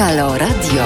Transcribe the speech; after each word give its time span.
Halo 0.00 0.38
Radio. 0.38 0.84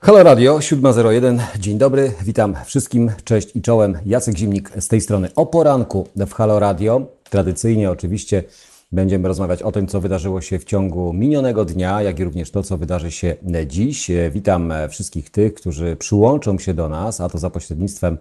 Halo 0.00 0.22
Radio 0.22 0.60
701. 0.60 1.42
Dzień 1.58 1.78
dobry, 1.78 2.12
witam 2.22 2.54
wszystkim. 2.64 3.10
Cześć 3.24 3.56
i 3.56 3.62
czołem. 3.62 3.98
Jacek 4.06 4.36
Zimnik 4.36 4.70
z 4.78 4.88
tej 4.88 5.00
strony 5.00 5.28
o 5.36 5.46
poranku 5.46 6.08
w 6.16 6.32
Halo 6.32 6.58
Radio. 6.58 7.06
Tradycyjnie 7.30 7.90
oczywiście 7.90 8.44
będziemy 8.92 9.28
rozmawiać 9.28 9.62
o 9.62 9.72
tym, 9.72 9.86
co 9.86 10.00
wydarzyło 10.00 10.40
się 10.40 10.58
w 10.58 10.64
ciągu 10.64 11.12
minionego 11.12 11.64
dnia, 11.64 12.02
jak 12.02 12.18
i 12.18 12.24
również 12.24 12.50
to, 12.50 12.62
co 12.62 12.78
wydarzy 12.78 13.10
się 13.10 13.36
dziś. 13.66 14.10
Witam 14.32 14.72
wszystkich 14.90 15.30
tych, 15.30 15.54
którzy 15.54 15.96
przyłączą 15.96 16.58
się 16.58 16.74
do 16.74 16.88
nas, 16.88 17.20
a 17.20 17.28
to 17.28 17.38
za 17.38 17.50
pośrednictwem 17.50 18.18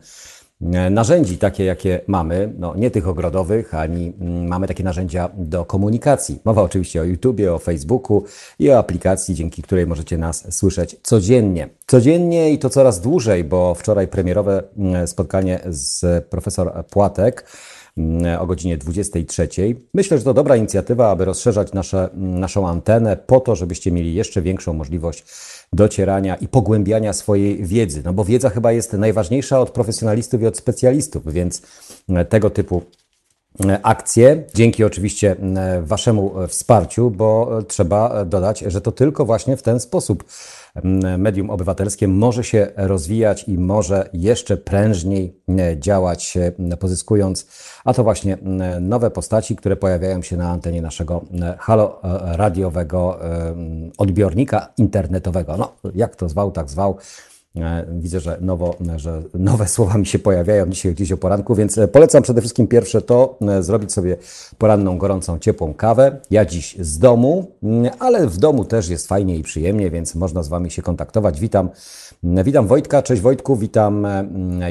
narzędzi 0.91 1.37
takie, 1.37 1.63
jakie 1.63 2.01
mamy, 2.07 2.53
no 2.59 2.75
nie 2.75 2.91
tych 2.91 3.07
ogrodowych, 3.07 3.73
ani 3.73 4.13
mm, 4.21 4.47
mamy 4.47 4.67
takie 4.67 4.83
narzędzia 4.83 5.29
do 5.37 5.65
komunikacji. 5.65 6.39
Mowa 6.45 6.61
oczywiście 6.61 7.01
o 7.01 7.03
YouTubie, 7.03 7.53
o 7.53 7.59
Facebooku 7.59 8.23
i 8.59 8.69
o 8.69 8.77
aplikacji, 8.77 9.35
dzięki 9.35 9.61
której 9.61 9.87
możecie 9.87 10.17
nas 10.17 10.55
słyszeć 10.55 10.95
codziennie. 11.03 11.69
Codziennie 11.87 12.51
i 12.51 12.59
to 12.59 12.69
coraz 12.69 13.01
dłużej, 13.01 13.43
bo 13.43 13.75
wczoraj 13.75 14.07
premierowe 14.07 14.63
mm, 14.77 15.07
spotkanie 15.07 15.59
z 15.65 16.25
profesor 16.27 16.85
Płatek 16.89 17.45
mm, 17.97 18.41
o 18.41 18.45
godzinie 18.45 18.77
23. 18.77 19.47
Myślę, 19.93 20.17
że 20.17 20.23
to 20.23 20.33
dobra 20.33 20.55
inicjatywa, 20.55 21.09
aby 21.09 21.25
rozszerzać 21.25 21.73
nasze, 21.73 22.09
naszą 22.13 22.67
antenę 22.67 23.17
po 23.17 23.39
to, 23.39 23.55
żebyście 23.55 23.91
mieli 23.91 24.13
jeszcze 24.13 24.41
większą 24.41 24.73
możliwość 24.73 25.23
docierania 25.73 26.35
i 26.35 26.47
pogłębiania 26.47 27.13
swojej 27.13 27.65
wiedzy. 27.65 28.01
No 28.05 28.13
bo 28.13 28.25
wiedza 28.25 28.49
chyba 28.49 28.71
jest 28.71 28.93
najważniejsza 28.93 29.59
od 29.59 29.69
profesjonalistów 29.69 30.41
i 30.41 30.47
od 30.47 30.57
specjalistów, 30.57 31.33
więc 31.33 31.61
e, 32.09 32.25
tego 32.25 32.49
typu 32.49 32.81
e, 33.65 33.79
akcje, 33.83 34.43
dzięki 34.53 34.83
oczywiście 34.83 35.35
e, 35.55 35.81
Waszemu 35.81 36.33
wsparciu, 36.47 37.11
bo 37.11 37.59
trzeba 37.67 38.25
dodać, 38.25 38.59
że 38.59 38.81
to 38.81 38.91
tylko 38.91 39.25
właśnie 39.25 39.57
w 39.57 39.63
ten 39.63 39.79
sposób 39.79 40.23
medium 41.17 41.49
obywatelskie 41.49 42.07
może 42.07 42.43
się 42.43 42.67
rozwijać 42.75 43.47
i 43.47 43.57
może 43.57 44.09
jeszcze 44.13 44.57
prężniej 44.57 45.41
działać, 45.77 46.37
pozyskując, 46.79 47.47
a 47.85 47.93
to 47.93 48.03
właśnie 48.03 48.37
nowe 48.81 49.11
postaci, 49.11 49.55
które 49.55 49.75
pojawiają 49.75 50.21
się 50.21 50.37
na 50.37 50.49
antenie 50.49 50.81
naszego 50.81 51.25
halo 51.59 51.99
radiowego 52.21 53.19
odbiornika 53.97 54.73
internetowego. 54.77 55.57
No, 55.57 55.73
jak 55.95 56.15
to 56.15 56.29
zwał, 56.29 56.51
tak 56.51 56.69
zwał. 56.69 56.97
E, 57.57 57.85
widzę, 57.91 58.19
że, 58.19 58.37
nowo, 58.41 58.75
że 58.95 59.23
nowe 59.33 59.67
słowa 59.67 59.97
mi 59.97 60.05
się 60.05 60.19
pojawiają 60.19 60.69
dzisiaj 60.69 60.93
gdzieś 60.93 61.11
o 61.11 61.17
poranku, 61.17 61.55
więc 61.55 61.77
e, 61.77 61.87
polecam 61.87 62.23
przede 62.23 62.41
wszystkim 62.41 62.67
pierwsze 62.67 63.01
to 63.01 63.37
e, 63.41 63.63
zrobić 63.63 63.93
sobie 63.93 64.17
poranną, 64.57 64.97
gorącą, 64.97 65.39
ciepłą 65.39 65.73
kawę. 65.73 66.19
Ja 66.31 66.45
dziś 66.45 66.75
z 66.79 66.99
domu, 66.99 67.51
mm, 67.63 67.91
ale 67.99 68.27
w 68.27 68.37
domu 68.37 68.65
też 68.65 68.89
jest 68.89 69.07
fajnie 69.07 69.35
i 69.35 69.43
przyjemnie, 69.43 69.89
więc 69.89 70.15
można 70.15 70.43
z 70.43 70.47
Wami 70.47 70.71
się 70.71 70.81
kontaktować. 70.81 71.39
Witam, 71.39 71.69
witam 72.23 72.67
Wojtka, 72.67 73.01
cześć 73.01 73.21
Wojtku, 73.21 73.55
witam 73.55 74.07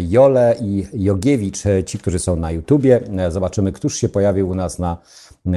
Jole 0.08 0.56
i 0.61 0.86
Jogiewicz, 0.92 1.62
ci, 1.86 1.98
którzy 1.98 2.19
są 2.19 2.36
na 2.36 2.50
YouTubie. 2.50 3.00
Zobaczymy, 3.28 3.72
któż 3.72 3.96
się 3.96 4.08
pojawił 4.08 4.48
u 4.48 4.55
nas 4.55 4.78
na 4.78 4.98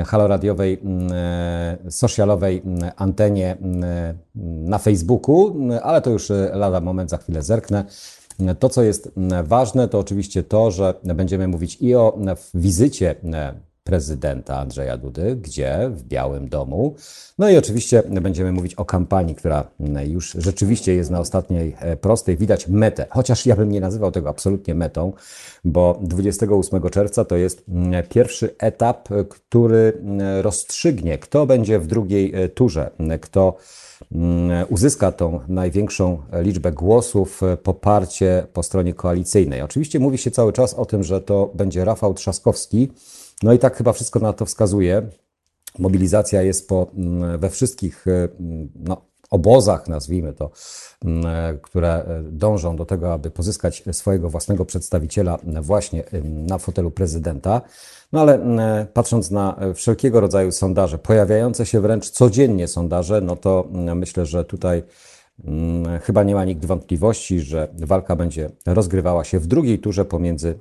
haloradiowej, 0.06 0.80
mm, 0.84 1.08
e, 1.14 1.92
socialowej 1.92 2.62
mm, 2.66 2.92
antenie 2.96 3.58
mm, 3.62 4.18
na 4.70 4.78
Facebooku, 4.78 5.56
ale 5.84 6.02
to 6.02 6.10
już 6.10 6.32
e, 6.32 6.52
lada 6.54 6.82
moment, 6.82 7.10
za 7.10 7.18
chwilę 7.18 7.42
zerknę. 7.42 7.86
To, 8.60 8.70
co 8.70 8.84
jest 8.84 9.12
ważne, 9.44 9.88
to 9.88 10.00
oczywiście 10.00 10.44
to, 10.44 10.72
że 10.72 10.94
będziemy 11.04 11.48
mówić 11.48 11.78
i 11.82 11.96
o 11.96 12.18
wizycie 12.54 13.16
prezydenta 13.86 14.60
Andrzeja 14.60 14.98
Dudy, 14.98 15.36
gdzie 15.36 15.90
w 15.94 16.04
Białym 16.04 16.50
Domu. 16.50 16.96
No 17.38 17.50
i 17.50 17.58
oczywiście 17.58 18.04
będziemy 18.22 18.52
mówić 18.52 18.76
o 18.76 18.86
kampanii, 18.86 19.36
która 19.36 19.68
już 20.08 20.36
rzeczywiście 20.40 20.96
jest 20.96 21.12
na 21.12 21.20
ostatniej 21.20 21.76
e, 21.80 21.98
prostej. 21.98 22.38
Widać 22.38 22.68
metę, 22.68 23.06
chociaż 23.10 23.46
ja 23.46 23.56
bym 23.56 23.72
nie 23.72 23.82
nazywał 23.82 24.12
tego 24.12 24.30
absolutnie 24.30 24.76
metą, 24.76 25.14
bo 25.66 26.00
28 26.02 26.90
czerwca 26.90 27.26
to 27.26 27.36
jest 27.36 27.64
mm, 27.70 28.04
pierwszy 28.10 28.56
etap, 28.58 29.10
który 29.30 29.94
mm, 29.96 30.42
rozstrzygnie, 30.42 31.18
kto 31.18 31.46
będzie 31.46 31.80
w 31.80 31.88
drugiej 31.88 32.36
e, 32.36 32.50
turze, 32.50 32.92
kto 33.22 33.58
mm, 34.12 34.66
uzyska 34.70 35.12
tą 35.12 35.40
największą 35.48 36.22
liczbę 36.34 36.72
głosów, 36.72 37.44
e, 37.44 37.58
poparcie 37.58 38.48
po 38.54 38.64
stronie 38.64 38.94
koalicyjnej. 38.94 39.62
Oczywiście 39.62 40.00
mówi 40.00 40.18
się 40.18 40.32
cały 40.32 40.54
czas 40.54 40.74
o 40.74 40.86
tym, 40.86 41.04
że 41.04 41.22
to 41.22 41.52
będzie 41.54 41.86
Rafał 41.86 42.14
Trzaskowski, 42.14 42.92
no 43.46 43.54
i 43.54 43.60
tak 43.60 43.78
chyba 43.78 43.94
wszystko 43.94 44.20
na 44.20 44.34
to 44.34 44.46
wskazuje. 44.46 45.10
Mobilizacja 45.80 46.42
jest 46.42 46.70
po, 46.70 46.88
mm, 46.98 47.40
we 47.40 47.50
wszystkich 47.50 48.08
e, 48.08 48.12
mm, 48.40 48.70
no, 48.76 49.02
obozach, 49.32 49.88
nazwijmy 49.88 50.34
to, 50.34 50.52
mm, 51.06 51.26
e, 51.26 51.58
które 51.62 51.94
e, 51.94 52.24
dążą 52.24 52.76
do 52.76 52.86
tego, 52.86 53.14
aby 53.14 53.32
pozyskać 53.32 53.84
swojego 53.92 54.30
własnego 54.30 54.66
przedstawiciela 54.66 55.40
właśnie 55.62 56.04
na 56.24 56.58
fotelu 56.58 56.92
prezydenta. 56.92 57.62
No 58.14 58.22
ale 58.22 58.40
patrząc 58.94 59.32
na 59.32 59.60
wszelkiego 59.76 60.20
rodzaju 60.20 60.52
sondaże, 60.52 60.98
pojawiające 60.98 61.66
się 61.66 61.82
wręcz 61.82 62.10
codziennie 62.10 62.68
sondaże, 62.68 63.22
no 63.22 63.36
to 63.36 63.68
myślę, 63.72 64.26
że 64.26 64.46
tutaj 64.46 64.84
chyba 66.02 66.24
nie 66.24 66.36
ma 66.36 66.46
nikt 66.46 66.66
wątpliwości, 66.66 67.40
że 67.40 67.68
walka 67.74 68.16
będzie 68.16 68.50
rozgrywała 68.66 69.24
się 69.24 69.40
w 69.40 69.48
drugiej 69.48 69.80
turze 69.80 70.06
pomiędzy 70.06 70.60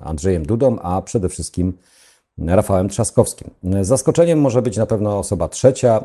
Andrzejem 0.00 0.46
Dudą, 0.46 0.78
a 0.78 1.02
przede 1.02 1.28
wszystkim 1.28 1.72
Rafałem 2.46 2.88
Trzaskowskim. 2.88 3.50
Zaskoczeniem 3.82 4.40
może 4.40 4.62
być 4.62 4.76
na 4.76 4.86
pewno 4.86 5.18
osoba 5.18 5.48
trzecia, 5.48 6.04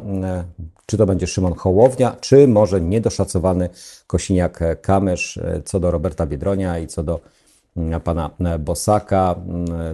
czy 0.86 0.98
to 0.98 1.06
będzie 1.06 1.28
Szymon 1.28 1.54
Hołownia, 1.54 2.16
czy 2.22 2.48
może 2.48 2.82
niedoszacowany 2.82 3.70
Kosiniak-Kamysz 4.08 5.40
co 5.66 5.80
do 5.80 5.92
Roberta 5.92 6.26
Biedronia 6.26 6.80
i 6.80 6.88
co 6.88 7.04
do 7.04 7.20
pana 8.03 8.30
Bosaka. 8.59 9.36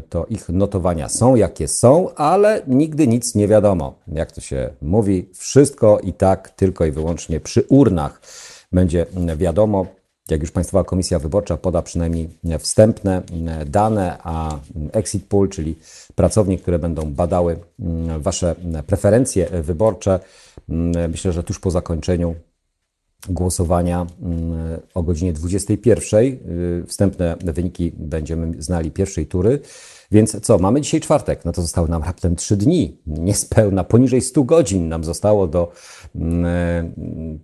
To 0.10 0.26
ich 0.26 0.50
notowania 0.50 1.10
są 1.10 1.36
jakie 1.36 1.68
są, 1.68 2.14
ale 2.16 2.62
nigdy 2.68 3.08
nic 3.08 3.36
nie 3.36 3.48
wiadomo. 3.48 3.94
Jak 4.08 4.32
to 4.32 4.42
się 4.42 4.70
mówi, 4.82 5.30
wszystko 5.34 6.00
i 6.00 6.14
tak 6.14 6.50
tylko 6.50 6.86
i 6.86 6.92
wyłącznie 6.92 7.40
przy 7.40 7.62
urnach 7.70 8.22
będzie 8.72 9.06
wiadomo 9.38 9.86
jak 10.30 10.42
już 10.42 10.52
Państwowa 10.52 10.84
Komisja 10.84 11.20
Wyborcza 11.20 11.58
poda 11.58 11.82
przynajmniej 11.82 12.30
wstępne 12.60 13.22
dane, 13.66 14.18
a 14.24 14.60
exit 14.92 15.26
poll, 15.26 15.50
czyli 15.50 15.76
pracownie, 16.16 16.58
które 16.58 16.80
będą 16.80 17.14
badały 17.14 17.60
Wasze 18.20 18.56
preferencje 18.88 19.46
wyborcze, 19.46 20.20
myślę, 21.10 21.32
że 21.32 21.44
tuż 21.44 21.60
po 21.60 21.72
zakończeniu 21.72 22.36
głosowania 23.30 24.08
mm, 24.22 24.80
o 24.94 25.04
godzinie 25.04 25.34
21 25.34 26.24
y, 26.24 26.84
wstępne 26.88 27.36
wyniki 27.44 27.92
będziemy 27.98 28.64
znali 28.64 28.92
pierwszej 28.92 29.28
tury. 29.28 29.60
Więc 30.12 30.42
co, 30.42 30.60
mamy 30.60 30.82
dzisiaj 30.82 31.02
czwartek, 31.02 31.46
no 31.46 31.52
to 31.52 31.62
zostały 31.62 31.90
nam 31.90 32.04
raptem 32.04 32.36
trzy 32.36 32.58
dni, 32.58 32.98
niespełna, 33.08 33.84
poniżej 33.84 34.22
100 34.22 34.44
godzin 34.44 34.90
nam 34.90 35.04
zostało 35.04 35.48
do 35.48 35.72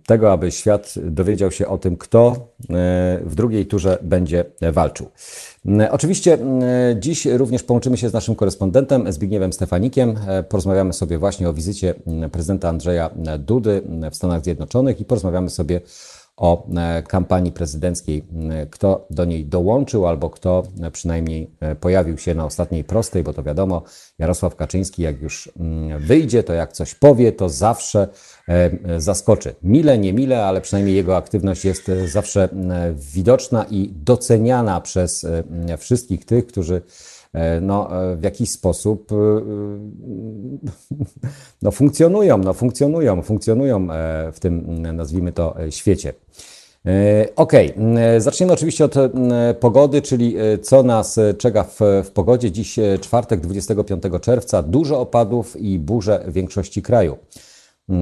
tego, 0.06 0.32
aby 0.32 0.52
świat 0.52 0.94
dowiedział 0.96 1.50
się 1.50 1.66
o 1.66 1.78
tym, 1.78 1.96
kto 1.96 2.28
e, 2.28 2.34
w 3.24 3.34
drugiej 3.34 3.66
turze 3.66 3.98
będzie 4.02 4.44
walczył. 4.72 5.10
Mm, 5.66 5.88
oczywiście 5.90 6.38
dziś 6.96 7.26
również 7.26 7.62
połączymy 7.62 7.96
się 7.96 8.08
z 8.08 8.12
naszym 8.12 8.34
korespondentem 8.34 9.12
Zbigniewem 9.12 9.52
Stefanikiem. 9.52 10.14
E, 10.28 10.42
porozmawiamy 10.42 10.92
sobie 10.92 11.18
właśnie 11.18 11.48
o 11.48 11.52
wizycie 11.52 11.94
prezydenta 12.32 12.68
Andrzeja 12.68 13.10
Dudy 13.38 13.82
w 14.10 14.16
Stanach 14.16 14.44
Zjednoczonych 14.44 15.00
i 15.00 15.04
porozmawiamy 15.04 15.50
sobie 15.50 15.80
o 16.38 16.66
e, 16.76 17.02
kampanii 17.02 17.52
prezydenckiej, 17.52 18.24
e, 18.50 18.66
kto 18.66 19.06
do 19.10 19.24
niej 19.24 19.44
dołączył 19.44 20.06
albo 20.06 20.30
kto 20.30 20.62
e, 20.82 20.90
przynajmniej 20.90 21.50
pojawił 21.80 22.18
się 22.18 22.34
na 22.34 22.44
ostatniej 22.44 22.84
prostej, 22.84 23.22
bo 23.22 23.32
to 23.32 23.42
wiadomo, 23.42 23.82
Jarosław 24.18 24.56
Kaczyński 24.56 25.02
jak 25.02 25.22
już 25.22 25.52
mm, 25.60 26.02
wyjdzie, 26.02 26.42
to 26.42 26.52
jak 26.52 26.72
coś 26.72 26.94
powie, 26.94 27.32
to 27.32 27.48
zawsze 27.48 28.08
zaskoczy. 28.98 29.54
Mile, 29.62 29.98
nie 29.98 30.12
mile, 30.12 30.46
ale 30.46 30.60
przynajmniej 30.60 30.96
jego 30.96 31.16
aktywność 31.16 31.64
jest 31.64 31.90
zawsze 32.04 32.48
widoczna 33.14 33.66
i 33.70 33.92
doceniana 33.94 34.80
przez 34.80 35.26
wszystkich 35.78 36.24
tych, 36.24 36.46
którzy 36.46 36.82
no, 37.60 37.88
w 38.16 38.22
jakiś 38.22 38.50
sposób 38.50 39.10
no, 41.62 41.70
funkcjonują, 41.70 42.38
no, 42.38 42.52
funkcjonują, 42.52 43.22
funkcjonują 43.22 43.88
w 44.32 44.40
tym, 44.40 44.82
nazwijmy 44.82 45.32
to, 45.32 45.54
świecie. 45.70 46.12
E, 46.88 47.28
ok, 47.36 47.52
e, 47.54 48.20
zaczniemy 48.20 48.52
oczywiście 48.52 48.84
od 48.84 48.96
e, 48.96 49.10
pogody, 49.60 50.02
czyli 50.02 50.36
co 50.62 50.82
nas 50.82 51.20
czeka 51.38 51.64
w, 51.64 51.80
w, 52.04 52.10
pogodzie. 52.10 52.52
Dziś 52.52 52.78
czwartek, 53.00 53.40
25 53.40 54.02
czerwca, 54.20 54.62
dużo 54.62 55.00
opadów 55.00 55.56
i 55.56 55.78
burze 55.78 56.24
w 56.26 56.32
większości 56.32 56.82
kraju. 56.82 57.18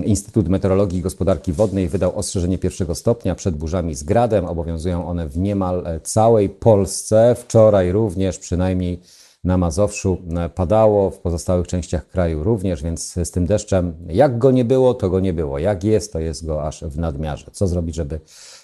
Instytut 0.05 0.49
Meteorologii 0.49 0.99
i 0.99 1.03
Gospodarki 1.03 1.53
Wodnej 1.53 1.89
wydał 1.89 2.19
ostrzeżenie 2.19 2.59
pierwszego 2.59 2.95
stopnia 2.95 3.35
przed 3.35 3.57
burzami 3.57 3.95
z 3.95 4.03
gradem. 4.03 4.45
Obowiązują 4.45 5.09
one 5.09 5.29
w 5.29 5.39
niemal 5.39 5.85
całej 6.03 6.49
Polsce. 6.49 7.35
Wczoraj 7.39 7.93
również 7.93 8.39
przynajmniej 8.39 9.01
na 9.45 9.59
Mazowszu 9.59 10.19
padało, 10.55 11.11
w 11.11 11.19
pozostałych 11.19 11.67
częściach 11.67 12.09
kraju 12.09 12.45
również, 12.45 12.83
więc 12.83 13.15
z 13.25 13.31
tym 13.31 13.47
deszczem, 13.47 13.95
jak 14.09 14.39
go 14.39 14.51
nie 14.51 14.65
było, 14.65 14.95
to 14.95 15.11
go 15.11 15.21
nie 15.21 15.33
było. 15.33 15.59
Jak 15.59 15.85
jest, 15.85 16.13
to 16.13 16.21
jest 16.21 16.47
go 16.47 16.67
aż 16.67 16.85
w 16.85 16.99
nadmiarze. 16.99 17.47
Co 17.53 17.67
zrobić, 17.67 17.95
żeby 17.95 18.21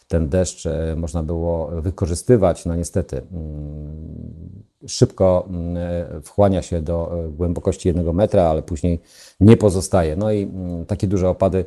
ten 0.09 0.29
deszcz 0.29 0.67
e, 0.67 0.97
można 0.97 1.23
było 1.23 1.67
wykorzystywać? 1.67 2.67
No 2.67 2.77
niestety, 2.77 3.23
mm, 3.33 4.63
szybko 4.87 5.49
mm, 5.49 6.23
wchłania 6.23 6.63
się 6.63 6.83
do 6.83 7.25
e, 7.25 7.29
głębokości 7.29 7.89
jednego 7.89 8.13
metra, 8.13 8.43
ale 8.43 8.63
później 8.63 9.01
nie 9.41 9.57
pozostaje. 9.57 10.17
No 10.17 10.33
i 10.33 10.43
mm, 10.43 10.87
takie 10.87 11.07
duże 11.07 11.29
opady 11.29 11.65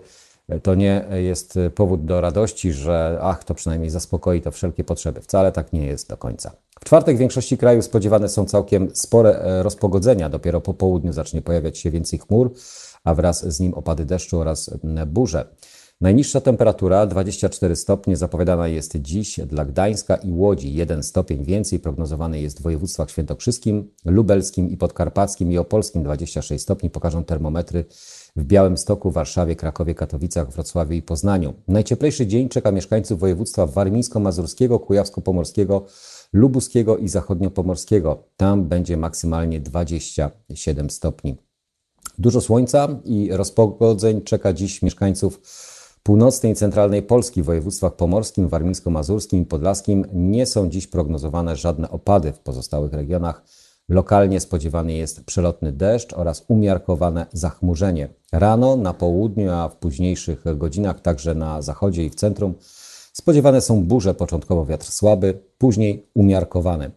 to 0.64 0.76
nie 0.76 1.06
jest 1.12 1.60
powód 1.76 2.06
do 2.06 2.22
radości, 2.22 2.74
że 2.74 3.20
ach, 3.22 3.44
to 3.44 3.56
przynajmniej 3.56 3.90
zaspokoi 3.90 4.42
to 4.42 4.52
wszelkie 4.52 4.84
potrzeby. 4.84 5.22
Wcale 5.22 5.52
tak 5.52 5.74
nie 5.74 5.86
jest 5.86 6.10
do 6.10 6.18
końca. 6.18 6.52
W 6.80 6.86
czwartek 6.86 7.16
w 7.16 7.20
większości 7.20 7.58
krajów 7.58 7.86
spodziewane 7.86 8.30
są 8.30 8.46
całkiem 8.46 8.96
spore 8.96 9.40
e, 9.40 9.64
rozpogodzenia. 9.64 10.30
Dopiero 10.30 10.62
po 10.62 10.74
południu 10.74 11.14
zacznie 11.14 11.42
pojawiać 11.42 11.78
się 11.78 11.92
więcej 11.92 12.20
chmur, 12.20 12.54
a 13.04 13.14
wraz 13.16 13.46
z 13.46 13.60
nim 13.60 13.74
opady 13.74 14.06
deszczu 14.06 14.40
oraz 14.40 14.70
burze. 15.08 15.46
Najniższa 16.02 16.42
temperatura 16.42 17.08
24 17.08 17.76
stopnie 17.76 18.18
zapowiadana 18.18 18.68
jest 18.68 18.98
dziś 18.98 19.40
dla 19.40 19.66
Gdańska 19.66 20.16
i 20.16 20.32
Łodzi. 20.32 20.74
1 20.74 21.04
stopień 21.04 21.44
więcej 21.44 21.80
prognozowany 21.80 22.42
jest 22.42 22.60
w 22.60 22.62
województwach 22.62 23.12
świętokrzyskim, 23.12 23.92
lubelskim 24.06 24.70
i 24.70 24.78
podkarpackim 24.78 25.52
i 25.52 25.58
opolskim 25.58 26.04
26 26.04 26.64
stopni 26.64 26.90
pokażą 26.90 27.24
termometry 27.24 27.86
w 28.36 28.44
Białymstoku, 28.44 29.12
Warszawie, 29.12 29.56
Krakowie, 29.56 29.96
Katowicach, 29.96 30.52
Wrocławiu 30.52 30.94
i 30.94 31.02
Poznaniu. 31.02 31.54
Najcieplejszy 31.68 32.28
dzień 32.28 32.50
czeka 32.50 32.72
mieszkańców 32.72 33.20
województwa 33.20 33.66
warmińsko-mazurskiego, 33.66 34.80
kujawsko-pomorskiego, 34.80 35.86
lubuskiego 36.34 36.98
i 36.98 37.08
zachodniopomorskiego. 37.08 38.24
Tam 38.38 38.66
będzie 38.66 38.98
maksymalnie 38.98 39.60
27 39.60 40.90
stopni. 40.90 41.38
Dużo 42.18 42.42
słońca 42.42 42.88
i 43.06 43.30
rozpogodzeń 43.32 44.22
czeka 44.22 44.54
dziś 44.54 44.82
mieszkańców 44.82 45.42
północnej 46.06 46.52
i 46.52 46.56
centralnej 46.56 47.04
Polski 47.04 47.42
w 47.42 47.46
województwach 47.46 47.96
pomorskim, 47.96 48.50
warmińsko-mazurskim 48.50 49.42
i 49.42 49.46
podlaskim. 49.46 50.06
Nie 50.14 50.46
są 50.46 50.70
dziś 50.70 50.88
prognozowane 50.88 51.56
żadne 51.56 51.90
opady 51.90 52.34
w 52.34 52.40
pozostałych 52.40 52.94
regionach. 52.94 53.44
Lokalnie 53.90 54.40
spodziewany 54.40 54.94
jest 54.94 55.26
przelotny 55.26 55.72
deszcz 55.72 56.14
oraz 56.14 56.46
umiarkowane 56.48 57.26
zachmurzenie. 57.34 58.10
Rano, 58.32 58.76
na 58.76 58.94
południu, 58.94 59.52
a 59.52 59.70
w 59.70 59.76
późniejszych 59.76 60.44
godzinach 60.58 61.02
także 61.02 61.36
na 61.36 61.62
zachodzie 61.62 62.06
i 62.06 62.10
w 62.10 62.16
centrum 62.16 62.54
spodziewane 63.14 63.62
są 63.62 63.84
burze, 63.84 64.14
początkowo 64.14 64.66
wiatr 64.66 64.92
słaby, 64.92 65.42
później 65.58 66.10
umiarkowany. 66.14 66.92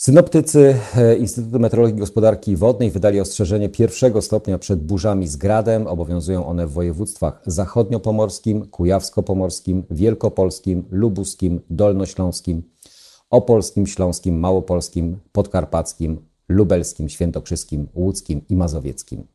Synoptycy 0.00 0.76
e, 0.96 1.16
Instytutu 1.16 1.58
Meteorologii 1.58 1.96
i 1.96 2.00
Gospodarki 2.00 2.56
Wodnej 2.56 2.90
wydali 2.90 3.20
ostrzeżenie 3.20 3.68
pierwszego 3.68 4.22
stopnia 4.22 4.58
przed 4.58 4.80
burzami 4.80 5.28
z 5.28 5.36
gradem. 5.36 5.86
Obowiązują 5.86 6.46
one 6.46 6.66
w 6.66 6.72
województwach 6.72 7.42
zachodniopomorskim, 7.46 8.66
kujawsko-pomorskim, 8.66 9.82
wielkopolskim, 9.90 10.84
lubuskim, 10.90 11.60
dolnośląskim, 11.70 12.62
opolskim, 13.30 13.86
śląskim, 13.86 14.38
małopolskim, 14.38 15.18
podkarpackim, 15.32 16.18
lubelskim, 16.48 17.08
świętokrzyskim, 17.08 17.88
łódzkim 17.94 18.40
i 18.48 18.56
mazowieckim. 18.56 19.26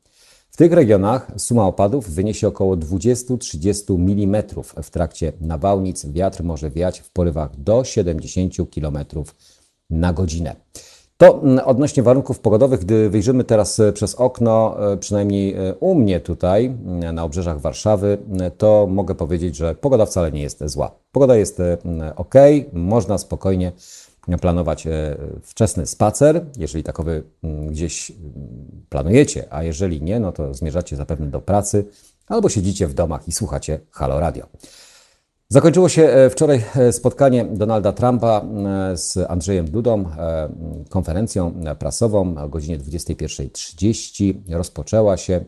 W 0.49 0.57
tych 0.57 0.73
regionach 0.73 1.31
suma 1.37 1.67
opadów 1.67 2.09
wyniesie 2.09 2.47
około 2.47 2.77
20-30 2.77 3.95
mm. 3.95 4.43
W 4.83 4.89
trakcie 4.89 5.33
nawałnic 5.41 6.05
wiatr 6.05 6.43
może 6.43 6.69
wiać 6.69 6.99
w 6.99 7.09
porywach 7.09 7.59
do 7.59 7.83
70 7.83 8.53
km 8.75 8.97
na 9.89 10.13
godzinę. 10.13 10.55
To 11.17 11.41
mm, 11.43 11.59
odnośnie 11.65 12.03
warunków 12.03 12.39
pogodowych, 12.39 12.79
gdy 12.79 13.09
wyjrzymy 13.09 13.43
teraz 13.43 13.79
e, 13.79 13.93
przez 13.93 14.15
okno, 14.15 14.75
e, 14.93 14.97
przynajmniej 14.97 15.53
e, 15.53 15.75
u 15.75 15.95
mnie 15.95 16.19
tutaj 16.19 16.65
mm, 16.65 17.15
na 17.15 17.23
obrzeżach 17.23 17.59
Warszawy, 17.59 18.17
to 18.57 18.87
mogę 18.89 19.15
powiedzieć, 19.15 19.55
że 19.55 19.75
pogoda 19.75 20.05
wcale 20.05 20.31
nie 20.31 20.41
jest 20.41 20.63
zła. 20.65 20.91
Pogoda 21.11 21.35
jest 21.35 21.61
ok, 22.15 22.35
można 22.73 23.17
spokojnie 23.17 23.71
planować 24.41 24.87
wczesny 25.41 25.85
spacer, 25.85 26.45
jeżeli 26.57 26.83
takowy 26.83 27.23
mm, 27.43 27.67
gdzieś 27.67 28.11
planujecie, 28.89 29.45
a 29.49 29.63
jeżeli 29.63 30.01
nie, 30.01 30.19
no 30.19 30.31
to 30.31 30.53
zmierzacie 30.53 30.95
zapewne 30.95 31.27
do 31.27 31.41
pracy 31.41 31.85
albo 32.27 32.49
siedzicie 32.49 32.87
w 32.87 32.93
domach 32.93 33.27
i 33.27 33.31
słuchacie 33.31 33.79
Halo 33.91 34.19
Radio. 34.19 34.47
Zakończyło 35.53 35.89
się 35.89 36.03
e, 36.03 36.29
wczoraj 36.29 36.63
e, 36.75 36.93
spotkanie 36.93 37.45
Donalda 37.45 37.91
Trumpa 37.91 38.41
e, 38.41 38.97
z 38.97 39.17
Andrzejem 39.17 39.71
Dudą, 39.71 40.05
konferencją 40.89 41.53
prasową 41.79 42.37
o 42.37 42.49
godzinie 42.49 42.79
21.30. 42.79 44.33
Rozpoczęła 44.49 45.17
się. 45.17 45.45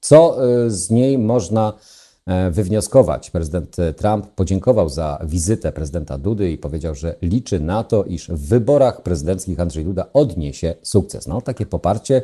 Co 0.00 0.36
z 0.66 0.90
niej 0.90 1.18
można 1.18 1.72
wywnioskować? 2.50 3.30
Prezydent 3.30 3.76
Trump 3.96 4.26
podziękował 4.26 4.88
za 4.88 5.18
wizytę 5.24 5.72
prezydenta 5.72 6.18
Dudy 6.18 6.50
i 6.50 6.58
powiedział, 6.58 6.94
że 6.94 7.14
liczy 7.22 7.60
na 7.60 7.84
to, 7.84 8.04
iż 8.04 8.28
w 8.28 8.48
wyborach 8.48 9.02
prezydenckich 9.02 9.60
Andrzej 9.60 9.84
Duda 9.84 10.06
odniesie 10.12 10.74
sukces. 10.82 11.26
No, 11.26 11.40
takie 11.40 11.66
poparcie 11.66 12.22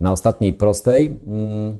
na 0.00 0.12
ostatniej 0.12 0.52
prostej. 0.52 1.20
Mm, 1.26 1.78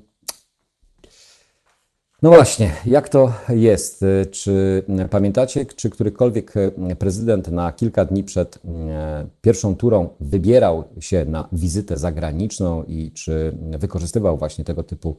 no 2.23 2.31
właśnie, 2.31 2.73
jak 2.87 3.09
to 3.09 3.33
jest? 3.49 4.05
Czy 4.31 4.85
pamiętacie, 5.11 5.67
czy 5.67 5.91
którykolwiek 5.91 6.53
prezydent 6.99 7.49
na 7.49 7.73
kilka 7.73 8.05
dni 8.05 8.25
przed 8.25 8.59
e, 8.65 9.27
pierwszą 9.41 9.77
turą 9.77 10.09
wybierał 10.21 10.85
się 11.01 11.25
na 11.25 11.49
wizytę 11.53 11.97
zagraniczną 11.97 12.85
i 12.85 13.13
czy 13.13 13.59
wykorzystywał 13.79 14.39
właśnie 14.39 14.65
tego 14.65 14.83
typu 14.83 15.17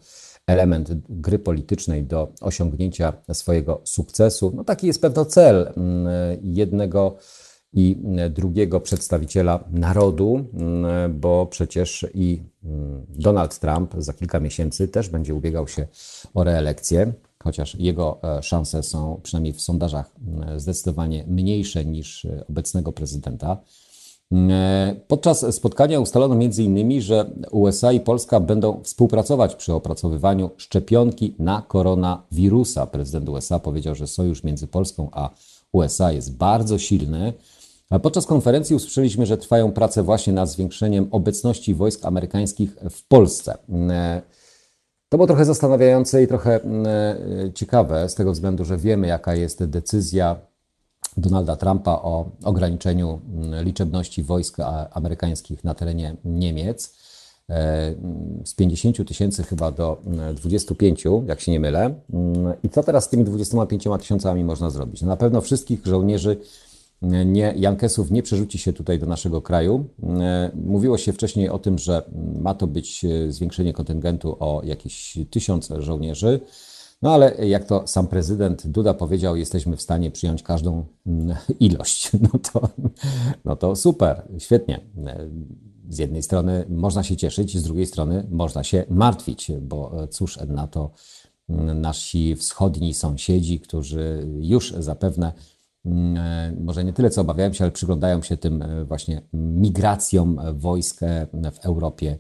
element 0.48 0.90
gry 1.10 1.40
politycznej 1.40 2.04
do 2.04 2.32
osiągnięcia 2.42 3.14
swojego 3.34 3.82
sukcesu? 3.84 4.52
No 4.56 4.64
taki 4.64 4.88
jest 4.88 5.02
pewno 5.02 5.26
cel 5.26 5.74
mm, 5.78 6.08
jednego 6.42 7.18
i 7.74 7.98
drugiego 8.30 8.80
przedstawiciela 8.80 9.64
narodu, 9.72 10.46
mm, 10.54 11.20
bo 11.20 11.46
przecież 11.46 12.06
i 12.14 12.42
mm, 12.64 13.06
Donald 13.10 13.60
Trump 13.60 13.96
za 13.98 14.14
kilka 14.14 14.40
miesięcy 14.40 14.88
też 14.88 15.10
będzie 15.10 15.36
ubiegał 15.36 15.68
się 15.68 15.88
o 16.34 16.44
reelekcję, 16.44 17.14
chociaż 17.44 17.76
jego 17.76 18.20
e, 18.24 18.44
szanse 18.44 18.84
są 18.84 19.20
przynajmniej 19.24 19.54
w 19.54 19.62
sondażach 19.62 20.12
mm, 20.28 20.60
zdecydowanie 20.60 21.24
mniejsze 21.28 21.86
niż 21.86 22.28
obecnego 22.50 22.92
prezydenta. 22.92 23.58
Podczas 25.08 25.56
spotkania 25.56 26.00
ustalono 26.00 26.36
m.in., 26.36 27.02
że 27.02 27.32
USA 27.52 27.92
i 27.92 28.00
Polska 28.00 28.40
będą 28.40 28.84
współpracować 28.84 29.56
przy 29.56 29.74
opracowywaniu 29.74 30.50
szczepionki 30.58 31.36
na 31.40 31.62
koronawirusa. 31.62 32.88
Prezydent 32.88 33.30
USA 33.30 33.60
powiedział, 33.60 33.96
że 33.96 34.08
sojusz 34.08 34.44
między 34.44 34.68
Polską 34.68 35.10
a 35.12 35.30
USA 35.72 36.12
jest 36.12 36.38
bardzo 36.38 36.78
silny 36.78 37.34
Podczas 37.90 38.26
konferencji 38.26 38.76
usłyszeliśmy, 38.76 39.26
że 39.26 39.38
trwają 39.38 39.72
prace 39.72 40.04
właśnie 40.04 40.34
nad 40.34 40.50
zwiększeniem 40.50 41.08
obecności 41.12 41.76
wojsk 41.76 42.06
amerykańskich 42.06 42.76
w 42.90 43.08
Polsce. 43.08 43.58
E, 43.90 44.22
to 45.10 45.18
było 45.18 45.28
trochę 45.28 45.46
zastanawiające 45.46 46.24
i 46.24 46.28
trochę 46.28 46.56
e, 46.56 46.62
ciekawe, 47.54 48.10
z 48.10 48.16
tego 48.16 48.32
względu, 48.32 48.66
że 48.66 48.78
wiemy, 48.78 49.08
jaka 49.08 49.36
jest 49.36 49.64
decyzja 49.64 50.36
Donalda 51.18 51.56
Trumpa 51.56 51.92
o 51.92 52.32
ograniczeniu 52.44 53.22
liczebności 53.64 54.24
wojsk 54.24 54.58
amerykańskich 54.92 55.64
na 55.64 55.74
terenie 55.74 56.16
Niemiec 56.26 56.96
e, 57.50 57.96
z 58.46 58.54
50 58.54 59.08
tysięcy 59.08 59.44
chyba 59.44 59.72
do 59.72 60.02
25, 60.36 61.04
jak 61.28 61.42
się 61.42 61.52
nie 61.52 61.60
mylę. 61.60 61.94
I 62.64 62.70
co 62.70 62.84
teraz 62.84 63.04
z 63.04 63.10
tymi 63.10 63.24
25 63.24 63.84
tysiącami 64.00 64.44
można 64.44 64.70
zrobić? 64.70 65.02
No 65.02 65.08
na 65.08 65.18
pewno 65.18 65.42
wszystkich 65.42 65.86
żołnierzy 65.86 66.38
nie, 67.02 67.54
Jankesów 67.58 68.12
nie 68.12 68.24
przerzuci 68.24 68.58
się 68.58 68.74
tutaj 68.74 69.00
do 69.00 69.06
naszego 69.06 69.42
kraju. 69.42 69.86
E, 70.04 70.52
mówiło 70.56 70.98
się 70.98 71.14
wcześniej 71.14 71.50
o 71.50 71.60
tym, 71.60 71.78
że 71.78 72.04
ma 72.42 72.54
to 72.54 72.68
być 72.68 73.06
e, 73.06 73.32
zwiększenie 73.32 73.74
kontyngentu 73.74 74.38
o 74.40 74.62
jakieś 74.64 75.18
tysiąc 75.30 75.70
żołnierzy. 75.80 76.40
No 77.02 77.14
ale 77.14 77.48
jak 77.48 77.66
to 77.66 77.88
sam 77.88 78.08
prezydent 78.08 78.68
Duda 78.68 78.94
powiedział, 78.94 79.36
jesteśmy 79.36 79.78
w 79.78 79.82
stanie 79.82 80.12
przyjąć 80.12 80.44
każdą 80.44 80.86
ilość. 81.60 82.12
No 82.22 82.40
to, 82.54 82.70
no 83.46 83.56
to 83.56 83.76
super, 83.76 84.28
świetnie. 84.38 84.80
E, 85.06 85.30
z 85.90 85.98
jednej 85.98 86.24
strony 86.24 86.66
można 86.70 87.04
się 87.04 87.18
cieszyć, 87.18 87.58
z 87.58 87.64
drugiej 87.64 87.86
strony 87.86 88.28
można 88.32 88.64
się 88.64 88.86
martwić, 88.90 89.52
bo 89.62 90.08
cóż 90.10 90.40
na 90.48 90.68
to 90.68 90.92
nasi 91.76 92.36
wschodni 92.36 92.94
sąsiedzi, 92.94 93.60
którzy 93.60 94.28
już 94.40 94.72
zapewne 94.72 95.34
może 96.60 96.84
nie 96.84 96.94
tyle 96.94 97.10
co 97.10 97.22
obawiają 97.22 97.54
się, 97.54 97.64
ale 97.64 97.72
przyglądają 97.72 98.22
się 98.22 98.38
tym 98.38 98.62
e, 98.62 98.86
właśnie 98.86 99.22
migracjom 99.34 100.40
wojsk 100.54 101.04
e, 101.04 101.28
w 101.52 101.66
Europie 101.66 102.18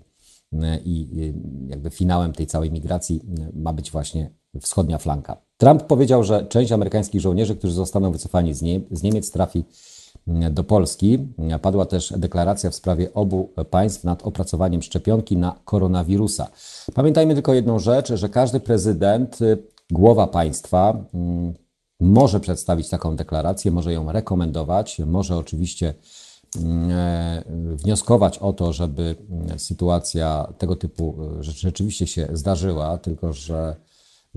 i 0.85 1.33
jakby 1.67 1.89
finałem 1.89 2.33
tej 2.33 2.47
całej 2.47 2.71
migracji 2.71 3.21
ma 3.53 3.73
być 3.73 3.91
właśnie 3.91 4.31
wschodnia 4.61 4.97
flanka. 4.97 5.37
Trump 5.57 5.83
powiedział, 5.83 6.23
że 6.23 6.45
część 6.45 6.71
amerykańskich 6.71 7.21
żołnierzy, 7.21 7.55
którzy 7.55 7.73
zostaną 7.73 8.11
wycofani 8.11 8.53
z, 8.53 8.61
Nie 8.61 8.81
z 8.91 9.03
Niemiec, 9.03 9.31
trafi 9.31 9.63
do 10.51 10.63
Polski. 10.63 11.27
Padła 11.61 11.85
też 11.85 12.13
deklaracja 12.17 12.69
w 12.69 12.75
sprawie 12.75 13.13
obu 13.13 13.53
państw 13.69 14.03
nad 14.03 14.23
opracowaniem 14.23 14.81
szczepionki 14.81 15.37
na 15.37 15.59
koronawirusa. 15.65 16.47
Pamiętajmy 16.93 17.33
tylko 17.33 17.53
jedną 17.53 17.79
rzecz, 17.79 18.13
że 18.13 18.29
każdy 18.29 18.59
prezydent, 18.59 19.39
głowa 19.91 20.27
państwa 20.27 21.05
mm, 21.13 21.53
może 21.99 22.39
przedstawić 22.39 22.89
taką 22.89 23.15
deklarację, 23.15 23.71
może 23.71 23.93
ją 23.93 24.11
rekomendować, 24.11 24.99
może 24.99 25.37
oczywiście 25.37 25.93
mm, 26.57 26.91
e, 26.91 27.43
wnioskować 27.75 28.37
o 28.37 28.53
to, 28.53 28.73
żeby 28.73 29.15
sytuacja 29.57 30.53
tego 30.57 30.75
typu 30.75 31.15
rzeczywiście 31.39 32.07
się 32.07 32.27
zdarzyła, 32.33 32.97
tylko 32.97 33.33
że 33.33 33.75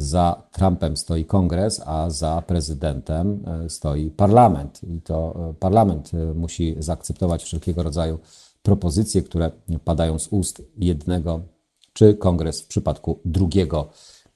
za 0.00 0.42
Trumpem 0.52 0.96
stoi 0.96 1.24
kongres, 1.24 1.82
a 1.86 2.10
za 2.10 2.42
prezydentem 2.46 3.44
e, 3.46 3.70
stoi 3.70 4.10
parlament. 4.10 4.80
I 4.84 5.00
to 5.00 5.50
e, 5.50 5.54
parlament 5.54 6.10
e, 6.14 6.34
musi 6.34 6.76
zaakceptować 6.78 7.44
wszelkiego 7.44 7.82
rodzaju 7.82 8.18
propozycje, 8.62 9.22
które 9.22 9.50
padają 9.84 10.18
z 10.18 10.28
ust 10.28 10.62
jednego, 10.76 11.40
czy 11.92 12.14
kongres 12.14 12.62
w 12.62 12.66
przypadku 12.66 13.20
drugiego 13.24 13.88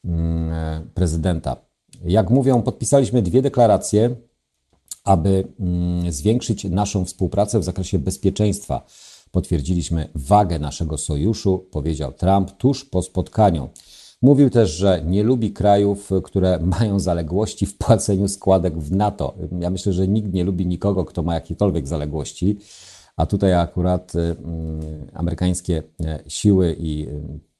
mm, 0.05 0.91
prezydenta. 0.95 1.57
Jak 2.05 2.31
mówią, 2.31 2.63
podpisaliśmy 2.63 3.23
dwie 3.23 3.43
deklaracje, 3.43 4.17
aby 5.05 5.49
mm, 5.61 6.13
zwiększyć 6.13 6.65
naszą 6.65 7.05
współpracę 7.05 7.59
w 7.61 7.65
zakresie 7.65 7.99
bezpieczeństwa. 7.99 8.87
Potwierdziliśmy 9.31 10.09
wagę 10.15 10.59
naszego 10.59 10.99
sojuszu, 10.99 11.67
powiedział 11.71 12.13
Trump 12.13 12.51
tuż 12.51 12.85
po 12.85 13.03
spotkaniu. 13.03 13.69
Mówił 14.23 14.51
też, 14.51 14.71
że 14.71 15.03
nie 15.07 15.23
lubi 15.23 15.53
krajów, 15.53 16.11
które 16.25 16.59
mają 16.81 17.01
zaległości 17.01 17.67
w 17.67 17.79
płaceniu 17.79 18.29
składek 18.29 18.79
w 18.79 18.93
NATO. 18.93 19.35
Ja 19.61 19.71
myślę, 19.71 19.93
że 19.93 20.09
nikt 20.09 20.33
nie 20.33 20.45
lubi 20.45 20.67
nikogo, 20.67 21.05
kto 21.05 21.23
ma 21.23 21.35
jakiekolwiek 21.35 21.89
zaległości, 21.89 22.59
a 23.17 23.27
tutaj 23.27 23.55
akurat 23.55 24.15
y, 24.15 24.19
y, 24.19 24.35
amerykańskie 25.15 25.83
y, 26.01 26.31
siły 26.31 26.77
i 26.79 27.09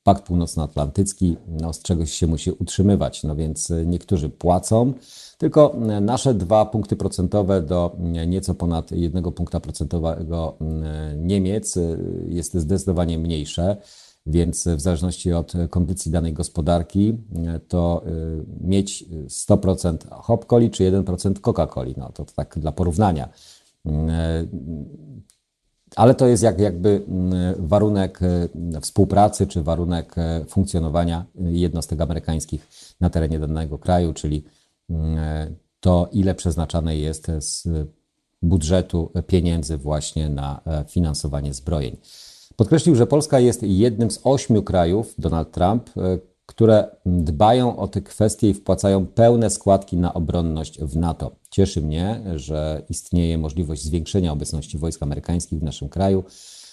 Pakt 0.05 0.27
Północnoatlantycki 0.27 1.37
no, 1.49 1.73
z 1.73 1.83
czegoś 1.83 2.13
się 2.13 2.27
musi 2.27 2.51
utrzymywać. 2.51 3.23
No 3.23 3.37
więc 3.37 3.73
niektórzy 3.87 4.29
płacą, 4.29 4.93
tylko 5.39 5.77
nasze 6.01 6.35
dwa 6.35 6.67
punkty 6.67 6.97
procentowe 6.97 7.63
do 7.63 7.97
nieco 8.27 8.55
ponad 8.55 8.93
jednego 8.93 9.33
punkta 9.33 9.61
procentowego 9.61 10.57
Niemiec 11.17 11.79
jest 12.29 12.55
zdecydowanie 12.55 13.19
mniejsze. 13.19 13.77
Więc 14.27 14.69
w 14.69 14.81
zależności 14.81 15.33
od 15.33 15.53
kondycji 15.71 16.11
danej 16.11 16.33
gospodarki, 16.33 17.19
to 17.69 18.03
mieć 18.61 19.05
100% 19.29 19.97
hop-coli 20.11 20.71
czy 20.71 20.93
1% 20.93 21.33
Coca-Coli. 21.41 21.95
No 21.97 22.13
to 22.13 22.25
tak 22.25 22.59
dla 22.59 22.73
porównania. 22.73 23.29
Ale 25.97 26.15
to 26.15 26.27
jest 26.27 26.43
jak, 26.43 26.59
jakby 26.59 26.89
y, 26.89 27.03
warunek 27.59 28.21
współpracy 28.81 29.47
czy 29.47 29.63
warunek 29.63 30.15
funkcjonowania 30.49 31.25
jednostek 31.35 32.01
amerykańskich 32.01 32.69
na 33.01 33.11
terenie 33.11 33.39
danego 33.39 33.79
kraju, 33.79 34.13
czyli 34.13 34.45
to, 35.81 36.09
ile 36.13 36.35
przeznaczane 36.35 36.97
jest 36.97 37.27
z 37.39 37.69
budżetu 38.43 39.13
pieniędzy 39.27 39.77
właśnie 39.77 40.29
na 40.29 40.61
finansowanie 40.89 41.55
zbrojeń. 41.55 41.97
Podkreślił, 42.57 42.95
że 42.95 43.07
Polska 43.07 43.41
jest 43.41 43.63
jednym 43.63 44.11
z 44.11 44.21
ośmiu 44.25 44.63
krajów, 44.63 45.15
Donald 45.19 45.51
Trump, 45.51 45.91
e, 45.97 46.19
które 46.47 46.89
dbają 47.07 47.77
o 47.77 47.89
te 47.89 48.01
kwestie 48.01 48.51
i 48.51 48.55
wpłacają 48.55 49.07
pełne 49.07 49.51
składki 49.51 49.97
na 49.97 50.15
obronność 50.15 50.81
w 50.81 50.97
NATO. 50.97 51.31
Cieszy 51.51 51.83
mnie, 51.83 52.21
że 52.37 52.83
istnieje 52.89 53.39
możliwość 53.39 53.83
zwiększenia 53.83 54.33
obecności 54.33 54.79
wojsk 54.79 55.03
amerykańskich 55.03 55.59
w 55.59 55.63
naszym 55.63 55.89
kraju, 55.89 56.25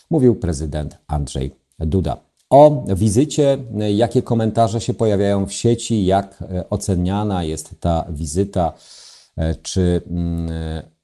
mówił 0.10 0.36
prezydent 0.36 0.98
Andrzej 1.08 1.56
Duda. 1.80 2.18
O 2.50 2.84
wizycie, 2.96 3.58
jakie 3.94 4.22
komentarze 4.22 4.82
się 4.82 4.94
pojawiają 4.94 5.46
w 5.46 5.54
sieci, 5.54 6.06
jak 6.06 6.44
oceniana 6.70 7.44
jest 7.44 7.76
ta 7.80 8.06
wizyta, 8.10 8.74
czy 9.62 10.02
mm, 10.10 10.50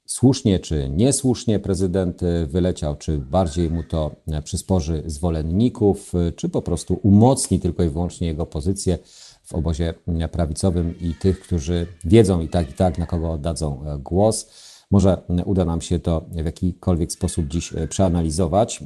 słusznie 0.08 0.60
czy 0.60 0.88
niesłusznie 0.88 1.58
prezydent 1.58 2.22
y, 2.22 2.46
wyleciał, 2.46 2.96
czy 2.96 3.18
bardziej 3.18 3.70
mu 3.70 3.82
to 3.82 4.10
y, 4.38 4.42
przysporzy 4.42 5.02
zwolenników, 5.06 6.14
y, 6.14 6.32
czy 6.32 6.48
po 6.48 6.62
prostu 6.62 7.00
umocni 7.02 7.60
tylko 7.60 7.82
i 7.82 7.88
wyłącznie 7.88 8.26
jego 8.26 8.46
pozycję 8.46 8.98
w 9.44 9.54
obozie 9.54 9.94
prawicowym 10.32 10.94
i 11.00 11.14
tych, 11.14 11.40
którzy 11.40 11.86
wiedzą 12.04 12.40
i 12.40 12.48
tak, 12.48 12.70
i 12.70 12.72
tak, 12.72 12.98
na 12.98 13.06
kogo 13.06 13.32
oddadzą 13.32 13.84
głos. 13.98 14.50
Może 14.90 15.22
uda 15.44 15.64
nam 15.64 15.80
się 15.80 15.98
to 15.98 16.26
w 16.30 16.44
jakikolwiek 16.44 17.12
sposób 17.12 17.46
dziś 17.48 17.72
przeanalizować. 17.88 18.84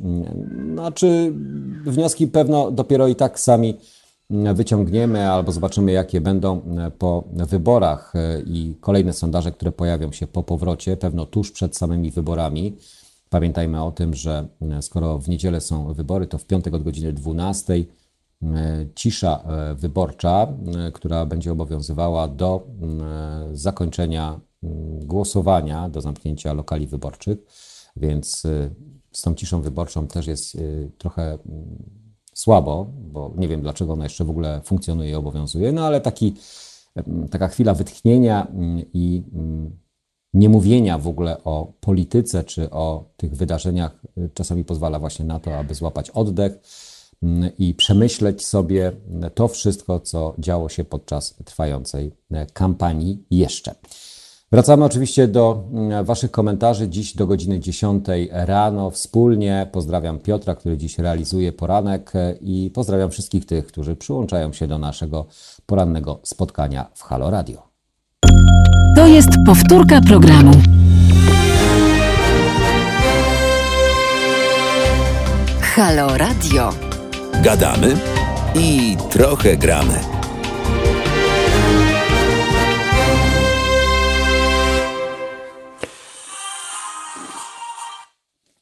Znaczy, 0.73 1.33
wnioski 1.87 2.26
pewno 2.26 2.71
dopiero 2.71 3.09
i 3.09 3.17
tak 3.17 3.41
sami 3.41 3.76
wyciągniemy 4.55 5.31
albo 5.31 5.53
zobaczymy, 5.53 5.93
jakie 5.93 6.21
będą 6.21 6.62
e, 6.62 6.91
po 6.91 7.25
wyborach 7.33 8.12
e, 8.17 8.41
i 8.41 8.77
kolejne 8.81 9.12
sondaże, 9.12 9.53
które 9.53 9.73
pojawią 9.73 10.12
się 10.12 10.27
po 10.27 10.43
powrocie, 10.43 10.97
pewno 10.97 11.27
tuż 11.27 11.51
przed 11.51 11.77
samymi 11.77 12.11
wyborami. 12.11 12.77
Pamiętajmy 13.31 13.85
o 13.85 13.91
tym, 13.93 14.15
że 14.15 14.49
e, 14.61 14.83
skoro 14.83 15.19
w 15.19 15.29
niedzielę 15.29 15.61
są 15.61 15.95
wybory, 15.95 16.27
to 16.27 16.39
w 16.39 16.47
piątek 16.47 16.75
od 16.75 16.83
godziny 16.83 17.12
12 17.12 17.85
cisza 18.95 19.45
wyborcza, 19.75 20.49
która 20.93 21.27
będzie 21.27 21.53
obowiązywała 21.53 22.29
do 22.29 22.67
zakończenia 23.53 24.41
głosowania, 25.03 25.89
do 25.89 26.01
zamknięcia 26.01 26.53
lokali 26.53 26.87
wyborczych, 26.87 27.39
więc 27.97 28.43
z 29.12 29.23
tą 29.23 29.35
ciszą 29.35 29.61
wyborczą 29.62 30.07
też 30.07 30.27
jest 30.27 30.59
trochę 30.99 31.39
słabo, 32.35 32.87
bo 33.12 33.33
nie 33.37 33.49
wiem 33.49 33.61
dlaczego 33.61 33.93
ona 33.93 34.05
jeszcze 34.05 34.25
w 34.25 34.31
ogóle 34.31 34.61
funkcjonuje 34.65 35.11
i 35.11 35.15
obowiązuje, 35.15 35.73
no 35.73 35.87
ale 35.87 36.01
taki, 36.01 36.35
taka 37.31 37.49
chwila 37.49 37.75
wytchnienia 37.75 38.47
mm, 38.47 38.85
i 38.93 39.23
mm, 39.35 39.83
nie 40.35 40.49
mówienia 40.49 40.99
w 40.99 41.09
ogóle 41.09 41.45
o 41.45 41.73
polityce 41.81 42.45
czy 42.45 42.71
o 42.71 43.05
tych 43.17 43.37
wydarzeniach 43.37 44.03
y, 44.19 44.31
czasami 44.35 44.65
pozwala 44.65 44.99
właśnie 44.99 45.25
na 45.25 45.41
to, 45.41 45.59
aby 45.59 45.75
złapać 45.75 46.11
oddech 46.11 46.53
mm, 47.23 47.51
i 47.59 47.75
przemyśleć 47.75 48.47
sobie 48.47 48.93
to 49.35 49.49
wszystko, 49.49 50.01
co 50.01 50.35
działo 50.39 50.69
się 50.69 50.85
podczas 50.85 51.37
trwającej 51.45 52.12
e, 52.31 52.47
kampanii 52.47 53.25
jeszcze. 53.31 53.75
Wracamy 54.52 54.85
oczywiście 54.85 55.28
do 55.28 55.64
mm, 55.73 56.04
Waszych 56.04 56.30
komentarzy. 56.30 56.88
Dziś 56.88 57.16
do 57.16 57.26
godziny 57.26 57.61
10 57.61 58.06
rano 58.30 58.90
wspólnie. 58.90 59.66
Pozdrawiam 59.73 60.18
Piotra, 60.18 60.54
który 60.54 60.76
dziś 60.76 60.99
realizuje 60.99 61.52
poranek 61.52 62.12
i 62.40 62.71
pozdrawiam 62.75 63.11
wszystkich 63.11 63.47
tych, 63.47 63.66
którzy 63.66 63.97
przyłączają 63.97 64.52
się 64.52 64.66
do 64.66 64.78
naszego 64.78 65.26
porannego 65.66 66.21
spotkania 66.23 66.87
w 66.94 67.02
Halo 67.02 67.30
Radio. 67.30 67.62
To 68.97 69.06
jest 69.06 69.28
powtórka 69.47 70.00
programu. 70.00 70.52
Halo 75.61 76.18
Radio. 76.18 76.71
Gadamy 77.42 77.97
i 78.54 78.97
trochę 79.11 79.56
gramy. 79.56 80.22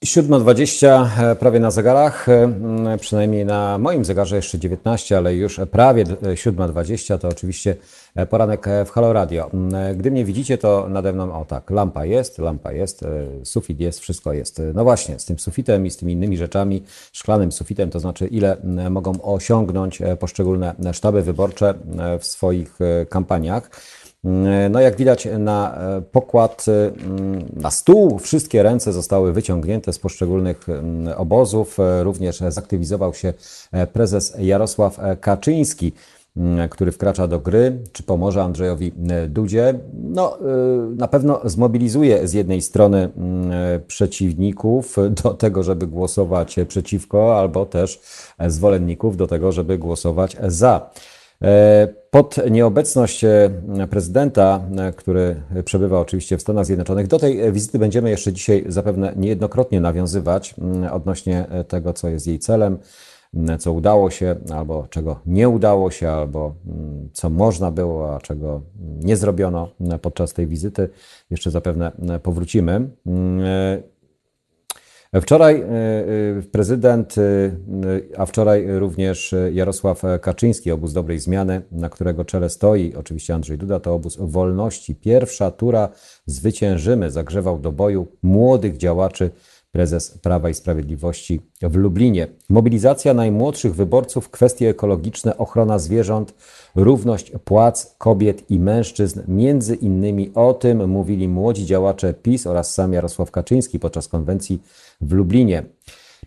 7.20 0.05 1.09
e, 1.19 1.37
prawie 1.37 1.61
na 1.61 1.71
zegarach, 1.71 2.29
e, 2.29 2.99
przynajmniej 3.01 3.45
na 3.45 3.79
moim 3.79 4.05
zegarze 4.05 4.37
jeszcze 4.37 4.59
19, 4.59 5.17
ale 5.17 5.35
już 5.35 5.61
prawie 5.71 6.05
7.20 6.05 7.19
to 7.19 7.29
oczywiście 7.29 7.77
e, 8.15 8.27
poranek 8.27 8.67
w 8.87 8.91
Halo 8.91 9.13
Radio. 9.13 9.51
Gdy 9.97 10.11
mnie 10.11 10.25
widzicie, 10.25 10.59
to 10.59 10.87
nade 10.89 11.13
mną, 11.13 11.41
o 11.41 11.45
tak, 11.45 11.71
lampa 11.71 12.05
jest, 12.05 12.39
lampa 12.39 12.73
jest, 12.73 13.05
sufit 13.45 13.81
jest, 13.81 14.01
wszystko 14.01 14.33
jest. 14.33 14.63
No 14.75 14.85
właśnie, 14.85 15.19
z 15.19 15.25
tym 15.25 15.39
sufitem 15.39 15.87
i 15.87 15.91
z 15.91 15.97
tymi 15.97 16.13
innymi 16.13 16.37
rzeczami, 16.37 16.83
szklanym 17.13 17.53
sufitem, 17.53 17.91
to 17.91 18.01
znaczy 18.01 18.27
ile 18.27 18.57
mogą 18.91 19.23
osiągnąć 19.23 19.99
poszczególne 20.19 20.75
sztaby 20.93 21.23
wyborcze 21.23 21.75
w 22.21 22.27
swoich 22.27 22.79
kampaniach. 23.09 23.71
No 24.71 24.81
jak 24.81 24.97
widać 24.97 25.29
na 25.39 25.79
e, 25.79 26.03
pokład, 26.03 26.67
e, 26.69 26.91
na 27.61 27.71
stół 27.71 28.19
wszystkie 28.19 28.63
ręce 28.63 28.93
zostały 28.93 29.33
wyciągnięte 29.33 29.93
z 29.93 29.99
poszczególnych 29.99 30.67
obozów. 31.17 31.81
E, 31.81 32.05
również 32.05 32.39
zaktywizował 32.49 33.15
się 33.15 33.35
prezes 33.93 34.35
Jarosław 34.39 35.01
Kaczyński, 35.21 35.93
który 36.71 36.93
wkracza 36.93 37.27
do 37.27 37.39
gry, 37.39 37.79
czy 37.93 38.03
pomoże 38.03 38.43
Andrzejowi 38.43 38.93
Dudzie. 39.29 39.75
No, 39.93 40.39
na 40.97 41.09
pewno 41.09 41.41
zmobilizuje 41.45 42.29
z 42.29 42.33
jednej 42.33 42.63
strony 42.63 43.11
przeciwników 43.87 44.97
do 45.23 45.35
tego, 45.35 45.63
żeby 45.63 45.87
głosować 45.87 46.57
przeciwko, 46.69 47.39
albo 47.39 47.67
też 47.67 48.01
zwolenników 48.47 49.17
do 49.17 49.27
tego, 49.27 49.53
żeby 49.53 49.79
głosować 49.79 50.37
za. 50.47 50.91
Pod 52.11 52.37
nieobecność 52.51 53.25
prezydenta, 53.91 54.65
który 54.97 55.43
przebywa 55.65 56.01
oczywiście 56.01 56.37
w 56.39 56.43
Stanach 56.43 56.67
Zjednoczonych, 56.67 57.07
do 57.07 57.19
tej 57.19 57.53
wizyty 57.53 57.79
będziemy 57.79 58.11
jeszcze 58.11 58.33
dzisiaj 58.33 58.65
zapewne 58.69 59.13
niejednokrotnie 59.17 59.81
nawiązywać 59.81 60.55
odnośnie 60.93 61.47
tego, 61.69 61.93
co 61.93 62.09
jest 62.09 62.27
jej 62.27 62.39
celem, 62.39 62.79
co 63.59 63.73
udało 63.73 64.11
się, 64.11 64.37
albo 64.55 64.87
czego 64.91 65.21
nie 65.27 65.49
udało 65.49 65.91
się, 65.91 66.11
albo 66.11 66.55
co 67.13 67.31
można 67.31 67.71
było, 67.71 68.15
a 68.15 68.21
czego 68.21 68.63
nie 68.81 69.17
zrobiono 69.17 69.69
podczas 70.03 70.33
tej 70.33 70.47
wizyty. 70.47 70.89
Jeszcze 71.31 71.51
zapewne 71.51 71.93
powrócimy. 72.23 72.89
Wczoraj 75.15 75.61
e, 75.61 75.65
e, 75.65 76.43
prezydent, 76.53 77.15
e, 77.19 77.23
a 78.17 78.27
wczoraj 78.27 78.79
również 78.79 79.35
Jarosław 79.53 80.03
Kaczyński, 80.21 80.73
obóz 80.73 80.93
dobrej 80.93 81.19
zmiany, 81.19 81.63
na 81.73 81.89
którego 81.89 82.25
czele 82.25 82.51
stoi 82.51 82.95
oczywiście 82.95 83.35
Andrzej 83.35 83.59
Duda, 83.59 83.81
to 83.81 83.95
obóz 83.95 84.17
wolności. 84.21 84.95
Pierwsza 84.95 85.51
tura 85.51 85.89
zwyciężymy, 86.27 87.11
zagrzewał 87.11 87.59
do 87.59 87.73
boju 87.73 88.07
młodych 88.23 88.77
działaczy 88.77 89.31
prezes 89.73 90.19
Prawa 90.19 90.51
i 90.51 90.55
Sprawiedliwości 90.55 91.41
w 91.63 91.77
Lublinie. 91.77 92.27
Mobilizacja 92.49 93.15
najmłodszych 93.15 93.75
wyborców, 93.75 94.31
kwestie 94.31 94.69
ekologiczne, 94.69 95.39
ochrona 95.39 95.79
zwierząt, 95.79 96.35
równość 96.75 97.33
płac 97.45 97.95
kobiet 97.99 98.51
i 98.51 98.59
mężczyzn. 98.61 99.21
Między 99.29 99.75
innymi 99.75 100.31
o 100.35 100.55
tym 100.55 100.89
mówili 100.89 101.29
młodzi 101.29 101.67
działacze 101.67 102.15
PiS 102.15 102.47
oraz 102.47 102.75
sam 102.75 102.93
Jarosław 102.93 103.31
Kaczyński 103.31 103.79
podczas 103.79 104.09
konwencji 104.09 104.63
w 105.01 105.13
Lublinie. 105.13 105.63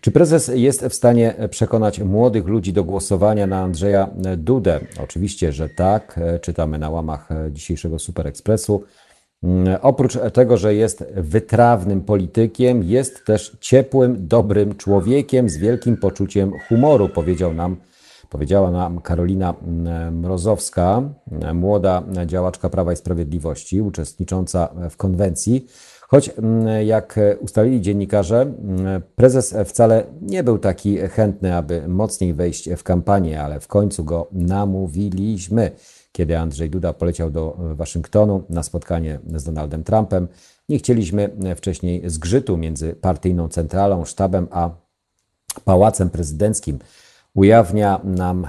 Czy 0.00 0.10
prezes 0.10 0.50
jest 0.54 0.84
w 0.84 0.94
stanie 0.94 1.34
przekonać 1.50 2.00
młodych 2.00 2.46
ludzi 2.46 2.72
do 2.72 2.84
głosowania 2.84 3.46
na 3.46 3.62
Andrzeja 3.62 4.10
Dudę? 4.36 4.80
Oczywiście, 5.04 5.52
że 5.52 5.68
tak. 5.68 6.20
Czytamy 6.42 6.78
na 6.78 6.90
łamach 6.90 7.28
dzisiejszego 7.50 7.98
Super 7.98 8.26
Expressu. 8.26 8.84
Mm, 9.42 9.78
oprócz 9.82 10.18
tego, 10.32 10.56
że 10.56 10.74
jest 10.74 11.04
wytrawnym 11.14 12.00
politykiem, 12.00 12.82
jest 12.82 13.24
też 13.24 13.56
ciepłym, 13.60 14.28
dobrym 14.28 14.74
człowiekiem 14.74 15.48
z 15.48 15.56
wielkim 15.56 15.96
poczuciem 15.96 16.52
humoru, 16.68 17.08
powiedział 17.08 17.54
nam, 17.54 17.76
powiedziała 18.34 18.70
nam 18.70 19.00
Karolina 19.00 19.54
mm, 19.66 20.18
Mrozowska, 20.18 21.02
młoda 21.54 22.02
działaczka 22.26 22.68
Prawa 22.68 22.92
i 22.92 22.96
Sprawiedliwości, 22.96 23.80
uczestnicząca 23.80 24.68
w 24.90 24.96
konwencji. 24.96 25.66
Choć, 26.08 26.28
mm, 26.28 26.86
jak 26.86 27.20
ustalili 27.40 27.80
dziennikarze, 27.80 28.52
prezes 29.16 29.54
wcale 29.64 30.04
nie 30.22 30.44
był 30.44 30.58
taki 30.58 30.98
chętny, 30.98 31.56
aby 31.56 31.88
mocniej 31.88 32.34
wejść 32.34 32.70
w 32.76 32.82
kampanię, 32.82 33.42
ale 33.42 33.60
w 33.60 33.68
końcu 33.68 34.04
go 34.04 34.28
namówiliśmy 34.32 35.70
kiedy 36.12 36.38
Andrzej 36.38 36.70
Duda 36.70 36.92
poleciał 36.92 37.30
do 37.30 37.56
Waszyngtonu 37.74 38.42
na 38.48 38.62
spotkanie 38.62 39.20
z 39.34 39.44
Donaldem 39.44 39.84
Trumpem. 39.84 40.28
Nie 40.68 40.78
chcieliśmy 40.78 41.30
wcześniej 41.56 42.10
zgrzytu 42.10 42.56
między 42.56 42.92
partyjną 42.92 43.48
centralą, 43.48 44.04
sztabem 44.04 44.48
a 44.50 44.70
pałacem 45.64 46.10
prezydenckim. 46.10 46.78
Ujawnia 47.34 48.00
nam 48.04 48.44
e, 48.44 48.48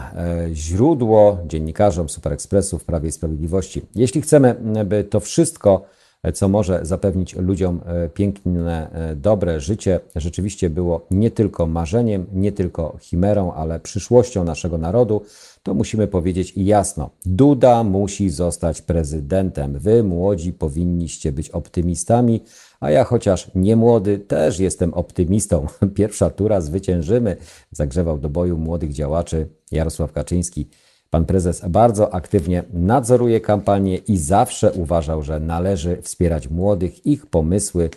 źródło 0.53 1.37
dziennikarzom 1.47 2.09
Super 2.09 2.33
Expressu 2.33 2.79
w 2.79 2.85
Prawie 2.85 3.09
i 3.09 3.11
Sprawiedliwości. 3.11 3.81
Jeśli 3.95 4.21
chcemy, 4.21 4.55
by 4.85 5.03
to 5.03 5.19
wszystko 5.19 5.85
co 6.33 6.49
może 6.49 6.79
zapewnić 6.85 7.35
ludziom 7.35 7.81
e, 7.85 8.09
piękne, 8.09 8.89
e, 8.91 9.15
dobre 9.15 9.59
życie, 9.59 9.99
rzeczywiście 10.15 10.69
było 10.69 11.05
nie 11.11 11.31
tylko 11.31 11.67
marzeniem, 11.67 12.25
nie 12.33 12.51
tylko 12.51 12.97
chimerą, 13.01 13.53
ale 13.53 13.79
przyszłością 13.79 14.43
naszego 14.43 14.77
narodu, 14.77 15.21
to 15.63 15.73
musimy 15.73 16.07
powiedzieć 16.07 16.53
jasno: 16.55 17.09
Duda 17.25 17.83
musi 17.83 18.29
zostać 18.29 18.81
prezydentem. 18.81 19.79
Wy, 19.79 20.03
młodzi, 20.03 20.53
powinniście 20.53 21.31
być 21.31 21.49
optymistami, 21.49 22.41
a 22.85 22.91
ja, 22.91 23.03
chociaż 23.03 23.51
nie 23.55 23.75
młody, 23.75 24.19
też 24.19 24.59
jestem 24.59 24.93
optymistą. 24.93 25.67
Pierwsza 25.95 26.29
tura 26.29 26.61
zwyciężymy, 26.61 27.37
zagrzewał 27.71 28.17
do 28.17 28.29
boju 28.29 28.57
młodych 28.57 28.93
działaczy 28.93 29.47
Jarosław 29.71 30.11
Kaczyński. 30.11 30.69
Pan 31.09 31.25
prezes 31.25 31.61
bardzo 31.67 32.13
aktywnie 32.13 32.63
nadzoruje 32.73 33.41
kampanię 33.41 33.97
i 33.97 34.17
zawsze 34.17 34.71
uważał, 34.71 35.23
że 35.23 35.39
należy 35.39 36.01
wspierać 36.01 36.49
młodych, 36.49 37.05
ich 37.05 37.25
pomysły, 37.25 37.89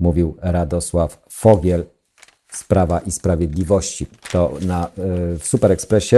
mówił 0.00 0.36
Radosław 0.40 1.22
Fogiel 1.30 1.84
z 2.52 2.64
Prawa 2.64 2.98
i 2.98 3.10
Sprawiedliwości. 3.10 4.06
To 4.32 4.52
na, 4.66 4.86
e, 4.86 4.90
w 5.38 5.46
Super 5.46 5.72
Expressie. 5.72 6.16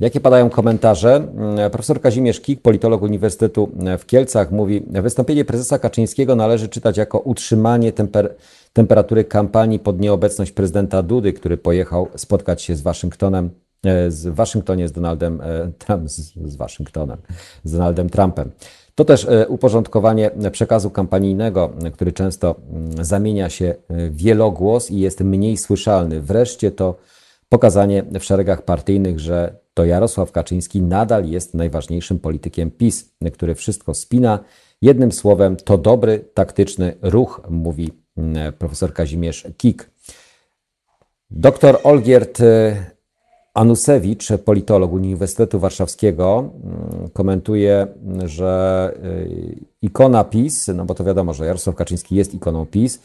Jakie 0.00 0.20
padają 0.20 0.50
komentarze? 0.50 1.28
E, 1.58 1.70
profesor 1.70 2.00
Kazimierz 2.00 2.40
Kik, 2.40 2.62
politolog 2.62 3.02
Uniwersytetu 3.02 3.70
w 3.98 4.06
Kielcach, 4.06 4.52
mówi: 4.52 4.82
Wystąpienie 4.86 5.44
prezesa 5.44 5.78
Kaczyńskiego 5.78 6.36
należy 6.36 6.68
czytać 6.68 6.96
jako 6.96 7.18
utrzymanie 7.18 7.92
temper 7.92 8.34
temperatury 8.72 9.24
kampanii 9.24 9.78
pod 9.78 10.00
nieobecność 10.00 10.52
prezydenta 10.52 11.02
Dudy, 11.02 11.32
który 11.32 11.56
pojechał 11.56 12.08
spotkać 12.16 12.62
się 12.62 12.76
z 12.76 12.80
Waszyngtonem 12.80 13.50
E, 13.84 14.10
z 14.10 14.26
Waszyngtonie 14.28 14.88
z 14.88 14.92
Donaldem 14.92 15.40
e, 15.40 15.72
Trump, 15.78 16.08
z 16.08 16.56
Waszyngtonem, 16.56 17.18
z 17.64 17.72
Donaldem 17.72 18.10
Trumpem. 18.10 18.50
To 18.94 19.04
też 19.04 19.26
e, 19.28 19.48
uporządkowanie 19.48 20.30
przekazu 20.52 20.90
kampanijnego, 20.90 21.72
który 21.92 22.12
często 22.12 22.54
mm, 22.72 23.04
zamienia 23.04 23.50
się 23.50 23.74
w 23.90 24.16
wielogłos 24.16 24.90
i 24.90 25.00
jest 25.00 25.20
mniej 25.20 25.56
słyszalny. 25.56 26.20
Wreszcie 26.20 26.70
to 26.70 26.96
pokazanie 27.48 28.02
w 28.20 28.24
szeregach 28.24 28.62
partyjnych, 28.62 29.20
że 29.20 29.59
to 29.80 29.84
Jarosław 29.84 30.32
Kaczyński 30.32 30.82
nadal 30.82 31.24
jest 31.24 31.54
najważniejszym 31.54 32.18
politykiem 32.18 32.70
PiS, 32.70 33.10
który 33.32 33.54
wszystko 33.54 33.94
spina. 33.94 34.38
Jednym 34.82 35.12
słowem, 35.12 35.56
to 35.56 35.78
dobry, 35.78 36.24
taktyczny 36.34 36.94
ruch, 37.02 37.40
mówi 37.50 37.92
mm, 38.16 38.52
profesor 38.52 38.92
Kazimierz 38.92 39.46
Kik. 39.56 39.90
Doktor 41.30 41.78
Olgierd 41.82 42.38
Anusewicz, 43.54 44.28
politolog 44.44 44.92
Uniwersytetu 44.92 45.58
Warszawskiego, 45.58 46.50
mm, 46.64 47.08
komentuje, 47.12 47.86
że 48.24 48.92
y, 49.04 49.56
ikona 49.82 50.24
PiS, 50.24 50.70
no 50.74 50.84
bo 50.84 50.94
to 50.94 51.04
wiadomo, 51.04 51.34
że 51.34 51.46
Jarosław 51.46 51.76
Kaczyński 51.76 52.14
jest 52.14 52.34
ikoną 52.34 52.66
PiS 52.66 53.00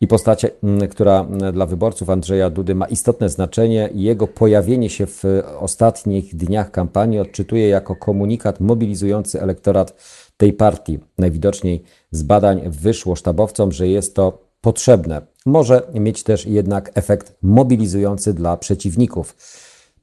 i 0.00 0.06
postać, 0.06 0.46
mm, 0.62 0.88
która 0.88 1.20
mm, 1.20 1.52
dla 1.52 1.66
wyborców 1.66 2.10
Andrzeja 2.10 2.50
Dudy 2.50 2.74
ma 2.74 2.86
istotne 2.86 3.28
znaczenie 3.28 3.90
jego 3.94 4.26
pojawienie 4.26 4.90
się 4.90 5.06
w 5.06 5.24
ostatnich 5.58 6.36
dniach 6.36 6.70
kampanii 6.70 7.18
odczytuje 7.18 7.68
jako 7.68 7.96
komunikat 7.96 8.60
mobilizujący 8.60 9.40
elektorat 9.40 9.94
tej 10.36 10.52
partii. 10.52 10.98
Najwidoczniej 11.18 11.82
z 12.10 12.22
badań 12.22 12.62
wyszło 12.66 13.16
sztabowcom, 13.16 13.72
że 13.72 13.88
jest 13.88 14.14
to 14.14 14.46
potrzebne. 14.60 15.22
Może 15.46 15.82
mieć 15.94 16.22
też 16.22 16.46
jednak 16.46 16.90
efekt 16.94 17.36
mobilizujący 17.42 18.34
dla 18.34 18.56
przeciwników. 18.56 19.36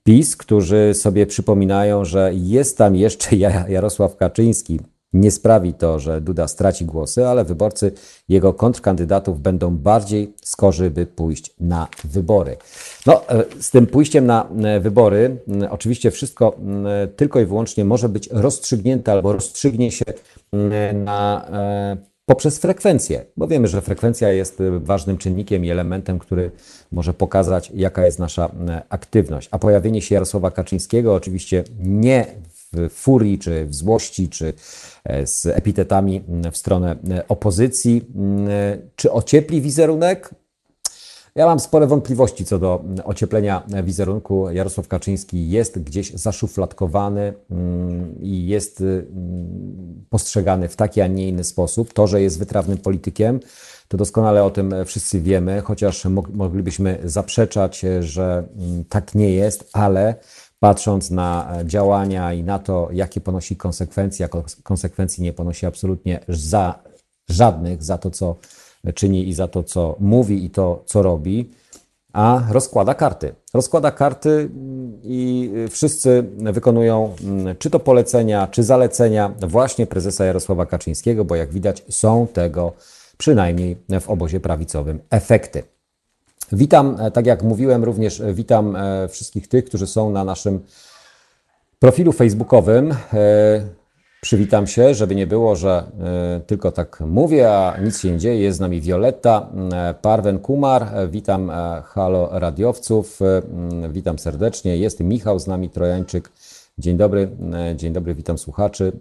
PiS, 0.03 0.37
którzy 0.37 0.93
sobie 0.93 1.25
przypominają, 1.25 2.05
że 2.05 2.31
jest 2.33 2.77
tam 2.77 2.95
jeszcze 2.95 3.35
Jarosław 3.69 4.15
Kaczyński. 4.15 4.79
Nie 5.13 5.31
sprawi 5.31 5.73
to, 5.73 5.99
że 5.99 6.21
Duda 6.21 6.47
straci 6.47 6.85
głosy, 6.85 7.27
ale 7.27 7.45
wyborcy 7.45 7.91
jego 8.29 8.53
kontrkandydatów 8.53 9.41
będą 9.41 9.77
bardziej 9.77 10.33
skorzy, 10.41 10.91
by 10.91 11.05
pójść 11.05 11.55
na 11.59 11.87
wybory. 12.03 12.57
No, 13.05 13.29
e, 13.29 13.43
z 13.59 13.71
tym 13.71 13.87
pójściem 13.87 14.25
na 14.25 14.49
e, 14.63 14.79
wybory, 14.79 15.37
oczywiście 15.69 16.11
wszystko 16.11 16.55
tylko 17.15 17.39
i 17.39 17.45
wyłącznie 17.45 17.85
może 17.85 18.09
być 18.09 18.29
rozstrzygnięte 18.31 19.11
albo 19.11 19.33
rozstrzygnie 19.33 19.91
się 19.91 20.05
na 20.93 21.47
e, 21.51 21.97
poprzez 22.25 22.59
frekwencję, 22.59 23.25
bo 23.37 23.47
wiemy, 23.47 23.67
że 23.67 23.81
frekwencja 23.81 24.29
jest 24.31 24.59
ważnym 24.77 25.17
czynnikiem 25.17 25.65
i 25.65 25.69
elementem, 25.69 26.19
który 26.19 26.51
może 26.91 27.13
pokazać, 27.13 27.71
jaka 27.75 28.05
jest 28.05 28.19
nasza 28.19 28.51
aktywność. 28.89 29.49
A 29.51 29.59
pojawienie 29.59 30.01
się 30.01 30.15
Jarosława 30.15 30.51
Kaczyńskiego, 30.51 31.13
oczywiście 31.13 31.63
nie 31.79 32.25
w 32.73 32.89
furii, 32.89 33.39
czy 33.39 33.65
w 33.65 33.75
złości, 33.75 34.29
czy 34.29 34.47
e, 34.47 34.53
z 35.25 35.45
epitetami 35.45 36.23
y, 36.45 36.51
w 36.51 36.57
stronę 36.57 36.95
opozycji, 37.27 38.05
czy 38.95 39.11
ociepli 39.11 39.61
wizerunek, 39.61 40.29
ja 41.35 41.45
mam 41.45 41.59
spore 41.59 41.87
wątpliwości 41.87 42.45
co 42.45 42.59
do 42.59 42.83
ocieplenia 43.03 43.63
wizerunku. 43.83 44.51
Jarosław 44.51 44.87
Kaczyński 44.87 45.49
jest 45.49 45.79
gdzieś 45.79 46.11
zaszufladkowany 46.11 47.33
mm, 47.51 48.15
i 48.21 48.47
jest 48.47 48.81
mm, 48.81 50.05
postrzegany 50.09 50.67
w 50.67 50.75
taki, 50.75 51.01
a 51.01 51.07
nie 51.07 51.27
inny 51.27 51.43
sposób. 51.43 51.93
To, 51.93 52.07
że 52.07 52.21
jest 52.21 52.39
wytrawnym 52.39 52.77
politykiem, 52.77 53.39
to 53.87 53.97
doskonale 53.97 54.43
o 54.43 54.49
tym 54.49 54.73
wszyscy 54.85 55.21
wiemy, 55.21 55.61
chociaż 55.61 56.05
moglibyśmy 56.33 56.99
zaprzeczać, 57.03 57.85
że 57.99 58.43
mm, 58.57 58.83
tak 58.85 59.15
nie 59.15 59.31
jest, 59.31 59.69
ale 59.73 60.15
patrząc 60.63 61.11
na 61.11 61.53
działania 61.65 62.33
i 62.33 62.43
na 62.43 62.59
to, 62.59 62.89
jakie 62.91 63.21
ponosi 63.21 63.55
konsekwencje, 63.55 64.25
a 64.25 64.29
konsekwencji 64.63 65.23
nie 65.23 65.33
ponosi 65.33 65.65
absolutnie 65.65 66.19
za 66.27 66.79
żadnych, 67.29 67.83
za 67.83 67.97
to, 67.97 68.11
co 68.11 68.35
czyni 68.95 69.29
i 69.29 69.33
za 69.33 69.47
to, 69.47 69.63
co 69.63 69.95
mówi 69.99 70.45
i 70.45 70.49
to, 70.49 70.83
co 70.85 71.01
robi, 71.01 71.51
a 72.13 72.41
rozkłada 72.49 72.93
karty. 72.93 73.35
Rozkłada 73.53 73.91
karty 73.91 74.49
i 75.03 75.51
wszyscy 75.69 76.23
wykonują 76.37 77.15
czy 77.59 77.69
to 77.69 77.79
polecenia, 77.79 78.47
czy 78.47 78.63
zalecenia 78.63 79.33
właśnie 79.41 79.87
prezesa 79.87 80.25
Jarosława 80.25 80.65
Kaczyńskiego, 80.65 81.25
bo 81.25 81.35
jak 81.35 81.51
widać 81.51 81.83
są 81.89 82.27
tego 82.27 82.73
przynajmniej 83.17 83.77
w 84.01 84.09
obozie 84.09 84.39
prawicowym 84.39 84.99
efekty. 85.09 85.72
Witam, 86.55 86.97
tak 87.13 87.25
jak 87.25 87.43
mówiłem, 87.43 87.83
również 87.83 88.21
witam 88.33 88.77
wszystkich 89.09 89.47
tych, 89.47 89.65
którzy 89.65 89.87
są 89.87 90.11
na 90.11 90.23
naszym 90.23 90.59
profilu 91.79 92.11
facebookowym. 92.11 92.95
Przywitam 94.21 94.67
się, 94.67 94.93
żeby 94.93 95.15
nie 95.15 95.27
było, 95.27 95.55
że 95.55 95.83
tylko 96.47 96.71
tak 96.71 96.99
mówię, 96.99 97.57
a 97.57 97.77
nic 97.77 97.99
się 97.99 98.11
nie 98.11 98.17
dzieje. 98.17 98.41
Jest 98.41 98.57
z 98.57 98.61
nami 98.61 98.81
Violetta 98.81 99.49
Parwen 100.01 100.39
Kumar. 100.39 100.87
Witam 101.09 101.51
halo 101.85 102.29
radiowców. 102.31 103.19
Witam 103.89 104.19
serdecznie. 104.19 104.77
Jest 104.77 104.99
Michał 104.99 105.39
z 105.39 105.47
nami, 105.47 105.69
Trojańczyk. 105.69 106.31
Dzień 106.77 106.97
dobry, 106.97 107.29
dzień 107.75 107.93
dobry, 107.93 108.15
witam 108.15 108.37
słuchaczy. 108.37 108.91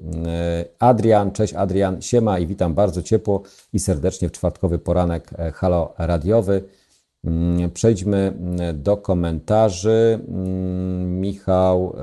Adrian, 0.79 1.33
cześć 1.33 1.55
Adrian, 1.55 2.03
siema 2.03 2.39
i 2.39 2.47
witam 2.47 2.75
bardzo 2.75 3.03
ciepło 3.03 3.43
i 3.73 3.79
serdecznie 3.79 4.29
w 4.29 4.33
czwartkowy 4.33 4.79
poranek 4.79 5.31
halo 5.55 5.95
radiowy. 5.99 6.65
Przejdźmy 7.75 8.33
do 8.75 8.97
komentarzy. 8.97 10.21
Michał... 11.07 11.97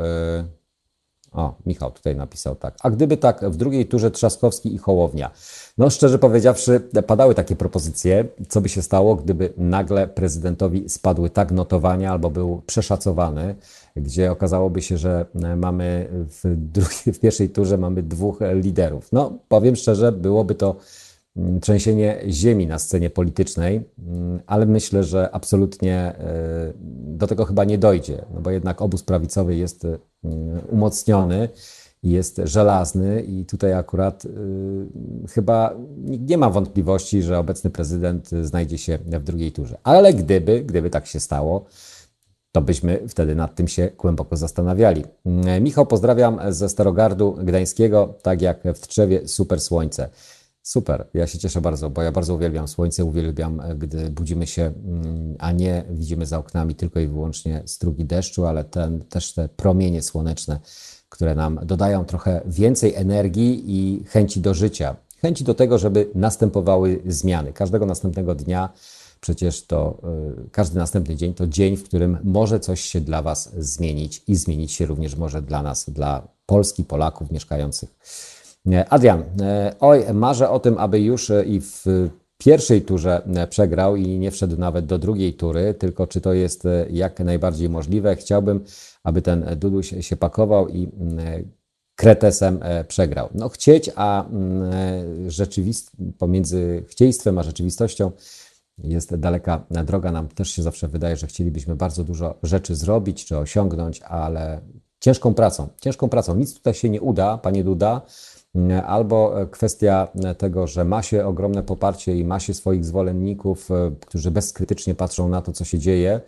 O, 1.32 1.56
Michał 1.66 1.92
tutaj 1.92 2.16
napisał 2.16 2.56
tak. 2.56 2.78
A 2.84 2.90
gdyby 2.90 3.18
tak 3.18 3.50
w 3.50 3.56
drugiej 3.56 3.86
turze 3.86 4.12
Trzaskowski 4.12 4.74
i 4.74 4.78
Hołownia? 4.78 5.32
No 5.78 5.90
szczerze 5.90 6.20
powiedziawszy, 6.20 6.82
padały 7.08 7.36
takie 7.36 7.56
propozycje, 7.56 8.26
co 8.48 8.62
by 8.62 8.70
się 8.70 8.82
stało, 8.82 9.16
gdyby 9.16 9.54
nagle 9.58 10.08
prezydentowi 10.08 10.90
spadły 10.90 11.30
tak 11.30 11.52
notowania 11.52 12.12
albo 12.12 12.30
był 12.30 12.62
przeszacowany, 12.66 13.56
gdzie 13.96 14.32
okazałoby 14.32 14.82
się, 14.82 14.98
że 14.98 15.26
mamy 15.56 16.08
w, 16.12 16.42
drugiej, 16.56 17.14
w 17.14 17.20
pierwszej 17.20 17.50
turze 17.50 17.78
mamy 17.78 18.04
dwóch 18.04 18.40
liderów. 18.54 19.12
No 19.12 19.34
powiem 19.48 19.76
szczerze, 19.76 20.12
byłoby 20.12 20.56
to 20.56 20.70
mm, 20.70 20.80
trzęsienie 21.62 22.20
ziemi 22.30 22.68
na 22.68 22.80
scenie 22.80 23.10
politycznej, 23.10 23.82
mm, 24.08 24.40
ale 24.48 24.66
myślę, 24.66 25.04
że 25.04 25.30
absolutnie 25.32 25.96
e, 25.96 26.74
do 27.18 27.28
tego 27.28 27.46
chyba 27.46 27.64
nie 27.64 27.78
dojdzie, 27.78 28.26
no 28.34 28.42
bo 28.42 28.52
jednak 28.52 28.82
obóz 28.82 29.04
prawicowy 29.04 29.56
jest 29.56 29.88
Mm, 30.24 30.62
umocniony 30.70 31.50
jest 32.04 32.42
żelazny 32.44 33.22
i 33.22 33.46
tutaj 33.46 33.74
akurat 33.74 34.26
y, 34.26 34.30
chyba 35.30 35.76
nikt 35.98 36.30
nie 36.30 36.38
ma 36.38 36.50
wątpliwości, 36.50 37.22
że 37.22 37.40
obecny 37.40 37.70
prezydent 37.70 38.30
znajdzie 38.30 38.78
się 38.78 38.98
w 38.98 39.24
drugiej 39.24 39.52
turze. 39.52 39.78
Ale 39.84 40.14
gdyby, 40.14 40.62
gdyby 40.62 40.90
tak 40.90 41.08
się 41.08 41.20
stało, 41.20 41.66
to 42.52 42.62
byśmy 42.62 43.00
wtedy 43.08 43.36
nad 43.36 43.56
tym 43.56 43.68
się 43.68 43.90
głęboko 43.98 44.38
zastanawiali. 44.38 45.04
Mm, 45.26 45.64
Michał, 45.64 45.86
pozdrawiam 45.86 46.40
ze 46.50 46.70
Starogardu 46.70 47.32
Gdańskiego, 47.32 48.14
tak 48.22 48.42
jak 48.42 48.64
w 48.76 48.88
Trzewie, 48.88 49.28
super 49.28 49.62
słońce. 49.62 50.10
Super, 50.70 51.08
ja 51.14 51.28
się 51.28 51.38
cieszę 51.40 51.62
bardzo, 51.62 51.90
bo 51.90 52.02
ja 52.02 52.12
bardzo 52.12 52.36
uwielbiam 52.36 52.68
słońce, 52.68 53.06
uwielbiam, 53.06 53.62
e, 53.62 53.76
gdy 53.76 54.10
budzimy 54.10 54.48
się, 54.48 54.62
mm, 54.64 55.36
a 55.40 55.52
nie 55.52 55.84
widzimy 55.90 56.26
za 56.26 56.38
oknami 56.38 56.76
tylko 56.76 57.00
i 57.00 57.08
wyłącznie 57.08 57.64
strugi 57.66 58.06
deszczu, 58.06 58.46
ale 58.46 58.64
ten, 58.64 59.02
też 59.02 59.34
te 59.34 59.50
promienie 59.50 60.02
słoneczne, 60.02 60.60
które 61.10 61.36
nam 61.36 61.60
dodają 61.64 62.06
trochę 62.06 62.42
więcej 62.46 62.96
energii 62.96 63.64
i 63.68 64.04
chęci 64.04 64.42
do 64.42 64.54
życia. 64.54 64.96
Chęci 65.22 65.44
do 65.44 65.54
tego, 65.54 65.78
żeby 65.78 66.10
następowały 66.16 67.02
zmiany. 67.06 67.54
Każdego 67.54 67.86
następnego 67.86 68.36
dnia, 68.36 68.70
przecież 69.22 69.66
to 69.66 70.02
y, 70.46 70.50
każdy 70.50 70.78
następny 70.80 71.16
dzień 71.16 71.34
to 71.34 71.48
dzień, 71.48 71.78
w 71.78 71.84
którym 71.84 72.18
może 72.24 72.60
coś 72.60 72.82
się 72.82 73.02
dla 73.02 73.22
Was 73.22 73.52
zmienić 73.58 74.24
i 74.28 74.36
zmienić 74.36 74.72
się 74.72 74.86
również 74.86 75.16
może 75.16 75.42
dla 75.42 75.64
nas, 75.64 75.90
dla 75.90 76.28
Polski, 76.46 76.84
Polaków 76.84 77.32
mieszkających 77.32 77.96
Adrian, 78.90 79.24
e, 79.42 79.76
oj, 79.80 80.14
marzę 80.14 80.50
o 80.50 80.60
tym, 80.60 80.78
aby 80.78 81.00
już 81.00 81.30
e, 81.30 81.44
i 81.44 81.62
w 81.62 81.86
pierwszej 82.38 82.82
turze 82.82 83.22
e, 83.36 83.48
przegrał 83.48 83.96
i 83.96 84.20
nie 84.20 84.32
wszedł 84.32 84.58
nawet 84.58 84.86
do 84.86 84.98
drugiej 84.98 85.34
tury, 85.34 85.74
tylko 85.74 86.08
czy 86.08 86.22
to 86.22 86.34
jest 86.34 86.64
jak 86.90 87.20
najbardziej 87.20 87.70
możliwe. 87.70 88.16
Chciałbym, 88.16 88.64
aby 89.04 89.22
ten 89.22 89.46
Duduś 89.56 89.94
się 90.00 90.16
pakował 90.18 90.70
i 90.70 90.88
kretesem 91.96 92.60
przegrał. 92.88 93.30
No 93.34 93.50
chcieć, 93.50 93.90
a 93.96 94.26
rzeczywist 95.28 95.92
pomiędzy 96.18 96.84
chcieństwem 96.88 97.38
a 97.38 97.44
rzeczywistością 97.44 98.12
jest 98.78 99.16
daleka 99.16 99.66
droga. 99.86 100.12
Nam 100.12 100.28
też 100.28 100.50
się 100.50 100.64
zawsze 100.64 100.88
wydaje, 100.88 101.16
że 101.16 101.28
chcielibyśmy 101.28 101.76
bardzo 101.76 102.04
dużo 102.04 102.38
rzeczy 102.44 102.76
zrobić 102.76 103.26
czy 103.26 103.38
osiągnąć, 103.38 104.02
ale 104.02 104.62
ciężką 105.00 105.34
pracą, 105.34 105.68
ciężką 105.82 106.10
pracą. 106.10 106.36
Nic 106.36 106.54
tutaj 106.54 106.74
się 106.74 106.90
nie 106.90 107.02
uda, 107.02 107.38
panie 107.38 107.64
Duda, 107.64 108.02
albo 108.86 109.34
kwestia 109.52 110.08
tego, 110.38 110.68
że 110.68 110.86
ma 110.86 111.02
się 111.02 111.26
ogromne 111.26 111.64
poparcie 111.64 112.16
i 112.18 112.26
ma 112.26 112.40
się 112.40 112.54
swoich 112.54 112.86
zwolenników, 112.86 113.72
e, 113.72 113.92
którzy 114.00 114.32
bezkrytycznie 114.32 114.96
patrzą 114.96 115.30
na 115.30 115.42
to, 115.42 115.54
co 115.54 115.66
się 115.66 115.80
dzieje, 115.80 116.22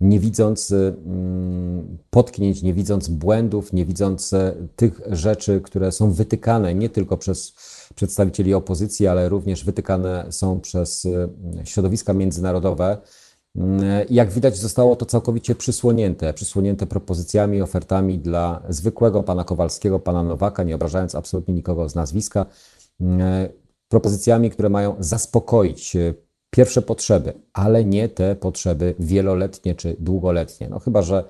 nie 0.00 0.20
widząc 0.20 0.72
mm, 0.72 1.98
potknięć, 2.10 2.62
nie 2.62 2.74
widząc 2.74 3.08
błędów, 3.08 3.72
nie 3.72 3.86
widząc 3.86 4.32
e, 4.32 4.54
tych 4.76 5.00
rzeczy, 5.06 5.60
które 5.60 5.92
są 5.92 6.12
wytykane 6.12 6.74
nie 6.74 6.88
tylko 6.88 7.16
przez 7.16 7.54
przedstawicieli 7.94 8.54
opozycji, 8.54 9.06
ale 9.06 9.28
również 9.28 9.64
wytykane 9.64 10.26
są 10.30 10.60
przez 10.60 11.06
e, 11.06 11.28
środowiska 11.64 12.12
międzynarodowe 12.12 12.98
jak 14.10 14.30
widać, 14.30 14.56
zostało 14.56 14.96
to 14.96 15.06
całkowicie 15.06 15.54
przysłonięte, 15.54 16.32
przysłonięte 16.34 16.86
propozycjami, 16.86 17.62
ofertami 17.62 18.18
dla 18.18 18.62
zwykłego 18.68 19.22
pana 19.22 19.44
Kowalskiego, 19.44 19.98
pana 19.98 20.22
Nowaka, 20.22 20.62
nie 20.62 20.74
obrażając 20.74 21.14
absolutnie 21.14 21.54
nikogo 21.54 21.88
z 21.88 21.94
nazwiska, 21.94 22.46
propozycjami, 23.88 24.50
które 24.50 24.68
mają 24.68 24.96
zaspokoić 24.98 25.96
e, 25.96 26.14
pierwsze 26.50 26.82
potrzeby, 26.82 27.32
ale 27.52 27.84
nie 27.84 28.08
te 28.08 28.36
potrzeby 28.36 28.94
wieloletnie 28.98 29.74
czy 29.74 29.96
długoletnie. 29.98 30.68
No 30.68 30.78
chyba, 30.78 31.02
że 31.02 31.24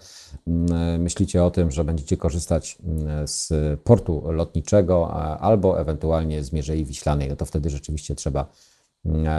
myślicie 0.99 1.45
o 1.45 1.51
tym, 1.51 1.71
że 1.71 1.85
będziecie 1.85 2.17
korzystać 2.17 2.79
z 3.27 3.51
portu 3.81 4.23
lotniczego 4.33 5.13
albo 5.41 5.81
ewentualnie 5.81 6.45
z 6.45 6.53
Mierzei 6.53 6.85
Wiślanej, 6.85 7.29
no 7.29 7.37
to 7.37 7.45
wtedy 7.45 7.71
rzeczywiście 7.71 8.15
trzeba 8.15 8.43
E, 8.43 8.66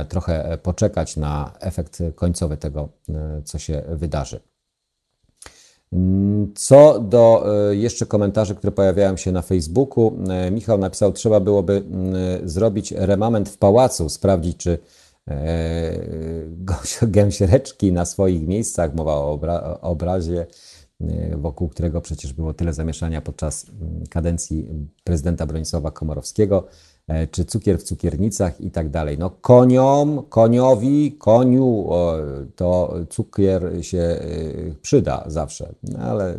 trochę 0.09 0.57
poczekać 0.63 1.17
na 1.17 1.53
efekt 1.59 2.03
końcowy 2.15 2.57
tego, 2.57 2.89
e, 3.09 3.41
co 3.45 3.59
się 3.59 3.83
wydarzy. 3.89 4.39
Mm, 5.93 6.53
co 6.55 6.99
do 6.99 7.45
e, 7.69 7.75
jeszcze 7.75 8.05
komentarzy, 8.05 8.55
które 8.55 8.71
pojawiają 8.71 9.17
się 9.17 9.31
na 9.31 9.41
Facebooku, 9.41 10.17
Michał 10.51 10.77
napisał, 10.77 11.13
trzeba 11.13 11.39
byłoby 11.39 11.73
mm, 11.73 12.15
zrobić 12.49 12.91
remament 12.91 13.49
w 13.49 13.57
pałacu, 13.57 14.09
sprawdzić, 14.09 14.57
czy 14.57 14.77
gęsiereczki 17.07 17.91
na 17.91 18.05
swoich 18.05 18.47
miejscach, 18.47 18.95
mowa 18.95 19.15
o, 19.15 19.31
obra 19.31 19.77
obrazie, 19.81 20.45
wokół 21.37 21.69
którego 21.69 22.01
przecież 22.01 22.33
było 22.33 22.53
tyle 22.53 22.73
zamieszania 22.73 23.21
podczas 23.21 23.65
mm, 23.69 24.03
kadencji 24.09 24.67
prezydenta 25.03 25.45
Bronisława 25.45 25.91
Komorowskiego, 25.91 26.63
E, 26.63 26.86
czy 27.31 27.45
cukier 27.45 27.79
w 27.79 27.83
cukiernicach 27.83 28.61
i 28.61 28.71
tak 28.71 28.89
dalej. 28.89 29.17
No 29.17 29.29
koniom, 29.29 30.23
koniowi, 30.29 31.11
koniu 31.11 31.89
to 32.55 32.93
cukier 33.09 33.85
się 33.85 33.97
e, 33.97 34.19
przyda 34.81 35.23
zawsze, 35.27 35.73
no, 35.83 35.99
ale 35.99 36.37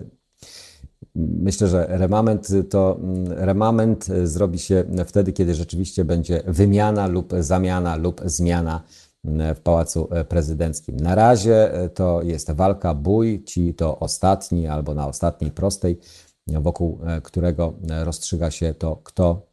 myślę, 1.15 1.69
że 1.69 1.87
remament 1.91 2.49
to 2.71 2.99
mm, 3.03 3.33
remament 3.33 4.07
zrobi 4.25 4.59
się 4.59 4.85
wtedy, 5.07 5.33
kiedy 5.33 5.55
rzeczywiście 5.55 6.05
będzie 6.05 6.43
wymiana 6.47 7.07
lub 7.07 7.33
zamiana 7.41 7.97
lub 7.97 8.21
zmiana 8.25 8.83
mm, 9.25 9.55
w 9.55 9.61
Pałacu 9.61 10.09
Prezydenckim. 10.29 10.97
Na 10.97 11.15
razie 11.15 11.71
to 11.95 12.23
jest 12.23 12.51
walka, 12.51 12.95
bój, 12.95 13.45
ci 13.45 13.75
to 13.75 13.99
ostatni 13.99 14.67
albo 14.67 14.95
na 14.95 15.07
ostatniej 15.07 15.51
prostej, 15.51 15.99
wokół 16.47 16.99
e, 17.07 17.21
którego 17.21 17.75
rozstrzyga 18.05 18.51
się 18.51 18.75
to, 18.75 18.97
kto 19.05 19.48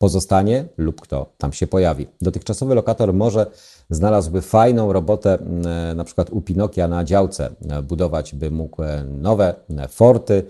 pozostanie 0.00 0.64
lub 0.76 1.00
kto 1.00 1.32
tam 1.38 1.52
się 1.52 1.66
pojawi. 1.66 2.06
Dotychczasowy 2.20 2.74
lokator 2.74 3.14
może 3.14 3.46
znalazłby 3.90 4.42
fajną 4.42 4.92
robotę, 4.92 5.38
e, 5.90 5.94
na 5.94 6.04
przykład 6.04 6.30
u 6.30 6.40
Pinokia 6.40 6.88
na 6.88 7.04
działce, 7.04 7.50
e, 7.68 7.82
budować 7.82 8.34
by 8.34 8.50
mógł 8.50 8.82
e, 8.82 9.04
nowe 9.04 9.54
forty, 9.88 10.42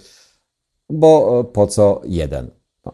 bo 0.90 1.44
po 1.44 1.66
co 1.66 2.00
jeden? 2.04 2.50
No. 2.86 2.92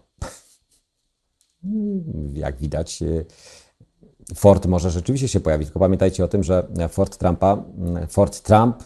Jak 2.44 2.56
widać, 2.56 3.02
Ford 4.34 4.66
może 4.66 4.90
rzeczywiście 4.90 5.28
się 5.28 5.40
pojawić, 5.40 5.68
tylko 5.68 5.80
pamiętajcie 5.80 6.24
o 6.24 6.28
tym, 6.28 6.42
że 6.42 6.66
Ford 6.88 7.16
Trumpa, 7.16 7.64
Ford 8.08 8.42
Trump 8.42 8.84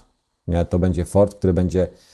to 0.68 0.78
będzie 0.78 1.04
Ford, 1.04 1.35
który 1.35 1.52
będzie 1.52 1.88
Mm, 1.88 2.10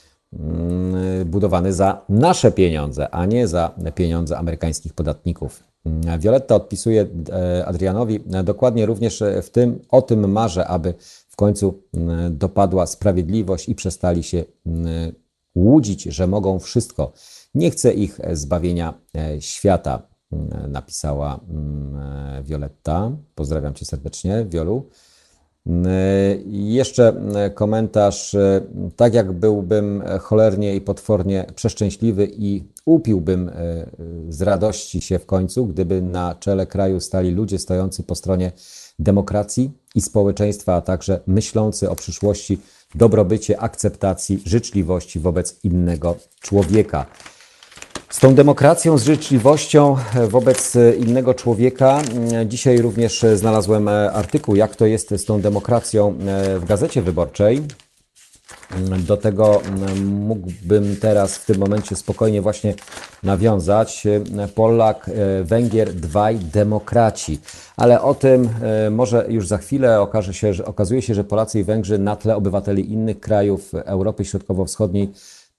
budowany 1.24 1.72
za 1.72 2.04
nasze 2.08 2.52
pieniądze, 2.52 3.10
a 3.10 3.26
nie 3.26 3.48
za 3.48 3.74
pieniądze 3.94 4.38
amerykańskich 4.38 4.92
podatników. 4.92 5.64
Mm, 5.84 6.20
Violetta 6.20 6.54
odpisuje 6.54 7.06
e, 7.32 7.66
Adrianowi, 7.66 8.20
e, 8.32 8.42
dokładnie 8.44 8.86
również 8.86 9.22
w 9.42 9.50
tym, 9.50 9.80
o 9.90 10.02
tym 10.02 10.32
marzę, 10.32 10.66
aby 10.66 10.94
w 11.28 11.36
końcu 11.36 11.82
dopadła 12.30 12.86
sprawiedliwość 12.86 13.68
i 13.68 13.74
przestali 13.74 14.22
się 14.22 14.44
łudzić, 15.54 16.02
że 16.02 16.26
mogą 16.26 16.58
wszystko. 16.58 17.12
Nie 17.54 17.70
chce 17.70 17.92
ich 17.92 18.20
zbawienia 18.32 18.94
świata, 19.40 20.02
napisała 20.68 21.40
Violetta. 22.42 23.10
Pozdrawiam 23.34 23.74
cię 23.74 23.84
serdecznie, 23.84 24.46
Wiolu. 24.48 24.88
Jeszcze 26.46 27.14
komentarz. 27.54 28.36
Tak 28.96 29.14
jak 29.14 29.32
byłbym 29.32 30.02
cholernie 30.20 30.76
i 30.76 30.80
potwornie 30.80 31.46
przeszczęśliwy 31.54 32.28
i 32.38 32.64
upiłbym 32.84 33.50
z 34.28 34.42
radości 34.42 35.00
się 35.00 35.18
w 35.18 35.26
końcu, 35.26 35.66
gdyby 35.66 36.02
na 36.02 36.34
czele 36.34 36.66
kraju 36.66 37.00
stali 37.00 37.30
ludzie 37.30 37.58
stojący 37.58 38.02
po 38.02 38.14
stronie 38.14 38.52
demokracji 38.98 39.70
i 39.94 40.00
społeczeństwa, 40.00 40.74
a 40.74 40.80
także 40.80 41.20
myślący 41.26 41.90
o 41.90 41.96
przyszłości, 41.96 42.58
dobrobycie, 42.94 43.60
akceptacji, 43.60 44.42
życzliwości 44.44 45.20
wobec 45.20 45.64
innego 45.64 46.16
człowieka. 46.40 47.06
Z 48.10 48.18
tą 48.20 48.34
demokracją, 48.34 48.98
z 48.98 49.04
życzliwością 49.04 49.96
wobec 50.28 50.72
innego 50.98 51.34
człowieka. 51.34 52.02
Dzisiaj 52.46 52.78
również 52.78 53.24
znalazłem 53.34 53.88
artykuł, 53.88 54.56
jak 54.56 54.76
to 54.76 54.86
jest 54.86 55.10
z 55.10 55.24
tą 55.24 55.40
demokracją 55.40 56.14
w 56.58 56.64
gazecie 56.64 57.02
wyborczej. 57.02 57.62
Do 58.98 59.16
tego 59.16 59.60
mógłbym 60.04 60.96
teraz 61.00 61.36
w 61.36 61.44
tym 61.46 61.58
momencie 61.58 61.96
spokojnie 61.96 62.42
właśnie 62.42 62.74
nawiązać. 63.22 64.06
Polak, 64.54 65.10
Węgier, 65.42 65.94
dwaj 65.94 66.38
demokraci. 66.38 67.40
Ale 67.76 68.02
o 68.02 68.14
tym 68.14 68.48
może 68.90 69.26
już 69.28 69.48
za 69.48 69.58
chwilę 69.58 70.00
okaże 70.00 70.34
się, 70.34 70.54
że 70.54 70.64
okazuje 70.64 71.02
się, 71.02 71.14
że 71.14 71.24
Polacy 71.24 71.60
i 71.60 71.64
Węgrzy 71.64 71.98
na 71.98 72.16
tle 72.16 72.36
obywateli 72.36 72.92
innych 72.92 73.20
krajów 73.20 73.74
Europy 73.74 74.24
Środkowo-Wschodniej 74.24 75.12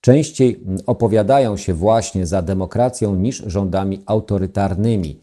częściej 0.08 0.60
opowiadają 0.86 1.58
się 1.58 1.74
właśnie 1.74 2.26
za 2.28 2.41
demokracją 2.41 3.15
niż 3.15 3.43
rządami 3.46 4.02
autorytarnymi. 4.06 5.20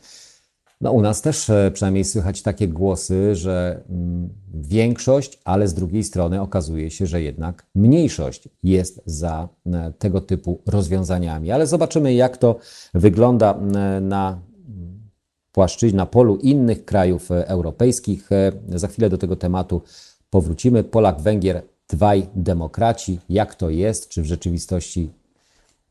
No, 0.81 0.93
u 0.93 1.01
nas 1.01 1.23
też 1.23 1.51
e, 1.51 1.71
przynajmniej 1.75 2.05
słychać 2.05 2.43
takie 2.43 2.69
głosy, 2.69 3.35
że 3.35 3.83
mm, 3.91 4.29
większość, 4.55 5.41
ale 5.45 5.69
z 5.69 5.75
drugiej 5.75 6.05
strony 6.05 6.41
okazuje 6.41 6.91
się, 6.91 7.07
że 7.07 7.23
jednak 7.23 7.67
mniejszość 7.75 8.49
jest 8.63 9.03
za 9.07 9.49
e, 9.67 9.93
tego 9.99 10.21
typu 10.21 10.61
rozwiązaniami. 10.67 11.51
Ale 11.51 11.67
zobaczymy, 11.67 12.15
jak 12.15 12.37
to 12.37 12.59
wygląda 12.95 13.55
e, 13.55 14.01
na 14.01 14.41
płaszczyźnie, 15.53 15.97
na 15.97 16.07
polu 16.07 16.37
innych 16.37 16.85
krajów 16.85 17.31
europejskich. 17.31 18.31
Za 18.69 18.89
chwilę 18.89 19.11
do 19.11 19.19
tego 19.19 19.37
tematu 19.37 19.83
powrócimy. 20.31 20.85
Polak, 20.85 21.21
Węgier 21.21 21.63
dwaj 21.89 22.27
demokraci, 22.35 23.21
jak 23.29 23.55
to 23.55 23.71
jest, 23.71 24.09
czy 24.09 24.23
w 24.23 24.27
rzeczywistości 24.27 25.13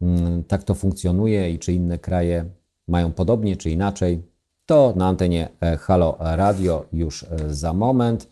mm, 0.01 0.43
tak 0.43 0.63
to 0.63 0.75
funkcjonuje 0.75 1.51
i 1.51 1.59
czy 1.59 1.73
inne 1.73 1.99
kraje 1.99 2.45
mają 2.87 3.11
podobnie, 3.11 3.57
czy 3.57 3.69
inaczej, 3.69 4.21
to 4.65 4.93
na 4.95 5.07
antenie 5.07 5.49
e, 5.61 5.77
Halo 5.77 6.17
Radio 6.19 6.85
już 6.93 7.23
e, 7.23 7.27
za 7.53 7.73
moment. 7.73 8.27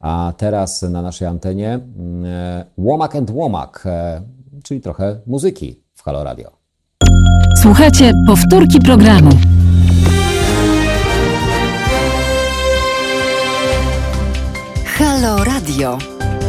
A 0.00 0.32
teraz 0.36 0.82
na 0.82 1.02
naszej 1.02 1.28
antenie 1.28 1.74
mm, 1.74 2.24
e, 2.24 2.64
Łomak 2.76 3.16
and 3.16 3.30
Łomak, 3.30 3.84
czyli 4.64 4.80
trochę 4.80 5.20
muzyki 5.26 5.80
w 5.94 6.02
Halo 6.02 6.24
Radio. 6.24 6.50
Słuchajcie 7.62 8.12
powtórki 8.26 8.80
programu. 8.80 9.30
Halo 14.84 15.44
Radio. 15.44 16.21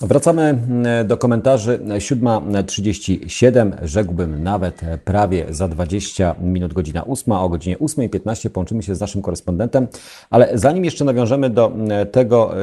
Wracamy 0.00 0.42
mm, 0.42 1.06
do 1.06 1.16
komentarzy. 1.16 1.78
7.37, 1.78 3.72
rzekłbym 3.82 4.42
nawet 4.42 4.80
prawie 5.04 5.46
za 5.50 5.68
20 5.68 6.34
minut, 6.40 6.72
godzina 6.72 7.06
8. 7.06 7.32
O 7.32 7.48
godzinie 7.48 7.78
8.15 7.78 8.48
połączymy 8.48 8.82
się 8.82 8.94
z 8.94 9.00
naszym 9.00 9.22
korespondentem. 9.22 9.88
Ale 10.30 10.50
zanim 10.54 10.84
jeszcze 10.84 11.04
nawiążemy 11.04 11.50
do 11.50 11.72
tego, 12.12 12.54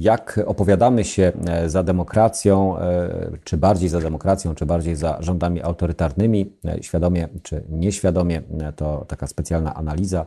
jak 0.00 0.40
opowiadamy 0.46 1.04
się 1.04 1.32
e, 1.48 1.68
za 1.70 1.82
demokracją, 1.82 2.78
e, 2.78 3.10
czy 3.44 3.56
bardziej 3.56 3.88
za 3.88 4.00
demokracją, 4.00 4.54
czy 4.54 4.66
bardziej 4.66 4.96
za 4.96 5.16
rządami 5.20 5.62
autorytarnymi, 5.62 6.52
e, 6.64 6.82
świadomie 6.82 7.28
czy 7.42 7.62
nieświadomie, 7.68 8.42
to 8.76 9.04
taka 9.08 9.26
specjalna 9.26 9.74
analiza 9.74 10.26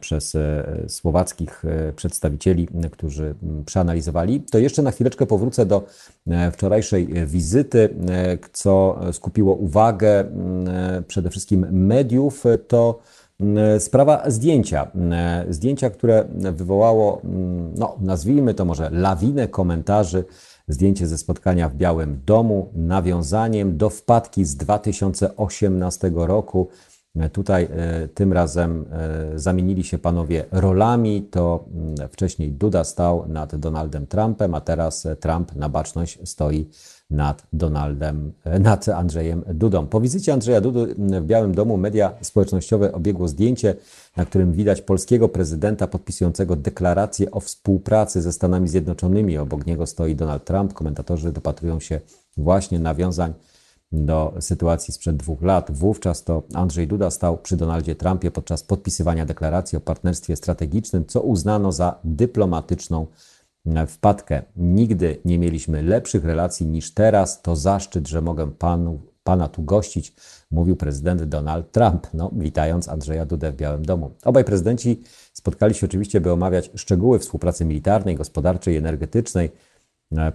przez 0.00 0.34
e, 0.34 0.64
słowackich 0.88 1.64
e, 1.64 1.92
przedstawicieli, 1.92 2.68
którzy 2.92 3.34
przeanalizowali. 3.66 4.40
To 4.40 4.58
jeszcze 4.58 4.82
na 4.82 4.90
chwileczkę 4.90 5.26
powrócę 5.26 5.66
do 5.66 5.84
e, 6.26 6.50
wczorajszej 6.50 7.08
wizyty, 7.26 7.88
co 8.52 9.00
skupiło 9.12 9.54
uwagę 9.54 10.24
przede 11.06 11.30
wszystkim 11.30 11.66
mediów, 11.70 12.44
to 12.68 13.00
sprawa 13.78 14.30
zdjęcia. 14.30 14.90
Zdjęcia, 15.48 15.90
które 15.90 16.24
wywołało, 16.34 17.20
no, 17.74 17.96
nazwijmy 18.00 18.54
to 18.54 18.64
może 18.64 18.90
lawinę 18.90 19.48
komentarzy. 19.48 20.24
Zdjęcie 20.68 21.06
ze 21.06 21.18
spotkania 21.18 21.68
w 21.68 21.74
Białym 21.74 22.20
Domu, 22.26 22.70
nawiązaniem 22.74 23.76
do 23.76 23.90
wpadki 23.90 24.44
z 24.44 24.56
2018 24.56 26.12
roku 26.14 26.68
Tutaj 27.32 27.68
e, 27.70 28.08
tym 28.08 28.32
razem 28.32 28.84
e, 28.92 29.38
zamienili 29.38 29.84
się 29.84 29.98
panowie 29.98 30.44
rolami. 30.52 31.22
To 31.30 31.64
mm, 31.74 32.08
wcześniej 32.08 32.52
Duda 32.52 32.84
stał 32.84 33.28
nad 33.28 33.56
Donaldem 33.56 34.06
Trumpem, 34.06 34.54
a 34.54 34.60
teraz 34.60 35.08
Trump 35.20 35.56
na 35.56 35.68
baczność 35.68 36.18
stoi 36.24 36.68
nad 37.10 37.46
Donaldem, 37.52 38.32
e, 38.44 38.58
nad 38.58 38.88
Andrzejem 38.88 39.44
Dudą. 39.54 39.86
Po 39.86 40.00
wizycie 40.00 40.32
Andrzeja 40.32 40.60
Dudy 40.60 40.94
w 40.98 41.26
Białym 41.26 41.54
Domu 41.54 41.76
media 41.76 42.12
społecznościowe 42.20 42.92
obiegło 42.92 43.28
zdjęcie, 43.28 43.74
na 44.16 44.24
którym 44.24 44.52
widać 44.52 44.82
polskiego 44.82 45.28
prezydenta 45.28 45.86
podpisującego 45.86 46.56
deklarację 46.56 47.30
o 47.30 47.40
współpracy 47.40 48.22
ze 48.22 48.32
Stanami 48.32 48.68
Zjednoczonymi. 48.68 49.38
Obok 49.38 49.66
niego 49.66 49.86
stoi 49.86 50.16
Donald 50.16 50.44
Trump. 50.44 50.72
Komentatorzy 50.72 51.32
dopatrują 51.32 51.80
się 51.80 52.00
właśnie 52.36 52.78
nawiązań 52.78 53.32
do 53.92 54.34
sytuacji 54.40 54.94
sprzed 54.94 55.16
dwóch 55.16 55.42
lat. 55.42 55.70
Wówczas 55.70 56.24
to 56.24 56.42
Andrzej 56.54 56.88
Duda 56.88 57.10
stał 57.10 57.38
przy 57.38 57.56
Donaldzie 57.56 57.94
Trumpie 57.94 58.30
podczas 58.30 58.62
podpisywania 58.62 59.26
deklaracji 59.26 59.78
o 59.78 59.80
partnerstwie 59.80 60.36
strategicznym, 60.36 61.06
co 61.06 61.20
uznano 61.20 61.72
za 61.72 61.98
dyplomatyczną 62.04 63.06
e, 63.66 63.86
wpadkę. 63.86 64.42
Nigdy 64.56 65.20
nie 65.24 65.38
mieliśmy 65.38 65.82
lepszych 65.82 66.24
relacji 66.24 66.66
niż 66.66 66.94
teraz. 66.94 67.42
To 67.42 67.56
zaszczyt, 67.56 68.08
że 68.08 68.20
mogę 68.20 68.50
panu, 68.50 69.00
pana 69.24 69.48
tu 69.48 69.62
gościć, 69.62 70.14
mówił 70.50 70.76
prezydent 70.76 71.22
Donald 71.22 71.72
Trump, 71.72 72.06
no, 72.14 72.30
witając 72.36 72.88
Andrzeja 72.88 73.26
Dudę 73.26 73.52
w 73.52 73.56
Białym 73.56 73.84
Domu. 73.84 74.10
Obaj 74.24 74.44
prezydenci 74.44 75.02
spotkali 75.32 75.74
się 75.74 75.86
oczywiście, 75.86 76.20
by 76.20 76.32
omawiać 76.32 76.70
szczegóły 76.74 77.18
współpracy 77.18 77.64
militarnej, 77.64 78.16
gospodarczej 78.16 78.74
i 78.74 78.78
energetycznej 78.78 79.50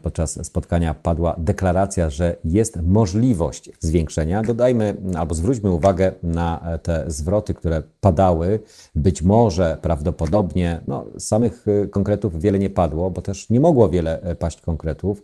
podczas 0.01 0.45
spotkania 0.45 0.93
padła 0.93 1.35
deklaracja, 1.38 2.09
że 2.09 2.35
jest 2.43 2.81
możliwość 2.81 3.71
zwiększenia. 3.79 4.43
Dodajmy 4.43 4.97
albo 5.17 5.35
zwróćmy 5.35 5.71
uwagę 5.71 6.11
na 6.23 6.61
e, 6.73 6.79
te 6.79 7.03
zwroty, 7.07 7.53
które 7.53 7.83
padały. 8.01 8.59
Być 8.95 9.21
może, 9.21 9.77
prawdopodobnie, 9.81 10.81
no, 10.88 11.05
samych 11.19 11.65
e, 11.67 11.88
konkretów 11.88 12.41
wiele 12.41 12.59
nie 12.59 12.69
padło, 12.69 13.11
bo 13.11 13.21
też 13.21 13.49
nie 13.49 13.59
mogło 13.59 13.89
wiele 13.89 14.35
paść 14.39 14.61
konkretów. 14.61 15.23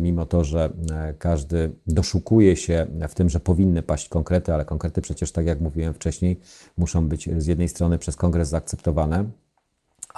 Mimo 0.00 0.26
to, 0.26 0.44
że 0.44 0.72
każdy 1.18 1.70
doszukuje 1.86 2.56
się 2.56 2.86
w 3.08 3.14
tym, 3.14 3.28
że 3.28 3.40
powinny 3.40 3.82
paść 3.82 4.08
konkrety, 4.08 4.54
ale 4.54 4.64
konkrety 4.64 5.00
przecież, 5.00 5.32
tak 5.32 5.46
jak 5.46 5.60
mówiłem 5.60 5.94
wcześniej, 5.94 6.40
muszą 6.76 7.08
być 7.08 7.28
z 7.38 7.46
jednej 7.46 7.68
strony 7.68 7.98
przez 7.98 8.16
kongres 8.16 8.48
zaakceptowane, 8.48 9.24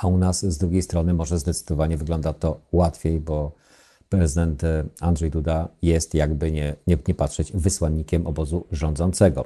a 0.00 0.06
u 0.06 0.18
nas 0.18 0.46
z 0.46 0.58
drugiej 0.58 0.82
strony 0.82 1.14
może 1.14 1.38
zdecydowanie 1.38 1.96
wygląda 1.96 2.32
to 2.32 2.60
łatwiej, 2.72 3.20
bo 3.20 3.52
prezydent 4.08 4.64
e, 4.64 4.84
Andrzej 5.00 5.30
Duda 5.30 5.68
jest, 5.82 6.14
jakby 6.14 6.52
nie, 6.52 6.74
nie, 6.86 6.98
nie 7.08 7.14
patrzeć, 7.14 7.52
wysłannikiem 7.52 8.26
obozu 8.26 8.66
rządzącego. 8.72 9.44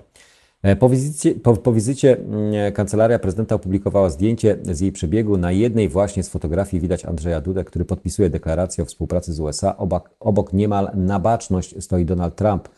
E, 0.62 0.76
po 0.76 0.88
wizycie, 0.88 1.34
po, 1.34 1.56
po 1.56 1.72
wizycie 1.72 2.18
mm, 2.18 2.72
kancelaria 2.72 3.18
prezydenta 3.18 3.54
opublikowała 3.54 4.10
zdjęcie 4.10 4.58
z 4.62 4.80
jej 4.80 4.92
przebiegu. 4.92 5.36
Na 5.36 5.52
jednej 5.52 5.88
właśnie 5.88 6.22
z 6.22 6.28
fotografii 6.28 6.80
widać 6.80 7.04
Andrzeja 7.04 7.40
Dudę, 7.40 7.64
który 7.64 7.84
podpisuje 7.84 8.30
deklarację 8.30 8.84
o 8.84 8.86
współpracy 8.86 9.32
z 9.32 9.40
USA. 9.40 9.76
Obok, 9.76 10.10
obok 10.20 10.52
niemal 10.52 10.90
na 10.94 11.20
baczność 11.20 11.84
stoi 11.84 12.04
Donald 12.04 12.36
Trump. 12.36 12.68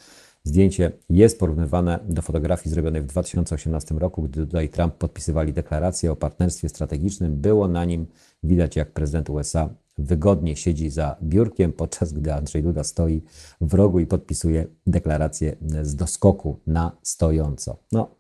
Zdjęcie 0.47 0.93
jest 1.11 1.39
porównywane 1.39 1.99
do 2.09 2.23
fotografii 2.23 2.75
zrobionej 2.75 3.03
w 3.03 3.07
2018 3.07 3.95
roku, 3.95 4.23
gdy 4.23 4.41
Duda 4.41 4.63
i 4.63 4.69
Trump 4.69 4.95
podpisywali 4.95 5.53
deklarację 5.53 6.13
o 6.13 6.17
partnerstwie 6.17 6.69
strategicznym. 6.69 7.37
Było 7.37 7.69
na 7.69 7.85
nim 7.85 8.07
widać, 8.43 8.77
jak 8.77 8.93
prezydent 8.93 9.31
USA 9.31 9.69
wygodnie 9.99 10.57
siedzi 10.57 10.91
za 10.91 11.17
biurkiem, 11.23 11.73
podczas 11.73 12.13
gdy 12.13 12.35
Andrzej 12.35 12.63
Duda 12.63 12.85
stoi 12.85 13.23
w 13.61 13.75
rogu 13.75 14.01
i 14.01 14.07
podpisuje 14.07 14.67
deklarację 14.87 15.57
z 15.83 15.97
doskoku 15.97 16.61
na 16.67 16.93
stojąco. 17.03 17.77
No, 17.93 18.11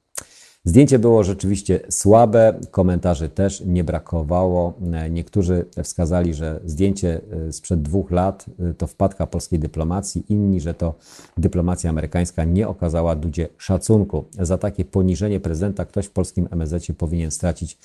Zdjęcie 0.69 0.99
było 0.99 1.25
rzeczywiście 1.25 1.81
słabe, 1.91 2.61
komentarzy 2.71 3.29
też 3.29 3.63
nie 3.67 3.85
brakowało. 3.85 4.75
Niektórzy 5.11 5.65
wskazali, 5.83 6.35
że 6.35 6.61
zdjęcie 6.65 7.21
sprzed 7.51 7.83
dwóch 7.83 8.11
lat 8.11 8.47
to 8.79 8.87
wpadka 8.87 9.27
polskiej 9.27 9.59
dyplomacji, 9.59 10.25
inni, 10.29 10.61
że 10.61 10.75
to 10.75 10.95
dyplomacja 11.39 11.91
amerykańska 11.91 12.45
nie 12.45 12.69
okazała 12.69 13.17
Dudzie 13.17 13.49
szacunku. 13.59 14.25
Za 14.33 14.59
takie 14.59 14.85
poniżenie 14.85 15.41
prezydenta 15.41 15.85
ktoś 15.85 16.07
w 16.07 16.11
polskim 16.11 16.49
MSZ 16.51 16.87
powinien 16.99 17.31
stracić 17.31 17.79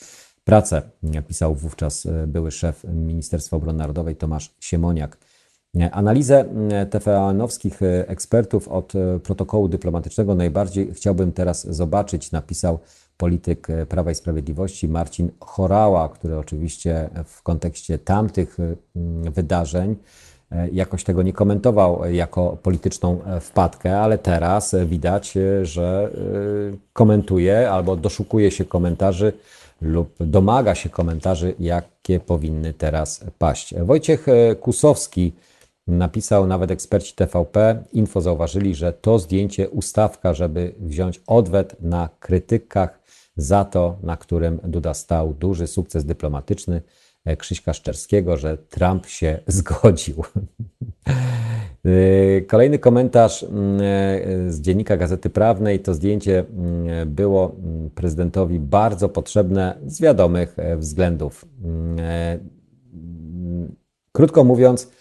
pracę, 0.44 0.82
pisał 1.28 1.56
wówczas 1.56 2.08
były 2.28 2.52
szef 2.52 2.84
Ministerstwa 2.94 3.58
Obrony 3.58 3.80
Narodowej 3.80 4.16
Tomasz 4.16 4.56
Siemoniak. 4.60 5.18
Analizę 5.92 6.46
TVN-owskich 6.90 7.80
ekspertów 8.08 8.68
od 8.68 8.94
protokołu 9.24 9.68
dyplomatycznego 9.68 10.36
najbardziej 10.36 10.94
chciałbym 10.94 11.32
teraz 11.32 11.68
zobaczyć, 11.76 12.32
napisał 12.32 12.80
polityk 13.18 13.68
Prawa 13.90 14.12
i 14.12 14.16
Sprawiedliwości 14.16 14.88
Marcin 14.88 15.32
Chorała, 15.40 16.10
który 16.10 16.38
oczywiście 16.38 17.10
w 17.26 17.44
kontekście 17.44 18.00
tamtych 18.00 18.58
wydarzeń 19.36 19.96
jakoś 20.72 21.04
tego 21.04 21.24
nie 21.24 21.34
komentował 21.34 22.06
jako 22.06 22.58
polityczną 22.64 23.20
wpadkę, 23.42 24.00
ale 24.00 24.18
teraz 24.18 24.76
widać, 24.86 25.34
że 25.62 26.12
komentuje 26.94 27.72
albo 27.72 27.96
doszukuje 27.96 28.52
się 28.52 28.66
komentarzy 28.66 29.34
lub 29.82 30.16
domaga 30.20 30.76
się 30.76 30.90
komentarzy, 30.90 31.56
jakie 31.60 32.20
powinny 32.20 32.74
teraz 32.74 33.26
paść. 33.40 33.76
Wojciech 33.76 34.26
Kusowski 34.62 35.34
napisał 35.92 36.48
nawet 36.48 36.72
eksperci 36.72 37.16
TVP. 37.16 37.84
Info 37.94 38.22
zauważyli, 38.22 38.76
że 38.76 38.94
to 38.94 39.20
zdjęcie 39.20 39.70
ustawka, 39.70 40.34
żeby 40.34 40.76
wziąć 40.80 41.22
odwet 41.28 41.76
na 41.82 42.10
krytykach 42.20 43.02
za 43.36 43.66
to, 43.66 43.98
na 44.04 44.18
którym 44.18 44.60
Duda 44.64 44.94
stał. 44.94 45.34
Duży 45.34 45.68
sukces 45.68 46.06
dyplomatyczny 46.06 46.82
Krzyśka 47.38 47.74
Szczerskiego, 47.74 48.38
że 48.38 48.58
Trump 48.58 49.06
się 49.06 49.40
zgodził. 49.48 50.24
Kolejny 52.48 52.80
komentarz 52.80 53.46
z 54.48 54.62
dziennika 54.62 54.98
Gazety 54.98 55.30
Prawnej. 55.30 55.80
To 55.80 55.94
zdjęcie 55.94 56.46
było 57.06 57.56
prezydentowi 57.96 58.60
bardzo 58.60 59.10
potrzebne 59.10 59.78
z 59.86 60.02
wiadomych 60.02 60.58
względów. 60.78 61.46
Krótko 64.12 64.44
mówiąc, 64.44 64.92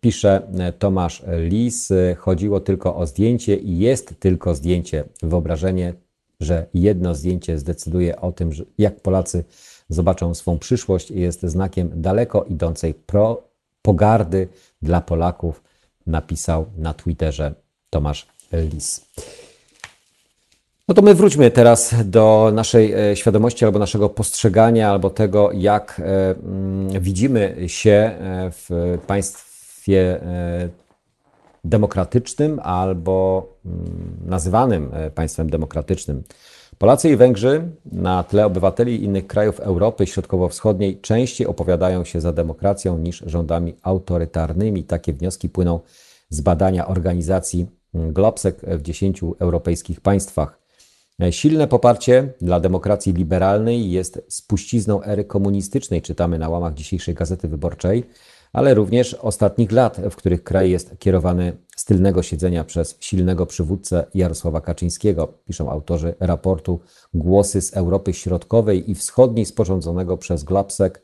pisze 0.00 0.42
Tomasz 0.78 1.22
Lis, 1.38 1.92
chodziło 2.16 2.60
tylko 2.60 2.96
o 2.96 3.06
zdjęcie 3.06 3.56
i 3.56 3.78
jest 3.78 4.14
tylko 4.20 4.54
zdjęcie. 4.54 5.04
Wyobrażenie, 5.22 5.94
że 6.40 6.66
jedno 6.74 7.14
zdjęcie 7.14 7.58
zdecyduje 7.58 8.20
o 8.20 8.32
tym, 8.32 8.50
jak 8.78 9.00
Polacy 9.00 9.44
zobaczą 9.88 10.34
swą 10.34 10.58
przyszłość, 10.58 11.10
jest 11.10 11.42
znakiem 11.42 11.90
daleko 11.94 12.44
idącej 12.44 12.94
pro 12.94 13.42
pogardy 13.82 14.48
dla 14.82 15.00
Polaków, 15.00 15.62
napisał 16.06 16.66
na 16.76 16.94
Twitterze 16.94 17.54
Tomasz 17.90 18.26
Lis. 18.52 19.06
No 20.88 20.94
to 20.94 21.02
my 21.02 21.14
wróćmy 21.14 21.50
teraz 21.50 21.94
do 22.04 22.50
naszej 22.54 22.94
świadomości 23.14 23.64
albo 23.64 23.78
naszego 23.78 24.08
postrzegania, 24.08 24.90
albo 24.90 25.10
tego, 25.10 25.52
jak 25.52 26.02
widzimy 27.00 27.56
się 27.66 28.12
w 28.52 28.98
państwie 29.84 30.20
demokratycznym 31.64 32.60
albo 32.62 33.46
nazywanym 34.26 34.90
państwem 35.14 35.50
demokratycznym. 35.50 36.22
Polacy 36.78 37.10
i 37.10 37.16
Węgrzy 37.16 37.68
na 37.92 38.24
tle 38.24 38.46
obywateli 38.46 39.04
innych 39.04 39.26
krajów 39.26 39.60
Europy 39.60 40.06
Środkowo-Wschodniej 40.06 41.00
częściej 41.00 41.46
opowiadają 41.46 42.04
się 42.04 42.20
za 42.20 42.32
demokracją 42.32 42.98
niż 42.98 43.22
rządami 43.26 43.74
autorytarnymi. 43.82 44.84
Takie 44.84 45.12
wnioski 45.12 45.48
płyną 45.48 45.80
z 46.28 46.40
badania 46.40 46.86
organizacji 46.86 47.66
Globsec 47.94 48.56
w 48.62 48.82
10 48.82 49.20
europejskich 49.38 50.00
państwach. 50.00 50.58
Silne 51.30 51.68
poparcie 51.68 52.32
dla 52.40 52.60
demokracji 52.60 53.12
liberalnej 53.12 53.90
jest 53.90 54.22
spuścizną 54.28 55.02
ery 55.02 55.24
komunistycznej, 55.24 56.02
czytamy 56.02 56.38
na 56.38 56.48
łamach 56.48 56.74
dzisiejszej 56.74 57.14
Gazety 57.14 57.48
Wyborczej, 57.48 58.04
ale 58.54 58.74
również 58.74 59.14
ostatnich 59.14 59.72
lat, 59.72 60.00
w 60.10 60.16
których 60.16 60.44
kraj 60.44 60.70
jest 60.70 60.98
kierowany 60.98 61.56
z 61.76 61.84
tylnego 61.84 62.22
siedzenia 62.22 62.64
przez 62.64 62.96
silnego 63.00 63.46
przywódcę 63.46 64.06
Jarosława 64.14 64.60
Kaczyńskiego, 64.60 65.32
piszą 65.46 65.70
autorzy 65.70 66.14
raportu 66.20 66.80
Głosy 67.14 67.60
z 67.60 67.76
Europy 67.76 68.12
Środkowej 68.12 68.90
i 68.90 68.94
Wschodniej 68.94 69.46
sporządzonego 69.46 70.16
przez 70.16 70.44
Globsec. 70.44 70.94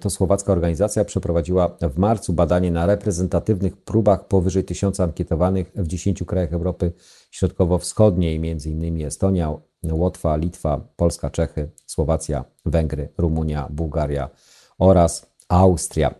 To 0.00 0.10
słowacka 0.10 0.52
organizacja 0.52 1.04
przeprowadziła 1.04 1.76
w 1.80 1.98
marcu 1.98 2.32
badanie 2.32 2.70
na 2.70 2.86
reprezentatywnych 2.86 3.76
próbach 3.76 4.28
powyżej 4.28 4.64
tysiąca 4.64 5.04
ankietowanych 5.04 5.72
w 5.74 5.86
10 5.86 6.22
krajach 6.26 6.52
Europy 6.52 6.92
Środkowo-Wschodniej, 7.30 8.36
m.in. 8.36 9.06
Estonia, 9.06 9.54
Łotwa, 9.92 10.36
Litwa, 10.36 10.80
Polska, 10.96 11.30
Czechy, 11.30 11.68
Słowacja, 11.86 12.44
Węgry, 12.66 13.08
Rumunia, 13.18 13.68
Bułgaria 13.70 14.30
oraz 14.78 15.26
Austria. 15.48 16.14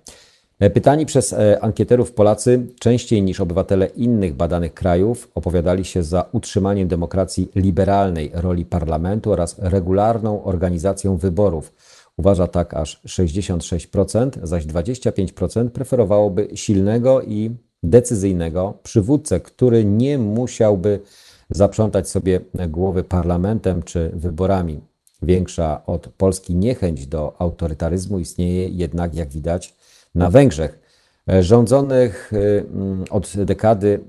Pytani 0.58 1.06
przez 1.06 1.34
ankieterów 1.60 2.12
Polacy 2.12 2.66
częściej 2.78 3.22
niż 3.22 3.40
obywatele 3.40 3.86
innych 3.86 4.34
badanych 4.34 4.74
krajów 4.74 5.30
opowiadali 5.34 5.84
się 5.84 6.02
za 6.02 6.24
utrzymaniem 6.32 6.88
demokracji 6.88 7.48
liberalnej, 7.54 8.30
roli 8.34 8.64
parlamentu 8.64 9.32
oraz 9.32 9.56
regularną 9.58 10.44
organizacją 10.44 11.16
wyborów. 11.16 11.72
Uważa 12.16 12.46
tak 12.46 12.74
aż 12.74 13.00
66%, 13.06 14.30
zaś 14.42 14.66
25% 14.66 15.70
preferowałoby 15.70 16.48
silnego 16.54 17.22
i 17.22 17.50
decyzyjnego 17.82 18.78
przywódcę, 18.82 19.40
który 19.40 19.84
nie 19.84 20.18
musiałby 20.18 21.00
zaprzątać 21.50 22.08
sobie 22.08 22.40
głowy 22.68 23.04
parlamentem 23.04 23.82
czy 23.82 24.10
wyborami. 24.14 24.80
Większa 25.22 25.86
od 25.86 26.08
Polski 26.08 26.54
niechęć 26.54 27.06
do 27.06 27.34
autorytaryzmu 27.38 28.18
istnieje 28.18 28.68
jednak, 28.68 29.14
jak 29.14 29.28
widać, 29.28 29.77
na 30.18 30.30
Węgrzech, 30.30 30.78
rządzonych 31.40 32.32
od 33.10 33.32
dekady 33.36 34.00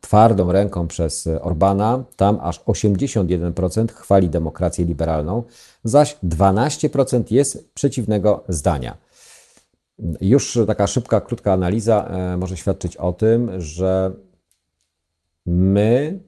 twardą 0.00 0.52
ręką 0.52 0.88
przez 0.88 1.26
Orbana. 1.40 2.04
Tam 2.16 2.38
aż 2.42 2.60
81% 2.60 3.92
chwali 3.92 4.28
demokrację 4.28 4.84
liberalną, 4.84 5.42
zaś 5.84 6.16
12% 6.24 7.32
jest 7.32 7.70
przeciwnego 7.74 8.44
zdania. 8.48 8.96
Już 10.20 10.58
taka 10.66 10.86
szybka, 10.86 11.20
krótka 11.20 11.52
analiza 11.52 12.10
może 12.38 12.56
świadczyć 12.56 12.96
o 12.96 13.12
tym, 13.12 13.60
że 13.60 14.12
my, 15.46 16.18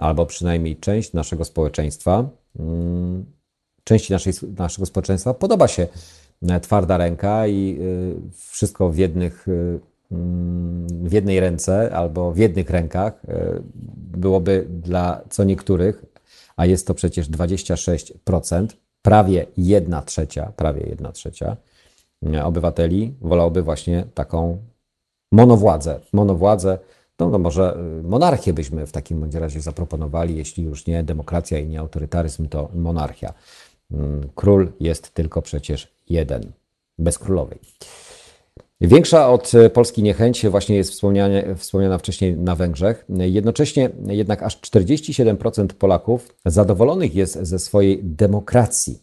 albo 0.00 0.26
przynajmniej 0.26 0.76
część 0.76 1.12
naszego 1.12 1.44
społeczeństwa, 1.44 2.28
części 3.84 4.12
naszej, 4.12 4.32
naszego 4.58 4.86
społeczeństwa 4.86 5.34
podoba 5.34 5.68
się 5.68 5.86
twarda 6.62 6.96
ręka 6.96 7.46
i 7.46 7.78
wszystko 8.36 8.90
w 8.90 8.96
jednych, 8.96 9.46
w 10.90 11.12
jednej 11.12 11.40
ręce 11.40 11.96
albo 11.96 12.32
w 12.32 12.36
jednych 12.36 12.70
rękach 12.70 13.22
byłoby 13.96 14.66
dla 14.68 15.20
co 15.30 15.44
niektórych, 15.44 16.04
a 16.56 16.66
jest 16.66 16.86
to 16.86 16.94
przecież 16.94 17.30
26%, 17.30 18.66
prawie 19.02 19.46
1 19.56 20.02
trzecia, 20.04 20.52
prawie 20.56 20.86
1 20.86 21.12
trzecia 21.12 21.56
obywateli 22.44 23.14
wolałoby 23.20 23.62
właśnie 23.62 24.06
taką 24.14 24.58
monowładzę. 25.32 26.00
Monowładzę, 26.12 26.78
no, 27.18 27.30
no 27.30 27.38
może 27.38 27.78
monarchię 28.02 28.52
byśmy 28.52 28.86
w 28.86 28.92
takim 28.92 29.30
razie 29.32 29.60
zaproponowali, 29.60 30.36
jeśli 30.36 30.64
już 30.64 30.86
nie 30.86 31.04
demokracja 31.04 31.58
i 31.58 31.68
nie 31.68 31.80
autorytaryzm, 31.80 32.48
to 32.48 32.68
monarchia. 32.74 33.34
Król 34.34 34.72
jest 34.80 35.14
tylko 35.14 35.42
przecież 35.42 35.94
jeden, 36.08 36.52
bez 36.98 37.18
królowej. 37.18 37.58
Większa 38.80 39.30
od 39.30 39.52
Polski 39.72 40.02
niechęć 40.02 40.46
właśnie 40.46 40.76
jest 40.76 40.92
wspomniana 41.56 41.98
wcześniej 41.98 42.36
na 42.36 42.54
Węgrzech. 42.54 43.04
Jednocześnie 43.08 43.90
jednak 44.06 44.42
aż 44.42 44.60
47% 44.60 45.66
Polaków 45.66 46.34
zadowolonych 46.44 47.14
jest 47.14 47.38
ze 47.42 47.58
swojej 47.58 48.00
demokracji. 48.04 49.02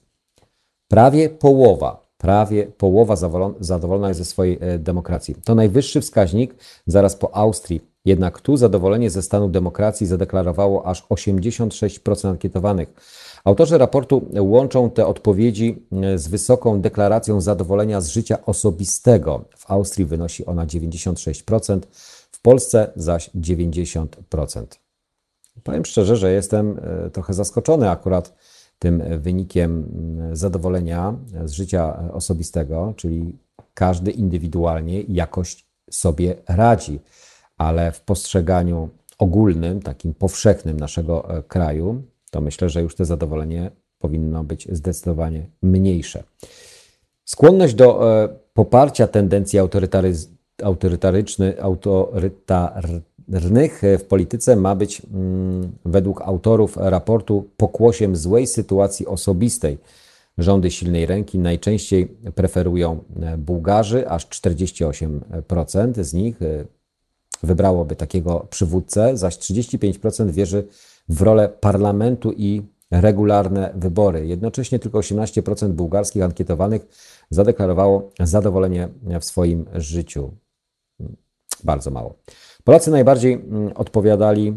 Prawie 0.87 1.29
połowa, 1.29 2.05
prawie 2.17 2.65
połowa 2.65 3.15
zadowolona 3.59 4.07
jest 4.07 4.17
ze 4.17 4.25
swojej 4.25 4.59
demokracji. 4.79 5.35
To 5.43 5.55
najwyższy 5.55 6.01
wskaźnik 6.01 6.55
zaraz 6.87 7.15
po 7.15 7.35
Austrii. 7.35 7.81
Jednak 8.05 8.41
tu 8.41 8.57
zadowolenie 8.57 9.09
ze 9.09 9.21
stanu 9.21 9.49
demokracji 9.49 10.07
zadeklarowało 10.07 10.85
aż 10.87 11.03
86% 11.03 12.29
ankietowanych 12.29 12.93
Autorzy 13.45 13.77
raportu 13.77 14.29
łączą 14.39 14.89
te 14.89 15.07
odpowiedzi 15.07 15.87
z 16.15 16.27
wysoką 16.27 16.81
deklaracją 16.81 17.41
zadowolenia 17.41 18.01
z 18.01 18.07
życia 18.07 18.45
osobistego. 18.45 19.45
W 19.57 19.71
Austrii 19.71 20.05
wynosi 20.05 20.45
ona 20.45 20.65
96%, 20.65 21.79
w 22.31 22.41
Polsce 22.41 22.91
zaś 22.95 23.29
90%. 23.29 24.65
Powiem 25.63 25.85
szczerze, 25.85 26.17
że 26.17 26.31
jestem 26.31 26.79
e, 26.81 27.09
trochę 27.09 27.33
zaskoczony 27.33 27.89
akurat 27.89 28.33
tym 28.79 29.03
wynikiem 29.19 29.91
zadowolenia 30.33 31.15
z 31.45 31.51
życia 31.51 32.11
osobistego, 32.13 32.93
czyli 32.97 33.37
każdy 33.73 34.11
indywidualnie 34.11 35.01
jakoś 35.01 35.65
sobie 35.91 36.35
radzi, 36.47 36.99
ale 37.57 37.91
w 37.91 38.01
postrzeganiu 38.01 38.89
ogólnym, 39.17 39.81
takim 39.81 40.13
powszechnym 40.13 40.79
naszego 40.79 41.37
e, 41.37 41.43
kraju, 41.43 42.03
to 42.35 42.41
myślę, 42.41 42.69
że 42.69 42.81
już 42.81 42.95
to 42.95 43.05
zadowolenie 43.05 43.71
powinno 43.99 44.43
być 44.43 44.67
zdecydowanie 44.71 45.45
mniejsze. 45.61 46.23
Skłonność 47.25 47.73
do 47.73 48.19
e, 48.23 48.29
poparcia 48.53 49.07
tendencji 49.07 49.59
autorytarycznych, 50.63 51.63
autorytarnych 51.63 53.81
w 53.99 54.03
polityce 54.03 54.55
ma 54.55 54.75
być 54.75 55.01
mm, 55.13 55.71
według 55.85 56.21
autorów 56.21 56.77
raportu 56.77 57.49
pokłosiem 57.57 58.15
złej 58.15 58.47
sytuacji 58.47 59.07
osobistej. 59.07 59.77
Rządy 60.37 60.71
silnej 60.71 61.05
ręki 61.05 61.39
najczęściej 61.39 62.07
preferują 62.35 63.03
e, 63.21 63.37
Bułgarzy, 63.37 64.09
aż 64.09 64.27
48% 64.27 66.03
z 66.03 66.13
nich 66.13 66.39
wybrałoby 67.43 67.95
takiego 67.95 68.47
przywódcę, 68.49 69.17
zaś 69.17 69.37
35% 69.37 70.31
wierzy 70.31 70.67
w 71.09 71.21
rolę 71.21 71.49
parlamentu 71.49 72.31
i 72.31 72.61
regularne 72.91 73.73
wybory. 73.75 74.27
Jednocześnie 74.27 74.79
tylko 74.79 74.99
18% 74.99 75.69
bułgarskich 75.69 76.23
ankietowanych 76.23 76.87
zadeklarowało 77.29 78.11
zadowolenie 78.19 78.89
w 79.21 79.25
swoim 79.25 79.65
życiu. 79.73 80.31
Bardzo 81.63 81.91
mało. 81.91 82.15
Polacy 82.63 82.91
najbardziej 82.91 83.33
mm, 83.33 83.71
odpowiadali, 83.75 84.53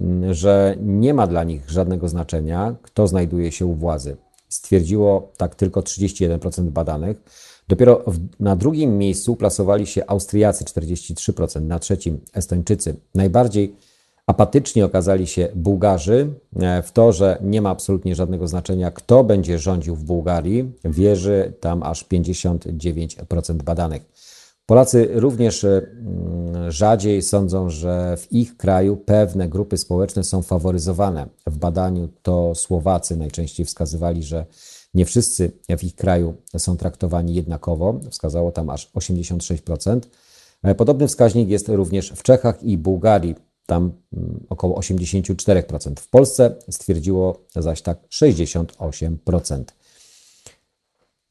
mm, 0.00 0.34
że 0.34 0.76
nie 0.80 1.14
ma 1.14 1.26
dla 1.26 1.44
nich 1.44 1.70
żadnego 1.70 2.08
znaczenia, 2.08 2.76
kto 2.82 3.06
znajduje 3.06 3.52
się 3.52 3.66
u 3.66 3.74
władzy. 3.74 4.16
Stwierdziło 4.48 5.32
tak 5.36 5.54
tylko 5.54 5.80
31% 5.80 6.70
badanych. 6.70 7.22
Dopiero 7.68 8.04
w, 8.06 8.18
na 8.40 8.56
drugim 8.56 8.98
miejscu 8.98 9.36
plasowali 9.36 9.86
się 9.86 10.06
Austriacy 10.06 10.64
43%, 10.64 11.62
na 11.62 11.78
trzecim 11.78 12.20
Estończycy. 12.32 12.96
Najbardziej 13.14 13.76
apatyczni 14.26 14.82
okazali 14.82 15.26
się 15.26 15.48
Bułgarzy 15.54 16.34
e, 16.56 16.82
w 16.82 16.92
to, 16.92 17.12
że 17.12 17.38
nie 17.42 17.62
ma 17.62 17.70
absolutnie 17.70 18.14
żadnego 18.14 18.48
znaczenia, 18.48 18.90
kto 18.90 19.24
będzie 19.24 19.58
rządził 19.58 19.96
w 19.96 20.04
Bułgarii. 20.04 20.72
Wierzy 20.84 21.52
tam 21.60 21.82
aż 21.82 22.04
59% 22.04 23.62
badanych. 23.62 24.02
Polacy 24.66 25.08
również 25.12 25.64
e, 25.64 25.68
mm, 25.68 26.70
rzadziej 26.72 27.22
sądzą, 27.22 27.70
że 27.70 28.16
w 28.16 28.32
ich 28.32 28.56
kraju 28.56 28.96
pewne 28.96 29.48
grupy 29.48 29.76
społeczne 29.76 30.24
są 30.24 30.42
faworyzowane. 30.42 31.26
W 31.46 31.58
badaniu 31.58 32.08
to 32.22 32.54
Słowacy 32.54 33.16
najczęściej 33.16 33.66
wskazywali, 33.66 34.22
że 34.22 34.46
nie 34.94 35.04
wszyscy 35.04 35.52
w 35.78 35.84
ich 35.84 35.94
kraju 35.94 36.34
są 36.58 36.76
traktowani 36.76 37.34
jednakowo, 37.34 38.00
wskazało 38.10 38.52
tam 38.52 38.70
aż 38.70 38.90
86%. 38.92 40.00
E, 40.62 40.74
podobny 40.74 41.08
wskaźnik 41.08 41.48
jest 41.48 41.68
również 41.68 42.10
w 42.10 42.22
Czechach 42.22 42.62
i 42.62 42.78
Bułgarii, 42.78 43.34
tam 43.66 43.92
mm, 44.12 44.46
około 44.48 44.80
84%. 44.80 46.00
W 46.00 46.08
Polsce 46.08 46.54
stwierdziło 46.70 47.38
zaś 47.56 47.82
tak 47.82 47.98
68%. 48.08 49.64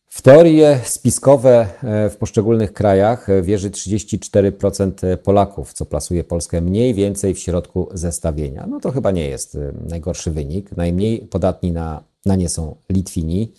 W 0.10 0.22
teorie 0.22 0.80
spiskowe 0.84 1.68
e, 1.84 2.10
w 2.10 2.18
poszczególnych 2.18 2.74
krajach 2.74 3.28
wierzy 3.42 3.72
34% 3.72 5.18
Polaków, 5.18 5.74
co 5.74 5.86
plasuje 5.86 6.24
Polskę 6.24 6.62
mniej 6.62 6.94
więcej 6.94 7.34
w 7.34 7.40
środku 7.40 7.90
zestawienia. 7.94 8.68
No 8.68 8.80
to 8.80 8.92
chyba 8.92 9.12
nie 9.12 9.30
jest 9.30 9.56
e, 9.56 9.74
najgorszy 9.90 10.32
wynik. 10.32 10.72
Najmniej 10.78 11.20
podatni 11.20 11.72
na 11.72 12.04
na 12.26 12.36
nie 12.36 12.50
są 12.50 12.76
Litwini. 12.90 13.54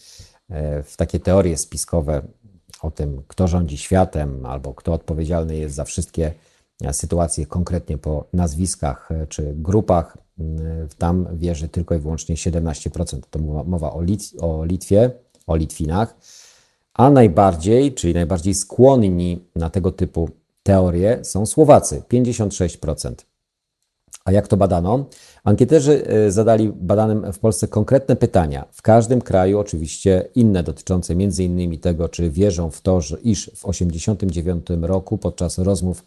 E, 0.50 0.82
w 0.82 0.96
takie 0.96 1.20
teorie 1.20 1.56
spiskowe 1.56 2.22
o 2.82 2.90
tym, 2.90 3.22
kto 3.28 3.48
rządzi 3.48 3.78
światem 3.78 4.46
albo 4.46 4.74
kto 4.74 4.92
odpowiedzialny 4.92 5.56
jest 5.56 5.74
za 5.74 5.84
wszystkie 5.84 6.32
e, 6.82 6.92
sytuacje 6.92 7.46
konkretnie 7.46 7.98
po 7.98 8.24
nazwiskach 8.32 9.10
e, 9.12 9.26
czy 9.26 9.54
grupach, 9.56 10.18
tam 10.98 11.26
wierzy 11.32 11.68
tylko 11.68 11.94
i 11.94 11.98
wyłącznie 11.98 12.36
17%. 12.36 13.20
To 13.30 13.38
mowa 13.64 13.92
o, 13.92 14.02
Lit 14.02 14.32
o 14.40 14.64
Litwie, 14.64 15.10
o 15.46 15.56
Litwinach, 15.56 16.16
a 16.94 17.10
najbardziej, 17.10 17.94
czyli 17.94 18.14
najbardziej 18.14 18.54
skłonni 18.54 19.44
na 19.56 19.70
tego 19.70 19.92
typu 19.92 20.28
teorie 20.62 21.18
są 21.22 21.46
Słowacy, 21.46 22.02
56%. 22.08 23.14
A 24.24 24.32
jak 24.32 24.48
to 24.48 24.56
badano? 24.56 25.04
Ankieterzy 25.44 26.06
e, 26.06 26.30
zadali 26.30 26.72
badanym 26.74 27.32
w 27.32 27.38
Polsce 27.38 27.68
konkretne 27.68 28.16
pytania. 28.16 28.64
W 28.72 28.82
każdym 28.82 29.20
kraju 29.20 29.58
oczywiście 29.58 30.28
inne, 30.34 30.62
dotyczące 30.62 31.12
m.in. 31.12 31.78
tego, 31.80 32.08
czy 32.08 32.30
wierzą 32.30 32.70
w 32.70 32.80
to, 32.80 33.00
że 33.00 33.16
iż 33.20 33.46
w 33.46 33.64
1989 33.64 34.66
roku 34.82 35.18
podczas 35.18 35.58
rozmów 35.58 36.04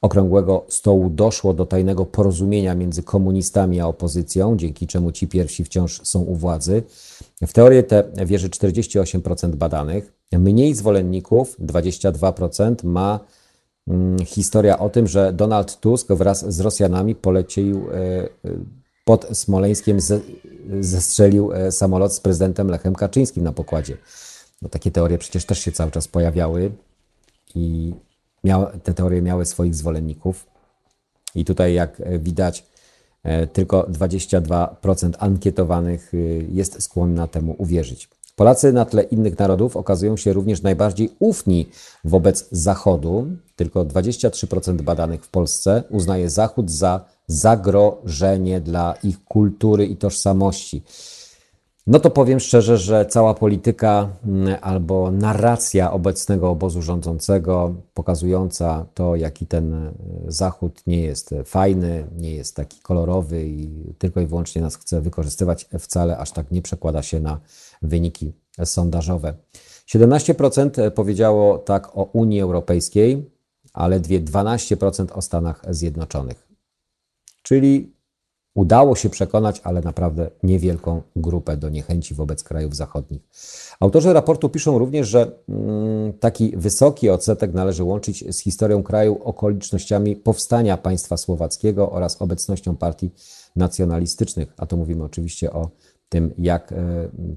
Okrągłego 0.00 0.64
Stołu 0.68 1.10
doszło 1.10 1.54
do 1.54 1.66
tajnego 1.66 2.06
porozumienia 2.06 2.74
między 2.74 3.02
komunistami 3.02 3.80
a 3.80 3.86
opozycją, 3.86 4.56
dzięki 4.56 4.86
czemu 4.86 5.12
ci 5.12 5.28
pierwsi 5.28 5.64
wciąż 5.64 6.00
są 6.02 6.20
u 6.20 6.34
władzy. 6.34 6.82
W 7.46 7.52
teorię 7.52 7.82
tę 7.82 8.04
wierzy 8.26 8.48
48% 8.48 9.56
badanych. 9.56 10.12
Mniej 10.32 10.74
zwolenników, 10.74 11.60
22%, 11.60 12.84
ma 12.84 13.20
mm, 13.88 14.18
historia 14.24 14.78
o 14.78 14.90
tym, 14.90 15.06
że 15.06 15.32
Donald 15.32 15.80
Tusk 15.80 16.12
wraz 16.12 16.54
z 16.54 16.60
Rosjanami 16.60 17.14
polecił 17.14 17.90
e, 17.90 17.94
e, 17.94 18.28
pod 19.04 19.26
Smoleńskiem 19.32 19.98
zestrzelił 20.80 21.52
e, 21.52 21.72
samolot 21.72 22.14
z 22.14 22.20
prezydentem 22.20 22.68
Lechem 22.70 22.94
Kaczyńskim 22.94 23.44
na 23.44 23.52
pokładzie. 23.52 23.96
No, 24.62 24.68
takie 24.68 24.90
teorie 24.90 25.18
przecież 25.18 25.44
też 25.44 25.58
się 25.58 25.72
cały 25.72 25.90
czas 25.90 26.08
pojawiały 26.08 26.72
i 27.54 27.92
te 28.82 28.94
teorie 28.94 29.22
miały 29.22 29.46
swoich 29.46 29.74
zwolenników. 29.74 30.46
I 31.34 31.44
tutaj, 31.44 31.74
jak 31.74 32.00
e, 32.00 32.18
widać, 32.18 32.66
e, 33.22 33.46
tylko 33.46 33.82
22% 33.82 35.12
ankietowanych 35.18 36.12
jest 36.48 36.82
skłonna 36.82 37.26
temu 37.26 37.54
uwierzyć. 37.58 38.08
Polacy 38.36 38.72
na 38.72 38.84
tle 38.84 39.02
innych 39.02 39.38
narodów 39.38 39.76
okazują 39.76 40.16
się 40.16 40.32
również 40.32 40.62
najbardziej 40.62 41.10
ufni 41.18 41.68
wobec 42.04 42.48
Zachodu. 42.50 43.26
Tylko 43.56 43.84
23% 43.84 44.82
badanych 44.82 45.24
w 45.24 45.28
Polsce 45.28 45.82
uznaje 45.90 46.30
Zachód 46.30 46.70
za 46.70 47.04
zagrożenie 47.26 48.60
dla 48.60 48.94
ich 49.02 49.24
kultury 49.24 49.86
i 49.86 49.96
tożsamości. 49.96 50.82
No 51.86 52.00
to 52.00 52.10
powiem 52.10 52.40
szczerze, 52.40 52.78
że 52.78 53.06
cała 53.06 53.34
polityka 53.34 54.08
mm, 54.26 54.56
albo 54.60 55.10
narracja 55.10 55.92
obecnego 55.92 56.50
obozu 56.50 56.82
rządzącego, 56.82 57.74
pokazująca 57.94 58.86
to, 58.94 59.16
jaki 59.16 59.46
ten 59.46 59.74
e, 59.74 59.92
Zachód 60.26 60.82
nie 60.86 61.02
jest 61.02 61.34
fajny, 61.44 62.06
nie 62.16 62.34
jest 62.34 62.56
taki 62.56 62.80
kolorowy 62.80 63.46
i 63.46 63.94
tylko 63.98 64.20
i 64.20 64.26
wyłącznie 64.26 64.62
nas 64.62 64.76
chce 64.76 65.00
wykorzystywać, 65.00 65.68
wcale 65.78 66.18
aż 66.18 66.30
tak 66.30 66.50
nie 66.50 66.62
przekłada 66.62 67.02
się 67.02 67.20
na 67.20 67.40
wyniki 67.82 68.32
sondażowe. 68.64 69.34
17% 69.88 70.90
powiedziało 70.90 71.58
tak 71.58 71.96
o 71.96 72.02
Unii 72.02 72.40
Europejskiej, 72.40 73.30
a 73.72 73.88
ledwie 73.88 74.20
12% 74.20 75.06
o 75.12 75.22
Stanach 75.22 75.62
Zjednoczonych. 75.70 76.48
Czyli 77.42 77.92
udało 78.60 78.96
się 78.96 79.10
przekonać, 79.10 79.60
ale 79.64 79.80
naprawdę 79.80 80.30
niewielką 80.42 81.02
grupę 81.16 81.56
do 81.56 81.68
niechęci 81.68 82.14
wobec 82.14 82.44
krajów 82.44 82.76
zachodnich. 82.76 83.22
Autorzy 83.80 84.12
raportu 84.12 84.48
piszą 84.48 84.78
również, 84.78 85.08
że 85.08 85.32
mm, 85.48 86.12
taki 86.12 86.56
wysoki 86.56 87.10
odsetek 87.10 87.54
należy 87.54 87.84
łączyć 87.84 88.34
z 88.34 88.38
historią 88.38 88.82
kraju, 88.82 89.18
okolicznościami 89.24 90.16
powstania 90.16 90.76
państwa 90.76 91.16
słowackiego 91.16 91.90
oraz 91.90 92.22
obecnością 92.22 92.76
partii 92.76 93.10
nacjonalistycznych. 93.56 94.52
A 94.56 94.66
to 94.66 94.76
mówimy 94.76 95.04
oczywiście 95.04 95.52
o 95.52 95.70
tym, 96.08 96.34
jak 96.38 96.72
e, 96.72 96.76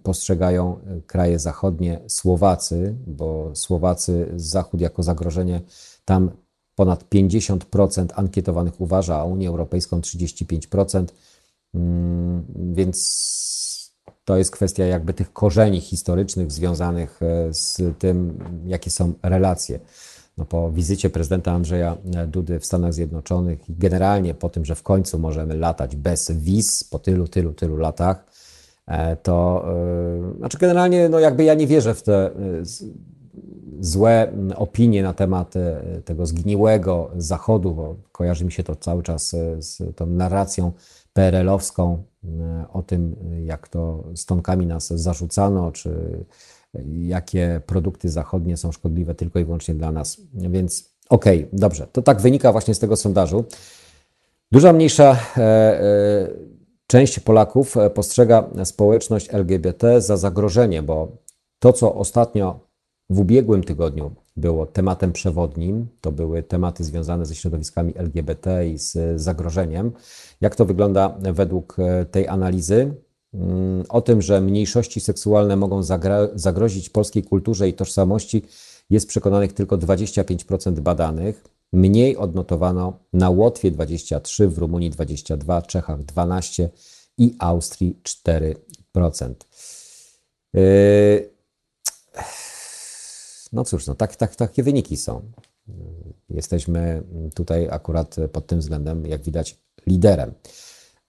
postrzegają 0.04 0.78
kraje 1.08 1.40
zachodnie 1.40 2.00
Słowacy, 2.08 2.96
bo 3.08 3.52
Słowacy, 3.54 4.32
Zachód 4.36 4.82
jako 4.82 5.04
zagrożenie 5.04 5.62
tam 6.06 6.32
ponad 6.76 7.04
50% 7.16 8.08
ankietowanych 8.16 8.82
uważa, 8.82 9.16
a 9.16 9.24
Unię 9.24 9.50
Europejską 9.50 10.00
35%, 10.02 11.14
mm, 11.74 12.44
więc 12.74 13.94
to 14.26 14.38
jest 14.38 14.52
kwestia 14.52 14.86
jakby 14.86 15.14
tych 15.14 15.34
korzeni 15.34 15.82
historycznych 15.82 16.52
związanych 16.52 17.20
e, 17.22 17.54
z 17.54 17.82
tym, 18.00 18.40
jakie 18.66 18.92
są 18.92 19.14
relacje. 19.24 19.80
No 20.38 20.46
po 20.46 20.72
wizycie 20.72 21.10
prezydenta 21.10 21.52
Andrzeja 21.52 21.98
Dudy 22.28 22.60
w 22.60 22.66
Stanach 22.66 22.94
Zjednoczonych 22.94 23.70
i 23.70 23.76
generalnie 23.76 24.34
po 24.34 24.50
tym, 24.50 24.66
że 24.66 24.76
w 24.76 24.84
końcu 24.84 25.20
możemy 25.20 25.58
latać 25.58 25.96
bez 25.96 26.32
wiz 26.32 26.84
po 26.84 27.00
tylu, 27.00 27.28
tylu, 27.28 27.54
tylu 27.54 27.78
latach, 27.78 28.26
e, 28.88 29.16
to 29.16 29.66
e, 30.34 30.38
znaczy 30.38 30.58
generalnie 30.58 31.10
no 31.10 31.20
jakby 31.20 31.44
ja 31.44 31.54
nie 31.54 31.68
wierzę 31.68 31.94
w 31.96 32.04
te 32.04 32.26
e, 32.26 32.32
złe 33.84 34.28
mm, 34.28 34.52
opinie 34.58 35.04
na 35.04 35.14
temat 35.14 35.56
e, 35.56 35.82
tego 36.06 36.26
zgniłego 36.26 37.12
Zachodu, 37.18 37.72
bo 37.72 37.96
kojarzy 38.12 38.46
mi 38.46 38.52
się 38.52 38.64
to 38.64 38.76
cały 38.76 39.04
czas 39.04 39.34
e, 39.34 39.62
z 39.62 39.96
tą 39.96 40.06
narracją 40.06 40.72
PRL-owską 41.14 41.98
e, 42.24 42.66
o 42.74 42.82
tym, 42.82 43.16
jak 43.46 43.68
to 43.68 44.04
stonkami 44.16 44.68
nas 44.68 44.88
zarzucano, 44.88 45.72
czy 45.72 46.26
jakie 46.86 47.62
produkty 47.66 48.10
zachodnie 48.10 48.58
są 48.58 48.72
szkodliwe 48.72 49.16
tylko 49.16 49.40
i 49.40 49.46
wyłącznie 49.46 49.76
dla 49.76 49.92
nas. 49.92 50.22
Więc 50.34 50.90
okej, 51.10 51.50
dobrze, 51.54 51.88
to 51.92 52.02
tak 52.02 52.22
wynika 52.22 52.52
właśnie 52.52 52.74
z 52.74 52.80
tego 52.80 52.96
sondażu. 52.96 53.46
Duża 54.52 54.74
mniejsza 54.74 55.18
e, 55.38 55.42
e, 55.42 56.28
część 56.88 57.20
Polaków 57.20 57.76
postrzega 57.94 58.50
społeczność 58.64 59.34
LGBT 59.34 60.02
za 60.02 60.18
zagrożenie, 60.18 60.84
bo 60.84 61.12
to, 61.60 61.74
co 61.74 61.96
ostatnio 61.96 62.73
w 63.10 63.20
ubiegłym 63.20 63.64
tygodniu 63.64 64.12
było 64.38 64.66
tematem 64.66 65.12
przewodnim, 65.12 65.88
to 66.02 66.12
były 66.12 66.44
tematy 66.44 66.84
związane 66.84 67.26
ze 67.26 67.36
środowiskami 67.36 67.98
LGBT 67.98 68.68
i 68.68 68.78
z 68.78 69.22
zagrożeniem. 69.22 69.92
Jak 70.42 70.56
to 70.56 70.66
wygląda 70.66 71.18
według 71.20 71.76
e, 71.80 72.06
tej 72.06 72.28
analizy? 72.28 72.96
Mm, 73.34 73.84
O 73.90 74.02
tym, 74.02 74.22
że 74.22 74.42
mniejszości 74.42 75.00
seksualne 75.00 75.56
mogą 75.56 75.84
zagrozić 76.36 76.90
polskiej 76.90 77.24
kulturze 77.24 77.70
i 77.70 77.74
tożsamości, 77.74 78.44
jest 78.90 79.08
przekonanych 79.08 79.54
tylko 79.54 79.78
25% 79.78 80.80
badanych. 80.80 81.44
Mniej 81.74 82.18
odnotowano 82.18 83.00
na 83.14 83.30
Łotwie 83.30 83.72
23, 83.72 84.48
w 84.48 84.58
Rumunii 84.58 84.90
22, 84.90 85.62
Czechach 85.62 86.04
12 86.04 86.70
i 87.18 87.36
Austrii 87.40 88.00
4%. 88.04 89.34
Yy, 90.54 91.30
No 93.54 93.64
cóż, 93.64 93.88
no 93.88 93.96
tak, 93.96 94.16
tak, 94.16 94.36
takie 94.36 94.64
wyniki 94.64 94.98
są. 94.98 95.22
Jesteśmy 96.30 97.04
tutaj 97.36 97.68
akurat 97.72 98.16
pod 98.32 98.48
tym 98.48 98.60
względem, 98.60 99.06
jak 99.06 99.22
widać, 99.22 99.60
liderem. 99.88 100.34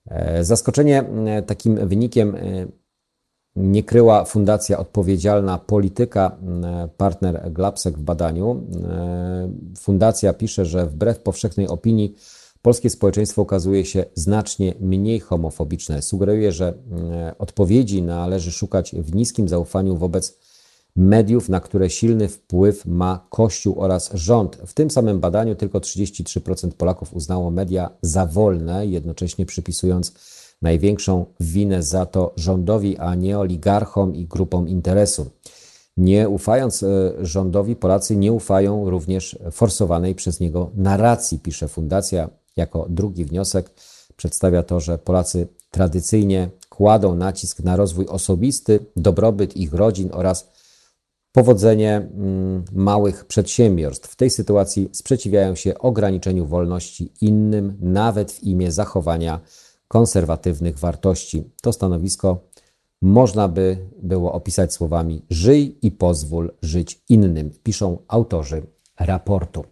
E, 0.07 0.45
Zaskoczenie 0.45 1.05
e, 1.27 1.43
takim 1.43 1.89
wynikiem 1.89 2.35
e, 2.35 2.67
nie 3.57 3.83
kryła 3.83 4.25
Fundacja 4.25 4.79
Odpowiedzialna 4.79 5.59
Polityka, 5.59 6.37
partner 6.97 7.53
Glapsek 7.53 7.99
w 7.99 8.03
badaniu. 8.03 8.67
Fundacja 9.79 10.33
pisze, 10.33 10.67
że 10.67 10.87
wbrew 10.87 11.19
powszechnej 11.19 11.69
opinii 11.69 12.15
polskie 12.63 12.91
społeczeństwo 12.91 13.43
okazuje 13.43 13.85
się 13.85 14.05
znacznie 14.15 14.75
mniej 14.81 15.21
homofobiczne. 15.21 16.03
Sugeruje, 16.03 16.53
że 16.53 16.75
odpowiedzi 17.39 18.03
należy 18.03 18.53
szukać 18.53 18.95
w 18.95 19.15
niskim 19.15 19.49
zaufaniu 19.49 19.97
wobec 19.97 20.39
mediów, 20.97 21.49
na 21.49 21.61
które 21.61 21.91
silny 21.91 22.29
wpływ 22.29 22.87
ma 22.87 23.27
Kościół 23.31 23.81
oraz 23.81 24.11
rząd. 24.15 24.57
W 24.67 24.75
tym 24.75 24.91
samym 24.91 25.21
badaniu 25.21 25.55
tylko 25.55 25.79
33% 25.79 26.71
Polaków 26.71 27.15
uznało 27.15 27.51
media 27.51 27.91
za 28.03 28.27
wolne, 28.27 28.87
jednocześnie 28.87 29.47
przypisując 29.47 30.13
największą 30.63 31.27
winę 31.41 31.83
za 31.83 32.07
to 32.07 32.33
rządowi, 32.37 32.99
a 32.99 33.15
nie 33.15 33.39
oligarchom 33.39 34.15
i 34.15 34.27
grupom 34.27 34.69
interesu. 34.69 35.31
Nie 35.97 36.29
ufając 36.29 36.83
e, 36.83 37.13
rządowi, 37.21 37.77
Polacy 37.77 38.17
nie 38.17 38.33
ufają 38.33 38.91
również 38.91 39.39
forsowanej 39.51 40.15
przez 40.15 40.41
niego 40.41 40.71
narracji, 40.77 41.39
pisze 41.39 41.69
Fundacja. 41.69 42.31
Jako 42.57 42.87
drugi 42.89 43.25
wniosek 43.25 43.71
przedstawia 44.17 44.63
to, 44.63 44.81
że 44.81 44.99
Polacy 44.99 45.49
tradycyjnie 45.71 46.51
kładą 46.69 47.15
nacisk 47.15 47.61
na 47.61 47.77
rozwój 47.77 48.07
osobisty, 48.07 48.81
dobrobyt 48.97 49.57
ich 49.57 49.75
rodzin 49.75 50.11
oraz 50.13 50.54
powodzenie 51.35 51.97
mm, 51.97 52.65
małych 52.73 53.25
przedsiębiorstw. 53.25 54.11
W 54.11 54.17
tej 54.17 54.31
sytuacji 54.31 54.89
sprzeciwiają 54.93 55.55
się 55.55 55.79
ograniczeniu 55.79 56.47
wolności 56.47 57.13
innym, 57.21 57.77
nawet 57.81 58.33
w 58.33 58.43
imię 58.43 58.73
zachowania 58.73 59.41
konserwatywnych 59.89 60.79
wartości. 60.79 61.45
To 61.63 61.73
stanowisko 61.73 62.39
można 63.03 63.49
by 63.49 63.79
było 64.03 64.33
opisać 64.33 64.73
słowami: 64.73 65.23
żyj 65.31 65.79
i 65.83 65.91
pozwól 65.91 66.53
żyć 66.63 67.03
innym, 67.09 67.51
piszą 67.63 67.99
autorzy 68.09 68.63
raportu. 69.01 69.65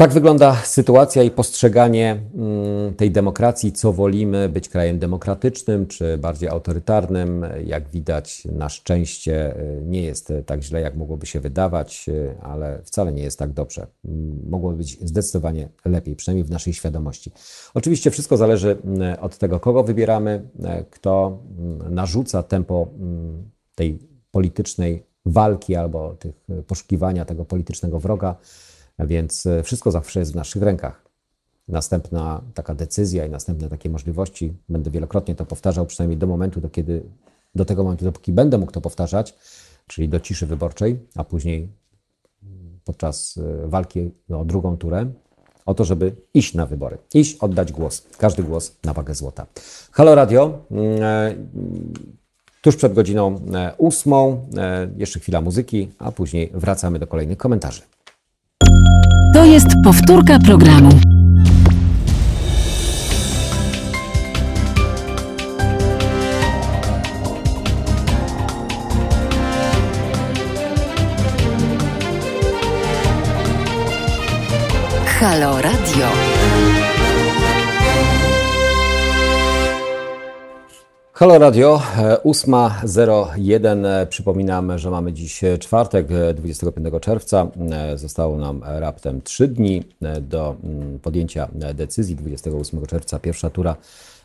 Tak 0.00 0.12
wygląda 0.12 0.54
sytuacja 0.54 1.22
i 1.22 1.30
postrzeganie 1.30 2.22
mm, 2.34 2.94
tej 2.94 3.10
demokracji, 3.10 3.72
co 3.72 3.92
wolimy 3.92 4.48
być 4.48 4.68
krajem 4.68 4.98
demokratycznym 4.98 5.86
czy 5.86 6.18
bardziej 6.18 6.48
autorytarnym. 6.48 7.46
Jak 7.64 7.88
widać, 7.88 8.44
na 8.44 8.68
szczęście 8.68 9.56
y, 9.56 9.82
nie 9.84 10.02
jest 10.02 10.32
tak 10.46 10.62
źle, 10.62 10.80
jak 10.80 10.96
mogłoby 10.96 11.26
się 11.26 11.40
wydawać, 11.40 12.08
y, 12.08 12.34
ale 12.42 12.82
wcale 12.84 13.12
nie 13.12 13.22
jest 13.22 13.38
tak 13.38 13.52
dobrze. 13.52 13.86
Mm, 14.04 14.40
Mogło 14.50 14.72
być 14.72 15.08
zdecydowanie 15.08 15.68
lepiej, 15.84 16.16
przynajmniej 16.16 16.44
w 16.44 16.50
naszej 16.50 16.72
świadomości. 16.72 17.32
Oczywiście 17.74 18.10
wszystko 18.10 18.36
zależy 18.36 18.78
mm, 18.84 19.18
od 19.20 19.38
tego, 19.38 19.60
kogo 19.60 19.84
wybieramy, 19.84 20.48
y, 20.80 20.84
kto 20.90 21.38
mm, 21.58 21.94
narzuca 21.94 22.42
tempo 22.42 22.88
tej 23.74 23.98
politycznej 24.30 25.10
walki 25.26 25.76
albo 25.76 26.14
tych 26.14 26.34
y, 26.50 26.62
poszukiwania 26.62 27.24
tego 27.24 27.44
politycznego 27.44 28.00
wroga. 28.00 28.36
Więc 29.06 29.46
e, 29.46 29.62
wszystko 29.62 29.90
zawsze 29.90 30.20
jest 30.20 30.32
w 30.32 30.36
naszych 30.36 30.62
rękach. 30.62 31.04
Następna 31.68 32.42
taka 32.54 32.74
decyzja 32.74 33.26
i 33.26 33.30
następne 33.30 33.68
takie 33.68 33.90
możliwości, 33.90 34.54
będę 34.68 34.90
wielokrotnie 34.90 35.34
to 35.34 35.46
powtarzał, 35.46 35.86
przynajmniej 35.86 36.18
do 36.18 36.26
momentu, 36.26 36.60
do 36.60 36.68
kiedy, 36.70 37.02
do 37.54 37.64
tego 37.64 37.82
momentu, 37.82 38.04
dopóki 38.04 38.32
będę 38.32 38.58
mógł 38.58 38.72
to 38.72 38.80
powtarzać, 38.80 39.34
czyli 39.86 40.08
do 40.08 40.20
ciszy 40.20 40.46
wyborczej, 40.46 40.98
a 41.16 41.24
później 41.24 41.68
podczas 42.84 43.38
e, 43.64 43.68
walki 43.68 44.10
o 44.30 44.44
drugą 44.44 44.76
turę, 44.76 45.06
o 45.66 45.74
to, 45.74 45.84
żeby 45.84 46.12
iść 46.34 46.54
na 46.54 46.66
wybory, 46.66 46.98
iść, 47.14 47.36
oddać 47.36 47.72
głos. 47.72 48.06
Każdy 48.18 48.42
głos 48.42 48.76
na 48.84 48.92
wagę 48.92 49.14
złota. 49.14 49.46
Halo 49.92 50.14
Radio. 50.14 50.64
mm, 50.70 51.02
e, 51.02 51.34
Tuż 52.62 52.76
przed 52.76 52.94
godziną 52.94 53.40
ósmą, 53.78 54.48
jeszcze 54.96 55.20
chwila 55.20 55.40
muzyki, 55.40 55.88
a 55.98 56.12
później 56.12 56.50
wracamy 56.54 56.98
do 56.98 57.06
kolejnych 57.06 57.38
komentarzy. 57.38 57.82
To 59.34 59.44
jest 59.44 59.66
powtórka 59.84 60.38
programu. 60.38 60.90
Halo 75.20 75.62
Radio. 75.62 76.29
Halo 81.20 81.38
Radio, 81.38 81.82
e, 81.98 82.16
8.01. 82.24 83.86
E, 83.86 84.06
Przypominam, 84.06 84.78
że 84.78 84.90
mamy 84.90 85.12
dziś 85.12 85.40
czwartek, 85.58 86.06
e, 86.10 86.34
25 86.34 87.00
czerwca. 87.00 87.46
E, 87.72 87.98
Zostało 87.98 88.38
nam 88.38 88.60
raptem 88.64 89.22
3 89.22 89.48
dni 89.48 89.82
e, 90.02 90.20
do 90.20 90.56
mm, 90.64 90.98
podjęcia 90.98 91.48
e, 91.60 91.74
decyzji. 91.74 92.16
28 92.16 92.86
czerwca 92.86 93.18
pierwsza 93.18 93.50
tura 93.50 93.76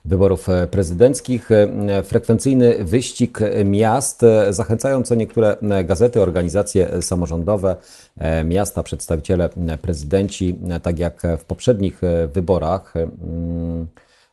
wyborów 0.06 0.50
e, 0.50 0.68
prezydenckich. 0.68 1.52
E, 1.52 2.04
Frekwencyjny 2.04 2.84
wyścig 2.84 3.40
miast. 3.66 4.24
E, 4.24 4.54
Zachęcają 4.54 5.04
co 5.04 5.16
niektóre 5.16 5.58
e, 5.62 5.84
gazety, 5.84 6.22
organizacje 6.22 6.94
e, 6.94 7.02
samorządowe, 7.02 7.76
e, 8.18 8.44
miasta, 8.44 8.84
przedstawiciele, 8.84 9.50
e, 9.68 9.78
prezydenci, 9.78 10.56
e, 10.70 10.80
tak 10.80 11.00
jak 11.00 11.22
w 11.40 11.44
poprzednich 11.44 12.04
e, 12.04 12.28
wyborach. 12.28 12.94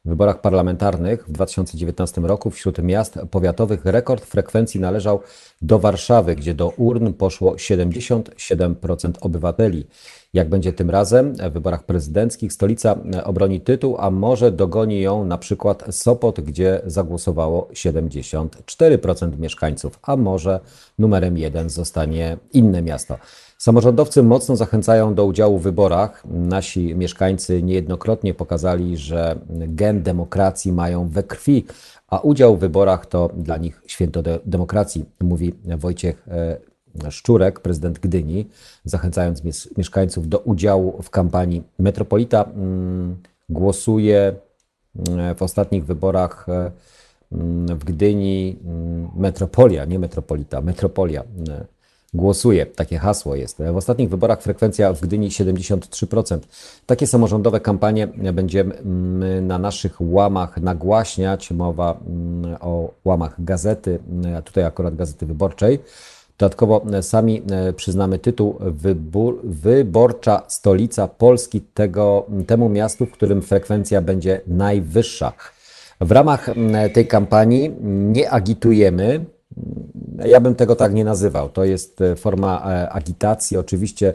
W 0.05 0.09
wyborach 0.09 0.41
parlamentarnych 0.41 1.29
w 1.29 1.33
2019 1.33 2.21
roku 2.21 2.51
wśród 2.51 2.79
miast 2.79 3.19
powiatowych 3.31 3.85
rekord 3.85 4.25
frekwencji 4.25 4.81
należał 4.81 5.21
do 5.63 5.79
Warszawy, 5.79 6.37
gdzie 6.37 6.55
do 6.55 6.69
urn 6.69 7.13
poszło 7.13 7.55
77% 7.55 9.13
obywateli. 9.21 9.87
Jak 10.35 10.49
będzie 10.49 10.73
tym 10.73 10.91
razem 10.91 11.35
w 11.35 11.53
wyborach 11.53 11.85
prezydenckich, 11.85 12.53
stolica 12.53 12.97
obroni 13.25 13.61
tytuł, 13.61 13.97
a 13.99 14.11
może 14.11 14.53
dogoni 14.53 15.01
ją 15.01 15.25
na 15.25 15.39
przykład 15.39 15.85
Sopot, 15.91 16.41
gdzie 16.41 16.81
zagłosowało 16.87 17.69
74% 17.73 19.39
mieszkańców, 19.39 19.99
a 20.03 20.17
może 20.17 20.61
numerem 20.99 21.39
jeden 21.39 21.71
zostanie 21.71 22.37
inne 22.53 22.83
miasto. 22.83 23.19
Samorządowcy 23.63 24.23
mocno 24.23 24.57
zachęcają 24.57 25.15
do 25.15 25.25
udziału 25.25 25.59
w 25.59 25.63
wyborach. 25.63 26.25
Nasi 26.31 26.95
mieszkańcy 26.95 27.63
niejednokrotnie 27.63 28.35
pokazali, 28.35 28.97
że 28.97 29.39
gen 29.51 30.03
demokracji 30.03 30.73
mają 30.73 31.09
we 31.09 31.23
krwi, 31.23 31.65
a 32.09 32.19
udział 32.19 32.57
w 32.57 32.61
wyborach 32.61 33.07
to 33.07 33.31
dla 33.37 33.57
nich 33.57 33.83
święto 33.87 34.23
de- 34.23 34.39
demokracji, 34.45 35.05
mówi 35.21 35.55
Wojciech 35.79 36.29
e, 36.29 37.11
Szczurek, 37.11 37.61
prezydent 37.61 37.99
Gdyni, 37.99 38.49
zachęcając 38.85 39.45
mies- 39.45 39.69
mieszkańców 39.79 40.29
do 40.29 40.39
udziału 40.39 41.03
w 41.03 41.11
kampanii. 41.11 41.63
Metropolita 41.79 42.45
mm, 42.45 43.17
głosuje 43.49 44.35
mm, 45.09 45.35
w 45.35 45.43
ostatnich 45.43 45.85
wyborach 45.85 46.49
e, 46.49 46.71
mm, 47.33 47.79
w 47.79 47.85
Gdyni 47.85 48.59
metropolia, 49.17 49.85
nie 49.85 49.99
metropolita, 49.99 50.61
metropolia 50.61 51.25
głosuje. 52.15 52.67
Takie 52.67 52.99
hasło 52.99 53.37
jest. 53.37 53.63
W 53.73 53.77
ostatnich 53.77 54.09
wyborach 54.09 54.43
frekwencja 54.43 54.93
w 54.93 55.01
Gdyni 55.01 55.29
73%. 55.29 56.39
Takie 56.87 57.07
samorządowe 57.07 57.61
kampanie 57.61 58.07
będziemy 58.07 58.75
mm, 58.75 59.47
na 59.47 59.59
naszych 59.59 60.01
łamach 60.01 60.57
nagłaśniać. 60.57 61.51
Mowa 61.51 62.01
mm, 62.07 62.57
o 62.61 62.91
łamach 63.05 63.45
gazety, 63.45 63.99
mm, 64.09 64.37
a 64.37 64.43
tutaj 64.43 64.65
akurat 64.65 64.97
gazety 64.97 65.27
wyborczej. 65.27 65.79
Dodatkowo 66.39 66.85
e, 66.93 67.03
sami 67.03 67.43
e, 67.51 67.73
przyznamy 67.73 68.19
tytuł 68.19 68.57
wybór, 68.61 69.41
Wyborcza 69.45 70.43
Stolica 70.49 71.09
Polski 71.09 71.61
tego, 71.61 72.27
temu 72.47 72.69
miastu, 72.69 73.07
w 73.07 73.11
którym 73.11 73.43
frekwencja 73.43 74.03
będzie 74.03 74.41
najwyższa. 74.47 75.33
W 76.01 76.11
ramach 76.11 76.51
tej 76.93 77.07
kampanii 77.07 77.71
nie 77.83 78.31
agitujemy, 78.31 79.25
ja 80.25 80.41
bym 80.41 80.55
tego 80.55 80.77
tak 80.77 80.95
nie 80.95 81.05
nazywał. 81.05 81.49
To 81.49 81.65
jest 81.65 82.01
e, 82.01 82.17
forma 82.17 82.63
agitacji. 82.91 83.57
Oczywiście 83.57 84.15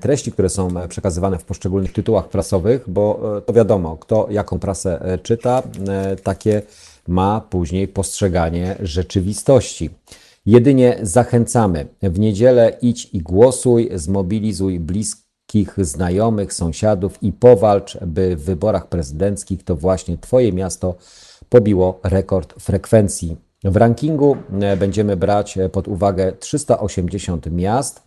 treści, 0.00 0.32
które 0.32 0.48
są 0.48 0.68
przekazywane 0.88 1.38
w 1.38 1.44
poszczególnych 1.44 1.92
tytułach 1.92 2.28
prasowych, 2.28 2.90
bo 2.90 3.20
to 3.46 3.52
wiadomo, 3.52 3.96
kto 3.96 4.26
jaką 4.30 4.58
prasę 4.58 5.18
czyta, 5.22 5.62
takie 6.22 6.62
ma 7.08 7.40
później 7.40 7.88
postrzeganie 7.88 8.76
rzeczywistości. 8.80 9.90
Jedynie 10.46 10.98
zachęcamy. 11.02 11.86
W 12.02 12.18
niedzielę 12.18 12.76
idź 12.82 13.08
i 13.12 13.18
głosuj, 13.20 13.90
zmobilizuj 13.94 14.80
bliskich, 14.80 15.74
znajomych, 15.76 16.52
sąsiadów 16.52 17.22
i 17.22 17.32
powalcz, 17.32 17.98
by 18.06 18.36
w 18.36 18.44
wyborach 18.44 18.88
prezydenckich 18.88 19.64
to 19.64 19.76
właśnie 19.76 20.18
Twoje 20.18 20.52
miasto 20.52 20.94
pobiło 21.48 22.00
rekord 22.04 22.54
frekwencji. 22.62 23.36
W 23.64 23.76
rankingu 23.76 24.36
e, 24.60 24.76
będziemy 24.76 25.16
brać 25.16 25.58
pod 25.72 25.88
uwagę 25.88 26.32
380 26.32 27.50
miast, 27.50 28.02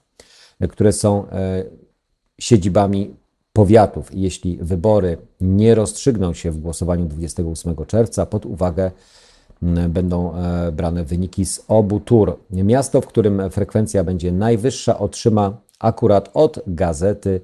e, 0.60 0.68
które 0.68 0.94
są 0.94 1.30
e, 1.30 1.64
siedzibami 2.40 3.16
powiatów. 3.54 4.10
Jeśli 4.14 4.58
wybory 4.58 5.18
nie 5.42 5.76
rozstrzygną 5.76 6.34
się 6.34 6.52
w 6.52 6.58
głosowaniu 6.58 7.06
28 7.06 7.76
czerwca, 7.86 8.26
pod 8.26 8.46
uwagę 8.46 8.92
będą 9.90 10.36
e, 10.36 10.72
brane 10.72 11.04
wyniki 11.04 11.46
z 11.46 11.64
obu 11.68 12.00
tur. 12.00 12.40
Miasto, 12.52 13.02
w 13.02 13.08
którym 13.08 13.50
frekwencja 13.50 14.04
będzie 14.04 14.32
najwyższa, 14.32 15.00
otrzyma 15.00 15.58
akurat 15.80 16.30
od 16.34 16.60
gazety 16.68 17.42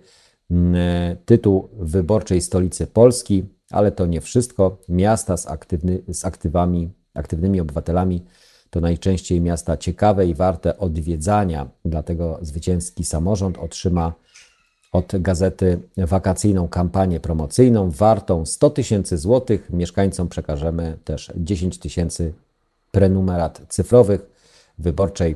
tytuł 1.25 1.69
wyborczej 1.73 2.41
stolicy 2.41 2.87
Polski, 2.87 3.45
ale 3.69 3.91
to 3.91 4.05
nie 4.05 4.21
wszystko. 4.21 4.77
Miasta 4.89 5.37
z, 5.37 5.47
aktywny, 5.47 6.01
z 6.07 6.25
aktywami, 6.25 6.89
aktywnymi 7.13 7.61
obywatelami 7.61 8.25
to 8.69 8.81
najczęściej 8.81 9.41
miasta 9.41 9.77
ciekawe 9.77 10.27
i 10.27 10.33
warte 10.33 10.77
odwiedzania, 10.77 11.69
dlatego 11.85 12.39
zwycięski 12.41 13.03
samorząd 13.03 13.57
otrzyma 13.57 14.13
od 14.91 15.11
gazety 15.19 15.79
wakacyjną 15.97 16.67
kampanię 16.67 17.19
promocyjną 17.19 17.91
wartą 17.91 18.45
100 18.45 18.69
tysięcy 18.69 19.17
złotych. 19.17 19.69
Mieszkańcom 19.69 20.29
przekażemy 20.29 20.97
też 21.03 21.31
10 21.35 21.79
tysięcy 21.79 22.33
prenumerat 22.91 23.61
cyfrowych 23.67 24.21
wyborczej. 24.77 25.35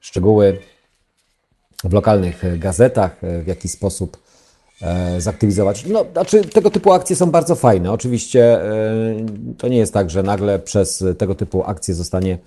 Szczegóły 0.00 0.58
w 1.84 1.92
lokalnych 1.92 2.58
gazetach, 2.58 3.20
w 3.42 3.46
jaki 3.46 3.68
sposób 3.68 4.25
zaktywizować. 5.18 5.86
No, 5.86 6.04
znaczy, 6.12 6.44
tego 6.44 6.70
typu 6.70 6.92
akcje 6.92 7.16
są 7.16 7.30
bardzo 7.30 7.54
fajne. 7.54 7.92
Oczywiście 7.92 8.62
e, 8.62 9.26
to 9.58 9.68
nie 9.68 9.76
jest 9.76 9.94
tak, 9.94 10.10
że 10.10 10.22
nagle 10.22 10.58
przez 10.58 11.04
tego 11.18 11.34
typu 11.34 11.64
akcje 11.64 11.94
zostanie 11.94 12.38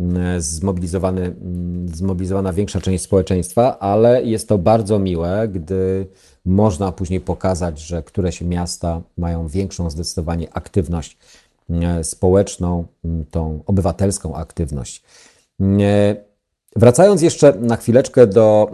Mm, 0.00 0.40
zmobilizowany, 0.40 1.20
mm, 1.20 1.88
zmobilizowana 1.88 2.52
większa 2.52 2.80
część 2.80 3.04
społeczeństwa, 3.04 3.78
ale 3.78 4.22
jest 4.22 4.48
to 4.48 4.58
bardzo 4.58 4.98
miłe, 4.98 5.48
gdy 5.48 6.06
można 6.44 6.92
później 6.92 7.20
pokazać, 7.20 7.80
że 7.80 8.02
któreś 8.02 8.40
miasta 8.40 9.02
mają 9.16 9.48
większą 9.48 9.90
zdecydowanie 9.90 10.54
aktywność 10.54 11.18
mm, 11.70 12.04
społeczną, 12.04 12.86
tą 13.30 13.62
obywatelską 13.66 14.34
aktywność. 14.34 15.02
Wracając 16.76 17.22
jeszcze 17.22 17.52
na 17.60 17.76
chwileczkę 17.76 18.26
do 18.26 18.70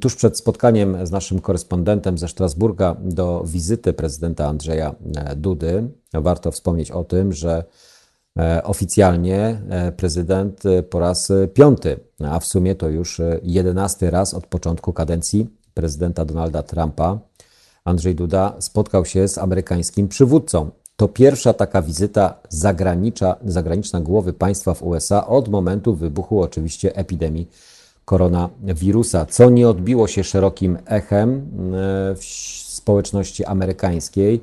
tuż 0.00 0.16
przed 0.16 0.38
spotkaniem 0.38 1.06
z 1.06 1.10
naszym 1.10 1.40
korespondentem 1.40 2.18
ze 2.18 2.28
Strasburga 2.28 2.96
do 3.00 3.44
wizyty 3.46 3.92
prezydenta 3.92 4.46
Andrzeja 4.46 4.94
e, 5.16 5.36
Dudy, 5.36 5.88
warto 6.14 6.50
wspomnieć 6.50 6.90
o 6.90 7.04
tym, 7.04 7.32
że 7.32 7.64
E, 8.38 8.62
oficjalnie 8.64 9.62
e, 9.68 9.92
prezydent 9.92 10.62
po 10.90 11.00
raz 11.00 11.32
piąty, 11.54 12.00
a 12.24 12.40
w 12.40 12.46
sumie 12.46 12.74
to 12.74 12.88
już 12.88 13.20
jedenasty 13.42 14.10
raz 14.10 14.34
od 14.34 14.46
początku 14.46 14.92
kadencji 14.92 15.48
prezydenta 15.74 16.24
Donalda 16.24 16.62
Trumpa. 16.62 17.18
Andrzej 17.84 18.14
Duda 18.14 18.56
spotkał 18.58 19.04
się 19.04 19.28
z 19.28 19.38
amerykańskim 19.38 20.08
przywódcą. 20.08 20.70
To 21.02 21.08
pierwsza 21.08 21.52
taka 21.52 21.82
wizyta 21.82 22.34
zagranicza, 22.48 23.36
zagraniczna 23.44 24.00
głowy 24.00 24.32
państwa 24.32 24.74
w 24.74 24.82
USA 24.82 25.26
od 25.26 25.48
momentu 25.48 25.94
wybuchu 25.94 26.42
oczywiście 26.42 26.96
epidemii 26.96 27.48
koronawirusa, 28.04 29.26
co 29.26 29.50
nie 29.50 29.68
odbiło 29.68 30.08
się 30.08 30.24
szerokim 30.24 30.78
echem 30.86 31.50
w 32.16 32.24
społeczności 32.66 33.44
amerykańskiej 33.44 34.40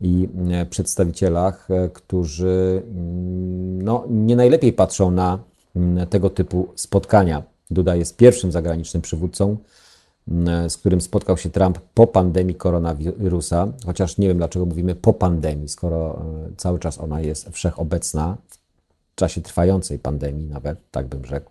i 0.00 0.28
e, 0.50 0.66
przedstawicielach, 0.66 1.70
e, 1.70 1.88
którzy 1.88 2.82
mm, 2.86 3.82
no, 3.82 4.04
nie 4.10 4.36
najlepiej 4.36 4.72
patrzą 4.72 5.10
na 5.10 5.38
mm, 5.76 6.06
tego 6.06 6.30
typu 6.30 6.68
spotkania. 6.74 7.42
Duda 7.70 7.96
jest 7.96 8.16
pierwszym 8.16 8.52
zagranicznym 8.52 9.02
przywódcą, 9.02 9.56
z 10.68 10.76
którym 10.76 11.00
spotkał 11.00 11.36
się 11.36 11.50
Trump 11.50 11.78
po 11.94 12.06
pandemii 12.06 12.54
koronawirusa, 12.54 13.68
chociaż 13.86 14.18
nie 14.18 14.28
wiem 14.28 14.36
dlaczego 14.36 14.66
mówimy 14.66 14.94
po 14.94 15.12
pandemii, 15.12 15.68
skoro 15.68 16.22
e, 16.46 16.56
cały 16.56 16.78
czas 16.78 16.98
ona 16.98 17.20
jest 17.20 17.48
wszechobecna, 17.50 18.36
w 19.12 19.14
czasie 19.14 19.40
trwającej 19.40 19.98
pandemii 19.98 20.46
nawet, 20.46 20.78
tak 20.90 21.06
bym 21.06 21.24
rzekł. 21.24 21.50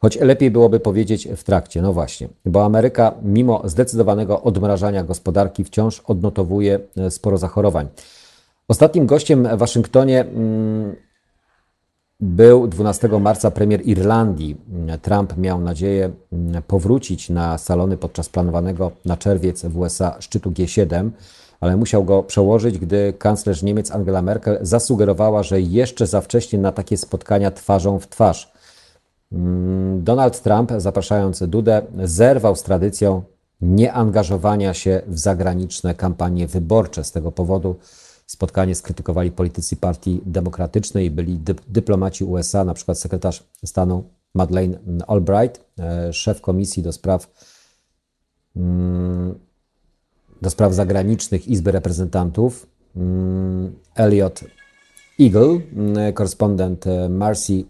Choć 0.00 0.20
lepiej 0.20 0.50
byłoby 0.50 0.80
powiedzieć 0.80 1.28
w 1.36 1.44
trakcie, 1.44 1.82
no 1.82 1.92
właśnie, 1.92 2.28
bo 2.44 2.64
Ameryka, 2.64 3.14
mimo 3.22 3.62
zdecydowanego 3.64 4.42
odmrażania 4.42 5.04
gospodarki, 5.04 5.64
wciąż 5.64 6.00
odnotowuje 6.00 6.80
e, 6.96 7.10
sporo 7.10 7.38
zachorowań. 7.38 7.88
Ostatnim 8.68 9.06
gościem 9.06 9.48
w 9.56 9.58
Waszyngtonie 9.58 10.20
mm, 10.20 10.96
był 12.22 12.68
12 12.68 13.08
marca 13.08 13.50
premier 13.50 13.86
Irlandii. 13.86 14.56
Trump 15.02 15.36
miał 15.36 15.60
nadzieję 15.60 16.10
mm, 16.32 16.62
powrócić 16.62 17.30
na 17.30 17.58
salony 17.58 17.96
podczas 17.96 18.28
planowanego 18.28 18.90
na 19.04 19.16
czerwiec 19.16 19.64
w 19.66 19.78
USA 19.78 20.16
szczytu 20.20 20.50
G7, 20.50 21.10
ale 21.60 21.76
musiał 21.76 22.04
go 22.04 22.22
przełożyć, 22.22 22.78
gdy 22.78 23.12
kanclerz 23.18 23.62
Niemiec 23.62 23.90
Angela 23.90 24.22
Merkel 24.22 24.58
zasugerowała, 24.60 25.42
że 25.42 25.60
jeszcze 25.60 26.06
za 26.06 26.20
wcześnie 26.20 26.58
na 26.58 26.72
takie 26.72 26.96
spotkania 26.96 27.50
twarzą 27.50 27.98
w 27.98 28.08
twarz. 28.08 28.52
Mm, 29.32 30.04
Donald 30.04 30.42
Trump, 30.42 30.72
zapraszając 30.76 31.42
Dudę, 31.42 31.82
zerwał 32.04 32.56
z 32.56 32.62
tradycją 32.62 33.22
nieangażowania 33.62 34.74
się 34.74 35.02
w 35.06 35.18
zagraniczne 35.18 35.94
kampanie 35.94 36.46
wyborcze. 36.46 37.04
Z 37.04 37.12
tego 37.12 37.32
powodu 37.32 37.76
spotkanie 38.32 38.74
skrytykowali 38.74 39.30
politycy 39.30 39.76
Partii 39.76 40.20
Demokratycznej, 40.26 41.10
byli 41.10 41.38
dyplomaci 41.68 42.24
USA, 42.24 42.64
na 42.64 42.74
przykład 42.74 42.98
sekretarz 42.98 43.44
stanu 43.64 44.04
Madeleine 44.34 44.78
Albright, 45.06 45.64
e, 45.78 46.12
szef 46.12 46.40
komisji 46.40 46.82
do 46.82 46.92
spraw 46.92 47.30
mm, 48.56 49.34
do 50.42 50.50
spraw 50.50 50.74
zagranicznych 50.74 51.48
Izby 51.48 51.72
Reprezentantów, 51.72 52.66
mm, 52.96 53.74
Elliot 53.94 54.40
Eagle, 55.20 55.60
mm, 55.76 56.12
korespondent 56.12 56.86
e, 56.86 57.08
Marcy 57.08 57.64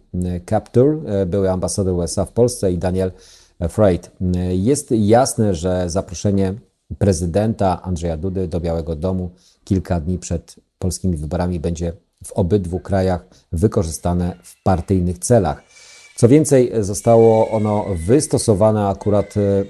Captur, 0.51 1.03
e, 1.07 1.27
były 1.27 1.51
ambasador 1.51 1.95
USA 1.95 2.25
w 2.25 2.33
Polsce 2.33 2.73
i 2.73 2.79
Daniel. 2.79 3.13
Mm, 3.61 4.35
jest 4.51 4.91
jasne, 4.91 5.55
że 5.55 5.91
zaproszenie 5.91 6.55
prezydenta 6.99 7.83
Andrzeja 7.83 8.17
Dudy 8.17 8.49
do 8.49 8.61
Białego 8.61 8.97
Domu 8.97 9.31
kilka 9.65 10.01
dni 10.01 10.19
przed 10.19 10.57
polskimi 10.79 11.17
wyborami 11.17 11.61
będzie 11.61 11.93
w 12.25 12.33
obydwu 12.33 12.81
krajach 12.81 13.27
wykorzystane 13.53 14.37
w 14.43 14.63
partyjnych 14.63 15.19
celach. 15.19 15.63
Co 16.17 16.29
więcej, 16.29 16.73
zostało 16.81 17.51
ono 17.51 17.87
wystosowane 18.07 18.89
akurat 18.89 19.35
e, 19.37 19.65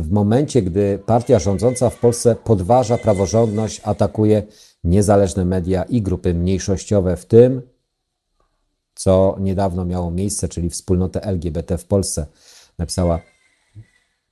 w 0.00 0.10
momencie, 0.10 0.62
gdy 0.62 0.98
partia 1.06 1.38
rządząca 1.38 1.90
w 1.90 1.98
Polsce 1.98 2.36
podważa 2.36 2.98
praworządność, 2.98 3.80
atakuje 3.84 4.42
niezależne 4.84 5.44
media 5.44 5.82
i 5.82 6.02
grupy 6.02 6.34
mniejszościowe, 6.34 7.16
w 7.16 7.26
tym 7.26 7.62
co 8.94 9.36
niedawno 9.40 9.84
miało 9.84 10.10
miejsce, 10.10 10.48
czyli 10.48 10.70
wspólnotę 10.70 11.22
LGBT 11.22 11.78
w 11.78 11.84
Polsce, 11.84 12.26
napisała 12.78 13.20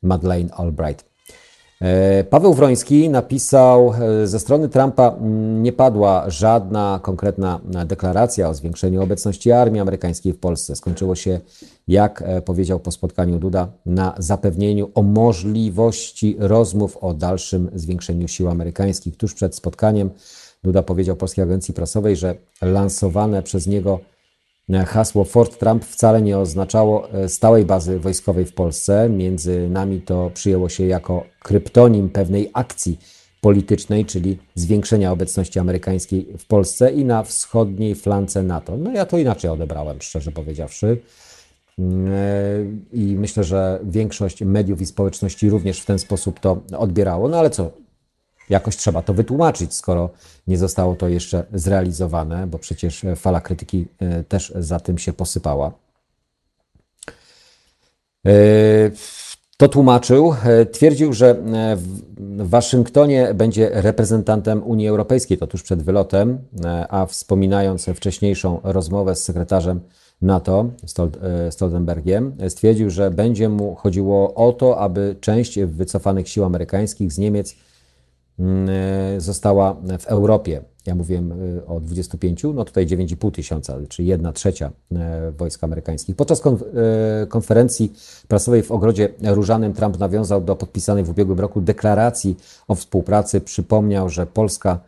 Madeleine 0.03 0.55
Albright. 0.55 1.08
E, 1.81 2.25
Paweł 2.25 2.55
Wroński 2.55 3.09
napisał, 3.09 3.95
e, 4.23 4.27
ze 4.27 4.41
strony 4.41 4.69
Trumpa 4.69 5.09
mm, 5.09 5.63
nie 5.63 5.73
padła 5.73 6.31
żadna 6.31 7.01
konkretna 7.03 7.61
deklaracja 7.87 8.49
o 8.49 8.55
zwiększeniu 8.55 9.03
obecności 9.03 9.53
armii 9.53 9.81
amerykańskiej 9.81 10.33
w 10.33 10.39
Polsce. 10.39 10.77
Skończyło 10.77 11.15
się, 11.15 11.41
jak 11.89 12.23
e, 12.23 12.43
powiedział 12.43 12.81
po 12.81 12.91
spotkaniu 12.91 13.39
Duda, 13.39 13.69
na 13.87 14.15
zapewnieniu 14.19 14.91
o 14.95 15.03
możliwości 15.03 16.37
rozmów 16.39 16.97
o 16.97 17.15
dalszym 17.15 17.71
zwiększeniu 17.75 18.29
sił 18.29 18.49
amerykańskich. 18.49 19.17
Tuż 19.17 19.35
przed 19.35 19.55
spotkaniem 19.55 20.11
Duda 20.65 20.83
powiedział 20.83 21.17
Polskiej 21.17 21.45
Agencji 21.45 21.75
Prasowej, 21.75 22.17
że 22.17 22.35
lansowane 22.63 23.43
przez 23.43 23.67
niego 23.67 24.01
hasło 24.87 25.25
Fort 25.25 25.59
Trump 25.59 25.85
wcale 25.85 26.23
nie 26.23 26.39
oznaczało 26.39 27.11
e, 27.13 27.29
stałej 27.29 27.65
bazy 27.65 27.99
wojskowej 27.99 28.45
w 28.45 28.55
Polsce. 28.55 29.09
Między 29.11 29.69
nami 29.69 30.01
to 30.01 30.31
przyjęło 30.35 30.69
się 30.69 30.87
jako 30.87 31.25
kryptonim 31.43 32.09
pewnej 32.09 32.51
akcji 32.53 32.99
politycznej, 33.41 34.05
czyli 34.05 34.39
zwiększenia 34.55 35.13
obecności 35.13 35.59
amerykańskiej 35.59 36.27
w 36.39 36.47
Polsce 36.47 36.93
i 36.93 37.05
na 37.05 37.23
wschodniej 37.23 37.95
flance 37.95 38.43
NATO. 38.43 38.77
No 38.77 38.93
ja 38.93 39.07
to 39.07 39.19
inaczej 39.19 39.51
odebrałem, 39.51 40.03
szczerze 40.03 40.33
powiedziawszy. 40.33 41.01
Mm, 41.79 42.13
e, 42.13 42.17
I 42.93 43.17
myślę, 43.17 43.45
że 43.45 43.81
większość 43.83 44.43
mediów 44.43 44.81
i 44.81 44.87
społeczności 44.87 45.51
również 45.51 45.81
w 45.81 45.87
ten 45.87 45.99
sposób 45.99 46.41
to 46.41 46.63
odbierało. 46.79 47.29
No 47.29 47.39
ale 47.39 47.51
co, 47.51 47.71
Jakoś 48.51 48.77
trzeba 48.77 49.03
to 49.03 49.15
wytłumaczyć, 49.15 49.75
skoro 49.75 50.11
nie 50.47 50.59
zostało 50.59 50.95
to 50.95 51.09
jeszcze 51.09 51.45
zrealizowane, 51.53 52.47
bo 52.47 52.59
przecież 52.59 53.05
fala 53.17 53.41
krytyki 53.41 53.87
e, 53.99 54.25
też 54.25 54.53
za 54.59 54.81
tym 54.81 54.99
się 54.99 55.13
posypała. 55.13 55.73
E, 58.27 58.31
to 59.57 59.69
tłumaczył. 59.69 60.35
E, 60.45 60.67
twierdził, 60.67 61.13
że 61.13 61.37
w 62.17 62.49
Waszyngtonie 62.49 63.35
będzie 63.35 63.71
reprezentantem 63.73 64.63
Unii 64.63 64.89
Europejskiej, 64.89 65.39
to 65.39 65.47
tuż 65.47 65.63
przed 65.63 65.83
wylotem, 65.83 66.39
a 66.89 67.07
wspominając 67.07 67.87
wcześniejszą 67.87 68.61
rozmowę 68.63 69.17
z 69.17 69.25
sekretarzem 69.25 69.81
NATO 70.23 70.71
Stoltenbergiem, 71.51 72.37
stwierdził, 72.49 72.91
że 72.91 73.11
będzie 73.11 73.49
mu 73.49 73.75
chodziło 73.75 74.35
o 74.35 74.53
to, 74.53 74.79
aby 74.79 75.17
część 75.21 75.59
wycofanych 75.59 76.29
sił 76.29 76.45
amerykańskich 76.45 77.13
z 77.13 77.19
Niemiec 77.19 77.53
e, 77.53 77.68
została 79.19 79.77
w 79.99 80.07
Europie. 80.07 80.63
Ja 80.87 80.95
mówiłem 80.95 81.33
e, 81.33 81.67
o 81.67 81.81
25, 81.81 82.43
no 82.55 82.65
tutaj 82.65 82.87
9,5 82.87 83.33
tysiąca, 83.33 83.77
czyli 83.89 84.09
1 84.09 84.33
trzecia 84.33 84.71
e, 84.93 85.31
wojsk 85.31 85.65
amerykańskich. 85.65 86.17
Podczas 86.17 86.43
konferencji 87.29 87.93
prasowej 88.29 88.63
w 88.63 88.73
Ogrodzie 88.73 89.09
Różanym 89.23 89.73
Trump 89.73 89.99
nawiązał 89.99 90.41
do 90.41 90.57
podpisanej 90.57 91.05
w 91.05 91.11
ubiegłym 91.11 91.41
roku 91.41 91.61
deklaracji 91.61 92.37
o 92.69 92.75
współpracy. 92.75 93.41
Przypomniał, 93.41 94.09
że 94.09 94.27
Polska 94.27 94.81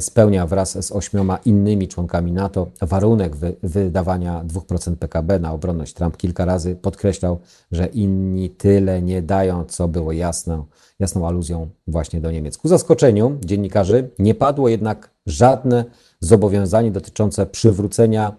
spełnia 0.00 0.46
wraz 0.46 0.86
z 0.86 0.92
ośmioma 0.92 1.38
innymi 1.44 1.88
członkami 1.88 2.32
NATO 2.32 2.66
warunek 2.82 3.36
wy 3.36 3.56
wydawania 3.62 4.44
2% 4.44 4.96
PKB 4.96 5.38
na 5.38 5.52
obronność. 5.52 5.94
Trump 5.94 6.16
kilka 6.16 6.44
razy 6.44 6.76
podkreślał, 6.76 7.38
że 7.72 7.86
inni 7.86 8.50
tyle 8.50 9.02
nie 9.02 9.22
dają, 9.22 9.64
co 9.64 9.88
było 9.88 10.12
jasne, 10.12 10.64
jasną 11.00 11.26
aluzją 11.26 11.68
właśnie 11.86 12.20
do 12.20 12.30
Niemiec. 12.30 12.58
Ku 12.58 12.68
zaskoczeniu 12.68 13.38
dziennikarzy 13.44 14.10
nie 14.18 14.34
padło 14.34 14.68
jednak 14.68 15.10
żadne 15.26 15.84
zobowiązanie 16.20 16.90
dotyczące 16.90 17.46
przywrócenia 17.46 18.36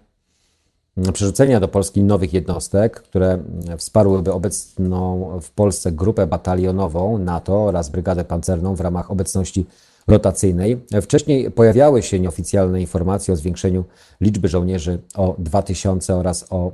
przerzucenia 1.12 1.60
do 1.60 1.68
Polski 1.68 2.02
nowych 2.02 2.32
jednostek, 2.32 3.00
które 3.00 3.38
wsparłyby 3.78 4.32
obecną 4.32 5.30
w 5.42 5.50
Polsce 5.50 5.92
grupę 5.92 6.26
batalionową 6.26 7.18
NATO 7.18 7.64
oraz 7.64 7.90
brygadę 7.90 8.24
pancerną 8.24 8.74
w 8.74 8.80
ramach 8.80 9.10
obecności 9.10 9.66
rotacyjnej. 10.06 10.80
Wcześniej 11.02 11.50
pojawiały 11.50 12.02
się 12.02 12.20
nieoficjalne 12.20 12.80
informacje 12.80 13.34
o 13.34 13.36
zwiększeniu 13.36 13.84
liczby 14.20 14.48
żołnierzy 14.48 14.98
o 15.14 15.34
2000 15.38 16.14
oraz 16.14 16.46
o 16.50 16.72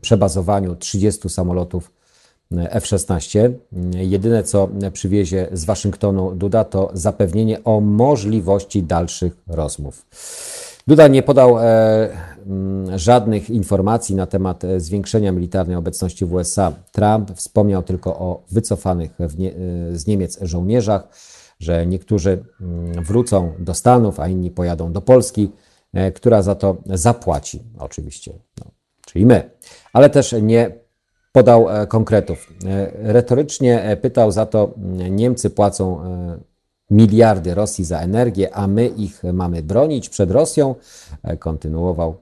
przebazowaniu 0.00 0.76
30 0.76 1.28
samolotów 1.28 1.95
F-16. 2.52 3.52
Jedyne, 3.92 4.42
co 4.42 4.68
przywiezie 4.92 5.48
z 5.52 5.64
Waszyngtonu 5.64 6.34
Duda, 6.34 6.64
to 6.64 6.90
zapewnienie 6.92 7.64
o 7.64 7.80
możliwości 7.80 8.82
dalszych 8.82 9.36
rozmów. 9.46 10.06
Duda 10.86 11.08
nie 11.08 11.22
podał 11.22 11.58
e, 11.58 12.08
żadnych 12.94 13.50
informacji 13.50 14.14
na 14.14 14.26
temat 14.26 14.62
zwiększenia 14.76 15.32
militarnej 15.32 15.76
obecności 15.76 16.24
w 16.24 16.32
USA. 16.32 16.72
Trump 16.92 17.30
wspomniał 17.30 17.82
tylko 17.82 18.18
o 18.18 18.42
wycofanych 18.50 19.10
nie, 19.38 19.52
z 19.92 20.06
Niemiec 20.06 20.38
żołnierzach 20.42 21.08
że 21.60 21.86
niektórzy 21.86 22.44
mm, 22.60 23.04
wrócą 23.04 23.52
do 23.58 23.74
Stanów, 23.74 24.20
a 24.20 24.28
inni 24.28 24.50
pojadą 24.50 24.92
do 24.92 25.00
Polski, 25.00 25.50
e, 25.94 26.12
która 26.12 26.42
za 26.42 26.54
to 26.54 26.76
zapłaci, 26.86 27.62
oczywiście, 27.78 28.32
no, 28.60 28.70
czyli 29.06 29.26
my, 29.26 29.50
ale 29.92 30.10
też 30.10 30.34
nie 30.42 30.85
podał 31.36 31.70
e, 31.70 31.86
konkretów. 31.86 32.52
E, 32.66 32.90
retorycznie 33.12 33.96
pytał 34.02 34.32
za 34.32 34.46
to, 34.46 34.74
Niemcy 35.10 35.50
płacą 35.50 36.00
miliardy 36.90 37.54
Rosji 37.54 37.84
za 37.84 38.00
energię, 38.00 38.54
a 38.54 38.66
my 38.66 38.86
ich 38.86 39.22
mamy 39.32 39.62
bronić 39.62 40.08
przed 40.08 40.30
Rosją. 40.30 40.74
Kontynuował. 41.38 42.16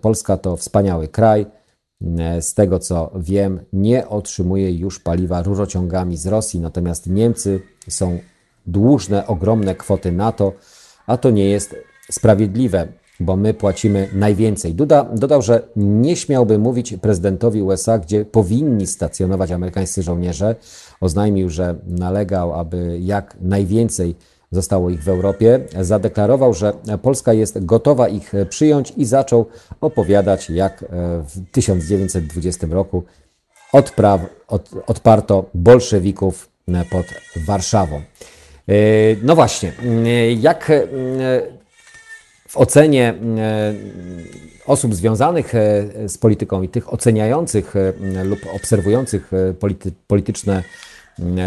Polska 0.00 0.36
to 0.36 0.56
wspaniały 0.56 1.08
kraj. 1.08 1.46
Z 2.40 2.54
tego 2.54 2.78
co 2.78 3.10
wiem, 3.14 3.60
nie 3.72 4.08
otrzymuje 4.08 4.72
już 4.72 5.00
paliwa 5.00 5.42
rurociągami 5.42 6.16
z 6.16 6.26
Rosji, 6.26 6.60
natomiast 6.60 7.06
Niemcy 7.06 7.60
są 7.88 8.18
dłużne 8.66 9.26
ogromne 9.26 9.74
kwoty 9.74 10.12
NATO, 10.12 10.52
a 11.06 11.16
to 11.16 11.30
nie 11.30 11.44
jest 11.44 11.76
sprawiedliwe, 12.10 12.88
bo 13.20 13.36
my 13.36 13.54
płacimy 13.54 14.08
najwięcej. 14.12 14.74
Duda 14.74 15.04
dodał, 15.04 15.42
że 15.42 15.68
nie 15.76 16.16
śmiałby 16.16 16.58
mówić 16.58 16.94
prezydentowi 16.96 17.62
USA, 17.62 17.98
gdzie 17.98 18.24
powinni 18.24 18.86
stacjonować 18.86 19.50
amerykańscy 19.50 20.02
żołnierze. 20.02 20.56
Oznajmił, 21.00 21.50
że 21.50 21.74
nalegał, 21.86 22.54
aby 22.54 22.98
jak 23.00 23.36
najwięcej 23.40 24.14
zostało 24.50 24.90
ich 24.90 25.02
w 25.02 25.08
Europie. 25.08 25.60
Zadeklarował, 25.80 26.54
że 26.54 26.72
Polska 27.02 27.32
jest 27.32 27.64
gotowa 27.64 28.08
ich 28.08 28.32
przyjąć 28.48 28.92
i 28.96 29.04
zaczął 29.04 29.46
opowiadać, 29.80 30.50
jak 30.50 30.84
w 31.28 31.50
1920 31.52 32.66
roku 32.70 33.02
odpraw, 33.72 34.20
od, 34.48 34.70
odparto 34.86 35.44
bolszewików 35.54 36.48
pod 36.90 37.06
Warszawą. 37.46 37.96
E, 37.96 38.72
no 39.22 39.34
właśnie, 39.34 39.72
e, 40.06 40.32
jak 40.32 40.70
e, 40.70 40.86
w 42.48 42.56
ocenie 42.56 43.14
osób 44.66 44.94
związanych 44.94 45.52
z 46.06 46.18
polityką 46.18 46.62
i 46.62 46.68
tych 46.68 46.92
oceniających 46.92 47.74
lub 48.24 48.38
obserwujących 48.54 49.30
polity, 49.60 49.92
polityczne 50.06 50.62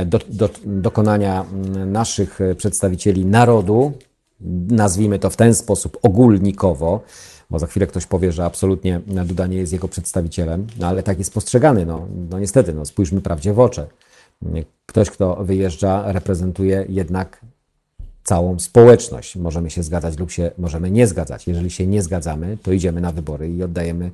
do, 0.05 0.19
do, 0.29 0.49
dokonania 0.65 1.45
naszych 1.85 2.39
przedstawicieli 2.57 3.25
narodu, 3.25 3.91
nazwijmy 4.69 5.19
to 5.19 5.29
w 5.29 5.37
ten 5.37 5.55
sposób 5.55 5.97
ogólnikowo, 6.01 7.01
bo 7.49 7.59
za 7.59 7.67
chwilę 7.67 7.87
ktoś 7.87 8.05
powie, 8.05 8.31
że 8.31 8.45
absolutnie 8.45 9.01
Duda 9.25 9.47
nie 9.47 9.57
jest 9.57 9.73
jego 9.73 9.87
przedstawicielem, 9.87 10.67
no 10.79 10.87
ale 10.87 11.03
tak 11.03 11.19
jest 11.19 11.33
postrzegany, 11.33 11.85
no, 11.85 12.07
no 12.29 12.39
niestety, 12.39 12.73
no, 12.73 12.85
spójrzmy 12.85 13.21
prawdzie 13.21 13.53
w 13.53 13.59
oczy. 13.59 13.85
Ktoś, 14.85 15.09
kto 15.09 15.35
wyjeżdża, 15.35 16.11
reprezentuje 16.11 16.85
jednak 16.89 17.41
całą 18.23 18.59
społeczność. 18.59 19.35
Możemy 19.35 19.69
się 19.69 19.83
zgadzać 19.83 20.19
lub 20.19 20.31
się 20.31 20.51
możemy 20.57 20.91
nie 20.91 21.07
zgadzać. 21.07 21.47
Jeżeli 21.47 21.69
się 21.69 21.87
nie 21.87 22.03
zgadzamy, 22.03 22.57
to 22.63 22.71
idziemy 22.71 23.01
na 23.01 23.11
wybory 23.11 23.49
i 23.49 23.63
oddajemy 23.63 24.11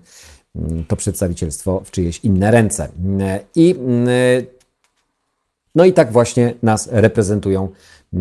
mm, 0.55 0.85
to 0.85 0.95
przedstawicielstwo 0.95 1.81
w 1.85 1.91
czyjeś 1.91 2.19
inne 2.23 2.51
ręce. 2.51 2.89
I, 3.55 3.75
mm, 3.79 4.07
no 5.75 5.85
i 5.85 5.93
tak 5.93 6.11
właśnie 6.11 6.53
nas 6.63 6.89
reprezentują 6.91 7.69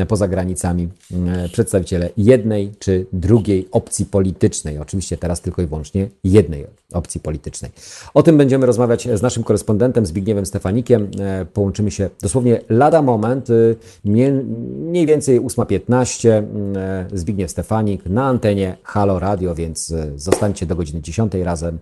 poza 0.08 0.28
granicami 0.28 0.88
mm, 1.12 1.48
przedstawiciele 1.48 2.10
jednej 2.16 2.72
czy 2.78 3.06
drugiej 3.12 3.68
opcji 3.72 4.06
politycznej. 4.06 4.78
Oczywiście 4.78 5.16
teraz 5.16 5.40
tylko 5.40 5.62
i 5.62 5.66
wyłącznie 5.66 6.08
jednej 6.24 6.66
opcji 6.92 7.20
politycznej. 7.20 7.70
O 8.14 8.22
tym 8.22 8.38
będziemy 8.38 8.66
rozmawiać 8.66 9.08
z 9.14 9.22
naszym 9.22 9.42
korespondentem 9.42 10.06
Zbigniewem 10.06 10.46
Stefanikiem. 10.46 11.10
E, 11.20 11.46
połączymy 11.52 11.90
się 11.90 12.10
dosłownie 12.22 12.60
lada 12.68 13.02
moment, 13.02 13.50
y, 13.50 13.76
mniej 14.04 15.06
więcej 15.06 15.40
8.15. 15.40 16.28
Mm, 16.28 16.76
e, 16.76 17.06
Zbigniew 17.12 17.50
Stefanik 17.50 18.06
na 18.06 18.24
antenie 18.24 18.76
Halo 18.82 19.18
Radio, 19.18 19.54
więc 19.54 19.90
e, 19.90 20.12
zostańcie 20.16 20.66
do 20.66 20.76
godziny 20.76 21.00
10 21.00 21.32
razem 21.34 21.78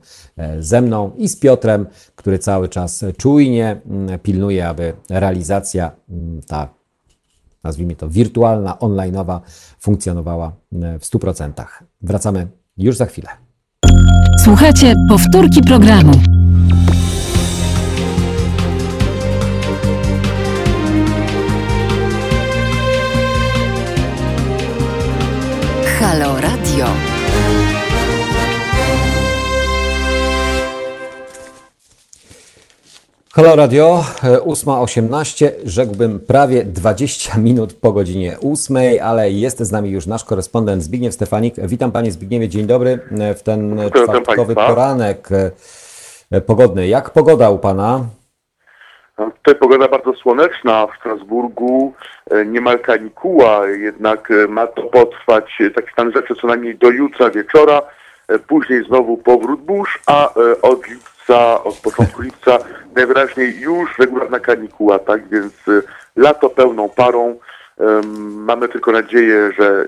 ze 0.60 0.80
mną 0.80 1.10
i 1.16 1.28
z 1.28 1.36
Piotrem, 1.36 1.86
który 2.16 2.38
cały 2.38 2.68
czas 2.68 3.04
czujnie 3.16 3.80
mm, 3.86 4.18
pilnuje, 4.18 4.68
aby 4.68 4.92
realizacja 5.10 5.92
ta 6.46 6.83
nazwijmy 7.64 7.96
to 7.96 8.08
wirtualna, 8.08 8.78
onlineowa, 8.78 9.40
funkcjonowała 9.80 10.52
e, 10.72 10.98
w 10.98 11.02
100%. 11.02 11.52
Wracamy 12.02 12.46
już 12.76 12.96
za 12.96 13.06
chwilę. 13.06 13.28
Słuchajcie 14.44 14.94
powtórki 15.08 15.62
programu. 15.62 16.12
Halo 33.36 33.56
Radio, 33.56 34.00
e, 34.24 34.38
8.18, 34.38 35.50
rzekłbym 35.64 36.20
prawie 36.20 36.64
20 36.64 37.38
minut 37.48 37.74
po 37.80 37.92
godzinie 37.92 38.36
8, 38.52 38.76
ale 39.02 39.30
jest 39.30 39.58
z 39.58 39.72
nami 39.72 39.90
już 39.90 40.06
nasz 40.06 40.24
korespondent 40.24 40.82
Zbigniew 40.82 41.14
Stefanik. 41.14 41.54
Witam 41.58 41.92
Panie 41.92 42.12
Zbigniewie, 42.12 42.48
dzień 42.48 42.66
dobry 42.66 42.98
e, 43.20 43.34
w 43.34 43.42
ten 43.42 43.80
czwartkowy 43.94 44.54
poranek 44.54 45.28
e, 46.30 46.40
pogodny. 46.40 46.88
Jak 46.88 47.10
pogoda 47.10 47.50
u 47.50 47.58
Pana? 47.58 48.00
Tutaj 49.16 49.54
pogoda 49.54 49.88
bardzo 49.88 50.14
słoneczna 50.14 50.86
w 50.86 50.98
Strasburgu, 50.98 51.92
e, 52.30 52.46
niemal 52.46 52.78
kanikuła, 52.78 53.66
jednak 53.66 54.30
e, 54.30 54.48
ma 54.48 54.66
to 54.66 54.82
potrwać 54.82 55.44
e, 55.60 55.70
taki 55.70 55.92
stan 55.92 56.12
rzeczy 56.12 56.34
co 56.40 56.46
najmniej 56.46 56.78
do 56.78 56.90
jutra 56.90 57.30
wieczora, 57.30 57.82
e, 58.28 58.38
później 58.38 58.84
znowu 58.84 59.16
powrót 59.16 59.60
burz, 59.60 60.02
a 60.06 60.28
e, 60.28 60.62
od 60.62 60.80
lipca, 61.28 61.64
od 61.64 61.74
początku 61.74 62.22
lipca 62.22 62.58
najwyraźniej 62.96 63.60
już 63.60 63.98
regularna 63.98 64.40
kanikuła, 64.40 64.98
tak 64.98 65.28
więc 65.28 65.52
e, 65.68 65.82
lato 66.16 66.50
pełną 66.50 66.88
parą. 66.88 67.38
Mamy 68.28 68.68
tylko 68.68 68.92
nadzieję, 68.92 69.52
że 69.58 69.64
e, 69.64 69.86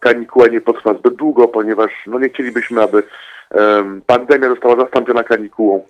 kanikuła 0.00 0.46
nie 0.46 0.60
potrwa 0.60 0.94
zbyt 0.94 1.14
długo, 1.14 1.48
ponieważ 1.48 1.90
no 2.06 2.18
nie 2.18 2.28
chcielibyśmy, 2.28 2.82
aby 2.82 3.02
em, 3.50 4.02
pandemia 4.06 4.48
została 4.48 4.76
zastąpiona 4.76 5.24
kanikułą. 5.24 5.84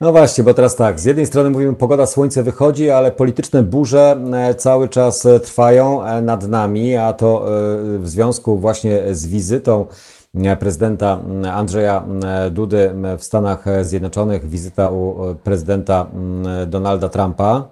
No 0.00 0.12
właśnie, 0.12 0.44
bo 0.44 0.54
teraz 0.54 0.76
tak, 0.76 1.00
z 1.00 1.04
jednej 1.04 1.26
strony 1.26 1.50
mówimy 1.50 1.74
pogoda, 1.74 2.06
słońce 2.06 2.42
wychodzi, 2.42 2.90
ale 2.90 3.12
polityczne 3.12 3.62
burze 3.62 4.16
e, 4.34 4.54
cały 4.54 4.88
czas 4.88 5.26
e, 5.26 5.40
trwają 5.40 6.04
e, 6.04 6.22
nad 6.22 6.48
nami, 6.48 6.96
a 6.96 7.12
to 7.12 7.46
w 7.98 8.08
związku 8.08 8.58
właśnie 8.58 9.14
z 9.14 9.26
wizytą 9.26 9.86
prezydenta 10.60 11.20
m, 11.26 11.44
Andrzeja 11.44 12.04
m, 12.06 12.20
Dudy 12.54 12.90
m, 12.90 13.18
w 13.18 13.24
Stanach 13.24 13.64
Zjednoczonych, 13.82 14.48
wizyta 14.48 14.90
u 14.90 15.30
e, 15.30 15.34
prezydenta 15.34 16.06
Donalda 16.66 17.08
Trumpa. 17.08 17.68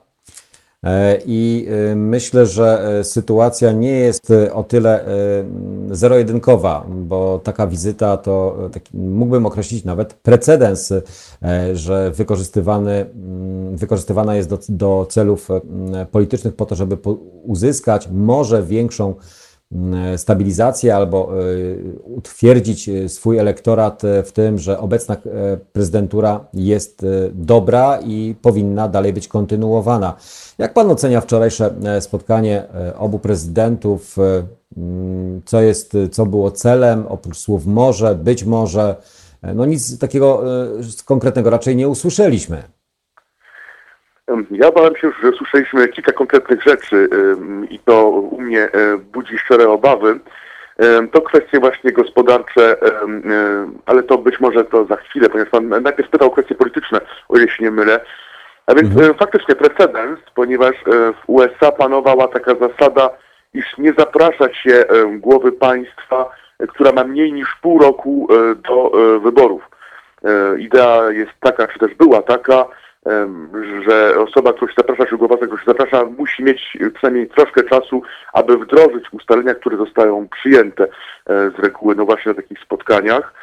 E, 0.83 1.19
I 1.27 1.69
e, 1.91 1.97
myślę, 1.97 2.47
że 2.47 3.01
sytuacja 3.05 3.73
nie 3.73 3.91
jest 3.91 4.33
o 4.53 4.65
tyle 4.65 5.05
zero-jedynkowa, 5.91 6.87
bo 6.89 7.41
taka 7.45 7.67
wizyta 7.67 8.17
to 8.17 8.57
taki, 8.73 8.97
mógłbym 8.97 9.47
określić 9.47 9.85
nawet 9.85 10.15
precedens, 10.15 10.93
że 11.73 12.11
wykorzystywany, 12.11 13.07
mm, 13.15 13.77
wykorzystywana 13.77 14.37
jest 14.37 14.49
do, 14.49 14.59
do 14.69 15.07
celów 15.11 15.51
mm, 15.51 16.07
politycznych 16.07 16.57
po 16.57 16.67
to, 16.67 16.75
żeby 16.75 16.97
uzyskać 17.45 18.09
może 18.13 18.63
większą 18.63 19.07
mm, 19.07 19.42
stabilizację 20.17 20.97
albo 20.97 21.43
y, 21.43 21.79
utwierdzić 22.05 22.89
y, 22.89 23.09
swój 23.09 23.39
elektorat 23.39 24.03
w 24.25 24.33
tym, 24.33 24.59
że 24.59 24.79
obecna 24.79 25.17
prezydentura 25.73 26.45
jest 26.55 27.07
dobra 27.35 27.99
i 28.05 28.35
powinna 28.43 28.89
dalej 28.89 29.13
być 29.13 29.29
kontynuowana. 29.29 30.17
Jak 30.59 30.75
pan 30.75 30.91
ocenia 30.91 31.21
wczorajsze 31.21 31.75
e, 31.85 32.01
spotkanie 32.01 32.65
e, 32.75 32.97
obu 32.97 33.19
prezydentów? 33.19 34.19
E, 34.19 34.47
mm, 34.77 35.43
Co 35.45 35.61
jest, 35.61 35.97
co 36.13 36.27
było 36.27 36.51
celem, 36.51 37.07
oprócz 37.07 37.39
słów 37.39 37.67
może, 37.67 38.15
być 38.15 38.45
może? 38.45 38.97
E, 39.43 39.55
No 39.55 39.67
nic 39.67 39.99
takiego 39.99 40.43
konkretnego 41.05 41.51
raczej 41.51 41.77
nie 41.77 41.89
usłyszeliśmy. 41.89 42.63
Ja 44.51 44.71
bałem 44.71 44.97
się, 44.97 45.11
że 45.23 45.33
słyszeliśmy 45.33 45.89
kilka 45.89 46.13
konkretnych 46.13 46.63
rzeczy 46.63 47.09
i 47.71 47.79
to 47.79 48.09
u 48.11 48.41
mnie 48.41 48.63
e, 48.63 48.97
budzi 48.99 49.39
szczere 49.39 49.69
obawy. 49.69 50.21
To 51.13 51.23
kwestie 51.23 51.61
właśnie 51.61 51.93
gospodarcze, 51.93 52.81
em, 52.81 53.23
ale 53.87 54.03
to 54.03 54.19
być 54.19 54.41
może 54.41 54.65
to 54.65 54.85
za 54.85 54.97
chwilę, 54.97 55.29
ponieważ 55.29 55.51
pan 55.51 55.69
najpierw 55.69 56.11
pytał 56.11 56.29
o 56.29 56.31
kwestie 56.31 56.55
polityczne, 56.55 57.01
o 57.29 57.37
ile 57.37 57.49
się 57.49 57.65
nie 57.65 57.71
mylę. 57.71 58.01
A 58.67 58.75
więc 58.75 59.01
e, 59.01 59.15
faktycznie 59.15 59.55
precedens, 59.55 60.19
ponieważ 60.35 60.75
e, 60.75 61.13
w 61.13 61.23
USA 61.27 61.73
panowała 61.73 62.29
taka 62.29 62.55
zasada, 62.55 63.11
iż 63.55 63.79
nie 63.79 63.93
zaprasza 63.99 64.55
się 64.55 64.73
e, 64.75 65.07
głowy 65.19 65.53
państwa, 65.53 66.31
e, 66.59 66.67
która 66.67 66.93
ma 66.93 67.05
mniej 67.05 67.33
niż 67.33 67.57
pół 67.63 67.79
roku 67.79 68.29
e, 68.31 68.55
do 68.55 68.93
e, 68.95 69.21
wyborów. 69.21 69.63
E, 70.25 70.59
Idea 70.59 71.11
jest 71.11 71.33
taka, 71.41 71.69
czy 71.69 71.79
też 71.79 71.95
była 71.95 72.23
taka, 72.23 72.65
że 73.87 74.19
osoba, 74.19 74.53
którą 74.53 74.69
się 74.69 74.75
zaprasza, 74.77 75.07
czy 75.07 75.17
głowa, 75.17 75.37
którą 75.37 75.57
się 75.57 75.65
zaprasza, 75.67 76.05
musi 76.05 76.45
mieć 76.45 76.79
przynajmniej 76.95 77.29
troszkę 77.29 77.63
czasu, 77.63 78.03
aby 78.33 78.59
wdrożyć 78.59 79.13
ustalenia, 79.13 79.55
które 79.55 79.77
zostają 79.77 80.29
przyjęte 80.29 80.85
e, 80.85 80.89
z 81.27 81.59
reguły, 81.59 81.95
no 81.95 82.05
właśnie 82.05 82.31
na 82.31 82.37
takich 82.37 82.59
spotkaniach. 82.59 83.35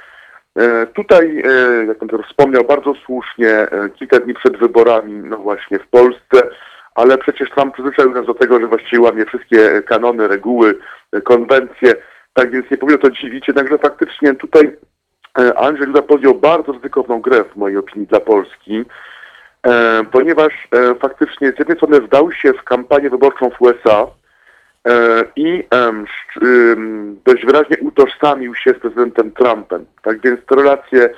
E, 0.56 0.88
Tutaj, 0.88 1.44
e, 1.46 1.86
jak 1.86 1.98
pan 1.98 2.10
wspomniał, 2.30 2.64
bardzo 2.64 2.94
słusznie, 3.06 3.68
kilka 3.96 4.20
dni 4.20 4.34
przed 4.34 4.58
wyborami, 4.58 5.14
no 5.14 5.38
właśnie 5.38 5.80
w 5.80 5.88
Polsce, 5.88 6.50
ale 6.96 7.18
przecież 7.18 7.50
Trump 7.50 7.74
przyzwyczaił 7.74 8.12
nas 8.12 8.26
do 8.26 8.34
tego, 8.34 8.60
że 8.60 8.68
właściwie 8.68 9.02
łamie 9.02 9.26
wszystkie 9.26 9.82
kanony, 9.82 10.28
reguły, 10.28 10.80
konwencje, 11.24 11.94
tak 12.34 12.52
więc 12.52 12.72
nie 12.72 12.78
powinno 12.78 13.00
to 13.00 13.12
dziwić, 13.12 13.48
jednakże 13.48 13.78
faktycznie 13.78 14.36
tutaj 14.36 14.78
Andrzej 15.56 15.88
Duda 15.88 16.02
podjął 16.02 16.36
bardzo 16.36 16.72
ryzykowną 16.72 17.22
grę, 17.22 17.44
w 17.44 17.56
mojej 17.56 17.78
opinii, 17.78 18.08
dla 18.08 18.20
Polski, 18.20 18.86
ponieważ 20.12 20.68
e, 20.72 20.96
faktycznie 20.96 21.52
z 21.52 21.60
jednej 21.60 21.78
strony 21.78 22.02
wdał 22.02 22.32
się 22.32 22.54
w 22.54 22.64
kampanię 22.64 23.10
wyborczą 23.10 23.50
w 23.50 23.62
USA 23.62 24.08
e, 24.88 25.24
i 25.36 25.64
dość 27.26 27.46
wyraźnie 27.46 27.78
utożsamił 27.82 28.56
się 28.56 28.72
z 28.72 28.80
prezydentem 28.80 29.32
Trumpem. 29.32 29.86
Tak 30.02 30.22
więc 30.22 30.46
te 30.46 30.56
relacje 30.56 31.10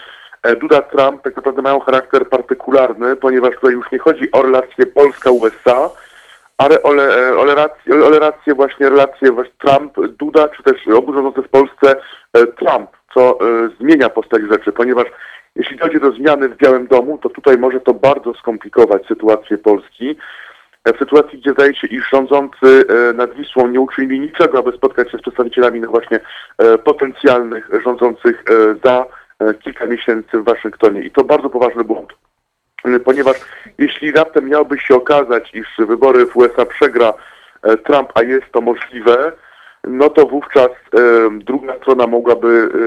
e, 0.43 0.55
Duda-Trump 0.55 1.21
tak 1.23 1.35
naprawdę 1.35 1.61
mają 1.61 1.79
charakter 1.79 2.29
partykularny, 2.29 3.15
ponieważ 3.15 3.55
tutaj 3.55 3.73
już 3.73 3.91
nie 3.91 3.99
chodzi 3.99 4.31
o 4.31 4.41
relacje 4.41 4.85
Polska-USA, 4.85 5.89
ale 6.57 6.83
o, 6.83 6.93
le, 6.93 7.03
e, 7.03 7.37
o, 7.37 7.45
relacje, 7.45 8.51
o 8.51 8.55
właśnie 8.55 8.89
relacje 8.89 9.31
właśnie 9.31 9.53
Trump-Duda, 9.59 10.49
czy 10.49 10.63
też 10.63 10.87
obu 10.87 11.13
rządzących 11.13 11.45
w 11.45 11.49
Polsce 11.49 11.95
e, 12.33 12.47
Trump, 12.47 12.89
co 13.13 13.39
e, 13.39 13.69
zmienia 13.79 14.09
postać 14.09 14.41
rzeczy, 14.51 14.71
ponieważ 14.71 15.05
jeśli 15.55 15.77
dojdzie 15.77 15.99
do 15.99 16.11
zmiany 16.11 16.49
w 16.49 16.57
Białym 16.57 16.87
Domu, 16.87 17.17
to 17.17 17.29
tutaj 17.29 17.57
może 17.57 17.79
to 17.79 17.93
bardzo 17.93 18.33
skomplikować 18.33 19.07
sytuację 19.07 19.57
Polski. 19.57 20.15
E, 20.83 20.93
W 20.93 20.97
sytuacji, 20.97 21.39
gdzie 21.39 21.51
zdaje 21.51 21.75
się, 21.75 21.87
iż 21.87 22.09
rządzący 22.09 22.83
e, 23.09 23.13
nad 23.13 23.33
Wisłą 23.33 23.67
nie 23.67 23.81
uczynili 23.81 24.19
niczego, 24.19 24.59
aby 24.59 24.71
spotkać 24.71 25.11
się 25.11 25.17
z 25.17 25.21
przedstawicielami 25.21 25.79
no 25.79 25.87
właśnie 25.87 26.19
e, 26.57 26.77
potencjalnych 26.77 27.69
rządzących 27.83 28.43
za 28.83 29.05
kilka 29.63 29.85
miesięcy 29.85 30.39
w 30.39 30.43
Waszyngtonie. 30.43 31.01
I 31.01 31.11
to 31.11 31.23
bardzo 31.23 31.49
poważny 31.49 31.83
błąd. 31.83 32.09
Ponieważ 33.05 33.37
jeśli 33.77 34.11
raptem 34.11 34.49
miałby 34.49 34.79
się 34.79 34.95
okazać, 34.95 35.49
iż 35.53 35.67
wybory 35.77 36.25
w 36.25 36.37
USA 36.37 36.65
przegra 36.65 37.13
Trump, 37.83 38.11
a 38.15 38.23
jest 38.23 38.51
to 38.51 38.61
możliwe, 38.61 39.31
no 39.83 40.09
to 40.09 40.25
wówczas 40.25 40.69
e, 40.69 40.99
druga 41.31 41.77
strona 41.77 42.07
mogłaby 42.07 42.69
e, 42.73 42.77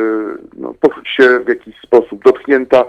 no, 0.56 0.74
poczuć 0.80 1.08
się 1.08 1.40
w 1.40 1.48
jakiś 1.48 1.80
sposób 1.80 2.24
dotknięta, 2.24 2.84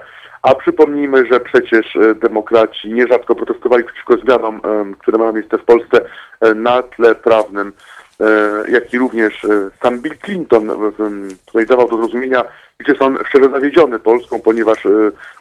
a 0.45 0.55
przypomnijmy, 0.55 1.25
że 1.25 1.39
przecież 1.39 1.95
e, 1.95 2.15
demokraci 2.15 2.93
nierzadko 2.93 3.35
protestowali 3.35 3.83
przeciwko 3.83 4.17
zmianom, 4.17 4.61
em, 4.63 4.95
które 4.95 5.17
mają 5.17 5.33
miejsce 5.33 5.57
w 5.57 5.63
Polsce 5.63 6.05
e, 6.41 6.53
na 6.53 6.83
tle 6.83 7.15
prawnym, 7.15 7.67
e, 7.67 7.94
jak 8.67 8.93
i 8.93 8.97
również 8.97 9.45
e, 9.45 9.69
sam 9.83 9.99
Bill 10.01 10.17
Clinton 10.17 10.69
e, 10.71 10.75
tutaj 11.45 11.65
dawał 11.65 11.89
do 11.89 11.97
zrozumienia, 11.97 12.43
gdzie 12.77 12.99
on 12.99 13.17
szczerze 13.29 13.49
zawiedziony 13.49 13.99
Polską, 13.99 14.39
ponieważ 14.39 14.85
e, 14.85 14.89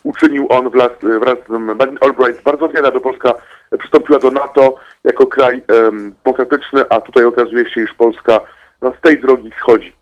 uczynił 0.02 0.46
on 0.50 0.70
wraz, 0.70 0.90
e, 0.90 1.18
wraz 1.18 1.38
z 1.48 1.50
Madeleine 1.50 1.98
Albright 2.00 2.42
bardzo 2.42 2.68
wiele, 2.68 2.88
aby 2.88 3.00
Polska 3.00 3.34
przystąpiła 3.78 4.18
do 4.18 4.30
NATO 4.30 4.76
jako 5.04 5.26
kraj 5.26 5.62
em, 5.68 6.14
demokratyczny, 6.24 6.84
a 6.88 7.00
tutaj 7.00 7.24
okazuje 7.24 7.70
się, 7.70 7.82
iż 7.82 7.94
Polska 7.94 8.40
no, 8.82 8.92
z 8.98 9.00
tej 9.00 9.20
drogi 9.20 9.50
schodzi. 9.58 9.92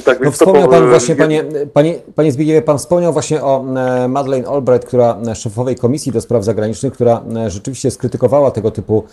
Tak, 0.00 0.24
No 0.24 0.30
wspomniał 0.30 0.64
po- 0.64 0.70
Pan 0.70 0.88
właśnie, 0.88 1.16
panie, 1.16 1.44
panie, 1.72 1.94
panie 2.14 2.32
Zbigniewie, 2.32 2.62
Pan 2.62 2.78
wspomniał 2.78 3.12
właśnie 3.12 3.42
o 3.42 3.64
e, 3.76 4.08
Madeleine 4.08 4.48
Albright, 4.48 4.86
która 4.86 5.18
e, 5.28 5.34
szefowej 5.34 5.76
Komisji 5.76 6.12
do 6.12 6.20
Spraw 6.20 6.44
Zagranicznych, 6.44 6.92
która 6.92 7.22
e, 7.36 7.50
rzeczywiście 7.50 7.90
skrytykowała 7.90 8.50
tego 8.50 8.70
typu 8.70 9.04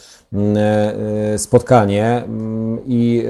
spotkanie 1.37 2.23
i 2.87 3.25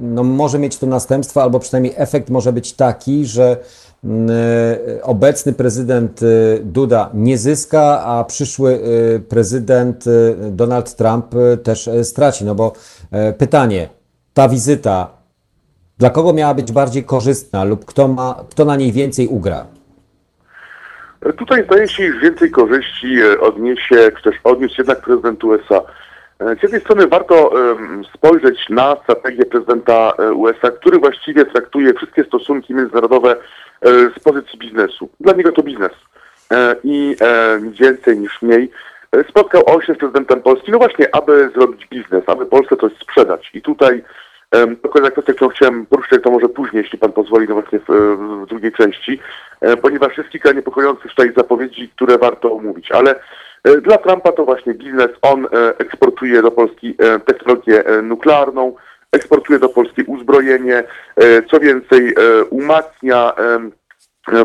no, 0.00 0.22
może 0.24 0.58
mieć 0.58 0.78
to 0.78 0.86
następstwa, 0.86 1.42
albo 1.42 1.58
przynajmniej 1.60 1.94
efekt 1.96 2.30
może 2.30 2.52
być 2.52 2.72
taki, 2.72 3.26
że 3.26 3.56
obecny 5.02 5.52
prezydent 5.52 6.20
Duda 6.62 7.10
nie 7.14 7.38
zyska, 7.38 8.04
a 8.04 8.24
przyszły 8.24 8.80
prezydent 9.28 10.04
Donald 10.50 10.96
Trump 10.96 11.26
też 11.62 11.90
straci. 12.02 12.44
No 12.44 12.54
bo 12.54 12.72
pytanie, 13.38 13.88
ta 14.34 14.48
wizyta 14.48 15.23
dla 15.98 16.10
kogo 16.10 16.32
miała 16.32 16.54
być 16.54 16.72
bardziej 16.72 17.04
korzystna 17.04 17.64
lub 17.64 17.84
kto, 17.84 18.08
ma, 18.08 18.44
kto 18.50 18.64
na 18.64 18.76
niej 18.76 18.92
więcej 18.92 19.28
ugra? 19.28 19.66
Tutaj 21.38 21.64
zdaje 21.64 21.88
się, 21.88 22.06
iż 22.06 22.20
więcej 22.20 22.50
korzyści 22.50 23.20
e, 23.20 23.40
odniesie, 23.40 24.12
czy 24.16 24.22
też 24.22 24.40
odniósł 24.44 24.74
jednak 24.78 25.00
prezydent 25.00 25.44
USA. 25.44 25.80
E, 26.40 26.56
Z 26.56 26.62
jednej 26.62 26.80
strony 26.80 27.06
warto 27.06 27.52
spojrzeć 28.14 28.68
na 28.68 28.96
strategię 29.02 29.46
prezydenta 29.46 30.12
e, 30.18 30.32
USA, 30.32 30.70
który 30.70 30.98
właściwie 30.98 31.44
traktuje 31.44 31.94
wszystkie 31.94 32.24
stosunki 32.24 32.74
międzynarodowe 32.74 33.36
z 34.16 34.20
pozycji 34.20 34.58
biznesu. 34.58 35.08
Dla 35.20 35.32
niego 35.32 35.52
to 35.52 35.62
biznes. 35.62 35.92
i 36.84 37.16
więcej 37.80 38.18
niż 38.18 38.42
mniej 38.42 38.70
spotkał 39.28 39.62
on 39.66 39.82
się 39.82 39.94
z 39.94 39.98
prezydentem 39.98 40.42
Polski, 40.42 40.72
no 40.72 40.78
właśnie, 40.78 41.14
aby 41.14 41.50
zrobić 41.54 41.86
biznes, 41.86 42.24
aby 42.26 42.46
Polsce 42.46 42.76
coś 42.76 42.92
sprzedać. 42.92 43.50
I 43.54 43.62
tutaj 43.62 44.04
to 44.82 44.88
kolejna 44.88 45.10
kwestia, 45.10 45.32
którą 45.32 45.50
chciałem 45.50 45.86
poruszyć, 45.86 46.22
to 46.22 46.30
może 46.30 46.48
później, 46.48 46.82
jeśli 46.82 46.98
pan 46.98 47.12
pozwoli, 47.12 47.46
no 47.48 47.54
właśnie 47.54 47.78
w, 47.78 47.88
w 48.44 48.46
drugiej 48.48 48.72
części, 48.72 49.20
ponieważ 49.82 50.18
jest 50.18 50.30
kilka 50.30 50.52
niepokojących 50.52 51.10
tutaj 51.10 51.32
zapowiedzi, 51.36 51.88
które 51.88 52.18
warto 52.18 52.52
omówić, 52.52 52.92
ale 52.92 53.14
e, 53.64 53.80
dla 53.80 53.98
Trumpa 53.98 54.32
to 54.32 54.44
właśnie 54.44 54.74
biznes, 54.74 55.10
on 55.22 55.46
e, 55.46 55.48
eksportuje 55.78 56.42
do 56.42 56.50
Polski 56.50 56.94
e, 56.98 57.20
technologię 57.20 57.84
nuklearną, 58.02 58.74
eksportuje 59.12 59.58
do 59.58 59.68
Polski 59.68 60.02
uzbrojenie, 60.02 60.84
co 61.50 61.60
więcej, 61.60 62.14
umacnia 62.50 63.32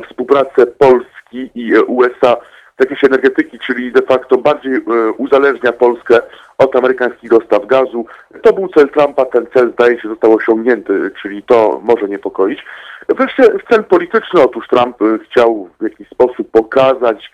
współpracę 0.09 0.67
Polski 0.67 1.49
i 1.55 1.77
USA 1.77 2.37
zakresie 2.79 3.07
energetyki, 3.07 3.59
czyli 3.59 3.91
de 3.91 4.01
facto 4.01 4.37
bardziej 4.37 4.73
e, 4.73 4.81
uzależnia 5.17 5.71
Polskę 5.71 6.19
od 6.57 6.75
amerykańskich 6.75 7.29
dostaw 7.29 7.65
gazu. 7.65 8.05
To 8.41 8.53
był 8.53 8.67
cel 8.67 8.89
Trumpa, 8.89 9.25
ten 9.25 9.47
cel 9.53 9.71
zdaje 9.71 10.01
się 10.01 10.09
został 10.09 10.33
osiągnięty, 10.33 11.11
czyli 11.21 11.43
to 11.43 11.81
może 11.83 12.07
niepokoić. 12.09 12.65
Wreszcie 13.09 13.43
cel 13.69 13.83
polityczny, 13.83 14.41
otóż 14.41 14.67
Trump 14.67 15.01
e, 15.01 15.05
chciał 15.25 15.69
w 15.79 15.83
jakiś 15.83 16.09
sposób 16.09 16.51
pokazać, 16.51 17.31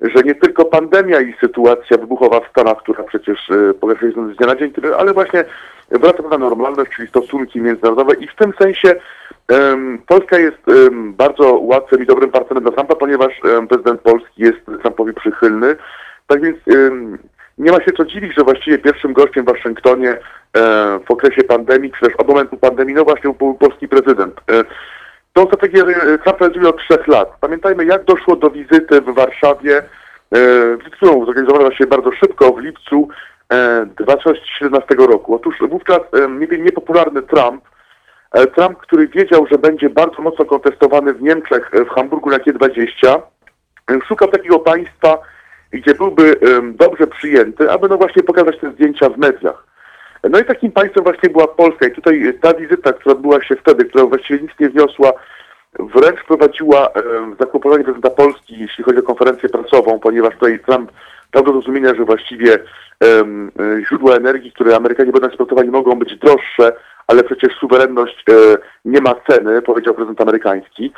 że 0.00 0.22
nie 0.22 0.34
tylko 0.34 0.64
pandemia 0.64 1.20
i 1.20 1.34
sytuacja 1.40 1.96
wybuchowa 1.96 2.40
w 2.40 2.48
Stanach, 2.48 2.78
która 2.78 3.02
przecież 3.02 3.50
e, 3.50 3.74
pogarsza 3.74 4.06
się 4.06 4.34
z 4.34 4.36
dnia 4.36 4.46
na 4.46 4.56
dzień, 4.56 4.72
ale 4.98 5.12
właśnie 5.12 5.44
wraca 5.98 6.22
na 6.22 6.38
normalność, 6.38 6.90
czyli 6.96 7.08
stosunki 7.08 7.60
międzynarodowe 7.60 8.14
i 8.14 8.28
w 8.28 8.34
tym 8.34 8.52
sensie 8.58 8.94
em, 9.48 9.98
Polska 10.06 10.38
jest 10.38 10.68
em, 10.68 11.14
bardzo 11.14 11.58
łatwym 11.58 12.02
i 12.02 12.06
dobrym 12.06 12.30
partnerem 12.30 12.62
dla 12.64 12.72
Trumpa, 12.72 12.94
ponieważ 12.94 13.32
em, 13.44 13.68
prezydent 13.68 14.00
Polski 14.00 14.42
jest 14.42 14.58
Trumpowi 14.82 15.14
przychylny. 15.14 15.76
Tak 16.26 16.42
więc 16.42 16.58
em, 16.68 17.18
nie 17.58 17.72
ma 17.72 17.84
się 17.84 17.92
co 17.92 18.04
dziwić, 18.04 18.34
że 18.34 18.44
właściwie 18.44 18.78
pierwszym 18.78 19.12
gościem 19.12 19.44
w 19.44 19.48
Waszyngtonie 19.48 20.10
e, 20.10 20.18
w 21.06 21.10
okresie 21.10 21.44
pandemii, 21.44 21.92
czy 21.92 22.00
też 22.00 22.16
od 22.18 22.28
momentu 22.28 22.56
pandemii, 22.56 22.94
no 22.94 23.04
właśnie 23.04 23.32
był 23.32 23.54
polski 23.54 23.88
prezydent. 23.88 24.40
E, 24.50 24.64
Tą 25.32 25.46
strategię 25.46 25.82
e, 25.82 26.18
Trump 26.18 26.40
realizuje 26.40 26.68
od 26.68 26.78
trzech 26.78 27.06
lat. 27.08 27.28
Pamiętajmy, 27.40 27.84
jak 27.84 28.04
doszło 28.04 28.36
do 28.36 28.50
wizyty 28.50 29.00
w 29.00 29.14
Warszawie, 29.14 29.78
e, 29.78 29.82
którą 30.92 31.26
zorganizowała 31.26 31.74
się 31.74 31.86
bardzo 31.86 32.12
szybko 32.12 32.52
w 32.52 32.58
lipcu 32.58 33.08
2017 33.96 34.94
roku. 34.94 35.34
Otóż 35.34 35.56
wówczas 35.60 35.98
e, 35.98 36.28
nie- 36.28 36.58
niepopularny 36.58 37.22
Trump, 37.22 37.64
e, 38.32 38.46
Trump, 38.46 38.78
który 38.78 39.08
wiedział, 39.08 39.46
że 39.50 39.58
będzie 39.58 39.90
bardzo 39.90 40.22
mocno 40.22 40.44
kontestowany 40.44 41.14
w 41.14 41.22
Niemczech, 41.22 41.70
e, 41.74 41.84
w 41.84 41.88
Hamburgu 41.88 42.30
na 42.30 42.38
G20, 42.38 43.22
e, 43.90 43.98
szukał 44.08 44.28
takiego 44.28 44.58
państwa, 44.58 45.18
gdzie 45.70 45.94
byłby 45.94 46.36
dobrze 46.74 47.06
przyjęty, 47.06 47.70
aby 47.70 47.88
no 47.88 47.96
właśnie 47.96 48.22
pokazać 48.22 48.58
te 48.58 48.70
zdjęcia 48.70 49.08
w 49.08 49.18
mediach. 49.18 49.64
No 50.30 50.38
i 50.38 50.44
takim 50.44 50.72
państwem 50.72 51.04
właśnie 51.04 51.30
była 51.30 51.46
Polska 51.48 51.86
i 51.86 51.92
tutaj 51.92 52.28
e, 52.28 52.32
ta 52.32 52.54
wizyta, 52.54 52.92
która 52.92 53.14
była 53.14 53.42
się 53.44 53.56
wtedy, 53.56 53.84
która 53.84 54.04
właściwie 54.06 54.42
nic 54.42 54.50
nie 54.60 54.68
wniosła, 54.68 55.12
wręcz 55.78 56.24
prowadziła 56.24 56.88
em, 56.88 57.36
zakłopotanie 57.40 57.84
prezydenta 57.84 58.10
Polski, 58.10 58.58
jeśli 58.58 58.84
chodzi 58.84 58.98
o 58.98 59.02
konferencję 59.02 59.48
prasową, 59.48 59.98
ponieważ 59.98 60.34
tutaj 60.34 60.58
Trump 60.58 60.92
dał 61.34 61.44
do 61.44 61.52
zrozumienia, 61.52 61.94
że 61.94 62.04
właściwie 62.04 62.54
e, 62.54 62.58
źródła 63.88 64.16
energii, 64.16 64.52
które 64.52 64.76
Amerykanie 64.76 65.12
będą 65.12 65.28
eksportowali, 65.28 65.70
mogą 65.70 65.98
być 65.98 66.16
droższe, 66.16 66.72
ale 67.06 67.24
przecież 67.24 67.54
suwerenność 67.60 68.24
e, 68.30 68.32
nie 68.84 69.00
ma 69.00 69.14
ceny, 69.28 69.62
powiedział 69.62 69.94
prezydent 69.94 70.20
amerykański 70.20 70.92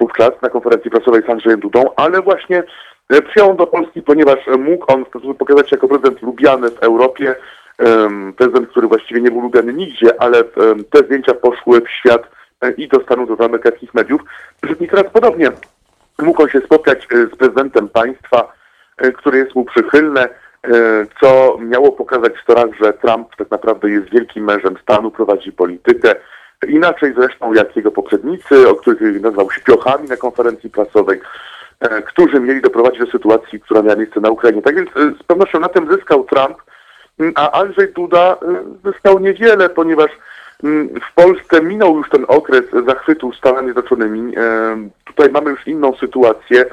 wówczas 0.00 0.30
na 0.42 0.48
konferencji 0.48 0.90
prasowej 0.90 1.22
z 1.22 1.30
Andrzejem 1.30 1.60
Dudą, 1.60 1.84
ale 1.96 2.22
właśnie 2.22 2.62
e, 3.08 3.22
przyjął 3.22 3.50
on 3.50 3.56
do 3.56 3.66
Polski, 3.66 4.02
ponieważ 4.02 4.38
mógł 4.58 4.92
on 4.92 5.04
w 5.04 5.08
sposób 5.08 5.38
pokazać 5.38 5.70
się 5.70 5.76
jako 5.76 5.88
prezydent 5.88 6.22
lubiany 6.22 6.70
w 6.70 6.78
Europie, 6.78 7.34
prezydent, 8.36 8.68
który 8.68 8.88
właściwie 8.88 9.20
nie 9.20 9.30
był 9.30 9.40
lubiany 9.40 9.72
nigdzie, 9.72 10.22
ale 10.22 10.44
te 10.90 10.98
zdjęcia 11.04 11.34
poszły 11.34 11.80
w 11.80 11.90
świat 11.90 12.22
e, 12.60 12.70
i 12.70 12.88
do 12.88 13.00
Stanów, 13.02 13.38
do 13.38 13.44
amerykańskich 13.44 13.94
mediów. 13.94 14.20
I 14.80 14.88
teraz 14.88 15.06
podobnie 15.12 15.50
mógł 16.22 16.42
on 16.42 16.48
się 16.48 16.60
spotkać 16.60 17.06
e, 17.12 17.26
z 17.26 17.36
prezydentem 17.36 17.88
państwa, 17.88 18.52
które 19.18 19.38
jest 19.38 19.54
mu 19.54 19.64
przychylne, 19.64 20.22
e, 20.22 20.28
co 21.20 21.58
miało 21.60 21.92
pokazać 21.92 22.32
w 22.34 22.42
Stanach, 22.42 22.70
że 22.80 22.92
Trump 22.92 23.36
tak 23.36 23.50
naprawdę 23.50 23.90
jest 23.90 24.10
wielkim 24.10 24.44
mężem 24.44 24.76
stanu, 24.82 25.10
prowadzi 25.10 25.52
politykę. 25.52 26.14
Inaczej 26.68 27.14
zresztą 27.16 27.52
jak 27.52 27.76
jego 27.76 27.90
poprzednicy, 27.90 28.68
o 28.68 28.74
których 28.74 29.20
nazwał 29.20 29.50
śpiochami 29.50 30.08
na 30.08 30.16
konferencji 30.16 30.70
prasowej, 30.70 31.20
e, 31.80 32.02
którzy 32.02 32.40
mieli 32.40 32.60
doprowadzić 32.60 33.00
do 33.00 33.06
sytuacji, 33.06 33.60
która 33.60 33.82
miała 33.82 33.96
miejsce 33.96 34.20
na 34.20 34.30
Ukrainie. 34.30 34.62
Tak 34.62 34.76
więc 34.76 34.90
e, 34.96 35.14
z 35.20 35.22
pewnością 35.22 35.60
na 35.60 35.68
tym 35.68 35.88
zyskał 35.92 36.24
Trump, 36.24 36.56
a 37.34 37.60
Andrzej 37.60 37.92
Duda 37.92 38.36
e, 38.42 38.90
zyskał 38.90 39.18
niewiele, 39.18 39.68
ponieważ 39.68 40.10
w 41.10 41.14
Polsce 41.14 41.62
minął 41.62 41.96
już 41.96 42.10
ten 42.10 42.24
okres 42.28 42.64
zachwytu 42.86 43.32
Stanami 43.32 43.66
Zjednoczonymi. 43.66 44.36
E, 44.36 44.40
Tutaj 45.04 45.30
mamy 45.30 45.50
już 45.50 45.66
inną 45.66 45.96
sytuację. 45.96 46.64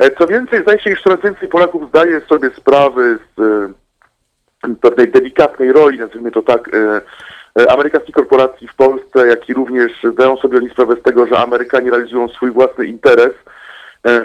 E, 0.00 0.10
Co 0.10 0.26
więcej, 0.26 0.62
zdaje 0.62 0.80
się, 0.80 0.90
że 0.90 1.02
coraz 1.02 1.20
więcej 1.20 1.48
Polaków 1.48 1.88
zdaje 1.88 2.20
sobie 2.20 2.50
sprawy 2.50 3.18
z 3.36 3.40
e, 3.40 4.74
pewnej 4.80 5.08
delikatnej 5.08 5.72
roli, 5.72 5.98
nazwijmy 5.98 6.30
to 6.30 6.42
tak, 6.42 6.70
e, 6.74 7.70
amerykańskich 7.72 8.14
korporacji 8.14 8.68
w 8.68 8.74
Polsce, 8.74 9.26
jak 9.26 9.48
i 9.48 9.54
również 9.54 9.92
zdają 10.12 10.36
sobie 10.36 10.58
oni 10.58 10.70
sprawę 10.70 10.96
z 10.96 11.02
tego, 11.02 11.26
że 11.26 11.38
Amerykanie 11.38 11.90
realizują 11.90 12.28
swój 12.28 12.50
własny 12.50 12.86
interes 12.86 13.32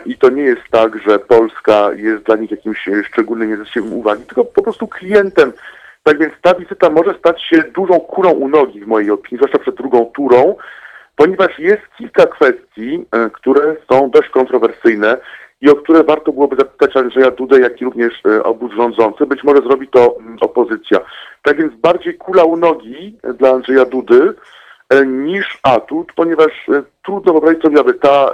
i 0.05 0.17
to 0.17 0.29
nie 0.29 0.43
jest 0.43 0.61
tak, 0.71 1.01
że 1.07 1.19
Polska 1.19 1.89
jest 1.95 2.23
dla 2.23 2.35
nich 2.35 2.51
jakimś 2.51 2.89
szczególnym 3.07 3.49
niezesiem 3.49 3.93
uwagi, 3.93 4.23
tylko 4.23 4.45
po 4.45 4.61
prostu 4.61 4.87
klientem. 4.87 5.53
Tak 6.03 6.19
więc 6.19 6.33
ta 6.41 6.53
wizyta 6.53 6.89
może 6.89 7.13
stać 7.19 7.43
się 7.43 7.63
dużą 7.75 7.99
kulą 7.99 8.31
u 8.31 8.47
nogi 8.47 8.81
w 8.81 8.87
mojej 8.87 9.11
opinii, 9.11 9.37
zwłaszcza 9.37 9.59
przed 9.59 9.75
drugą 9.75 10.05
turą, 10.05 10.55
ponieważ 11.15 11.59
jest 11.59 11.81
kilka 11.97 12.25
kwestii, 12.25 13.05
które 13.33 13.75
są 13.89 14.09
dość 14.09 14.29
kontrowersyjne 14.29 15.17
i 15.61 15.69
o 15.69 15.75
które 15.75 16.03
warto 16.03 16.31
byłoby 16.31 16.55
zapytać 16.55 16.97
Andrzeja 16.97 17.31
Dudę, 17.31 17.59
jak 17.59 17.81
i 17.81 17.85
również 17.85 18.13
e, 18.25 18.43
obóz 18.43 18.71
rządzący. 18.73 19.25
Być 19.25 19.43
może 19.43 19.61
zrobi 19.61 19.87
to 19.87 20.17
mm, 20.19 20.37
opozycja. 20.41 20.99
Tak 21.43 21.57
więc 21.57 21.75
bardziej 21.75 22.17
kula 22.17 22.43
u 22.43 22.57
nogi 22.57 23.17
e, 23.23 23.33
dla 23.33 23.49
Andrzeja 23.49 23.85
Dudy 23.85 24.33
e, 24.89 25.05
niż 25.05 25.59
atut, 25.63 26.13
ponieważ 26.15 26.51
trudno 27.05 27.33
wyobrazić 27.33 27.61
sobie, 27.61 27.79
aby 27.79 27.93
ta 27.93 28.31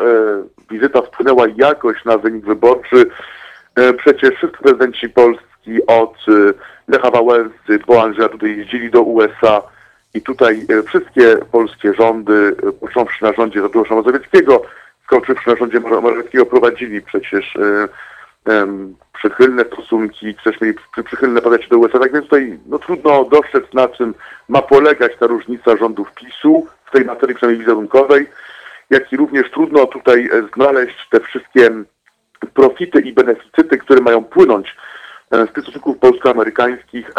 wizyta 0.71 1.01
wpłynęła 1.01 1.45
jakoś 1.55 2.05
na 2.05 2.17
wynik 2.17 2.45
wyborczy. 2.45 3.05
Przecież 3.97 4.35
wszyscy 4.35 4.57
prezydenci 4.57 5.09
Polski 5.09 5.85
od 5.87 6.15
Lecha 6.87 7.11
Wałęsy 7.11 7.79
po 7.87 8.03
Andrzeja 8.03 8.29
Dudy 8.29 8.49
jeździli 8.49 8.91
do 8.91 9.01
USA 9.01 9.61
i 10.13 10.21
tutaj 10.21 10.65
wszystkie 10.87 11.37
polskie 11.51 11.93
rządy, 11.93 12.55
począwszy 12.79 13.23
na 13.23 13.33
rządzie 13.33 13.61
Tadeusza 13.61 13.95
Mazowieckiego, 13.95 14.61
skończywszy 15.11 15.49
na 15.49 15.55
rządzie 15.55 15.79
Morawieckiego, 15.79 16.45
prowadzili 16.45 17.01
przecież 17.01 17.55
e, 17.55 17.87
przychylne 19.13 19.65
stosunki, 19.65 20.35
też 20.43 20.61
mieli 20.61 20.73
przy, 20.91 21.03
przychylne 21.03 21.41
podejście 21.41 21.69
do 21.69 21.77
USA. 21.77 21.99
Tak 21.99 22.13
więc 22.13 22.25
tutaj 22.25 22.59
no, 22.65 22.79
trudno 22.79 23.25
dostrzec, 23.25 23.63
na 23.73 23.87
czym 23.87 24.13
ma 24.49 24.61
polegać 24.61 25.11
ta 25.19 25.27
różnica 25.27 25.77
rządów 25.77 26.13
PiSu 26.13 26.67
w 26.85 26.91
tej 26.91 27.05
materii 27.05 27.35
przynajmniej 27.35 27.65
wizerunkowej, 27.65 28.29
jak 28.89 29.13
i 29.13 29.17
również 29.17 29.51
trudno 29.51 29.85
tutaj 29.85 30.29
e, 30.33 30.43
znaleźć 30.55 31.07
te 31.09 31.19
wszystkie 31.19 31.69
profity 32.53 33.01
i 33.01 33.13
beneficyty, 33.13 33.77
które 33.77 34.01
mają 34.01 34.23
płynąć 34.23 34.75
e, 35.31 35.47
z 35.47 35.51
tych 35.51 35.63
stosunków 35.63 35.97
polsko-amerykańskich 35.97 37.11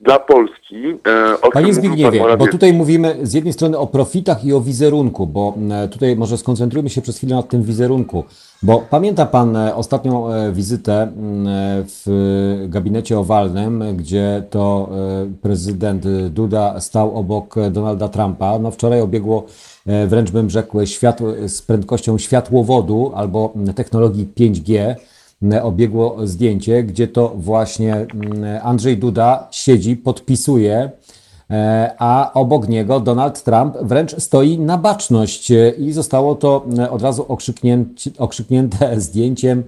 dla 0.00 0.18
Polski. 0.18 0.76
e, 1.06 1.40
o 1.40 1.50
Panie 1.50 1.74
Zbigniewie, 1.74 2.20
pan 2.20 2.38
bo 2.38 2.46
tutaj 2.46 2.72
mówimy 2.72 3.16
z 3.22 3.34
jednej 3.34 3.52
strony 3.52 3.78
o 3.78 3.86
profitach 3.86 4.44
i 4.44 4.52
o 4.52 4.60
wizerunku, 4.60 5.26
bo 5.26 5.54
e, 5.70 5.88
tutaj 5.88 6.16
może 6.16 6.38
skoncentrujmy 6.38 6.90
się 6.90 7.02
przez 7.02 7.16
chwilę 7.16 7.36
nad 7.36 7.48
tym 7.48 7.62
wizerunku, 7.62 8.24
bo 8.62 8.82
pamięta 8.90 9.26
Pan 9.26 9.56
e, 9.56 9.74
ostatnią 9.74 10.26
wizytę 10.52 11.12
w 11.84 12.66
gabinecie 12.68 13.18
owalnym, 13.18 13.84
gdzie 13.96 14.42
to 14.50 14.88
prezydent 15.42 16.04
Duda 16.28 16.80
stał 16.80 17.16
obok 17.16 17.54
Donalda 17.70 18.08
Trumpa. 18.08 18.58
No 18.58 18.70
wczoraj 18.70 19.00
obiegło 19.00 19.46
wręcz 20.06 20.30
bym 20.30 20.50
rzekł 20.50 20.86
światło, 20.86 21.28
z 21.46 21.62
prędkością 21.62 22.18
światłowodu 22.18 23.12
albo 23.14 23.52
technologii 23.74 24.28
5G 24.38 24.94
obiegło 25.62 26.26
zdjęcie, 26.26 26.82
gdzie 26.82 27.08
to 27.08 27.32
właśnie 27.36 27.94
mm, 27.94 28.60
Andrzej 28.62 28.98
Duda 28.98 29.48
siedzi, 29.50 29.96
podpisuje, 29.96 30.90
e, 31.50 31.94
a 31.98 32.30
obok 32.34 32.68
niego 32.68 33.00
Donald 33.00 33.42
Trump 33.42 33.76
wręcz 33.82 34.16
stoi 34.16 34.58
na 34.58 34.78
baczność 34.78 35.50
e, 35.50 35.70
i 35.70 35.92
zostało 35.92 36.34
to 36.34 36.66
e, 36.78 36.90
od 36.90 37.02
razu 37.02 37.26
okrzyknięte 38.18 39.00
zdjęciem, 39.00 39.62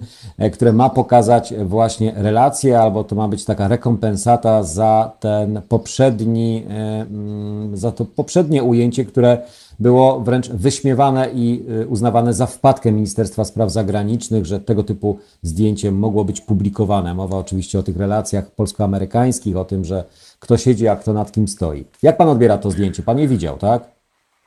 które 0.53 0.73
ma 0.73 0.91
pokazać 0.91 1.55
właśnie 1.65 2.13
relacje, 2.17 2.81
albo 2.81 3.05
to 3.05 3.15
ma 3.15 3.29
być 3.29 3.45
taka 3.45 3.69
rekompensata 3.69 4.63
za 4.63 5.13
ten 5.21 5.63
poprzedni, 5.69 6.65
mm, 6.69 7.77
za 7.77 7.93
to 7.93 8.05
poprzednie 8.05 8.63
ujęcie, 8.63 9.05
które 9.05 9.39
było 9.81 10.21
wręcz 10.21 10.51
wyśmiewane 10.51 11.31
i 11.35 11.65
y, 11.83 11.87
uznawane 11.87 12.35
za 12.35 12.47
wpadkę 12.47 12.93
Ministerstwa 12.93 13.45
Spraw 13.45 13.71
Zagranicznych, 13.71 14.47
że 14.47 14.61
tego 14.61 14.83
typu 14.83 15.19
zdjęcie 15.43 15.93
mogło 15.93 16.25
być 16.25 16.41
publikowane. 16.41 17.15
Mowa 17.15 17.37
oczywiście 17.37 17.79
o 17.79 17.83
tych 17.83 17.97
relacjach 17.97 18.45
polsko-amerykańskich, 18.51 19.57
o 19.57 19.65
tym, 19.65 19.85
że 19.85 20.05
kto 20.41 20.57
siedzi, 20.57 20.89
a 20.89 20.97
kto 20.97 21.13
nad 21.13 21.33
kim 21.33 21.49
stoi. 21.49 21.85
Jak 22.03 22.17
pan 22.17 22.29
odbiera 22.29 22.59
to 22.59 22.71
zdjęcie? 22.71 23.03
Pan 23.03 23.19
je 23.19 23.29
widział, 23.29 23.59
tak? 23.59 23.83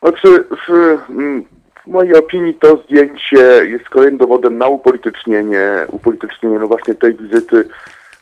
Znaczy, 0.02 0.44
w, 0.68 0.70
mm, 1.10 1.46
w 1.84 1.88
mojej 1.88 2.16
opinii 2.16 2.54
to 2.54 2.78
zdjęcie 2.78 3.66
jest 3.70 3.90
kolejnym 3.90 4.18
dowodem 4.18 4.58
na 4.58 4.68
upolitycznienie, 4.68 5.86
upolitycznienie 5.92 6.60
no 6.60 6.68
właśnie 6.68 6.96
tej 6.96 7.16
wizyty, 7.16 7.68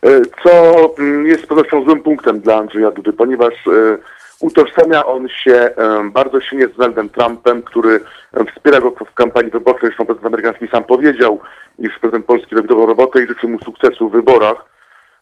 e, 0.03 0.21
co 0.43 0.51
mm, 0.99 1.25
jest 1.25 1.47
pewnością 1.47 1.83
złym 1.83 2.03
punktem 2.03 2.39
dla 2.39 2.55
Andrzeja 2.55 2.91
Dudy, 2.91 3.13
ponieważ 3.13 3.53
e, 3.67 3.97
utożsamia 4.43 5.05
on 5.05 5.29
się 5.29 5.53
e, 5.53 6.09
bardzo 6.13 6.41
silnie 6.41 6.67
z 6.67 6.77
Donaldem 6.77 7.09
Trumpem, 7.09 7.61
który 7.61 7.99
e, 8.33 8.45
wspiera 8.45 8.81
go 8.81 8.91
w 8.91 9.13
kampanii 9.13 9.51
wyborczej, 9.51 9.87
zresztą 9.89 10.05
prezydent 10.05 10.27
amerykański 10.27 10.67
sam 10.67 10.83
powiedział, 10.83 11.39
iż 11.79 11.99
prezydent 11.99 12.25
Polski 12.25 12.55
robi 12.55 12.67
robotę 12.67 13.23
i 13.23 13.27
życzy 13.27 13.47
mu 13.47 13.59
sukcesu 13.59 14.09
w 14.09 14.11
wyborach. 14.11 14.65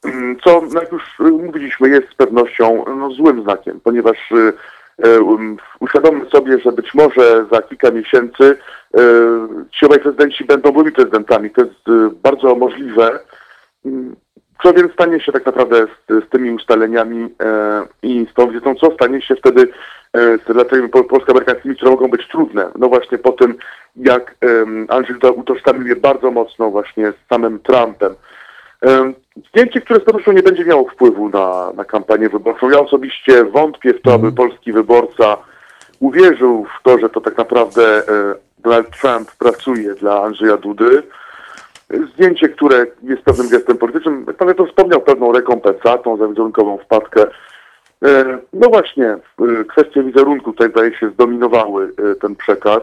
Mm, 0.05 0.37
Co, 0.43 0.61
no 0.73 0.81
jak 0.81 0.91
już 0.91 1.19
y, 1.19 1.23
mówiliśmy, 1.23 1.89
jest 1.89 2.09
z 2.09 2.15
pewnością 2.15 2.85
no, 2.97 3.11
złym 3.11 3.43
znakiem, 3.43 3.79
ponieważ 3.83 4.31
y, 4.31 4.53
y, 5.05 5.21
um, 5.21 5.57
uświadommy 5.79 6.29
sobie, 6.29 6.59
że 6.59 6.71
być 6.71 6.93
może 6.93 7.45
za 7.51 7.61
kilka 7.61 7.91
miesięcy 7.91 8.43
y, 8.43 8.57
ci 9.71 9.85
obaj 9.85 9.99
prezydenci 9.99 10.45
będą 10.45 10.71
byli 10.71 10.91
prezydentami. 10.91 11.49
To 11.49 11.61
jest 11.61 11.87
y, 11.87 12.09
bardzo 12.23 12.55
możliwe. 12.55 13.19
Co 14.63 14.73
więc 14.73 14.93
stanie 14.93 15.19
się 15.19 15.31
tak 15.31 15.45
naprawdę 15.45 15.87
z, 15.87 16.25
z 16.25 16.29
tymi 16.29 16.51
ustaleniami 16.51 17.29
e, 17.43 17.85
i 18.03 18.27
z 18.31 18.33
tą 18.33 18.47
wizytą, 18.47 18.75
co 18.75 18.93
stanie 18.93 19.21
się 19.21 19.35
wtedy 19.35 19.61
e, 20.13 20.37
z 20.37 20.47
relacjami 20.47 20.89
po- 20.89 21.03
polsko-amerykańskimi, 21.03 21.75
które 21.75 21.91
mogą 21.91 22.07
być 22.07 22.27
trudne. 22.27 22.67
No 22.75 22.89
właśnie 22.89 23.17
po 23.17 23.31
tym, 23.31 23.55
jak 23.95 24.35
um, 24.41 24.85
Andrzej 24.89 25.15
Duda 25.15 25.29
utożsamił 25.29 25.87
je 25.87 25.95
bardzo 25.95 26.31
mocno 26.31 26.69
właśnie 26.69 27.11
z 27.11 27.29
samym 27.29 27.59
Trumpem. 27.59 28.15
Em, 28.81 29.13
Zdjęcie, 29.49 29.81
które 29.81 29.99
z 29.99 30.03
pewnością 30.03 30.31
nie 30.31 30.43
będzie 30.43 30.65
miało 30.65 30.89
wpływu 30.89 31.29
na, 31.29 31.71
na 31.75 31.85
kampanię 31.85 32.29
wyborczą. 32.29 32.69
Ja 32.69 32.79
osobiście 32.79 33.45
wątpię 33.45 33.93
w 33.93 34.01
to, 34.01 34.13
aby 34.13 34.31
polski 34.31 34.73
wyborca 34.73 35.37
uwierzył 35.99 36.65
w 36.79 36.83
to, 36.83 36.99
że 36.99 37.09
to 37.09 37.21
tak 37.21 37.37
naprawdę 37.37 37.97
e, 37.97 38.03
Donald 38.59 38.87
Trump 39.01 39.31
pracuje 39.39 39.95
dla 39.95 40.21
Andrzeja 40.23 40.57
Dudy. 40.57 41.03
Zdjęcie, 42.13 42.49
które 42.49 42.85
jest 43.03 43.21
pewnym 43.21 43.49
gestem 43.49 43.77
politycznym, 43.77 44.25
pan 44.25 44.55
to 44.55 44.65
wspomniał, 44.65 45.01
pewną 45.01 45.31
rekompensatą 45.31 46.17
za 46.17 46.27
wizerunkową 46.27 46.77
wpadkę. 46.77 47.25
E, 48.05 48.37
No 48.53 48.69
właśnie, 48.69 49.05
e, 49.05 49.19
kwestie 49.67 50.03
wizerunku 50.03 50.51
tutaj 50.51 50.69
zdaje 50.69 50.97
się 50.97 51.09
zdominowały 51.09 51.91
e, 52.11 52.15
ten 52.15 52.35
przekaz. 52.35 52.81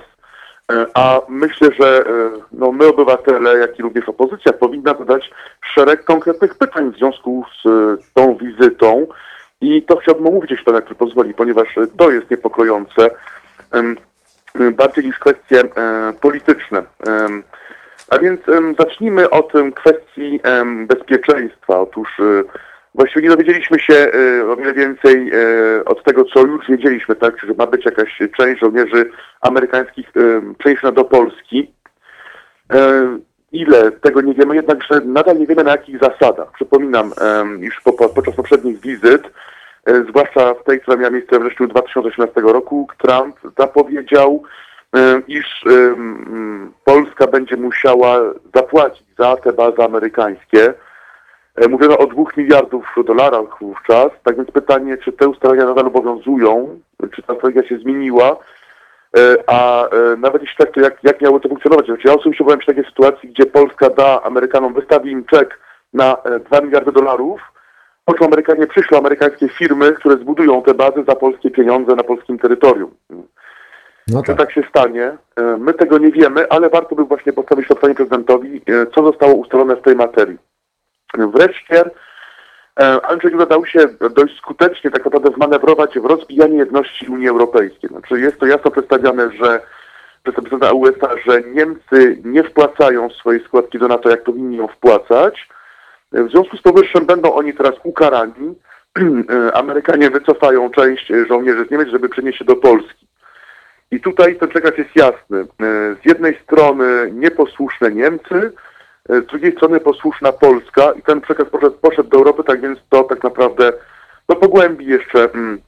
A 0.94 1.20
myślę, 1.28 1.68
że 1.80 2.04
no, 2.52 2.72
my 2.72 2.86
obywatele, 2.86 3.58
jak 3.58 3.78
i 3.78 3.82
również 3.82 4.08
opozycja 4.08 4.52
powinna 4.52 4.94
zadać 4.94 5.30
szereg 5.74 6.04
konkretnych 6.04 6.54
pytań 6.54 6.92
w 6.92 6.96
związku 6.96 7.44
z 7.64 7.68
tą 8.14 8.36
wizytą 8.36 9.06
i 9.60 9.82
to 9.82 9.96
chciałbym 9.96 10.26
omówić, 10.26 10.50
jeśli 10.50 10.64
pan 10.64 10.74
jak 10.74 10.94
pozwoli, 10.94 11.34
ponieważ 11.34 11.68
to 11.98 12.10
jest 12.10 12.30
niepokojące 12.30 13.10
bardziej 14.72 15.04
niż 15.04 15.18
kwestie 15.18 15.62
polityczne. 16.20 16.82
A 18.08 18.18
więc 18.18 18.40
zacznijmy 18.78 19.30
od 19.30 19.52
kwestii 19.74 20.40
bezpieczeństwa. 20.86 21.80
Otóż 21.80 22.20
e, 22.20 22.42
właściwie 22.94 23.22
nie 23.22 23.28
dowiedzieliśmy 23.28 23.78
się 23.78 23.94
e, 23.94 24.46
o 24.46 24.56
wiele 24.56 24.74
więcej 24.74 25.30
e, 25.30 25.84
od 25.84 26.04
tego, 26.04 26.24
co 26.24 26.40
już 26.40 26.68
wiedzieliśmy, 26.68 27.16
tak, 27.16 27.40
że 27.40 27.54
ma 27.54 27.66
być 27.66 27.84
jakaś 27.84 28.18
część 28.36 28.60
żołnierzy 28.60 29.10
amerykańskich 29.40 30.06
przeniesiona 30.58 30.92
do 30.92 31.04
Polski. 31.04 31.72
E, 32.72 33.18
Ile 33.52 33.92
tego 33.92 34.20
nie 34.20 34.34
wiemy, 34.34 34.54
jednakże 34.54 35.00
nadal 35.04 35.38
nie 35.38 35.46
wiemy 35.46 35.64
na 35.64 35.70
jakich 35.70 35.98
zasadach. 35.98 36.52
Przypominam, 36.52 37.12
po, 37.84 37.92
podczas 37.92 38.34
poprzednich 38.34 38.80
wizyt, 38.80 39.22
e, 39.86 40.04
zwłaszcza 40.08 40.54
w 40.54 40.64
tej, 40.64 40.80
która 40.80 40.96
miała 40.96 41.10
miejsce 41.10 41.38
we 41.38 41.44
wrześniu 41.44 41.66
2018 41.66 42.40
roku, 42.40 42.88
Trump 42.98 43.36
zapowiedział, 43.58 44.42
iż 45.28 45.64
Polska 46.84 47.26
będzie 47.26 47.56
musiała 47.56 48.18
zapłacić 48.54 49.06
za 49.18 49.36
te 49.36 49.52
bazy 49.52 49.82
amerykańskie. 49.82 50.74
E, 51.56 51.68
Mówiono 51.68 51.98
o 51.98 52.06
dwóch 52.06 52.36
miliardów 52.36 52.94
dolarów 53.06 53.50
wówczas, 53.60 54.10
tak 54.24 54.36
więc 54.36 54.50
pytanie, 54.50 54.98
czy 54.98 55.12
te 55.12 55.28
ustalenia 55.28 55.64
nadal 55.64 55.86
obowiązują, 55.86 56.80
czy 57.14 57.22
ta 57.22 57.34
strategia 57.34 57.68
się 57.68 57.78
zmieniła, 57.78 58.36
E, 59.16 59.36
a 59.46 59.88
e, 59.88 60.16
nawet 60.16 60.42
jeśli 60.42 60.56
tak, 60.56 60.72
to 60.72 60.80
jak, 60.80 61.04
jak 61.04 61.20
miało 61.20 61.40
to 61.40 61.48
funkcjonować? 61.48 61.86
Znaczy, 61.86 62.08
ja 62.08 62.14
osobiście 62.14 62.44
byłem 62.44 62.58
przy 62.58 62.66
takiej 62.66 62.84
sytuacji, 62.84 63.28
gdzie 63.28 63.46
Polska 63.46 63.90
da 63.90 64.22
Amerykanom, 64.22 64.74
wystawi 64.74 65.10
im 65.10 65.24
czek 65.24 65.60
na 65.92 66.16
e, 66.24 66.40
2 66.40 66.60
miliardy 66.60 66.92
dolarów, 66.92 67.40
po 68.04 68.14
czym 68.14 68.26
Amerykanie 68.26 68.66
przyślą 68.66 68.98
amerykańskie 68.98 69.48
firmy, 69.48 69.92
które 69.92 70.16
zbudują 70.16 70.62
te 70.62 70.74
bazy 70.74 71.04
za 71.08 71.14
polskie 71.14 71.50
pieniądze 71.50 71.94
na 71.94 72.02
polskim 72.02 72.38
terytorium. 72.38 72.90
No 74.08 74.22
Czy 74.22 74.26
tak. 74.26 74.38
tak 74.38 74.52
się 74.52 74.62
stanie? 74.68 75.16
E, 75.36 75.42
My 75.56 75.74
tego 75.74 75.98
nie 75.98 76.12
wiemy, 76.12 76.48
ale 76.48 76.70
warto 76.70 76.94
by 76.94 77.04
właśnie 77.04 77.32
postawić 77.32 77.66
pytanie 77.68 77.94
prezydentowi, 77.94 78.62
e, 78.66 78.86
co 78.94 79.04
zostało 79.04 79.34
ustalone 79.34 79.76
w 79.76 79.82
tej 79.82 79.96
materii. 79.96 80.38
Wreszcie 81.14 81.84
e, 82.80 83.06
Andrzej 83.06 83.32
Duda 83.32 83.46
dał 83.46 83.66
się 83.66 83.88
dość 84.16 84.36
skutecznie 84.36 84.90
tak 84.90 85.04
naprawdę 85.04 85.30
wmanewrować 85.30 85.98
w 85.98 86.04
rozbijanie 86.04 86.58
jedności 86.58 87.06
Unii 87.06 87.28
Europejskiej. 87.28 87.90
Znaczy 87.90 88.20
jest 88.20 88.38
to 88.38 88.46
jasno 88.46 88.70
przedstawiane, 88.70 89.30
że 89.32 89.60
przez 90.22 90.34
prezydenta 90.34 90.72
USA, 90.72 91.08
że 91.26 91.42
Niemcy 91.42 92.18
nie 92.24 92.42
wpłacają 92.44 93.10
swojej 93.10 93.44
składki 93.44 93.78
do 93.78 93.88
NATO, 93.88 94.10
jak 94.10 94.24
powinni 94.24 94.56
ją 94.56 94.68
wpłacać. 94.68 95.48
W 96.12 96.30
związku 96.30 96.56
z 96.56 96.62
powyższym 96.62 97.06
będą 97.06 97.32
oni 97.32 97.54
teraz 97.54 97.74
ukarani. 97.84 98.54
Amerykanie 99.54 100.10
wycofają 100.10 100.70
część 100.70 101.12
żołnierzy 101.28 101.64
z 101.66 101.70
Niemiec, 101.70 101.88
żeby 101.88 102.08
przenieść 102.08 102.38
się 102.38 102.44
do 102.44 102.56
Polski. 102.56 103.07
I 103.90 104.00
tutaj 104.00 104.36
ten 104.36 104.48
przekaz 104.48 104.78
jest 104.78 104.96
jasny. 104.96 105.40
E, 105.40 105.44
Z 106.02 106.04
jednej 106.04 106.38
strony 106.42 107.10
nieposłuszne 107.12 107.90
Niemcy, 107.90 108.52
e, 109.08 109.20
z 109.20 109.26
drugiej 109.26 109.52
strony 109.52 109.80
posłuszna 109.80 110.32
Polska 110.32 110.92
i 110.92 111.02
ten 111.02 111.20
przekaz 111.20 111.48
poszedł, 111.48 111.76
poszedł 111.76 112.08
do 112.08 112.18
Europy, 112.18 112.44
tak 112.44 112.60
więc 112.60 112.78
to 112.90 113.04
tak 113.04 113.22
naprawdę 113.22 113.72
no, 114.28 114.36
pogłębi 114.36 114.86
jeszcze 114.86 115.30
mm, 115.30 115.60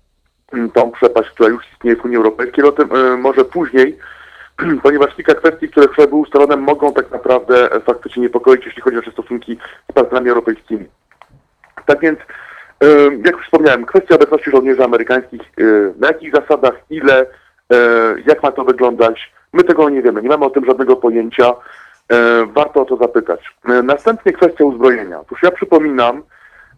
mm, 0.53 0.71
tą 0.71 0.91
przepaść, 0.91 1.31
która 1.31 1.49
już 1.49 1.73
istnieje 1.73 1.97
w 1.97 2.05
Unii 2.05 2.17
Europejskiej. 2.17 2.65
O 2.65 2.73
tym 2.73 2.89
e, 2.97 3.17
może 3.17 3.45
później, 3.45 3.99
ponieważ 4.83 5.15
kilka 5.15 5.35
kwestii, 5.35 5.69
które 5.69 5.89
wczoraj 5.89 6.09
były 6.09 6.21
ustalone, 6.21 6.57
mogą 6.57 6.93
tak 6.93 7.11
naprawdę 7.11 7.69
faktycznie 7.87 8.23
niepokoić, 8.23 8.67
jeśli 8.67 8.83
chodzi 8.83 8.97
o 8.97 9.13
stosunki 9.13 9.59
z 9.91 9.93
partnerami 9.93 10.29
europejskimi. 10.29 10.87
Tak 11.87 12.01
więc, 12.01 12.19
e, 12.83 12.87
jak 13.25 13.37
już 13.37 13.45
wspomniałem, 13.45 13.87
kwestia 13.87 14.15
obecności 14.15 14.51
żołnierzy 14.51 14.85
amerykańskich, 14.85 15.41
e, 15.41 15.63
na 15.99 16.09
jakich 16.09 16.35
zasadach, 16.35 16.75
ile, 16.91 17.27
jak 18.27 18.43
ma 18.43 18.53
to 18.53 18.65
wyglądać, 18.65 19.33
my 19.53 19.65
tego 19.65 19.89
nie 19.89 20.03
wiemy, 20.03 20.23
nie 20.23 20.29
mamy 20.29 20.45
o 20.45 20.51
tym 20.51 20.65
żadnego 20.65 20.97
pojęcia, 20.97 21.49
e, 21.49 22.47
warto 22.47 22.83
o 22.83 22.85
to 22.85 22.97
zapytać. 22.97 23.55
E, 23.69 23.83
Następnie 23.83 24.33
kwestia 24.33 24.65
uzbrojenia. 24.65 25.21
Otóż 25.21 25.43
ja 25.43 25.51
przypominam, 25.51 26.23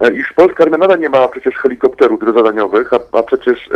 e, 0.00 0.12
iż 0.12 0.32
polska 0.32 0.64
armia 0.64 0.78
nadal 0.78 0.98
nie 0.98 1.08
ma 1.08 1.28
przecież 1.28 1.54
helikopterów 1.54 2.20
zadaniowych, 2.36 2.92
a, 2.92 3.18
a 3.18 3.22
przecież 3.22 3.70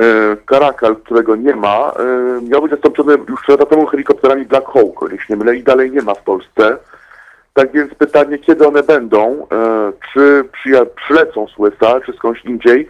e, 0.00 0.36
Karakal, 0.46 0.96
którego 0.96 1.36
nie 1.36 1.54
ma, 1.56 1.92
e, 1.98 2.40
miał 2.42 2.62
być 2.62 2.70
zastąpiony 2.70 3.16
już 3.28 3.42
3 3.42 3.52
lata 3.52 3.66
temu 3.66 3.86
helikopterami 3.86 4.44
Black 4.44 4.66
Hawk, 4.72 5.10
się 5.10 5.24
nie 5.30 5.36
mylę, 5.36 5.56
i 5.56 5.62
dalej 5.62 5.90
nie 5.90 6.02
ma 6.02 6.14
w 6.14 6.22
Polsce. 6.22 6.76
Tak 7.54 7.72
więc 7.72 7.94
pytanie, 7.94 8.38
kiedy 8.38 8.66
one 8.66 8.82
będą, 8.82 9.46
e, 9.52 9.92
czy 10.12 10.44
przylecą 10.96 11.46
z 11.46 11.58
USA, 11.58 12.00
czy 12.00 12.12
skądś 12.12 12.44
indziej. 12.44 12.88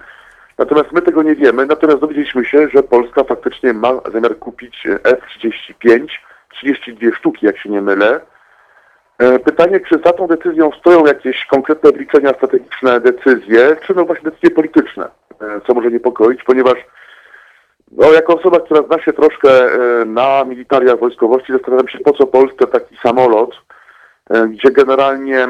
Natomiast 0.59 0.93
my 0.93 1.03
tego 1.03 1.23
nie 1.23 1.35
wiemy. 1.35 1.67
Natomiast 1.67 2.01
dowiedzieliśmy 2.01 2.45
się, 2.45 2.69
że 2.75 2.83
Polska 2.83 3.25
faktycznie 3.25 3.73
ma 3.73 3.93
zamiar 4.13 4.39
kupić 4.39 4.87
e, 4.87 5.05
F-35, 5.05 6.07
32 6.51 7.17
sztuki, 7.17 7.47
jak 7.47 7.59
się 7.59 7.69
nie 7.69 7.81
mylę. 7.81 8.21
E, 9.19 9.39
Pytanie, 9.39 9.81
czy 9.81 9.95
za 10.05 10.13
tą 10.13 10.27
decyzją 10.27 10.71
stoją 10.81 11.07
jakieś 11.07 11.47
konkretne 11.47 11.91
obliczenia 11.91 12.35
strategiczne 12.35 13.01
decyzje, 13.01 13.77
czy 13.87 13.95
no 13.95 14.05
właśnie 14.05 14.31
decyzje 14.31 14.51
polityczne, 14.51 15.09
e, 15.41 15.61
co 15.67 15.75
może 15.75 15.91
niepokoić, 15.91 16.43
ponieważ 16.43 16.75
no, 17.93 18.13
jako 18.13 18.35
osoba, 18.39 18.61
która 18.61 18.83
zna 18.83 19.03
się 19.03 19.13
troszkę 19.13 19.49
na 20.07 20.45
militariach 20.45 20.99
wojskowości, 20.99 21.53
zastanawiam 21.53 21.89
się, 21.89 21.99
po 21.99 22.13
co 22.13 22.27
Polsce 22.27 22.67
taki 22.67 22.97
samolot, 22.97 23.57
gdzie 24.49 24.71
generalnie 24.71 25.49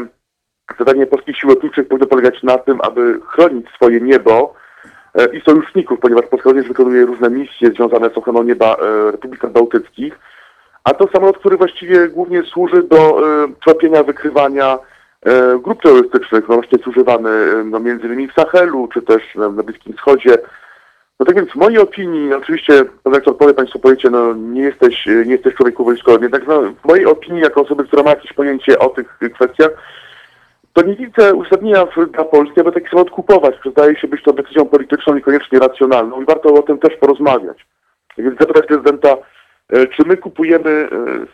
zadanie 0.79 1.07
polskich 1.07 1.39
sił 1.39 1.49
lotniczych 1.49 1.89
powinno 1.89 2.07
polegać 2.07 2.43
na 2.43 2.59
tym, 2.59 2.81
aby 2.81 3.21
chronić 3.27 3.67
swoje 3.69 4.01
niebo 4.01 4.55
i 5.33 5.41
sojuszników, 5.41 6.01
ponieważ 6.01 6.27
Polska 6.27 6.49
również 6.49 6.69
wykonuje 6.69 7.07
różne 7.07 7.31
misje 7.31 7.71
związane 7.71 8.11
z 8.11 8.19
ochroną 8.19 8.43
nieba 8.43 8.77
e, 8.77 9.11
Republik 9.11 9.47
Bałtyckich, 9.47 10.19
a 10.85 10.95
to 10.95 11.09
samolot, 11.13 11.39
który 11.39 11.57
właściwie 11.57 12.09
głównie 12.09 12.43
służy 12.43 12.83
do 12.83 12.97
e, 12.99 13.49
tropienia, 13.65 14.03
wykrywania 14.03 14.79
e, 15.23 15.59
grup 15.59 15.83
terrorystycznych, 15.83 16.49
no 16.49 16.55
właśnie 16.55 16.79
jest 16.79 16.89
używany 16.89 17.31
e, 17.31 17.65
no, 17.65 17.81
między 17.81 18.07
innymi 18.07 18.29
w 18.29 18.33
Sahelu, 18.33 18.89
czy 18.95 19.03
też 19.03 19.23
e, 19.37 19.39
na 19.39 19.63
Bliskim 19.63 19.93
Wschodzie. 19.93 20.39
No 21.21 21.27
tak 21.27 21.37
więc 21.37 21.51
w 21.51 21.55
mojej 21.55 21.79
opinii, 21.79 22.35
oczywiście, 22.35 22.85
pan 22.85 23.13
redaktor 23.13 23.37
powie, 23.37 23.55
państwo 23.55 23.79
powiecie, 23.79 24.11
no 24.11 24.35
nie 24.35 24.63
jesteś, 24.63 25.07
nie 25.07 25.33
jesteś 25.33 25.55
człowieku 25.55 25.85
wojskowym, 25.85 26.23
jednak 26.23 26.47
no, 26.47 26.63
w 26.63 26.89
mojej 26.89 27.07
opinii, 27.07 27.43
jako 27.43 27.63
osoby, 27.63 27.85
która 27.85 28.03
ma 28.03 28.11
jakieś 28.11 28.33
pojęcie 28.33 28.79
o 28.79 28.89
tych 28.89 29.19
kwestiach, 29.35 29.71
to 30.79 30.87
nie 30.87 30.97
widzę 30.97 31.35
uzasadnienia 31.35 31.85
dla 32.15 32.25
Polski, 32.25 32.61
aby 32.61 32.73
taki 32.73 32.89
samolot 32.89 33.11
kupować. 33.11 33.55
Zdaje 33.71 33.97
się 33.97 34.09
być 34.09 34.23
to 34.23 34.33
decyzją 34.33 34.65
polityczną 34.65 35.17
i 35.17 35.23
koniecznie 35.23 35.59
racjonalną 35.59 36.23
i 36.23 36.25
warto 36.25 36.55
o 36.55 36.63
tym 36.63 36.79
też 36.79 36.97
porozmawiać. 36.97 37.67
Więc 38.19 38.39
zapytać 38.41 38.67
prezydenta, 38.67 39.09
e, 39.09 39.87
czy 39.87 40.03
my 40.07 40.17
kupujemy 40.17 40.71
e, 40.71 40.89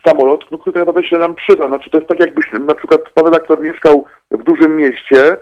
samolot, 0.09 0.45
no, 0.51 0.59
który 0.59 0.75
tak 0.75 0.81
naprawdę 0.81 1.09
się 1.09 1.19
nam 1.19 1.35
przyda. 1.35 1.69
Znaczy 1.69 1.91
to 1.91 1.99
jest 1.99 2.09
tak 2.09 2.21
jakbyś 2.21 2.53
na 2.53 2.75
przykład 2.75 3.01
pan 3.15 3.25
redaktor 3.25 3.61
mieszkał 3.61 4.05
w 4.31 4.43
dużym 4.43 4.77
mieście, 4.77 5.37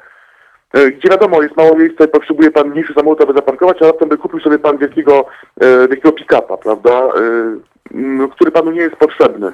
e, 0.74 0.90
gdzie 0.90 1.08
wiadomo, 1.08 1.42
jest 1.42 1.56
mało 1.56 1.76
miejsca 1.76 2.04
i 2.04 2.08
potrzebuje 2.08 2.50
pan 2.50 2.68
mniejszy 2.68 2.94
samolot, 2.94 3.20
aby 3.20 3.32
zaparkować, 3.32 3.82
a 3.82 3.86
raptem 3.86 4.08
by 4.08 4.18
kupił 4.18 4.40
sobie 4.40 4.58
pan 4.58 4.78
wielkiego, 4.78 5.26
wielkiego 5.88 6.12
pick-upa, 6.12 6.56
prawda, 6.56 7.08
który 8.30 8.50
panu 8.50 8.70
nie 8.70 8.80
jest 8.80 8.96
potrzebny 8.96 9.52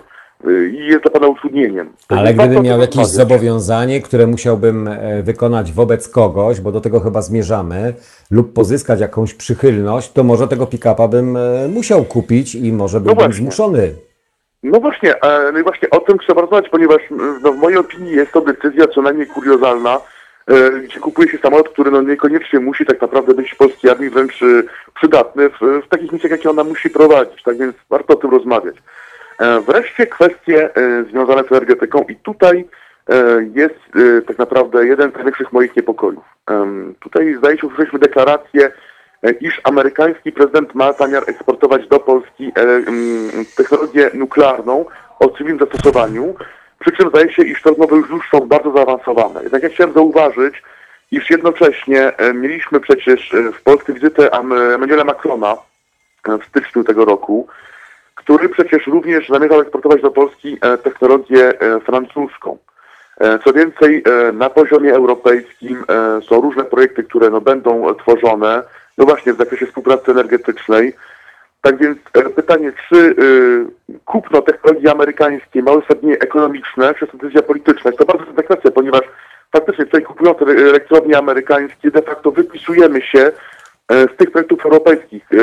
i 0.73 0.87
jest 0.87 1.03
dla 1.03 1.11
pana 1.11 1.27
utrudnieniem. 1.27 1.93
Ale 2.09 2.25
Więc 2.25 2.37
warto 2.37 2.43
o 2.43 2.47
gdybym 2.47 2.71
miał 2.71 2.81
jakieś 2.81 2.97
rozmawiać. 2.97 3.29
zobowiązanie, 3.29 4.01
które 4.03 4.27
musiałbym 4.27 4.89
e, 4.89 5.23
wykonać 5.23 5.73
wobec 5.73 6.09
kogoś, 6.09 6.61
bo 6.61 6.73
do 6.73 6.81
tego 6.81 7.01
chyba 7.01 7.23
zmierzamy, 7.23 7.95
lub 8.31 8.53
pozyskać 8.53 9.01
jakąś 9.01 9.35
przychylność, 9.35 10.13
to 10.13 10.25
może 10.25 10.49
tego 10.49 10.67
pick-upa 10.67 11.09
bym 11.09 11.37
e, 11.37 11.69
musiał 11.69 12.05
kupić 12.05 12.55
i 12.55 12.73
może 12.73 13.01
byłbym 13.01 13.25
właśnie. 13.25 13.43
zmuszony. 13.43 13.95
No 14.63 14.81
właśnie, 14.81 15.15
no 15.53 15.59
i 15.59 15.63
właśnie 15.63 15.91
o 15.91 16.01
tym 16.01 16.19
trzeba 16.19 16.41
rozmawiać, 16.41 16.69
ponieważ 16.71 17.03
no, 17.43 17.53
w 17.53 17.57
mojej 17.57 17.79
opinii 17.79 18.13
jest 18.13 18.33
to 18.33 18.41
decyzja 18.41 18.89
co 18.89 19.03
najmniej 19.03 19.27
kuriozalna, 19.27 20.01
e, 20.47 20.71
gdzie 20.71 21.01
kupuje 21.01 21.29
się 21.29 21.39
samolot, 21.39 21.69
który 21.69 21.91
no, 21.91 22.03
niekoniecznie 22.03 22.61
musi 22.61 22.87
tak 22.87 23.01
naprawdę 23.01 23.35
być 23.35 23.51
w 23.51 23.57
polskiej 23.57 23.91
armii 23.91 24.11
wręcz 24.11 24.41
przydatny 24.95 25.51
w, 25.51 25.85
w 25.87 25.89
takich 25.89 26.13
misjach, 26.13 26.33
jakie 26.33 26.51
ona 26.51 26.65
musi 26.65 26.91
prowadzić. 26.91 27.43
Tak 27.43 27.59
więc 27.59 27.75
warto 27.91 28.15
o 28.15 28.17
tym 28.17 28.31
rozmawiać. 28.31 28.75
E, 29.39 29.61
Wreszcie 29.61 30.07
kwestie 30.07 30.77
e, 30.77 31.05
związane 31.05 31.43
z 31.43 31.53
energetyką 31.53 32.05
i 32.09 32.17
tutaj 32.17 32.65
e, 33.09 33.15
jest 33.55 33.75
tak 34.27 34.39
naprawdę 34.39 34.87
jeden 34.87 35.11
z 35.11 35.15
największych 35.15 35.53
moich 35.53 35.77
niepokojów. 35.77 36.25
Tutaj 37.01 37.35
zdaje 37.35 37.59
się, 37.59 37.67
usłyszeliśmy 37.67 37.99
deklarację, 37.99 38.71
iż 39.41 39.61
amerykański 39.65 40.33
prezydent 40.33 40.75
ma 40.75 40.93
zamiar 40.93 41.23
eksportować 41.27 41.89
do 41.89 42.01
Polski 42.01 42.53
technologię 43.57 44.11
nuklearną 44.15 44.85
o 45.19 45.29
cywilnym 45.29 45.59
zastosowaniu, 45.59 46.35
przy 46.79 46.93
czym 46.93 47.09
zdaje 47.09 47.33
się, 47.33 47.43
iż 47.43 47.63
te 47.63 47.71
rozmowy 47.71 47.97
już 47.97 48.29
są 48.31 48.41
bardzo 48.41 48.73
zaawansowane. 48.73 49.43
Jednak 49.43 49.63
ja 49.63 49.69
chciałem 49.69 49.95
zauważyć, 49.95 50.63
iż 51.11 51.31
jednocześnie 51.31 52.13
mieliśmy 52.35 52.81
przecież 52.81 53.33
w 53.55 53.63
Polsce 53.63 53.93
wizytę 53.93 54.33
Emmanuela 54.33 55.05
Macrona 55.05 55.57
w 56.41 56.45
styczniu 56.45 56.85
tego 56.85 57.05
roku, 57.05 57.49
który 58.29 58.49
przecież 58.49 58.87
również 58.87 59.29
zamierzał 59.29 59.61
eksportować 59.61 60.03
do 60.03 60.11
Polski 60.11 60.59
e, 60.61 60.79
technologię 60.79 61.61
e, 61.61 61.81
francuską. 61.81 62.59
E, 63.21 63.39
Co 63.39 63.53
więcej, 63.53 64.05
na 64.33 64.51
poziomie 64.51 64.95
europejskim 64.95 65.85
są 66.29 66.41
różne 66.41 66.65
projekty, 66.65 67.05
które 67.05 67.31
no, 67.31 67.41
będą 67.41 67.95
tworzone, 67.95 68.63
no 68.99 69.05
właśnie 69.05 69.33
w 69.33 69.39
zakresie 69.39 69.67
współpracy 69.67 70.11
energetycznej. 70.11 70.93
Tak 71.63 71.79
więc 71.79 71.99
pytanie, 72.37 72.73
czy 72.89 72.97
y, 72.97 73.99
kupno 74.05 74.43
technologii 74.43 74.89
amerykańskiej 74.89 75.63
ma 75.63 75.73
uzasadnienie 75.73 76.19
ekonomiczne, 76.19 76.95
czy 76.95 77.07
decyzja 77.07 77.43
polityczna? 77.43 77.91
Jest 77.91 77.99
to 77.99 78.05
bardzo 78.05 78.25
trudna 78.25 78.43
kwestia, 78.43 78.71
ponieważ 78.71 79.03
faktycznie 79.53 79.85
tutaj 79.87 80.03
te 80.39 80.45
elektrownie 80.45 81.19
amerykańskie 81.19 81.91
de 81.91 82.03
facto 82.03 82.31
wypisujemy 82.31 83.03
się 83.03 83.33
z 83.91 84.17
tych 84.17 84.31
projektów 84.31 84.65
europejskich 84.65 85.23
e, 85.33 85.37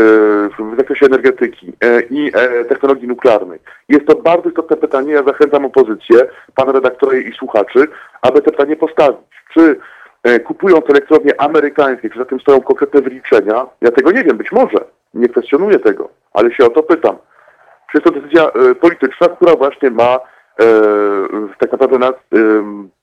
w 0.59 0.77
zakresie 0.77 1.05
energetyki 1.05 1.73
e, 1.81 2.01
i 2.01 2.31
e, 2.33 2.65
technologii 2.65 3.07
nuklearnej. 3.07 3.59
Jest 3.89 4.05
to 4.05 4.15
bardzo 4.15 4.49
istotne 4.49 4.77
pytanie. 4.77 5.13
Ja 5.13 5.23
zachęcam 5.23 5.65
opozycję, 5.65 6.17
pana 6.55 6.71
redaktora 6.71 7.17
i 7.17 7.33
słuchaczy, 7.33 7.87
aby 8.21 8.41
to 8.41 8.51
pytanie 8.51 8.75
postawić. 8.75 9.19
Czy 9.53 9.75
e, 10.23 10.39
kupując 10.39 10.89
elektrownie 10.89 11.41
amerykańskie, 11.41 12.09
czy 12.09 12.19
za 12.19 12.25
tym 12.25 12.39
stoją 12.39 12.61
konkretne 12.61 13.01
wyliczenia? 13.01 13.65
Ja 13.81 13.91
tego 13.91 14.11
nie 14.11 14.23
wiem, 14.23 14.37
być 14.37 14.51
może. 14.51 14.85
Nie 15.13 15.29
kwestionuję 15.29 15.79
tego, 15.79 16.09
ale 16.33 16.51
się 16.51 16.65
o 16.65 16.69
to 16.69 16.83
pytam. 16.83 17.17
Czy 17.91 17.97
jest 17.97 18.05
to 18.05 18.11
decyzja 18.11 18.47
e, 18.47 18.75
polityczna, 18.75 19.27
która 19.27 19.55
właśnie 19.55 19.89
ma 19.89 20.19
e, 20.59 20.65
tak 21.59 21.71
naprawdę 21.71 21.97
nas 21.97 22.13
e, 22.13 22.17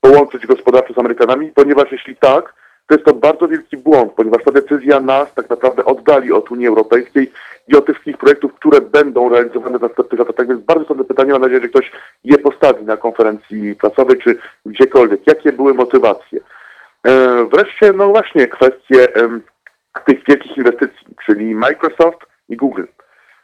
połączyć 0.01 0.47
gospodarczo 0.47 0.93
z 0.93 0.97
Amerykanami, 0.97 1.51
ponieważ 1.55 1.91
jeśli 1.91 2.15
tak, 2.15 2.53
to 2.87 2.95
jest 2.95 3.05
to 3.05 3.13
bardzo 3.13 3.47
wielki 3.47 3.77
błąd, 3.77 4.11
ponieważ 4.11 4.43
ta 4.43 4.51
decyzja 4.51 4.99
nas 4.99 5.33
tak 5.33 5.49
naprawdę 5.49 5.85
oddali 5.85 6.31
od 6.31 6.51
Unii 6.51 6.67
Europejskiej 6.67 7.31
i 7.67 7.75
od 7.75 7.85
tych 7.85 7.95
wszystkich 7.95 8.17
projektów, 8.17 8.53
które 8.53 8.81
będą 8.81 9.29
realizowane 9.29 9.79
w 9.79 9.81
następnych 9.81 10.19
latach. 10.19 10.35
Tak 10.35 10.47
więc 10.47 10.61
bardzo 10.61 10.81
istotne 10.81 11.03
pytanie, 11.03 11.31
mam 11.31 11.41
nadzieję, 11.41 11.61
że 11.61 11.69
ktoś 11.69 11.91
je 12.23 12.37
postawi 12.37 12.85
na 12.85 12.97
konferencji 12.97 13.75
prasowej 13.75 14.17
czy 14.17 14.37
gdziekolwiek. 14.65 15.27
Jakie 15.27 15.53
były 15.53 15.73
motywacje? 15.73 16.39
E, 17.07 17.45
wreszcie, 17.45 17.93
no 17.93 18.07
właśnie, 18.07 18.47
kwestie 18.47 19.07
tych 20.05 20.23
wielkich 20.27 20.57
inwestycji, 20.57 21.07
czyli 21.25 21.55
Microsoft 21.55 22.19
i 22.49 22.57
Google. 22.57 22.83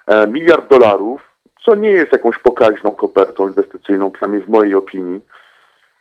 E, 0.08 0.28
miliard 0.28 0.70
dolarów, 0.70 1.22
co 1.66 1.76
nie 1.76 1.92
jest 1.92 2.12
jakąś 2.12 2.38
pokaźną 2.38 2.92
kopertą 2.92 3.48
inwestycyjną, 3.48 4.12
przynajmniej 4.12 4.42
w 4.42 4.50
mojej 4.50 4.76
opinii. 4.76 5.22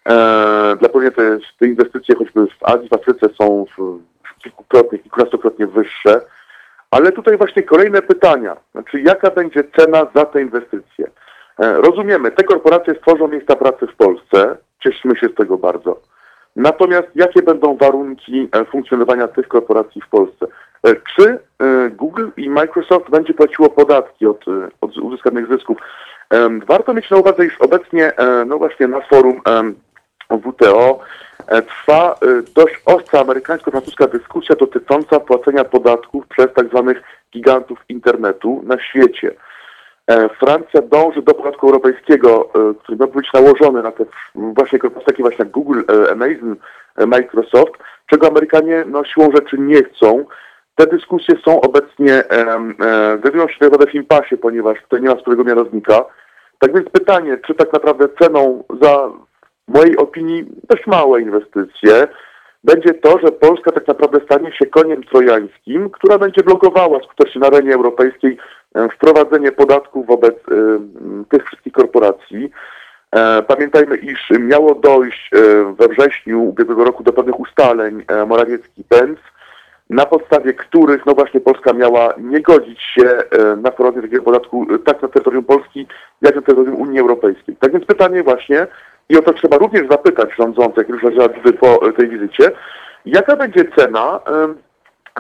E, 0.09 0.77
dla 0.77 0.89
pewnie 0.89 1.11
te, 1.11 1.39
te 1.59 1.67
inwestycje 1.67 2.15
choćby 2.15 2.47
w 2.47 2.65
Azji, 2.65 2.89
w 2.89 2.93
Afryce 2.93 3.29
są 3.41 3.65
kilkukrotnie, 4.43 4.99
kilkunastokrotnie 4.99 5.67
wyższe. 5.67 6.21
Ale 6.91 7.13
tutaj 7.13 7.37
właśnie 7.37 7.63
kolejne 7.63 8.03
pytania. 8.03 8.57
Znaczy, 8.73 9.01
jaka 9.01 9.31
będzie 9.31 9.65
cena 9.77 10.07
za 10.15 10.25
te 10.25 10.43
inwestycje? 10.43 11.11
E, 11.59 11.73
rozumiemy, 11.73 12.31
te 12.31 12.45
korporacje 12.45 12.95
stworzą 12.95 13.29
miejsca 13.29 13.57
pracy 13.57 13.87
w 13.87 13.97
Polsce. 13.97 14.57
Cieszymy 14.81 15.17
się 15.17 15.29
z 15.29 15.35
tego 15.35 15.57
bardzo. 15.57 16.01
Natomiast 16.57 17.09
jakie 17.15 17.43
będą 17.43 17.77
warunki 17.77 18.49
e, 18.53 18.65
funkcjonowania 18.65 19.29
tych 19.29 19.49
korporacji 19.49 20.03
w 20.03 20.09
Polsce? 20.09 20.47
Czy 21.17 21.39
Google 21.91 22.29
i 22.37 22.51
Microsoft 22.51 23.11
będzie 23.11 23.35
płaciło 23.35 23.71
podatki 23.71 24.27
od, 24.27 24.45
od 24.81 24.97
uzyskanych 24.97 25.49
zysków? 25.49 25.79
Warto 26.67 26.95
mieć 26.95 27.11
na 27.11 27.17
uwadze, 27.17 27.47
iż 27.47 27.61
obecnie, 27.61 28.13
no 28.47 28.59
właśnie 28.59 28.89
na 28.89 29.01
forum 29.01 29.41
WTO 30.31 31.01
e, 31.47 31.63
trwa 31.63 32.13
e, 32.13 32.43
dość 32.55 32.75
ostra 32.85 33.21
amerykańsko-francuska 33.21 34.07
dyskusja 34.07 34.57
dotycząca 34.57 35.21
płacenia 35.21 35.65
podatków 35.65 36.27
przez 36.27 36.47
tak 36.55 36.69
zwanych 36.69 37.03
gigantów 37.33 37.79
internetu 37.89 38.63
na 38.65 38.79
świecie. 38.81 39.35
E, 40.07 40.29
Francja 40.29 40.83
dąży 40.83 41.23
do 41.23 41.35
podatku 41.35 41.67
europejskiego, 41.67 42.49
który 42.83 42.99
miał 42.99 43.09
być 43.09 43.33
nałożony 43.33 43.83
na 43.83 43.93
te 43.93 44.05
właśnie 44.35 44.79
korporacje 44.79 45.07
takie 45.07 45.23
właśnie 45.23 45.45
jak 45.45 45.51
Google, 45.51 45.81
Amazon, 46.13 46.57
Microsoft, 47.07 47.73
czego 48.07 48.27
Amerykanie 48.27 48.85
no, 48.87 49.05
siłą 49.05 49.31
rzeczy 49.35 49.59
nie 49.59 49.83
chcą. 49.83 50.25
Te 50.75 50.87
dyskusje 50.87 51.35
są 51.45 51.61
obecnie, 51.61 52.25
znajdują 53.21 53.49
się 53.49 53.55
tak 53.55 53.63
naprawdę 53.63 53.87
w 53.87 53.95
impasie, 53.95 54.37
ponieważ 54.37 54.83
tutaj 54.83 55.03
nie 55.03 55.09
ma 55.09 55.21
swojego 55.21 55.45
mianownika. 55.45 56.05
Tak 56.59 56.75
więc 56.75 56.91
pytanie, 56.91 57.39
czy 57.47 57.55
tak 57.55 57.73
naprawdę 57.73 58.09
ceną 58.21 58.65
za, 58.83 59.11
w 59.69 59.75
mojej 59.75 59.97
opinii, 59.97 60.45
dość 60.69 60.87
małe 60.87 61.21
inwestycje, 61.21 62.09
będzie 62.65 62.95
to, 62.95 63.19
że 63.19 63.33
Polska 63.33 63.73
tak 63.73 63.89
naprawdę 63.89 64.21
stanie 64.25 64.53
się 64.53 64.67
koniem 64.67 65.05
trojańskim, 65.05 65.91
która 65.91 66.19
będzie 66.19 66.43
blokowała 66.43 67.01
skutecznie 67.05 67.41
na 67.41 67.47
arenie 67.47 67.75
europejskiej 67.75 68.39
e, 68.75 68.89
wprowadzenie 68.89 69.53
podatków 69.53 70.07
wobec 70.07 70.35
e, 70.35 70.45
tych 71.31 71.47
wszystkich 71.47 71.73
korporacji. 71.73 72.51
E, 73.13 73.43
Pamiętajmy, 73.43 73.97
iż 73.97 74.31
miało 74.41 74.75
dojść 74.75 75.31
we 75.79 75.89
wrześniu 75.89 76.43
ubiegłego 76.43 76.85
roku 76.85 77.03
do 77.03 77.13
pewnych 77.13 77.41
ustaleń 77.41 78.05
Morawiecki-Pence, 78.27 79.23
na 79.91 80.07
podstawie 80.07 80.55
których 80.55 81.07
no 81.07 81.15
właśnie 81.15 81.41
Polska 81.41 81.73
miała 81.73 82.15
nie 82.19 82.41
godzić 82.41 82.83
się 82.83 83.23
na 83.63 83.71
wprowadzenie 83.71 84.03
takiego 84.03 84.23
podatku 84.23 84.67
tak 84.85 85.03
na 85.03 85.09
terytorium 85.09 85.45
Polski, 85.45 85.87
jak 86.23 86.37
na 86.37 86.43
terytorium 86.43 86.81
Unii 86.81 87.01
Europejskiej. 87.01 87.57
Tak 87.57 87.73
więc 87.73 87.85
pytanie 87.85 88.23
właśnie, 88.23 88.67
i 89.09 89.17
o 89.17 89.23
to 89.23 89.33
trzeba 89.33 89.59
również 89.59 89.89
zapytać 89.91 90.31
rządzących, 90.39 90.89
już 90.89 91.03
leżały 91.03 91.29
po 91.61 91.93
tej 91.93 92.09
wizycie, 92.09 92.51
jaka 93.05 93.37
będzie 93.37 93.65
cena 93.77 94.21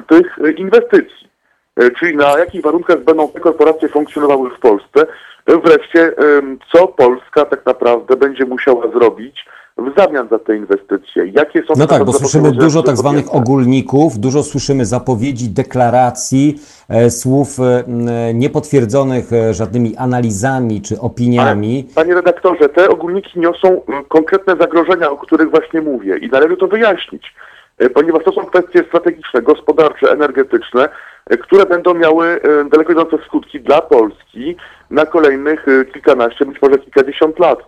tych 0.09 0.39
inwestycji? 0.57 1.29
E, 1.77 1.91
Czyli 1.91 2.17
na 2.17 2.39
jakich 2.39 2.63
warunkach 2.63 3.05
będą 3.05 3.29
te 3.29 3.41
korporacje 3.41 3.89
funkcjonowały 3.89 4.51
w 4.51 4.59
Polsce? 4.59 5.07
E, 5.47 5.57
Wreszcie, 5.57 6.13
co 6.73 6.89
Polska 6.89 7.45
tak 7.45 7.67
naprawdę 7.67 8.17
będzie 8.17 8.45
musiała 8.45 8.91
zrobić 8.91 9.45
w 9.79 9.93
zamian 9.97 10.29
za 10.29 10.39
te 10.39 10.57
inwestycje? 10.57 11.27
Jakie 11.27 11.63
są 11.63 11.75
No 11.77 11.87
tak, 11.87 12.05
bo 12.05 12.13
słyszymy 12.13 12.53
dużo 12.53 12.83
tak 12.83 12.97
zwanych 12.97 13.35
ogólników, 13.35 14.19
dużo 14.19 14.43
słyszymy 14.43 14.87
zapowiedzi, 14.87 15.49
deklaracji, 15.49 16.61
e, 16.89 17.11
słów 17.11 17.61
e, 17.61 17.63
e, 17.65 18.35
niepotwierdzonych 18.35 19.33
e, 19.33 19.55
żadnymi 19.55 19.97
analizami 19.97 20.83
czy 20.83 21.01
opiniami. 21.01 21.89
Panie 21.95 22.15
redaktorze, 22.15 22.69
te 22.69 22.89
ogólniki 22.89 23.41
niosą 23.41 23.81
konkretne 24.09 24.57
zagrożenia, 24.57 25.11
o 25.11 25.17
których 25.17 25.51
właśnie 25.51 25.81
mówię 25.81 26.19
i 26.19 26.29
należy 26.29 26.57
to 26.57 26.69
wyjaśnić. 26.69 27.35
e, 27.79 27.91
ponieważ 27.91 28.25
to 28.25 28.33
są 28.33 28.45
kwestie 28.45 28.85
strategiczne, 28.89 29.43
gospodarcze, 29.43 30.13
energetyczne, 30.13 30.89
e, 31.27 31.37
które 31.37 31.67
będą 31.67 31.95
miały 31.95 32.27
e, 32.27 32.65
daleko 32.65 32.93
idące 32.93 33.17
skutki 33.27 33.61
dla 33.61 33.81
Polski 33.81 34.57
na 34.91 35.07
kolejnych 35.07 35.69
e, 35.69 35.85
kilkanaście, 35.85 36.47
być 36.47 36.63
może 36.63 36.79
kilkadziesiąt 36.79 37.39
lat. 37.39 37.59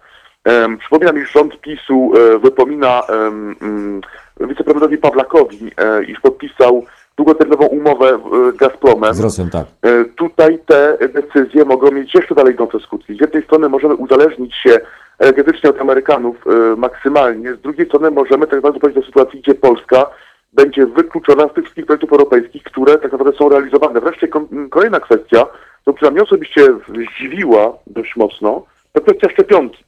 Przypominam, 0.78 1.22
iż 1.22 1.32
rząd 1.32 1.60
PiSu 1.60 2.12
e, 2.16 2.38
wypomina 2.38 3.02
mm, 3.08 4.00
wiceprezydentowi 4.40 4.98
Pawlakowi, 4.98 5.70
e, 5.76 6.04
iż 6.04 6.20
podpisał 6.20 6.84
długoterminową 7.16 7.66
umowę 7.66 8.08
e, 8.08 8.52
z 8.52 8.56
Gazpromem. 8.56 9.14
Z 9.14 9.20
Rosją, 9.20 9.50
tak. 9.50 9.66
E, 9.82 10.04
Tutaj 10.04 10.58
te 10.66 10.98
decyzje 11.08 11.64
mogą 11.64 11.90
mieć 11.90 12.14
jeszcze 12.14 12.34
dalej 12.34 12.54
idące 12.54 12.80
skutki. 12.80 13.16
Z 13.16 13.20
jednej 13.20 13.42
strony 13.42 13.68
możemy 13.68 13.94
uzależnić 13.94 14.54
się 14.54 14.80
energetycznie 15.18 15.70
od 15.70 15.80
Amerykanów 15.80 16.36
e, 16.46 16.76
maksymalnie, 16.76 17.54
z 17.54 17.60
drugiej 17.60 17.86
strony 17.86 18.10
możemy 18.10 18.46
tak 18.46 18.54
naprawdę 18.54 18.72
doprowadzić 18.72 19.02
do 19.02 19.06
sytuacji, 19.06 19.40
gdzie 19.40 19.54
Polska 19.54 20.06
będzie 20.52 20.86
wykluczona 20.86 21.48
z 21.48 21.52
tych 21.54 21.64
wszystkich 21.64 21.86
projektów 21.86 22.12
europejskich, 22.12 22.62
które 22.62 22.98
tak 22.98 23.12
naprawdę 23.12 23.38
są 23.38 23.48
realizowane. 23.48 24.00
Wreszcie 24.00 24.28
kolejna 24.70 25.00
kwestia, 25.00 25.46
to 25.84 25.92
która 25.92 26.10
mnie 26.10 26.22
osobiście 26.22 26.68
zdziwiła 26.88 27.72
dość 27.86 28.16
mocno, 28.16 28.64
to 28.92 29.00
kwestia 29.00 29.28
szczepionki. 29.28 29.84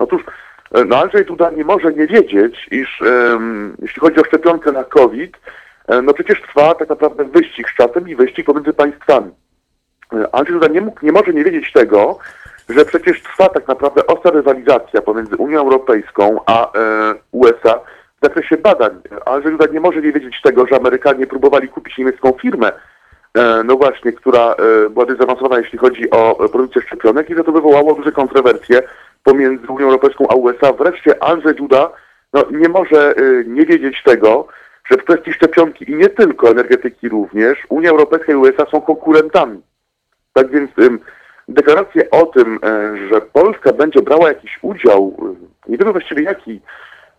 Otóż 0.00 0.22
e, 0.74 0.84
no 0.84 1.02
Andrzej 1.02 1.24
Duda 1.24 1.50
nie 1.50 1.64
może 1.64 1.92
nie 1.92 2.06
wiedzieć, 2.06 2.68
iż 2.70 3.02
em, 3.02 3.76
jeśli 3.82 4.00
chodzi 4.00 4.20
o 4.20 4.24
szczepionkę 4.24 4.72
na 4.72 4.84
COVID, 4.84 5.36
e, 5.88 6.02
no 6.02 6.14
przecież 6.14 6.42
trwa 6.42 6.74
tak 6.74 6.88
naprawdę 6.88 7.24
wyścig 7.24 7.70
z 7.70 7.74
czasem 7.74 8.08
i 8.08 8.16
wyścig 8.16 8.46
pomiędzy 8.46 8.72
państwami. 8.72 9.30
E, 10.12 10.34
Andrzej 10.34 10.54
Duda 10.54 10.68
nie, 10.68 10.80
mógł, 10.80 11.06
nie 11.06 11.12
może 11.12 11.32
nie 11.32 11.44
wiedzieć 11.44 11.72
tego, 11.72 12.18
że 12.68 12.84
przecież 12.84 13.22
trwa 13.22 13.48
tak 13.48 13.68
naprawdę 13.68 14.06
ostra 14.06 14.30
rywalizacja 14.30 15.02
pomiędzy 15.02 15.36
Unią 15.36 15.60
Europejską 15.60 16.40
a 16.46 16.72
e, 16.72 17.14
USA 17.32 17.80
w 18.20 18.26
zakresie 18.26 18.56
badań. 18.56 19.00
Andrzej 19.26 19.52
Duda 19.52 19.66
nie 19.72 19.80
może 19.80 20.02
nie 20.02 20.12
wiedzieć 20.12 20.42
tego, 20.42 20.66
że 20.66 20.76
Amerykanie 20.76 21.26
próbowali 21.26 21.68
kupić 21.68 21.98
niemiecką 21.98 22.32
firmę, 22.42 22.72
e, 23.34 23.62
no 23.64 23.76
właśnie, 23.76 24.12
która 24.12 24.54
e, 24.54 24.90
była 24.90 25.06
dość 25.06 25.18
zaawansowana, 25.18 25.58
jeśli 25.58 25.78
chodzi 25.78 26.10
o 26.10 26.48
produkcję 26.48 26.82
szczepionek 26.82 27.30
i 27.30 27.34
że 27.34 27.44
to 27.44 27.52
wywołało 27.52 27.94
duże 27.94 28.12
kontrowersje 28.12 28.82
pomiędzy 29.24 29.66
Unią 29.68 29.86
Europejską 29.86 30.26
a 30.28 30.34
USA. 30.34 30.72
Wreszcie 30.72 31.22
Andrzej 31.22 31.54
Duda 31.54 31.90
no, 32.32 32.44
nie 32.50 32.68
może 32.68 33.14
e, 33.16 33.44
nie 33.46 33.66
wiedzieć 33.66 34.02
tego, 34.02 34.48
że 34.90 34.96
w 34.96 35.04
kwestii 35.04 35.32
szczepionki 35.32 35.90
i 35.90 35.94
nie 35.94 36.08
tylko 36.08 36.50
energetyki 36.50 37.08
również 37.08 37.58
Unia 37.68 37.90
Europejska 37.90 38.32
i 38.32 38.36
USA 38.36 38.66
są 38.70 38.80
konkurentami. 38.80 39.62
Tak 40.32 40.50
więc 40.50 40.70
ym, 40.78 41.00
deklaracje 41.48 42.10
o 42.10 42.26
tym, 42.26 42.58
e, 42.64 42.96
że 43.12 43.20
Polska 43.20 43.72
będzie 43.72 44.02
brała 44.02 44.28
jakiś 44.28 44.58
udział, 44.62 45.16
e, 45.18 45.70
nie 45.70 45.78
wiemy 45.78 45.92
właściwie 45.92 46.22
jaki, 46.22 46.60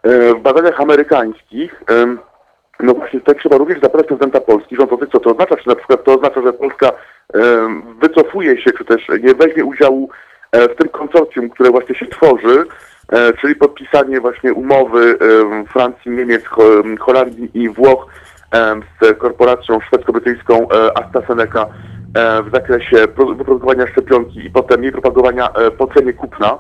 e, 0.04 0.34
w 0.34 0.40
badaniach 0.40 0.82
amerykańskich, 0.82 1.84
em, 1.88 2.20
no 2.80 2.94
właśnie 2.94 3.20
tutaj 3.20 3.36
trzeba 3.36 3.58
również 3.58 3.82
zapytać 3.82 4.08
prezydenta 4.08 4.42
Polski 4.42 4.76
rządzących, 4.76 5.10
co 5.10 5.20
to 5.20 5.30
oznacza. 5.32 5.58
Czy 5.58 5.68
na 5.68 5.76
przykład 5.76 6.04
to 6.04 6.16
oznacza, 6.16 6.42
że 6.42 6.54
Polska 6.54 6.92
em, 7.34 7.84
wycofuje 8.02 8.62
się, 8.62 8.72
czy 8.72 8.86
też 8.86 9.08
nie 9.24 9.34
weźmie 9.34 9.66
udziału 9.66 10.10
w 10.56 10.76
tym 10.76 10.90
konsorcjum, 10.90 11.50
które 11.50 11.70
właśnie 11.70 11.96
się 11.96 12.06
tworzy, 12.08 12.64
e, 13.12 13.34
czyli 13.34 13.56
podpisanie 13.56 14.20
właśnie 14.22 14.54
umowy 14.54 15.18
em, 15.20 15.66
Francji, 15.66 16.12
Niemiec, 16.12 16.46
Ho- 16.46 16.84
Holandii 17.00 17.52
i 17.54 17.70
Włoch 17.70 18.06
z 19.02 19.18
korporacją 19.18 19.80
szwedzko-brytyjską 19.80 20.54
e, 20.74 20.98
AstraZeneca 20.98 21.62
e, 22.16 22.44
w 22.44 22.52
zakresie 22.54 23.08
pro- 23.08 23.26
wyprodukowania 23.36 23.88
szczepionki 23.88 24.46
i 24.46 24.50
potem 24.50 24.84
jej 24.84 24.92
propagowania 24.92 25.50
e, 25.54 25.72
po 25.72 25.88
cenie 25.88 26.14
kupna. 26.14 26.58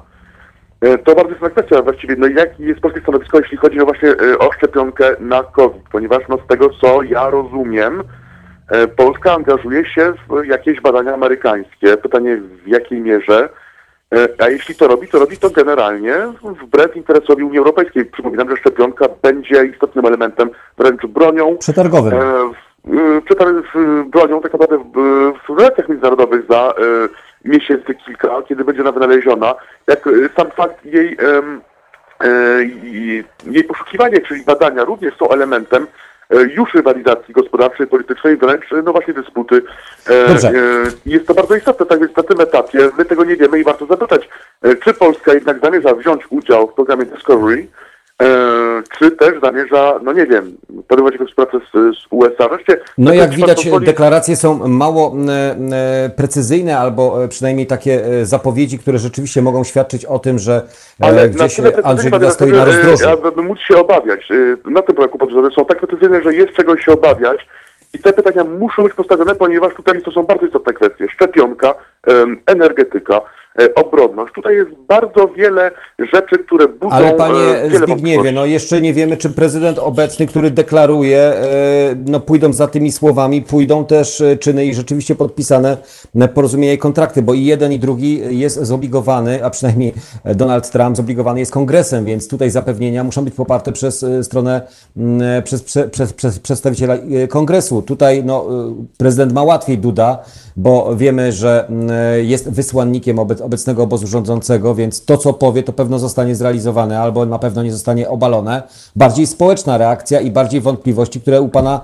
E, 0.81 0.97
To 0.97 1.15
bardzo 1.15 1.33
istotna 1.33 1.49
kwestia 1.49 1.81
właściwie, 1.81 2.15
no 2.17 2.27
jakie 2.27 2.63
jest 2.65 2.79
polskie 2.81 3.01
stanowisko, 3.01 3.39
jeśli 3.39 3.57
chodzi 3.57 3.77
no 3.77 3.85
właśnie 3.85 4.09
e, 4.09 4.39
o 4.39 4.51
szczepionkę 4.51 5.15
na 5.19 5.43
COVID, 5.43 5.83
ponieważ 5.91 6.19
no 6.29 6.37
z 6.45 6.47
tego 6.47 6.69
co 6.81 7.03
ja 7.03 7.29
rozumiem, 7.29 8.03
e, 8.69 8.87
Polska 8.87 9.33
angażuje 9.33 9.85
się 9.85 10.13
w 10.29 10.45
jakieś 10.45 10.81
badania 10.81 11.13
amerykańskie. 11.13 11.97
Pytanie 11.97 12.37
w 12.37 12.67
jakiej 12.67 13.01
mierze, 13.01 13.49
E, 13.49 13.60
a 14.39 14.49
jeśli 14.49 14.75
to 14.75 14.87
robi, 14.87 15.07
to 15.07 15.19
robi 15.19 15.37
to 15.37 15.49
generalnie 15.49 16.15
wbrew 16.43 16.95
interesowi 16.95 17.43
Unii 17.43 17.57
Europejskiej. 17.57 18.05
Przypominam, 18.05 18.49
że 18.49 18.57
szczepionka 18.57 19.05
będzie 19.21 19.65
istotnym 19.65 20.05
elementem, 20.05 20.49
wręcz 20.77 21.05
bronią 21.05 21.57
Przetargowym. 21.57 22.13
E, 22.13 22.19
w- 22.85 22.93
y, 23.17 23.21
przetarg 23.25 23.51
z 23.73 24.09
bronią 24.09 24.41
tak 24.41 24.53
naprawdę 24.53 24.77
w, 25.47 25.59
relacjach 25.59 25.89
międzynarodowych 25.89 26.45
za 26.49 26.73
miesięcy 27.45 27.95
kilka, 28.05 28.41
kiedy 28.47 28.63
będzie 28.65 28.81
ona 28.81 28.91
wynaleziona, 28.91 29.55
jak 29.87 30.09
sam 30.37 30.51
fakt 30.51 30.85
jej, 30.85 31.17
e, 31.19 31.41
jej 33.51 33.63
poszukiwanie, 33.63 34.21
czyli 34.21 34.43
badania 34.43 34.83
również 34.83 35.17
są 35.17 35.29
elementem 35.29 35.83
e, 35.83 35.87
już 36.39 36.73
rywalizacji 36.73 37.33
gospodarczej, 37.33 37.87
politycznej, 37.87 38.37
wręcz 38.37 38.65
no 38.83 38.91
właśnie 38.91 39.13
dysputy. 39.13 39.61
E, 40.07 40.27
Dobrze. 40.27 40.47
e, 40.49 40.53
Jest 41.05 41.27
to 41.27 41.33
bardzo 41.33 41.55
istotne, 41.55 41.85
tak 41.85 41.99
więc 41.99 42.15
na 42.15 42.23
tym 42.23 42.41
etapie 42.41 42.89
my 42.97 43.05
tego 43.05 43.23
nie 43.25 43.35
wiemy 43.35 43.59
i 43.59 43.63
warto 43.63 43.85
zapytać, 43.85 44.29
e, 44.61 44.75
czy 44.75 44.93
Polska 44.93 45.33
jednak 45.33 45.59
zamierza 45.59 45.93
wziąć 45.95 46.21
udział 46.29 46.67
w 46.67 46.73
programie 46.73 47.05
Discovery, 47.05 47.67
e, 47.67 47.90
czy 48.99 49.11
też 49.11 49.33
zamierza, 49.43 49.99
no 50.03 50.13
nie 50.13 50.25
wiem, 50.25 50.57
podejmować 50.87 51.13
jakąś 51.13 51.29
współpracę 51.29 51.65
z, 51.73 51.97
z 51.97 52.05
USA. 52.09 52.49
Wreszcie, 52.49 52.77
No 52.97 53.13
jak 53.13 53.29
widać, 53.29 53.65
pozwoli- 53.65 53.85
deklaracje 53.85 54.35
są 54.35 54.67
mało 54.67 55.15
e, 55.29 55.55
e, 56.05 56.09
precyzyjne, 56.09 56.77
albo 56.77 57.23
e, 57.23 57.27
przynajmniej 57.27 57.67
takie 57.67 58.05
e, 58.05 58.25
zapowiedzi, 58.25 58.79
które 58.79 58.97
rzeczywiście 58.97 59.41
mogą 59.41 59.63
świadczyć 59.63 60.05
o 60.05 60.19
tym, 60.19 60.39
że 60.39 60.61
e, 61.01 61.05
Ale 61.05 61.29
gdzieś 61.29 61.59
e, 61.59 61.85
Andrzej 61.85 62.11
Duda 62.11 62.29
stoi 62.31 62.51
na 62.51 62.61
e, 62.61 62.65
rozdrożu. 62.65 63.09
Aby 63.27 63.41
móc 63.41 63.59
się 63.59 63.77
obawiać. 63.77 64.31
e, 64.31 64.69
Na 64.71 64.81
tym 64.81 64.95
projektu 64.95 65.17
podróżowe 65.17 65.49
są 65.55 65.65
tak 65.65 65.79
precyzyjne, 65.79 66.23
że 66.23 66.33
jest 66.33 66.53
czego 66.53 66.77
się 66.77 66.91
obawiać. 66.91 67.47
I 67.93 67.99
te 67.99 68.13
pytania 68.13 68.43
muszą 68.43 68.83
być 68.83 68.93
postawione, 68.93 69.35
ponieważ 69.35 69.73
tutaj 69.75 70.01
to 70.01 70.11
są 70.11 70.23
bardzo 70.23 70.45
istotne 70.45 70.73
kwestie. 70.73 71.07
Szczepionka, 71.09 71.73
energetyka, 72.45 73.15
e, 73.15 73.21
obronność. 73.75 74.33
Tutaj 74.33 74.55
jest 74.55 74.69
bardzo 74.87 75.27
wiele 75.27 75.71
rzeczy, 76.13 76.43
które 76.45 76.67
budzą 76.67 76.95
Ale 76.95 77.13
e, 77.13 77.15
panie 77.15 77.69
wiele 77.69 77.87
Zbigniewie, 77.87 78.31
no 78.31 78.45
jeszcze 78.45 78.81
nie 78.81 78.93
wiemy, 78.93 79.17
czy 79.17 79.29
prezydent 79.29 79.79
obecny, 79.79 80.27
który 80.27 80.51
deklaruje, 80.51 81.19
e, 81.19 81.95
no 82.05 82.19
pójdą 82.19 82.53
za 82.53 82.67
tymi 82.67 82.91
słowami, 82.91 83.41
pójdą 83.41 83.85
też 83.85 84.21
e, 84.21 84.37
czyny 84.37 84.65
i 84.65 84.73
rzeczywiście 84.73 85.15
podpisane 85.15 85.77
e, 86.15 86.27
porozumienia 86.27 86.73
i 86.73 86.77
kontrakty, 86.77 87.21
bo 87.21 87.33
i 87.33 87.45
jeden 87.45 87.71
i 87.71 87.79
drugi 87.79 88.39
jest 88.39 88.63
zobligowany, 88.63 89.45
a 89.45 89.49
przynajmniej 89.49 89.93
Donald 90.25 90.71
Trump 90.71 90.97
zobligowany 90.97 91.39
jest 91.39 91.51
kongresem, 91.51 92.05
więc 92.05 92.27
tutaj 92.27 92.49
zapewnienia 92.49 93.03
muszą 93.03 93.25
być 93.25 93.33
poparte 93.33 93.71
przez 93.71 94.03
e, 94.03 94.23
stronę, 94.23 94.61
e, 95.21 95.41
przez, 95.41 95.63
prze, 95.63 95.89
przez, 95.89 96.13
przez 96.13 96.39
przedstawiciela 96.39 96.95
e, 96.95 97.27
kongresu. 97.27 97.81
Tutaj 97.81 98.23
no, 98.23 98.45
e, 98.49 98.75
prezydent 98.97 99.33
ma 99.33 99.43
łatwiej 99.43 99.77
Duda, 99.77 100.23
bo 100.57 100.95
wiemy, 100.95 101.31
że 101.31 101.67
e, 101.89 102.23
jest 102.23 102.51
wysłannikiem 102.51 103.19
obec, 103.19 103.40
obecnego 103.41 103.83
obozu 103.83 104.07
rządzącego, 104.07 104.75
więc 104.75 105.05
to, 105.05 105.17
co 105.17 105.33
powie, 105.33 105.63
to 105.63 105.73
pewno 105.73 105.99
zostanie 105.99 106.35
zrealizowane 106.35 106.99
albo 106.99 107.25
na 107.25 107.39
pewno 107.39 107.63
nie 107.63 107.71
zostanie 107.71 108.09
obalone. 108.09 108.63
Bardziej 108.95 109.27
społeczna 109.27 109.77
reakcja 109.77 110.19
i 110.19 110.31
bardziej 110.31 110.61
wątpliwości, 110.61 111.21
które 111.21 111.41
u 111.41 111.49
Pana 111.49 111.81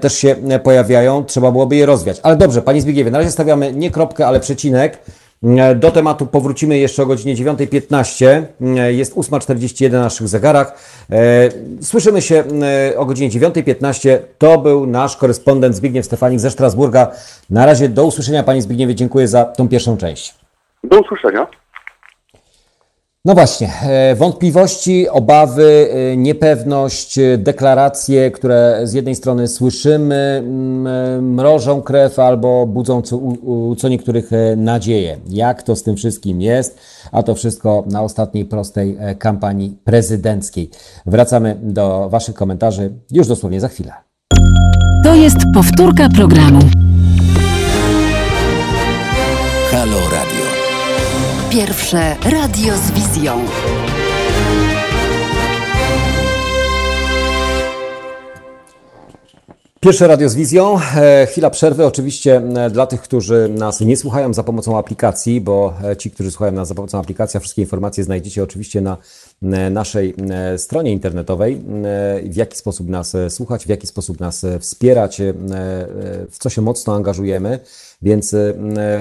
też 0.00 0.14
się 0.14 0.36
pojawiają, 0.62 1.24
trzeba 1.24 1.52
byłoby 1.52 1.76
je 1.76 1.86
rozwiać. 1.86 2.20
Ale 2.22 2.36
dobrze, 2.36 2.62
Panie 2.62 2.82
Zbigniewie, 2.82 3.10
na 3.10 3.18
razie 3.18 3.30
stawiamy 3.30 3.72
nie 3.72 3.90
kropkę, 3.90 4.26
ale 4.26 4.40
przecinek. 4.40 4.98
Do 5.76 5.90
tematu 5.90 6.26
powrócimy 6.26 6.78
jeszcze 6.78 7.02
o 7.02 7.06
godzinie 7.06 7.36
9.15. 7.36 8.26
M, 8.26 8.76
Jest 8.76 9.14
8.41 9.14 9.92
na 9.92 10.00
naszych 10.00 10.28
zegarach. 10.28 10.74
E, 11.10 11.48
Słyszymy 11.82 12.22
się 12.22 12.44
o 12.96 13.06
godzinie 13.06 13.30
9.15. 13.30 14.18
To 14.38 14.58
był 14.58 14.86
nasz 14.86 15.16
korespondent 15.16 15.76
Zbigniew 15.76 16.06
Stefanik 16.06 16.40
ze 16.40 16.50
Strasburga. 16.50 17.10
Na 17.50 17.66
razie 17.66 17.88
do 17.88 18.04
usłyszenia, 18.04 18.42
Panie 18.42 18.62
Zbigniewie. 18.62 18.94
Dziękuję 18.94 19.28
za 19.28 19.44
tą 19.44 19.68
pierwszą 19.68 19.96
część. 19.96 20.39
Do 20.84 21.00
usłyszenia. 21.00 21.46
No 23.24 23.34
właśnie, 23.34 23.72
e, 23.82 24.14
wątpliwości, 24.14 25.08
obawy, 25.08 25.88
e, 25.92 26.16
niepewność, 26.16 27.18
e, 27.18 27.38
deklaracje, 27.38 28.30
które 28.30 28.80
z 28.84 28.92
jednej 28.92 29.14
strony 29.14 29.48
słyszymy, 29.48 30.42
mrożą 31.22 31.82
krew 31.82 32.18
albo 32.18 32.66
budzą 32.66 33.02
co, 33.02 33.20
co 33.78 33.88
niektórych 33.88 34.30
nadzieję. 34.56 35.16
Jak 35.28 35.62
to 35.62 35.76
z 35.76 35.82
tym 35.82 35.96
wszystkim 35.96 36.40
jest? 36.40 36.80
A 37.12 37.22
to 37.22 37.34
wszystko 37.34 37.84
na 37.86 38.02
ostatniej 38.02 38.44
prostej 38.44 38.98
kampanii 39.18 39.76
prezydenckiej. 39.84 40.70
Wracamy 41.06 41.56
do 41.62 42.08
Waszych 42.08 42.34
komentarzy 42.34 42.92
już 43.10 43.26
dosłownie 43.26 43.60
za 43.60 43.68
chwilę. 43.68 43.92
To 45.04 45.14
jest 45.14 45.38
powtórka 45.54 46.08
programu. 46.16 46.60
Pierwsze 51.50 52.16
radio 52.32 52.76
z 52.76 52.90
wizją. 52.90 53.44
Pierwsze 59.80 60.06
radio 60.06 60.28
z 60.28 60.34
wizją. 60.34 60.78
E, 60.96 61.26
chwila 61.26 61.50
przerwy 61.50 61.86
oczywiście 61.86 62.42
dla 62.70 62.86
tych, 62.86 63.02
którzy 63.02 63.48
nas 63.48 63.80
nie 63.80 63.96
słuchają 63.96 64.34
za 64.34 64.42
pomocą 64.42 64.78
aplikacji, 64.78 65.40
bo 65.40 65.74
e, 65.84 65.96
ci, 65.96 66.10
którzy 66.10 66.30
słuchają 66.30 66.52
nas 66.52 66.68
za 66.68 66.74
pomocą 66.74 66.98
aplikacji, 66.98 67.40
wszystkie 67.40 67.62
informacje 67.62 68.04
znajdziecie 68.04 68.42
oczywiście 68.42 68.80
na 68.80 68.96
naszej 69.70 70.14
e, 70.30 70.58
stronie 70.58 70.92
internetowej, 70.92 71.52
e, 71.52 72.22
w 72.22 72.36
jaki 72.36 72.56
sposób 72.56 72.88
nas 72.88 73.14
e, 73.14 73.30
słuchać, 73.30 73.64
w 73.64 73.68
jaki 73.68 73.86
sposób 73.86 74.20
nas 74.20 74.44
e, 74.44 74.58
wspierać, 74.58 75.20
e, 75.20 75.28
e, 75.28 75.34
w 76.30 76.38
co 76.38 76.50
się 76.50 76.62
mocno 76.62 76.94
angażujemy. 76.94 77.58
Więc 78.02 78.34
e, 78.34 78.54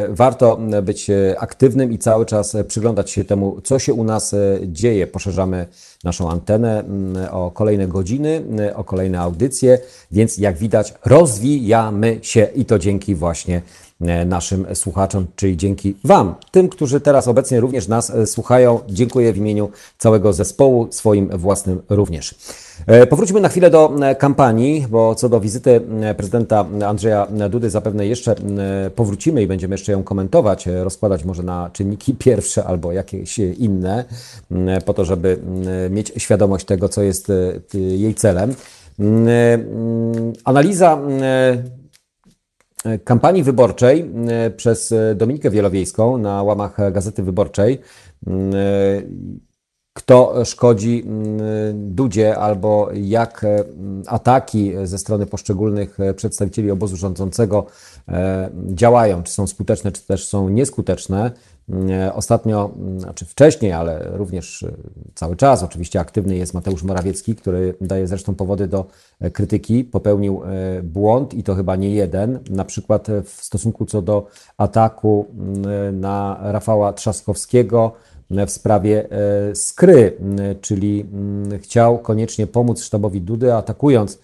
warto 0.09 0.59
być 0.83 1.09
e, 1.09 1.39
aktywnym 1.39 1.91
i 1.91 1.97
cały 1.97 2.25
czas 2.25 2.55
e, 2.55 2.63
przyglądać 2.63 3.11
się 3.11 3.23
temu, 3.23 3.61
co 3.63 3.79
się 3.79 3.93
u 3.93 4.03
nas 4.03 4.33
e, 4.33 4.59
dzieje. 4.63 5.07
Poszerzamy 5.07 5.67
naszą 6.03 6.29
antenę 6.29 6.79
m, 6.79 7.17
o 7.31 7.51
kolejne 7.51 7.87
godziny, 7.87 8.43
o 8.75 8.83
kolejne 8.83 9.19
audycje, 9.19 9.79
więc 10.11 10.37
jak 10.37 10.57
widać, 10.57 10.93
rozwijamy 11.05 12.19
się 12.21 12.47
i 12.55 12.65
to 12.65 12.79
dzięki 12.79 13.15
właśnie 13.15 13.57
e, 13.57 13.88
naszym 14.25 14.65
słuchaczom, 14.73 15.25
czyli 15.35 15.57
dzięki 15.57 15.95
Wam, 16.03 16.35
tym, 16.51 16.69
którzy 16.69 16.99
teraz 17.01 17.27
obecnie 17.27 17.59
również 17.59 17.87
nas 17.87 18.09
e, 18.09 18.27
słuchają. 18.27 18.79
Dziękuję 18.89 19.33
w 19.33 19.37
imieniu 19.37 19.69
całego 19.97 20.33
zespołu, 20.33 20.87
swoim 20.91 21.37
własnym 21.37 21.81
również. 21.89 22.35
E, 22.87 23.07
Powróćmy 23.07 23.41
na 23.41 23.49
chwilę 23.49 23.69
do 23.69 23.93
e, 24.01 24.15
kampanii, 24.15 24.85
bo 24.89 25.15
co 25.15 25.29
do 25.29 25.39
wizyty 25.39 25.81
e, 26.01 26.15
prezydenta 26.15 26.65
Andrzeja 26.87 27.27
Dudy 27.49 27.69
zapewne 27.69 28.07
jeszcze 28.07 28.31
e, 28.31 28.89
powrócimy 28.89 29.41
i 29.41 29.47
będziemy 29.47 29.73
jeszcze 29.73 29.91
ją 29.91 30.03
komentować, 30.03 30.67
e, 30.67 30.83
rozkładać 30.83 31.23
może 31.23 31.43
na 31.43 31.69
czynniki 31.73 32.13
pierwsze 32.25 32.63
albo 32.63 32.91
jakieś 32.91 33.39
inne, 33.39 34.05
po 34.85 34.93
to, 34.93 35.05
żeby 35.05 35.39
mieć 35.89 36.11
świadomość 36.17 36.65
tego, 36.65 36.89
co 36.89 37.01
jest 37.01 37.29
e, 37.29 37.77
jej 37.77 38.15
celem. 38.15 38.55
Analiza 40.43 40.99
e, 41.21 41.78
kampanii 43.03 43.43
wyborczej 43.43 44.11
e, 44.27 44.51
przez 44.51 44.91
e, 44.91 45.15
Dominikę 45.15 45.49
Wielowiejską 45.49 46.17
na 46.17 46.43
łamach 46.43 46.77
Gazety 46.91 47.23
Wyborczej. 47.23 47.79
E, 48.27 48.29
Kto 49.93 50.45
szkodzi 50.45 51.03
mm, 51.05 51.39
Dudzie 51.95 52.37
albo 52.37 52.89
jak 52.93 53.43
mm, 53.43 54.03
ataki 54.07 54.71
ze 54.83 54.97
strony 54.97 55.25
poszczególnych 55.25 55.97
przedstawicieli 56.15 56.71
obozu 56.71 56.97
rządzącego 56.97 57.65
działają, 58.73 59.23
czy 59.23 59.33
są 59.33 59.47
skuteczne, 59.47 59.91
czy 59.91 60.07
też 60.07 60.27
są 60.27 60.49
nieskuteczne. 60.49 61.31
Mm, 61.69 62.11
Ostatnio, 62.13 62.71
mm, 62.77 62.99
znaczy 62.99 63.25
wcześniej, 63.25 63.71
ale 63.71 64.09
również 64.11 64.63
e, 64.63 64.71
cały 65.15 65.35
czas 65.35 65.63
oczywiście 65.63 65.99
aktywny 65.99 66.35
jest 66.35 66.53
Mateusz 66.53 66.83
Morawiecki, 66.83 67.35
który 67.35 67.73
daje 67.81 68.07
zresztą 68.07 68.35
powody 68.35 68.67
do 68.67 68.85
e, 69.19 69.31
krytyki. 69.31 69.83
Popełnił 69.83 70.41
e, 70.43 70.83
błąd 70.83 71.33
i 71.33 71.43
to 71.43 71.55
chyba 71.55 71.75
nie 71.75 71.89
jeden, 71.89 72.39
na 72.49 72.65
przykład 72.65 73.09
e, 73.09 73.21
w 73.21 73.29
stosunku 73.29 73.85
co 73.85 74.01
do 74.01 74.27
ataku 74.57 75.25
mm, 75.37 75.99
na 75.99 76.39
Rafała 76.41 76.93
Trzaskowskiego 76.93 77.91
e, 78.31 78.45
w 78.45 78.51
sprawie 78.51 79.07
e, 79.11 79.55
Skry, 79.55 80.17
m, 80.19 80.37
czyli 80.61 81.01
mm, 81.01 81.59
chciał 81.59 81.99
koniecznie 81.99 82.47
pomóc 82.47 82.81
sztabowi 82.83 83.21
Dudy, 83.21 83.53
atakując 83.53 84.19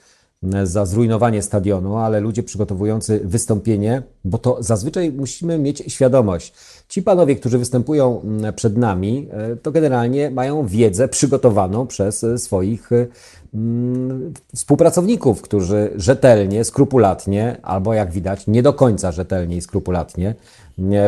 za 0.63 0.85
zrujnowanie 0.85 1.41
stadionu, 1.41 1.97
ale 1.97 2.19
ludzie 2.19 2.43
przygotowujący 2.43 3.21
wystąpienie, 3.23 4.03
bo 4.25 4.37
to 4.37 4.57
zazwyczaj 4.59 5.11
musimy 5.11 5.57
mieć 5.57 5.83
świadomość. 5.87 6.53
Ci 6.87 7.01
panowie, 7.01 7.35
którzy 7.35 7.57
występują 7.57 8.21
m, 8.21 8.53
przed 8.53 8.77
nami, 8.77 9.27
e, 9.31 9.55
to 9.55 9.71
generalnie 9.71 10.31
mają 10.31 10.67
wiedzę 10.67 11.07
przygotowaną 11.07 11.87
przez 11.87 12.23
e, 12.23 12.37
swoich 12.37 12.91
e, 12.91 13.07
mm, 13.53 14.33
współpracowników, 14.55 15.41
którzy 15.41 15.91
rzetelnie, 15.95 16.63
skrupulatnie, 16.63 17.57
albo 17.63 17.93
jak 17.93 18.11
widać, 18.11 18.47
nie 18.47 18.63
do 18.63 18.73
końca 18.73 19.11
rzetelnie 19.11 19.57
i 19.57 19.61
skrupulatnie, 19.61 20.35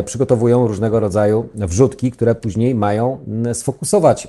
przygotowują 0.04 0.66
różnego 0.68 1.00
rodzaju 1.00 1.48
wrzutki, 1.54 2.10
które 2.10 2.34
później 2.34 2.74
mają 2.74 3.18
m, 3.28 3.54
sfokusować 3.54 4.28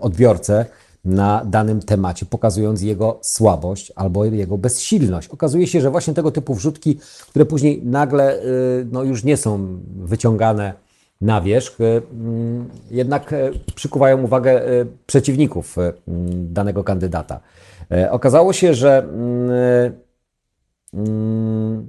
odbiorcę 0.00 0.66
na 1.08 1.44
danym 1.44 1.80
temacie, 1.80 2.26
pokazując 2.26 2.82
jego 2.82 3.18
słabość 3.22 3.92
albo 3.96 4.24
jego 4.24 4.58
bezsilność. 4.58 5.28
Okazuje 5.28 5.66
się, 5.66 5.80
że 5.80 5.90
właśnie 5.90 6.14
tego 6.14 6.30
typu 6.30 6.54
wrzutki, 6.54 6.98
które 7.30 7.44
później 7.44 7.82
nagle 7.84 8.42
y, 8.42 8.86
no, 8.92 9.02
już 9.02 9.24
nie 9.24 9.36
są 9.36 9.78
wyciągane 9.96 10.72
na 11.20 11.40
wierzch, 11.40 11.80
y, 11.80 12.02
mm, 12.12 12.68
jednak 12.90 13.32
y, 13.32 13.50
przykuwają 13.74 14.22
uwagę 14.22 14.62
przeciwników 15.06 15.76
mm, 15.78 15.96
danego 16.52 16.84
kandydata. 16.84 17.40
Okazało 18.10 18.52
się, 18.52 18.74
że 18.74 19.06
mm, 20.92 21.86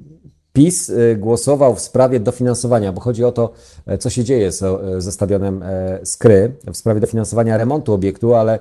PiS 0.54 0.92
głosował 1.18 1.76
w 1.76 1.80
sprawie 1.80 2.20
dofinansowania, 2.20 2.94
bo 2.94 3.02
chodzi 3.02 3.24
o 3.24 3.32
to, 3.32 3.52
co 4.00 4.10
się 4.10 4.24
dzieje 4.24 4.52
ze 4.98 5.12
stadionem 5.12 5.64
Skry, 6.04 6.52
w 6.74 6.78
sprawie 6.78 7.00
dofinansowania 7.00 7.58
remontu 7.58 7.94
obiektu, 7.94 8.36
ale 8.36 8.60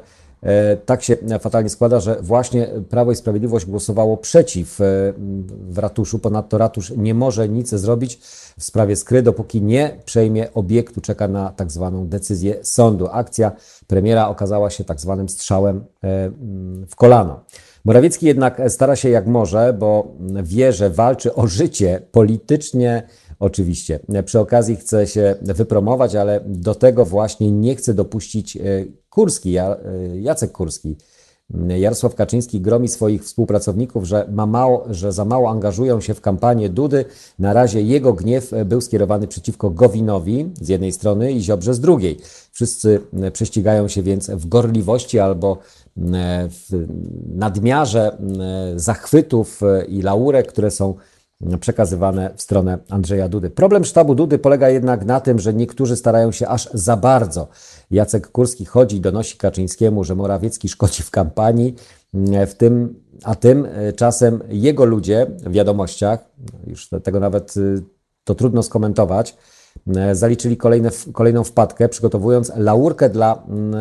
tak 0.86 1.02
się 1.02 1.16
fatalnie 1.40 1.70
składa, 1.70 2.00
że 2.00 2.16
właśnie 2.22 2.68
Prawo 2.88 3.12
i 3.12 3.16
Sprawiedliwość 3.16 3.66
głosowało 3.66 4.16
przeciw 4.16 4.80
e, 4.80 4.84
w 5.48 5.78
ratuszu. 5.78 6.18
Ponadto 6.18 6.58
ratusz 6.58 6.92
nie 6.96 7.14
może 7.14 7.48
nic 7.48 7.70
zrobić 7.70 8.16
w 8.58 8.64
sprawie 8.64 8.96
Skry, 8.96 9.22
dopóki 9.22 9.62
nie 9.62 9.98
przejmie 10.04 10.52
obiektu, 10.54 11.00
czeka 11.00 11.28
na 11.28 11.50
tak 11.50 11.72
zwaną 11.72 12.06
decyzję 12.06 12.64
sądu. 12.64 13.08
Akcja 13.12 13.52
premiera 13.86 14.28
okazała 14.28 14.70
się 14.70 14.84
tak 14.84 15.00
zwanym 15.00 15.28
strzałem 15.28 15.76
e, 15.76 15.82
w 16.88 16.96
kolano. 16.96 17.40
Morawiecki 17.84 18.26
jednak 18.26 18.60
stara 18.68 18.96
się 18.96 19.08
jak 19.08 19.26
może, 19.26 19.72
bo 19.78 20.14
wie, 20.42 20.72
że 20.72 20.90
walczy 20.90 21.34
o 21.34 21.46
życie 21.46 22.02
politycznie. 22.12 23.02
Oczywiście. 23.40 24.00
Przy 24.24 24.40
okazji 24.40 24.76
chce 24.76 25.06
się 25.06 25.34
wypromować, 25.42 26.14
ale 26.14 26.40
do 26.46 26.74
tego 26.74 27.04
właśnie 27.04 27.50
nie 27.50 27.76
chce 27.76 27.94
dopuścić 27.94 28.56
e, 28.56 28.60
Kurski, 29.10 29.56
e, 29.56 29.76
Jacek 30.14 30.52
Kurski. 30.52 30.96
Jarosław 31.78 32.14
Kaczyński 32.14 32.60
gromi 32.60 32.88
swoich 32.88 33.24
współpracowników, 33.24 34.04
że, 34.04 34.28
ma 34.32 34.46
mało, 34.46 34.86
że 34.90 35.12
za 35.12 35.24
mało 35.24 35.50
angażują 35.50 36.00
się 36.00 36.14
w 36.14 36.20
kampanię 36.20 36.68
Dudy. 36.68 37.04
Na 37.38 37.52
razie 37.52 37.82
jego 37.82 38.12
gniew 38.12 38.50
był 38.66 38.80
skierowany 38.80 39.28
przeciwko 39.28 39.70
Gowinowi 39.70 40.52
z 40.60 40.68
jednej 40.68 40.92
strony 40.92 41.32
i 41.32 41.40
Ziobrze 41.40 41.74
z 41.74 41.80
drugiej. 41.80 42.18
Wszyscy 42.52 43.00
e, 43.22 43.30
prześcigają 43.30 43.88
się 43.88 44.02
więc 44.02 44.30
w 44.30 44.48
gorliwości 44.48 45.18
albo 45.18 45.58
w 46.48 46.86
nadmiarze 47.34 48.18
zachwytów 48.76 49.60
i 49.88 50.02
laurek, 50.02 50.46
które 50.46 50.70
są 50.70 50.94
przekazywane 51.60 52.30
w 52.36 52.42
stronę 52.42 52.78
Andrzeja 52.88 53.28
Dudy. 53.28 53.50
Problem 53.50 53.84
sztabu 53.84 54.14
Dudy 54.14 54.38
polega 54.38 54.68
jednak 54.68 55.04
na 55.04 55.20
tym, 55.20 55.38
że 55.38 55.54
niektórzy 55.54 55.96
starają 55.96 56.32
się 56.32 56.48
aż 56.48 56.68
za 56.74 56.96
bardzo. 56.96 57.48
Jacek 57.90 58.28
Kurski 58.28 58.64
chodzi 58.64 58.96
i 58.96 59.00
donosi 59.00 59.36
Kaczyńskiemu, 59.36 60.04
że 60.04 60.14
Morawiecki 60.14 60.68
szkodzi 60.68 61.02
w 61.02 61.10
kampanii, 61.10 61.74
w 62.46 62.54
tym, 62.54 62.94
a 63.24 63.34
tym 63.34 63.66
e, 63.66 64.32
jego 64.48 64.84
ludzie 64.84 65.26
w 65.38 65.52
wiadomościach, 65.52 66.24
już 66.66 66.88
tego 67.02 67.20
nawet 67.20 67.56
y, 67.56 67.82
to 68.24 68.34
trudno 68.34 68.62
skomentować, 68.62 69.36
e, 69.96 70.14
zaliczyli 70.14 70.56
kolejne, 70.56 70.90
kolejną 71.12 71.44
wpadkę, 71.44 71.88
przygotowując 71.88 72.52
laurkę 72.56 73.10
dla 73.10 73.42
mm, 73.48 73.74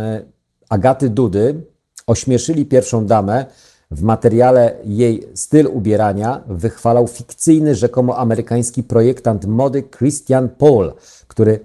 Agaty 0.69 1.09
Dudy, 1.09 1.61
ośmieszyli 2.07 2.65
pierwszą 2.65 3.05
damę, 3.05 3.45
w 3.91 4.03
materiale 4.03 4.75
jej 4.85 5.27
styl 5.35 5.67
ubierania 5.73 6.41
wychwalał 6.47 7.07
fikcyjny, 7.07 7.75
rzekomo 7.75 8.17
amerykański 8.17 8.83
projektant 8.83 9.45
mody 9.45 9.83
Christian 9.97 10.49
Paul, 10.49 10.93
który 11.27 11.59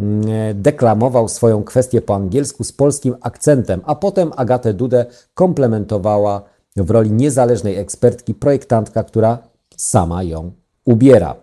mm, 0.00 0.22
deklamował 0.62 1.28
swoją 1.28 1.64
kwestię 1.64 2.02
po 2.02 2.14
angielsku 2.14 2.64
z 2.64 2.72
polskim 2.72 3.16
akcentem, 3.20 3.80
a 3.84 3.94
potem 3.94 4.32
Agatę 4.36 4.74
Dudę 4.74 5.06
komplementowała 5.34 6.42
w 6.76 6.90
roli 6.90 7.10
niezależnej 7.12 7.76
ekspertki, 7.76 8.34
projektantka, 8.34 9.04
która 9.04 9.38
sama 9.76 10.22
ją 10.22 10.52
ubiera. 10.84 11.34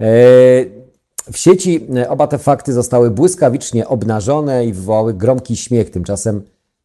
E, 0.00 0.06
W 1.32 1.38
sieci 1.38 1.86
e, 1.96 2.08
oba 2.08 2.26
te 2.26 2.38
fakty 2.38 2.72
zostały 2.72 3.10
błyskawicznie 3.10 3.88
obnażone 3.88 4.66
i 4.66 4.72
wywołały 4.72 5.14
gromki 5.14 5.56
śmiech. 5.56 5.90
Tymczasem 5.90 6.42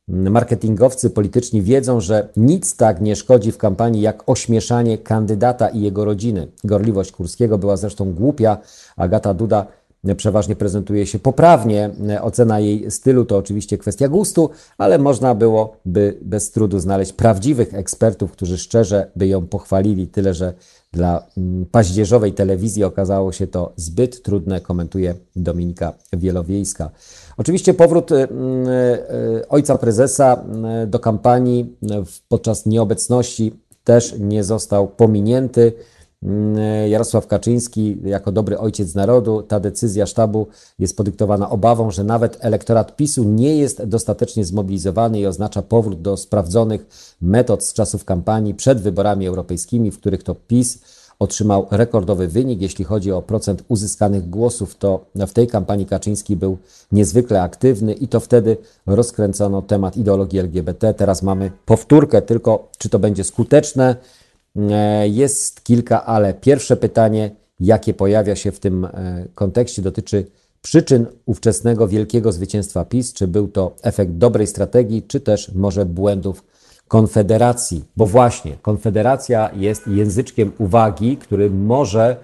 marketingowcy 0.08 1.10
polityczni 1.10 1.62
wiedzą, 1.62 2.02
że 2.02 2.30
nic 2.38 2.76
tak 2.76 3.02
nie 3.02 3.16
szkodzi 3.16 3.52
w 3.52 3.58
kampanii 3.58 4.02
jak 4.02 4.24
ośmieszanie 4.30 4.98
kandydata 4.98 5.70
i 5.70 5.82
jego 5.82 6.06
rodziny. 6.06 6.48
Gorliwość 6.64 7.12
Kurskiego 7.12 7.58
była 7.58 7.78
zresztą 7.78 8.14
głupia. 8.14 8.58
Agata 8.98 9.34
Duda 9.34 9.66
przeważnie 10.18 10.56
prezentuje 10.56 11.06
się 11.06 11.20
poprawnie. 11.20 11.90
Ocena 12.22 12.60
jej 12.60 12.92
stylu 12.92 13.26
to 13.26 13.38
oczywiście 13.38 13.78
kwestia 13.78 14.08
gustu, 14.08 14.50
ale 14.78 15.00
można 15.00 15.36
byłoby 15.36 16.18
bez 16.22 16.52
trudu 16.52 16.80
znaleźć 16.80 17.14
prawdziwych 17.14 17.74
ekspertów, 17.74 18.32
którzy 18.32 18.58
szczerze 18.58 19.12
by 19.16 19.28
ją 19.28 19.48
pochwalili. 19.48 20.08
Tyle, 20.08 20.34
że 20.34 20.54
dla 20.94 21.28
mm, 21.38 21.66
paździerzowej 21.66 22.34
telewizji 22.34 22.84
okazało 22.84 23.32
się 23.32 23.48
to 23.48 23.74
zbyt 23.76 24.24
trudne, 24.24 24.62
komentuje 24.62 25.16
Dominika 25.36 25.94
Wielowiejska. 26.14 26.90
Oczywiście 27.38 27.74
powrót 27.74 28.12
y, 28.12 28.16
y, 28.16 28.28
ojca 29.50 29.78
prezesa 29.78 30.44
y, 30.84 30.88
do 30.88 31.00
kampanii 31.00 31.76
y, 31.84 31.88
podczas 32.28 32.66
nieobecności 32.66 33.54
też 33.84 34.16
nie 34.20 34.44
został 34.44 34.88
pominięty. 34.88 35.74
Mm, 36.24 36.90
Jarosław 36.90 37.28
Kaczyński, 37.28 37.98
jako 38.04 38.32
dobry 38.32 38.58
ojciec 38.58 38.96
narodu, 38.96 39.42
ta 39.42 39.60
decyzja 39.60 40.06
sztabu 40.06 40.48
jest 40.80 40.98
podyktowana 40.98 41.50
obawą, 41.50 41.92
że 41.92 42.04
nawet 42.04 42.38
elektorat 42.40 42.96
PiSu 42.96 43.24
nie 43.24 43.58
jest 43.58 43.84
dostatecznie 43.84 44.46
zmobilizowany 44.46 45.20
i 45.20 45.26
oznacza 45.26 45.62
powrót 45.62 46.02
do 46.02 46.18
sprawdzonych 46.18 46.86
metod 47.22 47.66
z 47.66 47.74
czasów 47.74 48.06
kampanii 48.06 48.54
przed 48.54 48.82
wyborami 48.82 49.28
europejskimi, 49.28 49.92
w 49.92 50.00
których 50.00 50.24
to 50.24 50.36
PiS 50.36 50.80
otrzymał 51.20 51.68
rekordowy 51.72 52.28
wynik. 52.28 52.62
Jeśli 52.62 52.86
chodzi 52.86 53.12
o 53.12 53.22
procent 53.22 53.64
uzyskanych 53.68 54.30
głosów, 54.30 54.76
to 54.76 55.06
w 55.16 55.32
tej 55.32 55.48
kampanii 55.48 55.86
Kaczyński 55.86 56.36
był 56.36 56.58
niezwykle 56.92 57.42
aktywny 57.42 57.94
i 57.94 58.08
to 58.08 58.20
wtedy 58.20 58.58
rozkręcono 58.86 59.62
temat 59.62 59.98
ideologii 59.98 60.40
LGBT. 60.40 60.94
Teraz 60.94 61.22
mamy 61.22 61.52
powtórkę, 61.66 62.22
tylko 62.22 62.68
czy 62.78 62.90
to 62.90 63.00
będzie 63.00 63.24
skuteczne? 63.24 63.96
E, 64.56 65.08
Jest 65.08 65.64
kilka, 65.64 66.06
ale 66.06 66.34
pierwsze 66.34 66.78
pytanie, 66.78 67.32
jakie 67.60 67.94
pojawia 67.94 68.36
się 68.36 68.52
w 68.52 68.60
tym 68.60 68.86
e, 68.86 69.26
kontekście, 69.36 69.82
dotyczy 69.82 70.26
przyczyn 70.62 71.06
ówczesnego 71.26 71.88
wielkiego 71.88 72.32
zwycięstwa 72.32 72.86
PiS. 72.86 73.14
Czy 73.14 73.28
był 73.28 73.48
to 73.48 73.76
efekt 73.82 74.12
dobrej 74.12 74.48
strategii, 74.48 75.04
czy 75.04 75.20
też 75.20 75.52
może 75.56 75.86
błędów 75.86 76.44
Konfederacji? 76.88 77.86
Bo 77.98 78.06
właśnie 78.06 78.58
Konfederacja 78.62 79.52
jest 79.56 79.88
języczkiem 79.88 80.52
uwagi, 80.58 81.18
który 81.18 81.50
może 81.50 82.18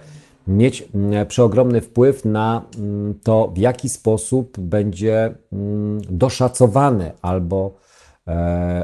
mieć 0.47 0.89
mm, 0.95 1.27
przeogromny 1.27 1.81
wpływ 1.81 2.26
na 2.26 2.61
mm, 2.77 3.14
to, 3.23 3.51
w 3.56 3.57
jaki 3.57 3.89
sposób 3.89 4.60
będzie 4.60 5.35
mm, 5.53 6.01
doszacowany 6.10 7.11
albo 7.22 7.73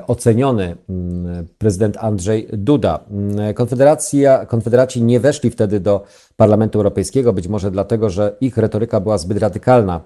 oceniony 0.07 0.75
mm, 0.89 1.47
prezydent 1.57 1.97
Andrzej 1.97 2.47
Duda. 2.53 2.99
Mm, 3.11 3.53
Konfederacja, 3.53 4.45
Konfederaci 4.45 5.03
nie 5.03 5.19
weszli 5.19 5.51
wtedy 5.51 5.79
do 5.79 6.03
Parlamentu 6.35 6.79
Europejskiego, 6.79 7.33
być 7.33 7.47
może 7.47 7.71
dlatego, 7.71 8.09
że 8.09 8.35
ich 8.41 8.57
retoryka 8.57 8.99
była 8.99 9.17
zbyt 9.17 9.37
radykalna. 9.37 10.01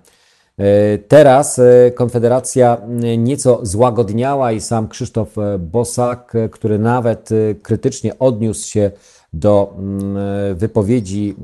E, 0.58 0.98
Teraz 0.98 1.60
e, 1.60 1.92
Konfederacja 1.92 2.82
nieco 3.18 3.60
złagodniała 3.64 4.52
i 4.52 4.62
sam 4.62 4.88
Krzysztof 4.88 5.38
e, 5.38 5.60
Bosak, 5.60 6.36
e, 6.36 6.50
który 6.50 6.80
nawet 6.80 7.30
e, 7.32 7.56
krytycznie 7.56 8.20
odniósł 8.20 8.68
się 8.68 8.92
do 9.34 9.74
mm, 9.78 10.18
e, 10.18 10.56
wypowiedzi 10.56 11.36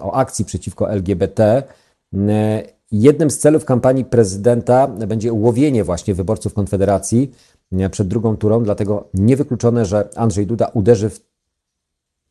o 0.00 0.12
akcji 0.12 0.44
przeciwko 0.44 0.90
LGBT. 0.90 1.62
Jednym 2.92 3.30
z 3.30 3.38
celów 3.38 3.64
kampanii 3.64 4.04
prezydenta 4.04 4.86
będzie 4.88 5.32
łowienie 5.32 5.84
właśnie 5.84 6.14
wyborców 6.14 6.54
Konfederacji 6.54 7.30
przed 7.90 8.08
drugą 8.08 8.36
turą, 8.36 8.64
dlatego 8.64 9.08
niewykluczone, 9.14 9.86
że 9.86 10.08
Andrzej 10.16 10.46
Duda 10.46 10.70
uderzy 10.74 11.10
w 11.10 11.28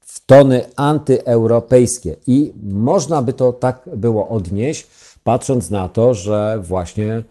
w 0.07 0.25
tony 0.25 0.65
antyeuropejskie. 0.75 2.15
I 2.27 2.53
można 2.63 3.21
by 3.21 3.33
to 3.33 3.53
tak 3.53 3.89
było 3.95 4.29
odnieść, 4.29 4.87
patrząc 5.23 5.69
na 5.69 5.89
to, 5.89 6.13
że 6.13 6.59
właśnie 6.63 7.17
y, 7.17 7.23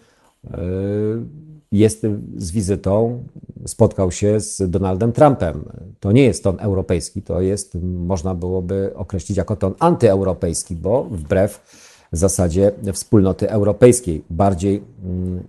jest 1.72 2.06
z 2.36 2.50
wizytą, 2.50 3.24
spotkał 3.66 4.10
się 4.10 4.40
z 4.40 4.70
Donaldem 4.70 5.12
Trumpem. 5.12 5.64
To 6.00 6.12
nie 6.12 6.24
jest 6.24 6.44
ton 6.44 6.56
europejski, 6.60 7.22
to 7.22 7.40
jest, 7.40 7.78
można 7.82 8.34
byłoby 8.34 8.92
określić 8.94 9.38
jako 9.38 9.56
ton 9.56 9.74
antyeuropejski, 9.78 10.76
bo 10.76 11.04
wbrew 11.04 11.60
zasadzie 12.12 12.72
wspólnoty 12.92 13.50
europejskiej, 13.50 14.24
bardziej 14.30 14.82
mm, 15.04 15.48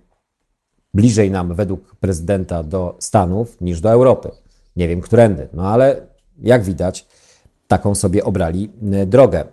bliżej 0.94 1.30
nam 1.30 1.54
według 1.54 1.96
prezydenta 1.96 2.62
do 2.62 2.96
Stanów 2.98 3.60
niż 3.60 3.80
do 3.80 3.90
Europy. 3.90 4.30
Nie 4.76 4.88
wiem, 4.88 5.00
którędy, 5.00 5.48
no 5.52 5.68
ale 5.68 6.06
jak 6.42 6.62
widać, 6.62 7.06
taką 7.68 7.94
sobie 7.94 8.24
obrali 8.24 8.70
y, 9.02 9.06
drogę. 9.06 9.44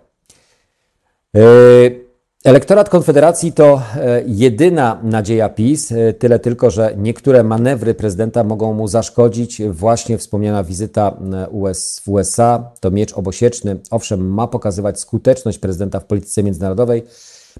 Y, 1.36 2.05
Elektorat 2.46 2.88
Konfederacji 2.88 3.52
to 3.52 3.82
e, 3.96 4.22
jedyna 4.26 5.00
nadzieja 5.02 5.48
PiS, 5.48 5.92
e, 5.92 6.12
tyle 6.12 6.38
tylko, 6.38 6.70
że 6.70 6.94
niektóre 6.96 7.44
manewry 7.44 7.94
prezydenta 7.94 8.44
mogą 8.44 8.72
mu 8.72 8.88
zaszkodzić. 8.88 9.62
Właśnie 9.62 10.18
wspomniana 10.18 10.64
wizyta 10.64 11.16
e, 11.32 11.48
US 11.48 12.00
w 12.00 12.08
USA 12.08 12.70
to 12.80 12.90
miecz 12.90 13.12
obosieczny. 13.12 13.76
Owszem, 13.90 14.30
ma 14.30 14.46
pokazywać 14.46 15.00
skuteczność 15.00 15.58
prezydenta 15.58 16.00
w 16.00 16.04
polityce 16.04 16.42
międzynarodowej 16.42 17.02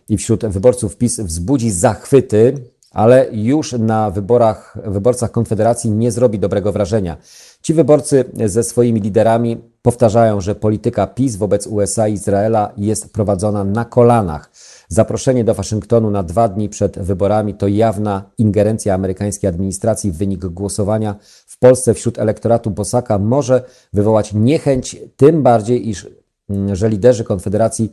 i 0.09 0.17
wśród 0.17 0.47
wyborców 0.47 0.97
PiS 0.97 1.21
wzbudzi 1.21 1.71
zachwyty, 1.71 2.55
ale 2.91 3.27
już 3.33 3.73
na 3.73 4.11
wyborach, 4.11 4.79
wyborcach 4.85 5.31
Konfederacji 5.31 5.91
nie 5.91 6.13
zrobi 6.13 6.39
dobrego 6.39 6.73
wrażenia. 6.73 7.17
Ci 7.63 7.75
wyborcy 7.75 8.25
ze 8.45 8.63
swoimi 8.63 9.01
liderami 9.01 9.57
powtarzają, 9.83 10.41
że 10.41 10.55
polityka 10.55 11.07
PiS 11.07 11.37
wobec 11.37 11.67
USA 11.67 12.09
i 12.09 12.13
Izraela 12.13 12.73
jest 12.77 13.13
prowadzona 13.13 13.65
na 13.65 13.85
kolanach. 13.85 14.51
Zaproszenie 14.89 15.45
do 15.45 15.55
Waszyngtonu 15.55 16.11
na 16.11 16.23
dwa 16.23 16.49
dni 16.49 16.69
przed 16.69 16.99
wyborami 16.99 17.55
to 17.55 17.69
jawna 17.69 18.31
ingerencja 18.39 18.95
amerykańskiej 18.95 19.51
administracji 19.51 20.13
w 20.13 20.17
wynik 20.17 20.47
głosowania 20.47 21.17
w 21.47 21.59
Polsce 21.59 21.95
wśród 21.95 22.19
elektoratu 22.19 22.71
Bosaka 22.71 23.19
może 23.19 23.65
wywołać 23.93 24.33
niechęć, 24.35 24.97
tym 25.17 25.43
bardziej, 25.43 25.89
iż 25.89 26.09
mm, 26.51 26.77
że 26.77 26.89
liderzy 26.89 27.25
Konfederacji 27.25 27.93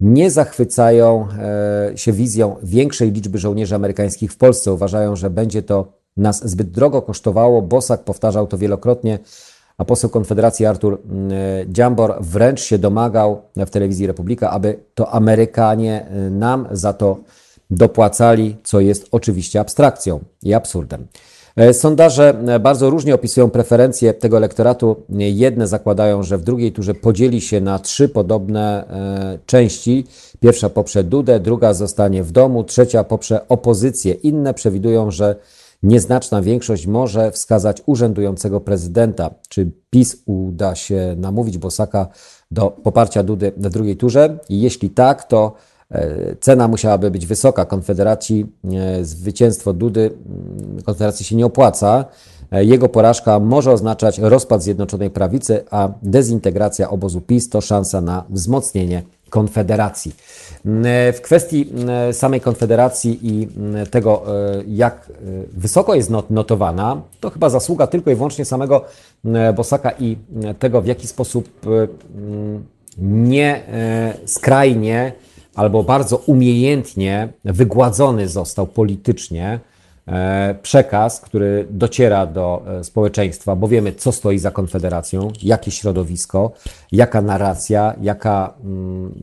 nie 0.00 0.30
zachwycają 0.30 1.28
e, 1.38 1.98
się 1.98 2.12
wizją 2.12 2.56
większej 2.62 3.12
liczby 3.12 3.38
żołnierzy 3.38 3.74
amerykańskich 3.74 4.32
w 4.32 4.36
Polsce. 4.36 4.72
Uważają, 4.72 5.16
że 5.16 5.30
będzie 5.30 5.62
to 5.62 5.92
nas 6.16 6.48
zbyt 6.48 6.70
drogo 6.70 7.02
kosztowało. 7.02 7.62
Bosak 7.62 8.04
powtarzał 8.04 8.46
to 8.46 8.58
wielokrotnie, 8.58 9.18
a 9.78 9.84
poseł 9.84 10.10
Konfederacji 10.10 10.66
Artur 10.66 10.98
mm, 11.10 11.32
Dziambor 11.72 12.16
wręcz 12.20 12.60
się 12.60 12.78
domagał 12.78 13.42
w 13.56 13.70
telewizji 13.70 14.06
Republika, 14.06 14.50
aby 14.50 14.78
to 14.94 15.10
Amerykanie 15.10 16.06
y, 16.26 16.30
nam 16.30 16.68
za 16.70 16.92
to 16.92 17.18
dopłacali, 17.70 18.56
co 18.62 18.80
jest 18.80 19.08
oczywiście 19.10 19.60
abstrakcją 19.60 20.20
i 20.42 20.54
absurdem. 20.54 21.06
E, 21.56 21.74
Sondaże 21.74 22.38
e, 22.46 22.58
bardzo 22.60 22.90
różnie 22.90 23.14
opisują 23.14 23.50
preferencje 23.50 24.14
tego 24.14 24.36
elektoratu. 24.36 24.96
Jedne 25.18 25.68
zakładają, 25.68 26.22
że 26.22 26.38
w 26.38 26.42
drugiej 26.42 26.72
turze 26.72 26.94
podzieli 26.94 27.40
się 27.40 27.60
na 27.60 27.78
trzy 27.78 28.08
podobne 28.08 28.84
e, 28.88 29.38
części. 29.46 30.06
Pierwsza 30.40 30.70
poprze 30.70 31.04
Dudę, 31.04 31.40
druga 31.40 31.74
zostanie 31.74 32.22
w 32.22 32.32
domu, 32.32 32.64
trzecia 32.64 33.04
poprze 33.04 33.48
opozycję. 33.48 34.14
Inne 34.14 34.54
przewidują, 34.54 35.10
że 35.10 35.36
nieznaczna 35.86 36.42
większość 36.42 36.86
może 36.86 37.32
wskazać 37.32 37.82
urzędującego 37.86 38.60
prezydenta. 38.60 39.30
Czy 39.48 39.70
PiS 39.90 40.16
uda 40.26 40.74
się 40.74 41.14
namówić 41.18 41.58
Bosaka 41.58 42.08
do 42.50 42.70
poparcia 42.70 43.22
Dudy 43.22 43.52
w 43.56 43.70
drugiej 43.70 43.96
turze? 43.96 44.38
Jeśli 44.48 44.90
tak, 44.90 45.24
to 45.24 45.52
e, 45.90 46.36
cena 46.40 46.68
musiałaby 46.68 47.10
być 47.10 47.26
wysoka. 47.26 47.64
Konfederacji 47.64 48.46
e, 48.64 49.04
zwycięstwo 49.04 49.72
Dudy 49.72 50.00
mm, 50.00 50.82
Konfederacji 50.82 51.24
się 51.26 51.36
nie 51.36 51.46
opłaca. 51.46 52.04
E, 52.52 52.64
Jego 52.64 52.88
porażka 52.88 53.40
może 53.40 53.72
oznaczać 53.72 54.18
rozpad 54.18 54.62
Zjednoczonej 54.62 55.10
Prawicy, 55.10 55.64
a 55.70 55.88
dezintegracja 56.02 56.90
obozu 56.90 57.20
PiS 57.20 57.48
to 57.48 57.60
szansa 57.60 58.00
na 58.00 58.24
wzmocnienie 58.30 59.02
Konfederacji. 59.30 60.14
Mm, 60.66 60.84
W 61.12 61.20
kwestii 61.20 61.70
mm, 61.74 62.12
samej 62.14 62.40
Konfederacji 62.40 63.18
i 63.22 63.48
mm, 63.56 63.86
tego, 63.86 64.22
e, 64.28 64.62
jak 64.68 64.94
e, 65.10 65.12
wysoko 65.52 65.94
jest 65.94 66.10
not- 66.10 66.30
notowana, 66.30 67.02
to 67.20 67.30
chyba 67.30 67.48
zasługa 67.50 67.86
tylko 67.86 68.10
i 68.10 68.14
wyłącznie 68.14 68.44
samego 68.44 68.84
Bosaka 69.56 69.90
i 69.98 70.16
tego, 70.58 70.82
w 70.82 70.86
jaki 70.86 71.06
sposób 71.06 71.48
e, 71.66 71.68
nie 72.98 73.62
skrajnie 74.26 75.12
albo 75.54 75.82
bardzo 75.82 76.16
umiejętnie 76.16 77.28
wygładzony 77.44 78.28
został 78.28 78.66
politycznie 78.66 79.60
przekaz, 80.62 81.20
który 81.20 81.66
dociera 81.70 82.26
do 82.26 82.62
e, 82.66 82.84
społeczeństwa, 82.84 83.56
bo 83.56 83.68
wiemy, 83.68 83.92
co 83.92 84.12
stoi 84.12 84.38
za 84.38 84.50
Konfederacją, 84.50 85.28
jakie 85.42 85.70
środowisko, 85.70 86.52
jaka 86.92 87.22
narracja, 87.22 87.94
jaka, 88.00 88.54
mm, 88.64 89.14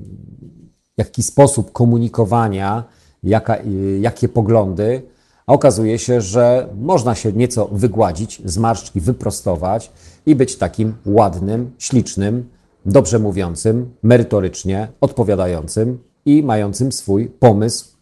jaki 0.98 1.24
sposób 1.24 1.72
komunikowania, 1.72 2.84
jaka, 3.24 3.58
jakie 4.00 4.30
poglądy. 4.30 5.02
A 5.48 5.54
okazuje 5.54 6.00
się, 6.00 6.22
że 6.22 6.70
można 6.82 7.16
się 7.16 7.34
nieco 7.34 7.68
wygładzić, 7.72 8.42
zmarszczki 8.46 9.02
wyprostować 9.02 9.92
i 10.26 10.36
być 10.36 10.56
takim 10.56 10.94
ładnym, 11.06 11.72
ślicznym, 11.78 12.50
dobrze 12.86 13.20
mówiącym, 13.20 13.96
merytorycznie, 14.04 14.88
odpowiadającym 15.02 16.00
i 16.26 16.44
mającym 16.44 16.92
swój 16.92 17.28
pomysł 17.28 17.93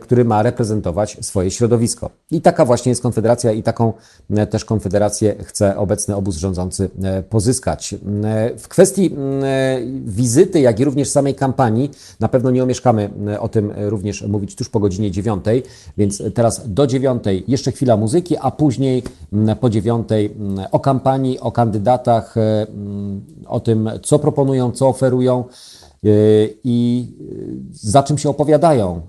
który 0.00 0.24
ma 0.24 0.42
reprezentować 0.42 1.16
swoje 1.20 1.50
środowisko. 1.50 2.10
I 2.30 2.40
taka 2.40 2.64
właśnie 2.64 2.90
jest 2.90 3.02
Konfederacja 3.02 3.52
i 3.52 3.62
taką 3.62 3.92
też 4.50 4.64
Konfederację 4.64 5.34
chce 5.44 5.76
obecny 5.76 6.16
obóz 6.16 6.36
rządzący 6.36 6.90
pozyskać. 7.28 7.94
W 8.58 8.68
kwestii 8.68 9.16
wizyty, 10.04 10.60
jak 10.60 10.80
i 10.80 10.84
również 10.84 11.08
samej 11.08 11.34
kampanii, 11.34 11.90
na 12.20 12.28
pewno 12.28 12.50
nie 12.50 12.62
omieszkamy 12.62 13.10
o 13.40 13.48
tym 13.48 13.72
również 13.76 14.22
mówić 14.22 14.56
tuż 14.56 14.68
po 14.68 14.80
godzinie 14.80 15.10
dziewiątej, 15.10 15.62
więc 15.96 16.22
teraz 16.34 16.72
do 16.72 16.86
dziewiątej 16.86 17.44
jeszcze 17.48 17.72
chwila 17.72 17.96
muzyki, 17.96 18.36
a 18.40 18.50
później 18.50 19.02
po 19.60 19.70
dziewiątej 19.70 20.36
o 20.72 20.80
kampanii, 20.80 21.40
o 21.40 21.52
kandydatach, 21.52 22.34
o 23.46 23.60
tym, 23.60 23.90
co 24.02 24.18
proponują, 24.18 24.72
co 24.72 24.88
oferują 24.88 25.44
i 26.64 27.06
za 27.72 28.02
czym 28.02 28.18
się 28.18 28.30
opowiadają. 28.30 29.00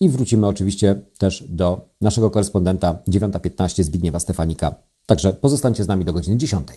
I 0.00 0.08
wrócimy 0.08 0.46
oczywiście 0.46 1.00
też 1.18 1.44
do 1.48 1.88
naszego 2.00 2.30
korespondenta 2.30 2.98
9.15 3.08 3.82
Zbigniewa 3.82 4.20
Stefanika. 4.20 4.74
Także 5.06 5.32
pozostańcie 5.32 5.84
z 5.84 5.88
nami 5.88 6.04
do 6.04 6.12
godziny 6.12 6.36
10. 6.36 6.68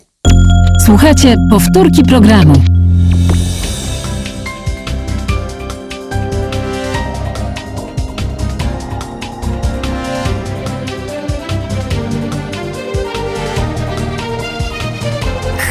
Słuchajcie 0.86 1.36
powtórki 1.50 2.02
programu. 2.02 2.54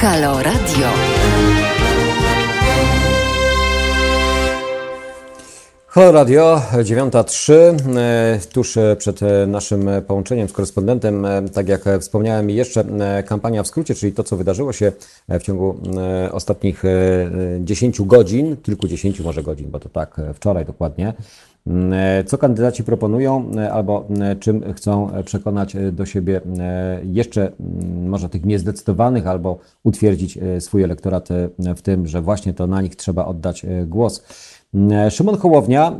Halo 0.01 0.43
Radio. 0.43 1.76
Halo 5.97 6.11
Radio 6.11 6.61
9.3. 6.73 7.53
E, 7.97 8.39
Tuż 8.53 8.77
e, 8.77 8.95
przed 8.95 9.23
e, 9.23 9.47
naszym 9.47 9.89
połączeniem 10.07 10.49
z 10.49 10.53
korespondentem, 10.53 11.27
tak 11.53 11.67
jak 11.67 11.81
wspomniałem, 11.99 12.49
jeszcze 12.49 12.85
kampania 13.25 13.63
w 13.63 13.67
skrócie, 13.67 13.95
czyli 13.95 14.13
to, 14.13 14.23
co 14.23 14.37
wydarzyło 14.37 14.73
się 14.73 14.91
w 15.29 15.43
ciągu 15.43 15.79
ostatnich 16.31 16.83
10 17.59 18.01
godzin, 18.01 18.57
kilkudziesięciu 18.57 19.23
może 19.23 19.43
godzin, 19.43 19.71
bo 19.71 19.79
to 19.79 19.89
tak 19.89 20.21
wczoraj 20.33 20.65
dokładnie. 20.65 21.13
Co 22.25 22.37
kandydaci 22.37 22.83
proponują 22.83 23.51
albo 23.71 24.07
czym 24.39 24.73
chcą 24.73 25.11
przekonać 25.25 25.75
do 25.91 26.05
siebie 26.05 26.41
jeszcze 27.03 27.51
może 28.05 28.29
tych 28.29 28.45
niezdecydowanych 28.45 29.27
albo 29.27 29.59
utwierdzić 29.83 30.39
swój 30.59 30.83
elektorat 30.83 31.29
w 31.59 31.81
tym, 31.81 32.07
że 32.07 32.21
właśnie 32.21 32.53
to 32.53 32.67
na 32.67 32.81
nich 32.81 32.95
trzeba 32.95 33.25
oddać 33.25 33.65
głos. 33.85 34.23
Szymon 35.09 35.37
Hołownia, 35.37 35.93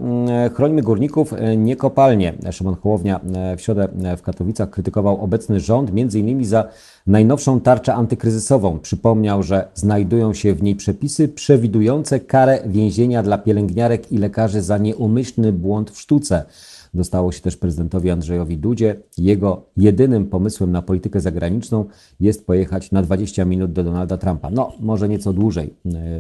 chrońmy 0.54 0.82
górników 0.82 1.34
nie 1.58 1.76
kopalnie. 1.76 2.34
Szymon 2.52 2.76
Hołownia 2.76 3.20
w 3.58 3.62
środę 3.62 3.88
w 4.18 4.22
Katowicach 4.22 4.70
krytykował 4.70 5.24
obecny 5.24 5.60
rząd 5.60 5.90
m.in. 5.90 6.46
za 6.46 6.68
najnowszą 7.08 7.60
tarczę 7.60 7.94
antykryzysową. 7.94 8.80
Przypomniał, 8.80 9.44
że 9.44 9.68
znajdują 9.74 10.34
się 10.34 10.54
w 10.54 10.64
niej 10.64 10.76
przepisy 10.76 11.28
przewidujące 11.28 12.20
karę 12.20 12.60
więzienia 12.66 13.24
dla 13.24 13.38
pielęgniarek 13.38 14.12
i 14.12 14.18
lekarzy 14.18 14.62
za 14.62 14.78
nieumyślny 14.78 15.54
błąd 15.54 15.92
w 15.92 16.00
sztuce. 16.00 16.46
Dostało 16.94 17.32
się 17.32 17.42
też 17.42 17.58
prezydentowi 17.58 18.10
Andrzejowi 18.10 18.58
Dudzie. 18.58 18.96
Jego 19.18 19.62
jedynym 19.78 20.26
pomysłem 20.26 20.72
na 20.72 20.82
politykę 20.82 21.20
zagraniczną 21.20 21.86
jest 22.20 22.46
pojechać 22.48 22.92
na 22.92 23.02
20 23.02 23.46
minut 23.46 23.72
do 23.72 23.84
Donalda 23.84 24.18
Trumpa. 24.18 24.50
No, 24.50 24.72
może 24.80 25.10
nieco 25.10 25.34
dłużej. 25.34 25.74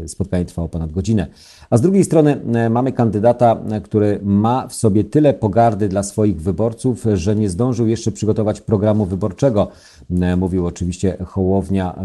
E, 0.03 0.07
spotkanie 0.07 0.45
trwało 0.45 0.69
ponad 0.69 0.91
godzinę. 0.91 1.27
A 1.69 1.77
z 1.77 1.81
drugiej 1.81 2.03
strony 2.03 2.41
e, 2.53 2.69
mamy 2.69 2.91
kandydata, 2.91 3.61
e, 3.71 3.81
który 3.81 4.19
ma 4.23 4.67
w 4.67 4.73
sobie 4.73 5.03
tyle 5.03 5.33
pogardy 5.33 5.89
dla 5.89 6.03
swoich 6.03 6.41
wyborców, 6.41 7.05
że 7.13 7.35
nie 7.35 7.49
zdążył 7.49 7.87
jeszcze 7.87 8.11
przygotować 8.11 8.61
programu 8.61 9.05
wyborczego. 9.05 9.67
Mówił 10.37 10.65
oczywiście 10.65 11.17
Hołownia 11.25 11.95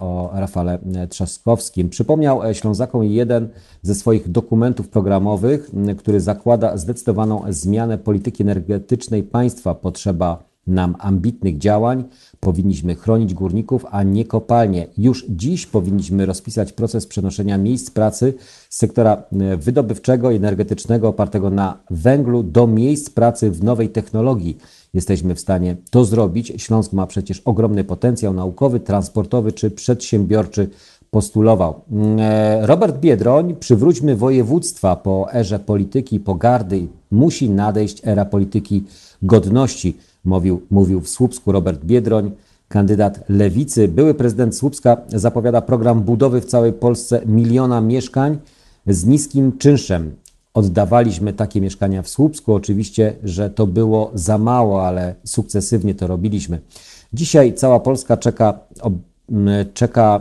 o 0.00 0.30
Rafale 0.34 0.78
Trzaskowskim. 1.08 1.88
Przypomniał 1.88 2.40
Ślązakom 2.52 3.04
jeden 3.04 3.48
ze 3.82 3.94
swoich 3.94 4.30
dokumentów 4.30 4.88
programowych, 4.88 5.70
który 5.98 6.20
zakłada 6.20 6.76
zdecydowaną 6.76 7.42
zmianę 7.48 7.98
energetycznej 8.40 9.22
państwa. 9.22 9.74
Potrzeba 9.74 10.50
nam 10.66 10.96
ambitnych 10.98 11.58
działań. 11.58 12.04
Powinniśmy 12.40 12.94
chronić 12.94 13.34
górników, 13.34 13.86
a 13.90 14.02
nie 14.02 14.24
kopalnie. 14.24 14.86
Już 14.98 15.26
dziś 15.28 15.66
powinniśmy 15.66 16.26
rozpisać 16.26 16.72
proces 16.72 17.06
przenoszenia 17.06 17.58
miejsc 17.58 17.90
pracy 17.90 18.34
z 18.68 18.76
sektora 18.78 19.22
wydobywczego 19.58 20.30
i 20.30 20.36
energetycznego 20.36 21.08
opartego 21.08 21.50
na 21.50 21.78
węglu 21.90 22.42
do 22.42 22.66
miejsc 22.66 23.10
pracy 23.10 23.50
w 23.50 23.64
nowej 23.64 23.88
technologii 23.88 24.58
jesteśmy 24.94 25.34
w 25.34 25.40
stanie 25.40 25.76
to 25.90 26.04
zrobić. 26.04 26.52
Śląsk 26.56 26.92
ma 26.92 27.06
przecież 27.06 27.40
ogromny 27.40 27.84
potencjał 27.84 28.32
naukowy, 28.32 28.80
transportowy 28.80 29.52
czy 29.52 29.70
przedsiębiorczy, 29.70 30.68
postulował. 31.10 31.80
E, 32.18 32.66
Robert 32.66 33.00
Biedroń, 33.00 33.56
przywróćmy 33.56 34.16
województwa 34.16 34.96
po 34.96 35.34
erze 35.34 35.58
polityki 35.58 36.20
pogardy. 36.20 36.86
Musi 37.10 37.50
nadejść 37.50 38.00
era 38.04 38.24
polityki 38.24 38.84
godności, 39.22 39.96
mówił, 40.24 40.62
mówił 40.70 41.00
w 41.00 41.08
Słupsku 41.08 41.52
Robert 41.52 41.84
Biedroń. 41.84 42.30
Kandydat 42.68 43.20
Lewicy, 43.28 43.88
były 43.88 44.14
prezydent 44.14 44.56
Słupska 44.56 44.96
zapowiada 45.08 45.60
program 45.60 46.00
budowy 46.02 46.40
w 46.40 46.44
całej 46.44 46.72
Polsce 46.72 47.20
miliona 47.26 47.80
mieszkań 47.80 48.38
z 48.86 49.06
niskim 49.06 49.58
czynszem. 49.58 50.16
Oddawaliśmy 50.54 51.32
takie 51.32 51.60
mieszkania 51.60 52.02
w 52.02 52.08
Słupsku. 52.08 52.54
Oczywiście, 52.54 53.14
że 53.24 53.50
to 53.50 53.66
było 53.66 54.10
za 54.14 54.38
mało, 54.38 54.86
ale 54.86 55.14
sukcesywnie 55.24 55.94
to 55.94 56.06
robiliśmy. 56.06 56.60
Dzisiaj 57.12 57.54
cała 57.54 57.80
Polska 57.80 58.16
czeka, 58.16 58.58
czeka, 59.74 60.20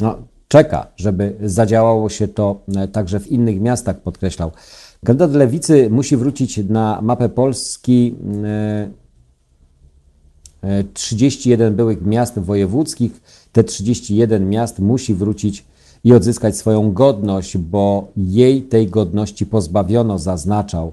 no, 0.00 0.18
czeka, 0.48 0.86
żeby 0.96 1.34
zadziałało 1.42 2.08
się 2.08 2.28
to 2.28 2.60
także 2.92 3.20
w 3.20 3.32
innych 3.32 3.60
miastach, 3.60 4.00
podkreślał. 4.00 4.50
Kandydat 5.04 5.32
Lewicy 5.32 5.90
musi 5.90 6.16
wrócić 6.16 6.56
na 6.68 6.98
mapę 7.02 7.28
Polski 7.28 8.14
31 10.94 11.76
byłych 11.76 12.02
miast 12.02 12.38
wojewódzkich. 12.38 13.20
Te 13.52 13.64
31 13.64 14.50
miast 14.50 14.78
musi 14.78 15.14
wrócić 15.14 15.64
i 16.04 16.12
odzyskać 16.12 16.56
swoją 16.56 16.92
godność, 16.92 17.58
bo 17.58 18.08
jej 18.16 18.62
tej 18.62 18.86
godności 18.86 19.46
pozbawiono, 19.46 20.18
zaznaczał. 20.18 20.92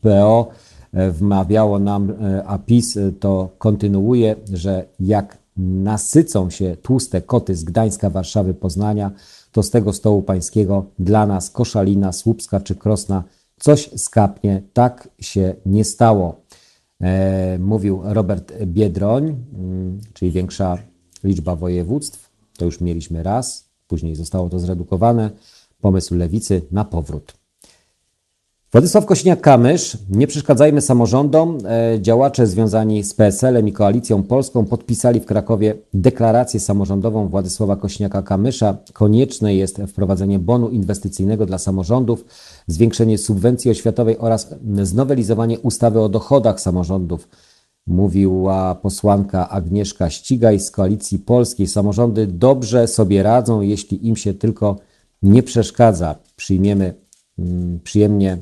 PO 0.00 0.48
e, 0.92 1.10
wmawiało 1.10 1.78
nam, 1.78 2.10
e, 2.10 2.44
a 2.46 2.58
PiS 2.58 2.98
to 3.20 3.48
kontynuuje, 3.58 4.36
że 4.52 4.84
jak 5.00 5.38
nasycą 5.60 6.50
się 6.50 6.76
tłuste 6.82 7.22
koty 7.22 7.54
z 7.54 7.64
Gdańska, 7.64 8.10
Warszawy, 8.10 8.54
Poznania, 8.54 9.10
to 9.52 9.62
z 9.62 9.70
tego 9.70 9.92
stołu 9.92 10.22
pańskiego 10.22 10.86
dla 10.98 11.26
nas 11.26 11.50
Koszalina, 11.50 12.12
Słupska 12.12 12.60
czy 12.60 12.74
Krosna 12.74 13.24
coś 13.60 13.90
skapnie. 13.96 14.62
Tak 14.72 15.08
się 15.18 15.54
nie 15.66 15.84
stało. 15.84 16.40
E, 17.00 17.58
mówił 17.58 18.00
Robert 18.04 18.52
Biedroń, 18.64 19.36
mm, 19.54 20.00
czyli 20.12 20.30
większa 20.30 20.78
liczba 21.24 21.56
województw. 21.56 22.30
To 22.58 22.64
już 22.64 22.80
mieliśmy 22.80 23.22
raz. 23.22 23.70
Później 23.88 24.16
zostało 24.16 24.48
to 24.48 24.58
zredukowane. 24.58 25.30
Pomysł 25.80 26.14
lewicy 26.14 26.62
na 26.70 26.84
powrót. 26.84 27.39
Władysław 28.72 29.06
Kośniak-Kamysz, 29.06 29.96
nie 30.10 30.26
przeszkadzajmy 30.26 30.80
samorządom. 30.80 31.58
E, 31.64 32.00
działacze 32.00 32.46
związani 32.46 33.04
z 33.04 33.14
PSL-em 33.14 33.68
i 33.68 33.72
Koalicją 33.72 34.22
Polską 34.22 34.66
podpisali 34.66 35.20
w 35.20 35.26
Krakowie 35.26 35.74
deklarację 35.94 36.60
samorządową 36.60 37.28
Władysława 37.28 37.76
Kośniaka-Kamysza. 37.76 38.74
Konieczne 38.92 39.54
jest 39.54 39.82
wprowadzenie 39.88 40.38
bonu 40.38 40.68
inwestycyjnego 40.68 41.46
dla 41.46 41.58
samorządów, 41.58 42.24
zwiększenie 42.66 43.18
subwencji 43.18 43.70
oświatowej 43.70 44.18
oraz 44.18 44.54
znowelizowanie 44.82 45.58
ustawy 45.58 46.00
o 46.00 46.08
dochodach 46.08 46.60
samorządów 46.60 47.28
mówiła 47.86 48.74
posłanka 48.74 49.48
Agnieszka 49.48 50.10
Ścigaj 50.10 50.60
z 50.60 50.70
Koalicji 50.70 51.18
Polskiej. 51.18 51.66
Samorządy 51.66 52.26
dobrze 52.26 52.88
sobie 52.88 53.22
radzą, 53.22 53.60
jeśli 53.60 54.06
im 54.08 54.16
się 54.16 54.34
tylko 54.34 54.76
nie 55.22 55.42
przeszkadza. 55.42 56.14
Przyjmiemy 56.36 56.94
mm, 57.38 57.80
przyjemnie, 57.84 58.38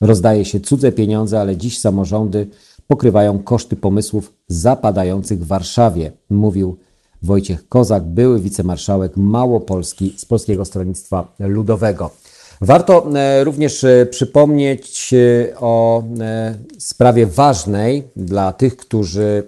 rozdaje 0.00 0.44
się 0.44 0.60
cudze 0.60 0.92
pieniądze, 0.92 1.40
ale 1.40 1.56
dziś 1.56 1.78
samorządy 1.78 2.46
pokrywają 2.86 3.38
koszty 3.38 3.76
pomysłów 3.76 4.32
zapadających 4.48 5.44
w 5.44 5.46
Warszawie, 5.46 6.12
mówił 6.30 6.76
Wojciech 7.22 7.68
Kozak, 7.68 8.02
były 8.02 8.40
wicemarszałek 8.40 9.16
Małopolski 9.16 10.14
z 10.16 10.24
Polskiego 10.24 10.64
Stronnictwa 10.64 11.34
Ludowego. 11.38 12.10
Warto 12.60 13.10
e, 13.14 13.44
również 13.44 13.84
e, 13.84 14.06
przypomnieć 14.06 15.14
e, 15.14 15.58
o 15.60 16.04
sprawie 16.78 17.26
ważnej 17.26 18.02
dla 18.16 18.52
tych, 18.52 18.76
którzy 18.76 19.42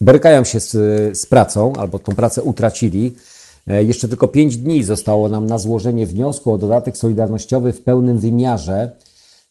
borykają 0.00 0.44
się 0.44 0.60
z, 0.60 0.72
z 1.18 1.26
pracą 1.26 1.72
albo 1.72 1.98
tą 1.98 2.14
pracę 2.14 2.42
utracili. 2.42 3.14
Jeszcze 3.66 4.08
tylko 4.08 4.28
pięć 4.28 4.56
dni 4.56 4.82
zostało 4.82 5.28
nam 5.28 5.46
na 5.46 5.58
złożenie 5.58 6.06
wniosku 6.06 6.52
o 6.52 6.58
dodatek 6.58 6.96
solidarnościowy 6.96 7.72
w 7.72 7.82
pełnym 7.82 8.18
wymiarze. 8.18 8.90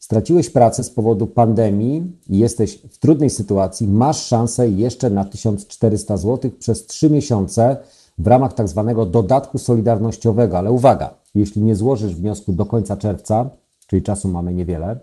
Straciłeś 0.04 0.50
pracę 0.50 0.84
z 0.84 0.90
powodu 0.90 1.28
pandemii 1.28 2.12
i 2.30 2.38
jesteś 2.38 2.76
w 2.76 2.98
trudnej 2.98 3.30
sytuacji, 3.30 3.88
masz 3.88 4.26
szansę 4.26 4.70
jeszcze 4.70 5.10
na 5.10 5.26
1400 5.26 6.18
zł 6.18 6.52
przez 6.60 6.86
3 6.86 7.10
miesiące 7.10 7.78
w 8.18 8.28
ramach 8.28 8.54
tak 8.54 8.68
zwanego 8.68 9.06
dodatku 9.06 9.58
solidarnościowego. 9.58 10.58
Ale 10.58 10.72
uwaga, 10.72 11.14
jeśli 11.36 11.62
nie 11.62 11.76
złożysz 11.76 12.16
wniosku 12.16 12.54
do 12.54 12.66
końca 12.66 12.98
czerwca, 12.98 13.50
czyli 13.88 14.02
czasu 14.02 14.28
mamy 14.28 14.54
niewiele, 14.54 15.00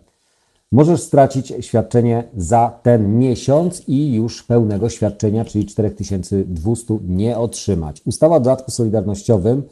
możesz 0.72 1.02
stracić 1.02 1.52
świadczenie 1.60 2.24
za 2.36 2.78
ten 2.82 3.18
miesiąc 3.18 3.82
i 3.88 4.12
już 4.12 4.42
pełnego 4.42 4.88
świadczenia, 4.88 5.44
czyli 5.44 5.66
4200 5.66 6.98
nie 7.08 7.38
otrzymać. 7.38 8.02
Ustawa 8.06 8.36
o 8.36 8.40
dodatku 8.40 8.70
solidarnościowym 8.70 9.62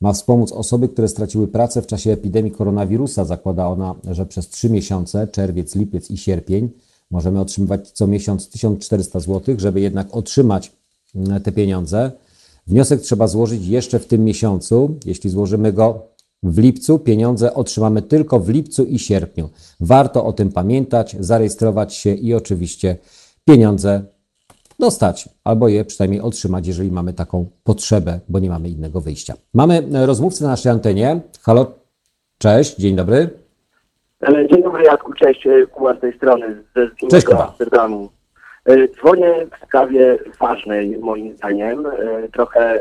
ma 0.00 0.12
wspomóc 0.12 0.52
osoby, 0.52 0.88
które 0.88 1.08
straciły 1.08 1.48
pracę 1.48 1.82
w 1.82 1.86
czasie 1.86 2.12
epidemii 2.12 2.52
koronawirusa. 2.52 3.24
Zakłada 3.24 3.68
ona, 3.68 3.94
że 4.10 4.26
przez 4.26 4.48
3 4.48 4.70
miesiące, 4.70 5.26
czerwiec, 5.26 5.74
lipiec 5.74 6.10
i 6.10 6.16
sierpień, 6.16 6.70
możemy 7.10 7.40
otrzymywać 7.40 7.90
co 7.90 8.06
miesiąc 8.06 8.48
1400 8.48 9.20
zł. 9.20 9.54
Żeby 9.58 9.80
jednak 9.80 10.16
otrzymać 10.16 10.72
mm, 11.14 11.40
te 11.40 11.52
pieniądze, 11.52 12.12
wniosek 12.66 13.00
trzeba 13.00 13.28
złożyć 13.28 13.66
jeszcze 13.66 13.98
w 13.98 14.06
tym 14.06 14.24
miesiącu. 14.24 14.94
Jeśli 15.04 15.30
złożymy 15.30 15.72
go 15.72 16.02
w 16.42 16.58
lipcu, 16.58 16.98
pieniądze 16.98 17.54
otrzymamy 17.54 18.02
tylko 18.02 18.40
w 18.40 18.48
lipcu 18.48 18.84
i 18.84 18.98
sierpniu. 18.98 19.48
Warto 19.80 20.24
o 20.24 20.32
tym 20.32 20.52
pamiętać, 20.52 21.16
zarejestrować 21.20 21.94
się 21.94 22.14
i 22.14 22.34
oczywiście 22.34 22.96
pieniądze 23.44 24.04
dostać, 24.80 25.28
albo 25.44 25.68
je 25.68 25.84
przynajmniej 25.84 26.20
otrzymać, 26.20 26.66
jeżeli 26.66 26.92
mamy 26.92 27.12
taką 27.12 27.46
potrzebę, 27.64 28.20
bo 28.28 28.38
nie 28.38 28.50
mamy 28.50 28.68
innego 28.68 29.00
wyjścia. 29.00 29.34
Mamy 29.54 29.82
e, 29.94 30.06
rozmówcę 30.06 30.44
na 30.44 30.50
naszej 30.50 30.72
antenie. 30.72 31.20
Halo, 31.42 31.72
cześć, 32.38 32.76
dzień 32.76 32.96
dobry. 32.96 33.30
E, 34.22 34.48
Dzień 34.48 34.62
dobry 34.62 34.84
Jacku, 34.84 35.12
cześć, 35.12 35.46
e, 35.46 35.66
Kuba 35.66 35.96
z 35.96 36.00
tej 36.00 36.16
strony, 36.16 36.62
ze 37.10 37.22
Kuba. 37.22 37.46
Amsterdamu. 37.46 38.08
Dzwonię 38.96 39.46
w 39.46 39.66
sprawie 39.66 40.18
ważnej 40.40 40.98
moim 40.98 41.36
zdaniem, 41.36 41.86
trochę 42.32 42.80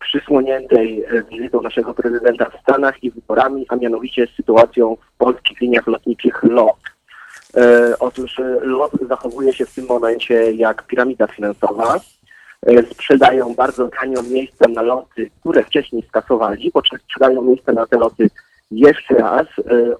przysłoniętej 0.00 1.04
wizytą 1.30 1.62
naszego 1.62 1.94
prezydenta 1.94 2.50
w 2.50 2.60
Stanach 2.62 3.04
i 3.04 3.10
wyborami, 3.10 3.66
a 3.68 3.76
mianowicie 3.76 4.26
sytuacją 4.36 4.96
w 4.96 5.18
polskich 5.18 5.60
liniach 5.60 5.86
lotniczych 5.86 6.42
LOT. 6.42 6.76
E, 7.56 7.94
Otóż 7.98 8.38
e, 8.38 8.60
LOT 8.62 8.92
zachowuje 9.08 9.52
się 9.52 9.66
w 9.66 9.74
tym 9.74 9.86
momencie 9.86 10.52
jak 10.52 10.86
piramida 10.86 11.26
finansowa. 11.26 12.00
E, 12.66 12.82
Sprzedają 12.82 13.54
bardzo 13.54 13.88
tanio 13.88 14.22
miejsca 14.22 14.68
na 14.68 14.82
loty, 14.82 15.30
które 15.40 15.64
wcześniej 15.64 16.02
skasowali, 16.08 16.70
po 16.70 16.82
czym 16.82 16.98
sprzedają 16.98 17.42
miejsca 17.42 17.72
na 17.72 17.86
te 17.86 17.98
loty 17.98 18.30
jeszcze 18.70 19.14
raz. 19.14 19.46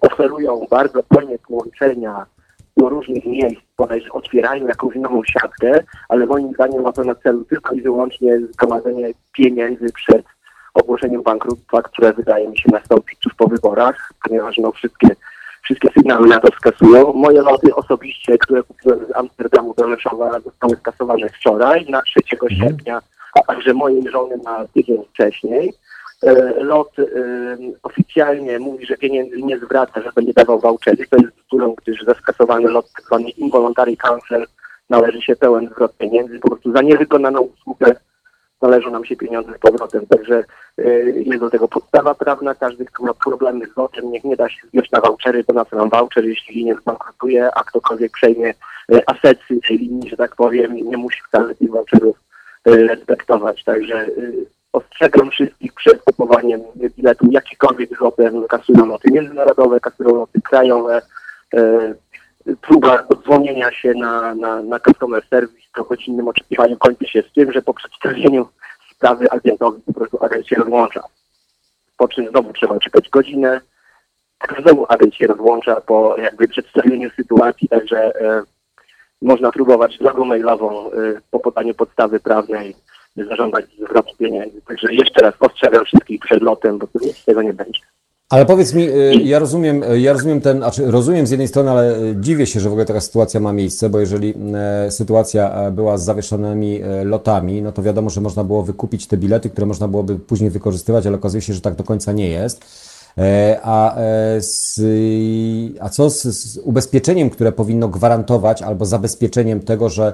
Oferują 0.01 0.67
bardzo 0.71 1.03
tanie 1.03 1.39
połączenia 1.39 2.27
do 2.77 2.89
różnych 2.89 3.27
miejsc, 3.27 3.61
bodajże 3.79 4.13
otwierają 4.13 4.67
jakąś 4.67 4.97
nową 4.97 5.25
siatkę, 5.25 5.85
ale 6.09 6.27
moim 6.27 6.53
zdaniem 6.53 6.83
ma 6.83 6.93
to 6.93 7.05
na 7.05 7.15
celu 7.15 7.45
tylko 7.45 7.75
i 7.75 7.83
wyłącznie 7.83 8.41
zgromadzenie 8.41 9.09
pieniędzy 9.33 9.93
przed 9.93 10.25
ogłoszeniem 10.75 11.23
bankructwa, 11.23 11.83
które 11.83 12.13
wydaje 12.13 12.49
mi 12.49 12.59
się 12.59 12.69
nastąpić 12.73 13.19
tuż 13.19 13.35
po 13.35 13.47
wyborach, 13.47 14.13
ponieważ 14.23 14.59
no 14.59 14.73
wszystkie, 14.73 15.09
wszystkie 15.65 15.89
sygnały 15.95 16.29
na 16.29 16.41
to 16.41 16.49
wskazują. 16.51 17.13
Moje 17.13 17.43
loty 17.43 17.75
osobiście, 17.75 18.39
które 18.39 18.63
kupiłem 18.63 19.07
z 19.07 19.17
Amsterdamu 19.17 19.75
do 19.75 19.89
Rzeszowa 19.89 20.41
zostały 20.41 20.77
skasowane 20.77 21.29
wczoraj, 21.29 21.87
na 21.89 22.03
3 22.03 22.21
sierpnia, 22.49 23.01
a 23.35 23.43
także 23.43 23.75
mojej 23.75 24.11
żony 24.11 24.37
na 24.45 24.67
tydzień 24.75 25.05
wcześniej. 25.05 25.73
E, 26.23 26.65
Lot 26.65 26.99
e, 26.99 27.05
oficjalnie 27.83 28.59
mówi, 28.59 28.87
że 28.87 28.97
pieniędzy 28.97 29.43
nie 29.43 29.59
zwraca, 29.59 30.03
że 30.03 30.11
będzie 30.17 30.33
dawał 30.33 30.61
vouchery. 30.61 31.07
To 31.11 31.17
jest 31.17 31.33
bzdurą, 31.37 31.75
gdyż 31.83 32.05
za 32.05 32.15
skasowany 32.15 32.69
lot 32.69 32.93
tak 32.97 33.05
zwany 33.05 33.29
involuntary 33.31 33.97
cancel 33.97 34.47
należy 34.91 35.23
się 35.23 35.37
pełen 35.37 35.69
zwrot 35.69 35.97
pieniędzy. 35.97 36.39
Po 36.39 36.49
prostu 36.49 36.73
za 36.73 36.83
niewykonaną 36.83 37.41
usługę 37.41 37.95
należą 38.65 38.91
nam 38.91 39.05
się 39.05 39.17
pieniądze 39.17 39.53
z 39.53 39.59
powrotem. 39.59 40.07
Także 40.07 40.45
e, 40.79 40.83
jest 41.01 41.41
do 41.41 41.51
tego 41.51 41.69
podstawa 41.69 42.15
prawna. 42.15 42.55
Każdy, 42.55 42.85
kto 42.85 43.03
ma 43.03 43.15
problemy 43.15 43.67
z 43.67 43.77
lotem, 43.77 44.11
niech 44.11 44.25
nie 44.25 44.37
da 44.37 44.49
się 44.49 44.67
zbić 44.67 44.91
na 44.91 45.01
vouchery, 45.01 45.45
to 45.45 45.53
na 45.53 45.65
co 45.65 45.77
nam 45.77 45.91
voucher, 45.91 46.25
jeśli 46.25 46.55
linia 46.55 46.75
zbankrutuje, 46.75 47.51
a 47.55 47.65
ktokolwiek 47.65 48.13
przejmie 48.13 48.55
e, 48.93 49.11
asety 49.11 49.61
tej 49.69 49.79
linii, 49.79 50.11
że 50.11 50.17
tak 50.17 50.37
powiem, 50.37 50.77
nie 50.77 50.97
musi 50.97 51.21
wcale 51.29 51.55
tych 51.55 51.71
voucherów 51.71 52.17
e, 52.65 52.71
respektować. 52.77 53.65
Także 53.65 54.07
ostrzegam 54.73 55.31
wszystkich 55.31 55.73
przed 55.73 56.03
kupowaniem 56.03 56.61
biletu 56.97 57.27
jakikolwiek 57.31 58.01
lotem, 58.01 58.47
kasują 58.49 58.87
loty 58.87 59.11
międzynarodowe, 59.11 59.81
kasują 59.81 60.15
loty 60.17 60.41
krajowe. 60.41 61.03
Próba 62.61 63.05
dzwonienia 63.25 63.73
się 63.73 63.95
na, 63.95 64.35
na, 64.35 64.63
na 64.63 64.81
customer 64.81 65.23
service 65.31 65.64
po 65.75 65.85
godzinnym 65.85 66.29
oczekiwaniu 66.29 66.77
kończy 66.77 67.09
się 67.09 67.23
z 67.23 67.33
tym, 67.33 67.53
że 67.53 67.63
po 67.63 67.75
przedstawieniu 67.75 68.49
sprawy 68.91 69.31
agentowi 69.31 69.83
po 69.83 69.93
prostu 69.93 70.25
agent 70.25 70.47
się 70.47 70.57
rozłącza. 70.57 71.03
Po 71.97 72.09
czym 72.09 72.29
znowu 72.29 72.53
trzeba 72.53 72.79
czekać 72.79 73.11
godzinę, 73.11 73.61
znowu 74.63 74.87
agent 74.89 75.15
się 75.15 75.27
rozłącza 75.27 75.81
po 75.81 76.17
jakby 76.19 76.49
przedstawieniu 76.49 77.11
sytuacji, 77.11 77.69
także 77.69 78.21
e, 78.21 78.43
można 79.23 79.53
próbować 79.53 79.99
drogą 79.99 80.25
mailową 80.25 80.93
e, 80.93 80.93
po 81.31 81.41
podaniu 81.41 81.75
podstawy 81.75 82.21
prawnej 82.21 82.77
zażądać 83.17 83.65
zwrotu 83.79 84.17
pieniędzy. 84.17 84.63
Także 84.63 84.95
jeszcze 84.95 85.21
raz 85.21 85.35
ostrzegam 85.41 85.85
wszystkich 85.85 86.21
przed 86.21 86.43
lotem, 86.43 86.79
bo 86.79 86.87
tu 86.87 86.99
nic 87.03 87.17
z 87.17 87.25
tego 87.25 87.43
nie 87.43 87.53
będzie. 87.53 87.81
Ale 88.35 88.47
powiedz 88.47 88.75
mi, 88.75 88.89
y, 88.89 89.15
ja 89.25 89.39
rozumiem, 89.39 89.83
y, 89.83 90.01
ja 90.01 90.13
rozumiem 90.13 90.41
ten, 90.41 90.57
znaczy 90.57 90.91
rozumiem 90.91 91.27
z 91.27 91.31
jednej 91.31 91.49
strony, 91.49 91.71
ale 91.71 91.99
y, 91.99 92.17
dziwię 92.21 92.47
się, 92.47 92.61
że 92.61 92.69
w 92.69 92.73
ogóle 92.73 92.85
taka 92.85 93.01
sytuacja 93.01 93.41
ma 93.41 93.53
miejsce, 93.53 93.91
bo 93.91 94.01
jeżeli 94.01 94.35
sytuacja 94.91 95.51
e, 95.51 95.71
była 95.71 95.99
z 95.99 96.05
zawieszonymi 96.05 96.83
e, 96.83 97.05
lotami, 97.05 97.63
no 97.63 97.73
to 97.73 97.83
wiadomo, 97.83 98.11
że 98.11 98.21
można 98.21 98.45
było 98.45 98.63
wykupić 98.63 99.07
te 99.07 99.17
bilety, 99.17 99.51
które 99.51 99.67
można 99.67 99.89
byłoby 99.89 100.19
później 100.19 100.51
wykorzystywać, 100.51 101.07
ale 101.07 101.17
okazuje 101.17 101.41
się, 101.41 101.55
że 101.55 101.61
tak 101.61 101.75
do 101.75 101.85
końca 101.85 102.13
nie 102.13 102.29
jest. 102.29 102.65
E, 103.19 103.61
A, 103.63 103.97
z, 104.39 104.81
a 105.81 105.89
co 105.89 106.11
z, 106.11 106.23
z 106.23 106.59
ubezpieczeniem, 106.59 107.31
które 107.31 107.53
powinno 107.53 107.89
gwarantować, 107.89 108.63
albo 108.63 108.85
zabezpieczeniem 108.85 109.61
tego, 109.61 109.89
że 109.89 110.13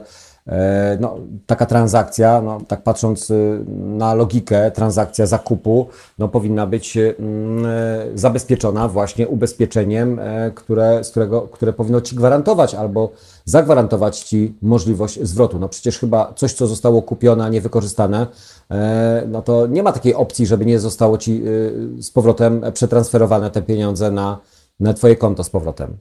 no, 1.00 1.16
taka 1.46 1.66
transakcja, 1.66 2.42
no, 2.42 2.60
tak 2.68 2.82
patrząc 2.82 3.30
y, 3.30 3.64
na 3.68 4.14
logikę, 4.14 4.70
transakcja 4.70 5.26
zakupu, 5.26 5.88
no, 6.18 6.28
powinna 6.28 6.66
być 6.66 6.96
y, 6.96 7.14
mm, 7.18 7.66
e, 7.66 8.18
zabezpieczona 8.18 8.88
właśnie 8.88 9.28
ubezpieczeniem, 9.28 10.18
e, 10.18 10.50
które, 10.50 11.04
z 11.04 11.10
którego, 11.10 11.42
które 11.42 11.72
powinno 11.72 12.00
Ci 12.00 12.16
gwarantować 12.16 12.74
albo 12.74 13.12
zagwarantować 13.44 14.20
Ci 14.20 14.54
możliwość 14.62 15.22
zwrotu. 15.22 15.58
No 15.58 15.68
przecież 15.68 15.98
chyba 15.98 16.32
coś, 16.36 16.52
co 16.52 16.66
zostało 16.66 17.02
kupione, 17.02 17.44
a 17.44 17.48
nie 17.48 17.60
wykorzystane, 17.60 18.26
e, 18.70 19.24
no 19.28 19.42
to 19.42 19.66
nie 19.66 19.82
ma 19.82 19.92
takiej 19.92 20.14
opcji, 20.14 20.46
żeby 20.46 20.66
nie 20.66 20.78
zostało 20.78 21.18
Ci 21.18 21.42
y, 21.46 22.02
z 22.02 22.10
powrotem 22.10 22.62
przetransferowane 22.74 23.50
te 23.50 23.62
pieniądze 23.62 24.10
na, 24.10 24.38
na 24.80 24.94
Twoje 24.94 25.16
konto 25.16 25.44
z 25.44 25.50
powrotem. 25.50 25.96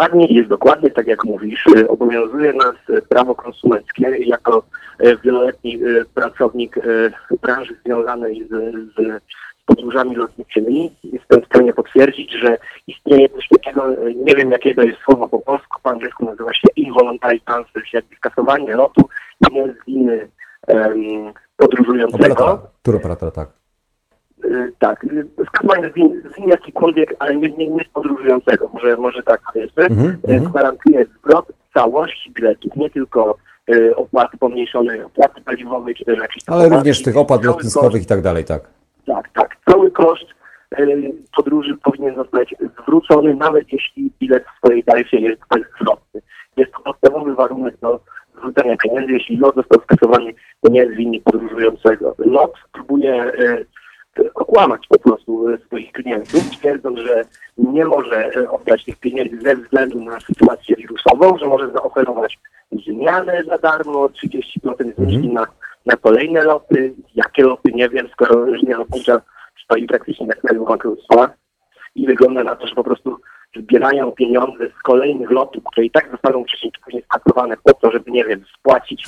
Dokładnie, 0.00 0.26
jest 0.26 0.48
dokładnie 0.48 0.90
tak 0.90 1.06
jak 1.06 1.24
mówisz. 1.24 1.64
E, 1.76 1.88
Obowiązuje 1.88 2.52
nas 2.52 2.74
e, 2.88 3.02
prawo 3.02 3.34
konsumenckie. 3.34 4.16
Jako 4.18 4.62
e, 4.98 5.16
wieloletni 5.16 5.78
pracownik 6.14 6.76
branży 7.42 7.76
związanej 7.84 8.48
z, 8.50 8.74
z 8.96 9.20
podróżami 9.66 10.16
lotniczymi 10.16 10.90
jestem 11.04 11.42
w 11.42 11.46
stanie 11.46 11.72
potwierdzić, 11.72 12.32
że 12.32 12.58
istnieje 12.86 13.28
coś 13.28 13.48
takiego, 13.48 13.86
nie 14.16 14.34
wiem 14.34 14.50
jakiego 14.50 14.82
jest 14.82 14.98
słowo 14.98 15.28
po 15.28 15.38
polsku, 15.38 15.80
po 15.82 15.90
angielsku 15.90 16.24
nazywa 16.24 16.54
się 16.54 16.68
involuntary 16.76 17.40
czyli 17.46 17.86
jakby 17.92 18.16
skasowanie 18.16 18.76
lotu 18.76 19.02
nie 19.50 19.74
z 19.74 19.86
winy 19.86 20.28
em, 20.66 21.32
podróżującego. 21.56 22.24
Operatora, 22.24 23.30
tak. 23.30 23.59
Y, 24.44 24.72
Tak, 24.78 25.04
y, 25.04 25.26
z 25.90 25.94
win, 25.94 26.22
z 26.32 26.36
win 26.36 26.48
jakikolwiek, 26.48 27.14
ale 27.18 27.36
nie, 27.36 27.48
nie, 27.48 27.68
nie 27.68 27.84
z 27.84 27.88
podróżującego, 27.88 28.70
może, 28.74 28.96
może 28.96 29.22
tak 29.22 29.40
powiedzmy, 29.52 29.82
Mhm, 29.84 30.08
Y, 30.08 30.32
mhm. 30.32 30.44
gwarantuje 30.50 31.06
zwrot 31.18 31.52
całości 31.74 32.30
biletów, 32.30 32.76
nie 32.76 32.90
tylko 32.90 33.36
y, 33.74 33.96
opłaty 33.96 34.38
pomniejszonej, 34.38 35.02
opłaty 35.02 35.40
paliwowej, 35.40 35.94
czy 35.94 36.04
też 36.04 36.18
jakichś 36.18 36.44
tam 36.44 36.54
Ale 36.58 36.68
również 36.68 37.02
tych 37.02 37.16
opłat 37.16 37.44
lotniskowych 37.44 38.02
i 38.02 38.06
tak 38.06 38.22
dalej, 38.22 38.44
tak. 38.44 38.62
tak, 39.06 39.28
tak. 39.32 39.56
Cały 39.70 39.90
koszt 39.90 40.26
y, 40.78 41.12
podróży 41.36 41.76
powinien 41.84 42.14
zostać 42.14 42.54
zwrócony, 42.82 43.34
nawet 43.34 43.72
jeśli 43.72 44.10
bilet 44.20 44.44
w 44.44 44.56
swojej 44.58 44.84
taryfie 44.84 45.20
jest 45.20 45.40
bezzwrotny. 45.50 46.20
Jest 46.56 46.72
to 46.72 46.80
podstawowy 46.80 47.34
warunek 47.34 47.76
do 47.80 48.00
zwrócenia 48.38 48.76
pieniędzy. 48.76 49.12
Jeśli 49.12 49.36
lot 49.36 49.54
został 49.54 49.80
skasowany, 49.82 50.32
to 50.60 50.72
nie 50.72 50.80
jest 50.80 50.96
winny 50.96 51.20
podróżującego. 51.20 52.14
Lot 52.18 52.52
próbuje 52.72 53.24
y, 53.34 53.66
okłamać 54.34 54.86
po 54.88 54.98
prostu 54.98 55.48
y, 55.48 55.58
swoich 55.66 55.92
klientów, 55.92 56.50
twierdząc, 56.50 56.98
że 56.98 57.24
nie 57.58 57.84
może 57.84 58.36
y, 58.36 58.50
oddać 58.50 58.84
tych 58.84 58.96
pieniędzy 58.96 59.40
ze 59.40 59.56
względu 59.56 60.04
na 60.04 60.20
sytuację 60.20 60.76
wirusową, 60.76 61.38
że 61.38 61.46
może 61.46 61.70
zaoferować 61.70 62.38
zmianę 62.86 63.42
za 63.48 63.58
darmo, 63.58 64.08
30% 64.08 64.94
zniżki 64.98 65.28
na, 65.28 65.46
na 65.86 65.96
kolejne 65.96 66.42
loty. 66.42 66.94
Jakie 67.14 67.42
loty, 67.42 67.72
nie 67.72 67.88
wiem, 67.88 68.08
skoro 68.12 68.46
linia 68.46 68.78
lotnicza 68.78 69.20
stoi 69.64 69.86
praktycznie 69.86 70.26
na 70.26 70.34
skraju 70.34 70.64
bankructwa. 70.66 71.30
i 71.94 72.06
wygląda 72.06 72.44
na 72.44 72.56
to, 72.56 72.66
że 72.66 72.74
po 72.74 72.84
prostu 72.84 73.16
zbierają 73.56 74.12
pieniądze 74.12 74.68
z 74.78 74.82
kolejnych 74.82 75.30
lotów, 75.30 75.64
które 75.64 75.86
i 75.86 75.90
tak 75.90 76.10
zostaną 76.10 76.44
wcześniej 76.44 76.72
czy 76.72 76.80
później 76.80 77.02
skasowane 77.02 77.56
po 77.64 77.74
to, 77.74 77.90
żeby, 77.90 78.10
nie 78.10 78.24
wiem, 78.24 78.44
spłacić 78.58 79.04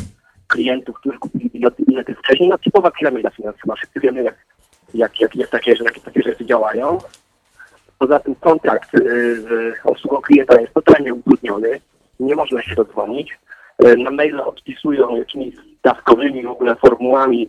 klientów, 0.49 0.97
którzy 0.97 1.19
kupili 1.19 1.51
bilety, 1.51 1.85
bilety 1.89 2.15
wcześniej. 2.15 2.49
No 2.49 2.59
typowa 2.59 2.91
piramida 2.91 3.31
finansowa. 3.31 3.75
Wszyscy 3.75 4.01
wiemy, 4.01 4.23
jak, 4.23 4.47
jak, 4.95 5.21
jak, 5.21 5.37
jak, 5.37 5.49
takie, 5.51 5.75
jak 5.85 5.99
takie 5.99 6.23
rzeczy 6.23 6.45
działają. 6.47 6.99
Poza 7.99 8.19
tym 8.21 8.35
kontrakt 8.35 8.95
y, 8.95 9.41
z 9.41 9.75
obsługą 9.85 10.21
klienta 10.21 10.61
jest 10.61 10.75
totalnie 10.75 11.15
utrudniony. 11.15 11.81
Nie 12.21 12.35
można 12.35 12.63
się 12.63 12.75
dodzwonić. 12.75 13.39
Y, 13.85 13.97
Na 13.97 14.11
maile 14.11 14.41
odpisują 14.41 15.17
jakimiś 15.17 15.55
dawkowymi 15.83 16.43
w 16.43 16.51
ogóle 16.51 16.77
formułami 16.77 17.49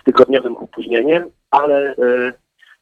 z 0.00 0.04
tygodniowym 0.04 0.56
opóźnieniem, 0.56 1.30
ale 1.50 1.92
y, 1.92 2.32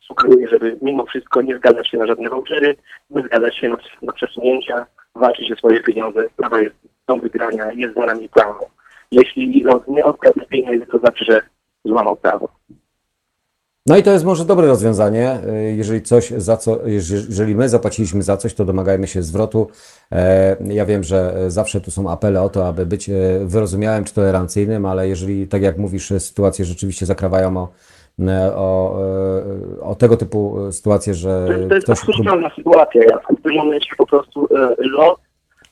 sugeruję, 0.01 0.49
żeby 0.49 0.79
mimo 0.83 1.07
wszystko 1.07 1.43
nie 1.43 1.57
zgadzać 1.57 1.89
się 1.89 1.99
na 1.99 2.07
żadne 2.07 2.29
vouchery, 2.31 2.77
nie 3.11 3.23
zgadzać 3.23 3.57
się 3.57 3.69
na, 3.69 3.77
na 4.03 4.13
przesunięcia, 4.13 4.87
walczyć 5.15 5.53
o 5.53 5.57
swoje 5.57 5.81
pieniądze. 5.81 6.29
Sprawa 6.29 6.61
jest 6.61 6.77
do 7.09 7.17
wygrania, 7.17 7.73
jest 7.73 7.95
za 7.95 8.07
nami 8.07 8.29
prawo. 8.29 8.71
Jeśli 9.13 9.65
nie 9.89 10.05
odda 10.05 10.31
pieniędzy, 10.49 10.87
to 10.87 10.99
znaczy, 10.99 11.25
że 11.25 11.41
złamał 11.85 12.17
prawo. 12.17 12.49
No 13.91 13.97
i 13.97 14.03
to 14.03 14.11
jest 14.11 14.25
może 14.25 14.45
dobre 14.45 14.67
rozwiązanie. 14.67 15.39
Y, 15.71 15.75
Jeżeli 15.77 16.03
coś 16.03 16.31
za 16.31 16.57
co, 16.57 16.77
jeż- 16.77 17.27
jeżeli 17.29 17.55
my 17.55 17.69
zapłaciliśmy 17.69 18.23
za 18.23 18.37
coś, 18.37 18.55
to 18.55 18.65
domagajmy 18.65 19.07
się 19.07 19.23
zwrotu. 19.23 19.69
E, 20.13 20.57
Ja 20.65 20.87
wiem, 20.87 21.05
że 21.05 21.35
e, 21.37 21.51
zawsze 21.51 21.81
tu 21.81 21.91
są 21.91 22.11
apele 22.11 22.43
o 22.43 22.49
to, 22.49 22.67
aby 22.69 22.87
być 22.87 23.09
e, 23.09 23.13
wyrozumiałym 23.45 24.05
czy 24.05 24.15
tolerancyjnym, 24.15 24.87
ale 24.87 25.09
jeżeli, 25.09 25.49
tak 25.49 25.63
jak 25.63 25.79
mówisz, 25.79 26.13
sytuacje 26.19 26.65
rzeczywiście 26.65 27.07
zakrawają 27.07 27.57
o, 27.57 27.69
o, 28.55 28.99
o 29.83 29.95
tego 29.95 30.17
typu 30.17 30.57
sytuacje, 30.73 31.15
że 31.15 31.45
To 31.47 31.53
jest, 31.53 31.69
to 31.69 31.75
jest 31.75 31.85
ktoś 31.87 32.01
prób- 32.01 32.09
absurdalna 32.11 32.51
sytuacja. 32.57 33.03
Ja 33.11 33.19
w 33.39 33.43
tym 33.43 33.55
momencie 33.55 33.91
po 33.99 34.07
prostu 34.07 34.49
lot 34.79 35.19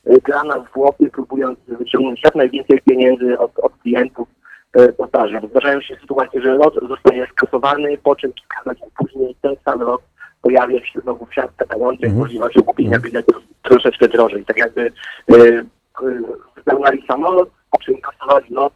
e, 0.05 0.17
gra 0.21 0.43
na 0.43 0.65
zwłoki, 0.71 1.05
próbując 1.09 1.59
wyciągnąć 1.79 2.21
jak 2.23 2.35
najwięcej 2.35 2.79
pieniędzy 2.89 3.39
od, 3.39 3.59
od 3.59 3.71
klientów 3.81 4.27
powtarzam. 4.97 5.47
Zdarzają 5.49 5.81
się 5.81 5.95
sytuacje, 6.01 6.41
że 6.41 6.53
lot 6.55 6.73
zostaje 6.89 7.27
skasowany, 7.27 7.97
po 7.97 8.15
czym 8.15 8.33
kilka 8.33 8.61
godzin 8.65 8.87
później 8.97 9.35
ten 9.41 9.55
sam 9.65 9.81
lot 9.81 10.01
pojawia 10.41 10.85
się 10.85 10.99
znowu 11.01 11.25
w 11.25 11.33
siatce 11.33 11.65
na 11.69 11.75
łączek 11.77 12.03
Mhm. 12.05 12.19
możliwością 12.19 12.61
kupienia 12.63 12.99
biletów 12.99 13.35
troszeczkę 13.63 14.07
drożej. 14.07 14.45
Tak 14.45 14.57
jakby 14.57 14.91
e, 15.31 15.35
e, 15.35 15.63
wypełniali 16.55 17.03
samolot, 17.07 17.49
po 17.71 17.77
czym 17.77 17.95
kasowali 18.01 18.53
lot, 18.53 18.73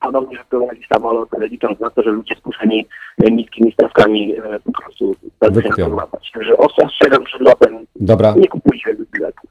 ponownie 0.00 0.38
wypełniali 0.38 0.86
samolot, 0.92 1.28
ale 1.36 1.48
licząc 1.48 1.80
na 1.80 1.90
to, 1.90 2.02
że 2.02 2.10
ludzie 2.10 2.34
skuszeni 2.36 2.86
e, 3.24 3.30
niskimi 3.30 3.72
stawkami 3.72 4.36
e, 4.38 4.60
po 4.60 4.72
prostu 4.82 5.16
będą 5.40 5.60
się. 5.60 5.68
Także 6.34 6.56
ostrzegam 6.56 7.24
przed 7.24 7.40
lotem, 7.40 7.86
Dobra. 7.96 8.34
nie 8.36 8.48
kupujcie 8.48 8.96
biletu. 9.12 9.48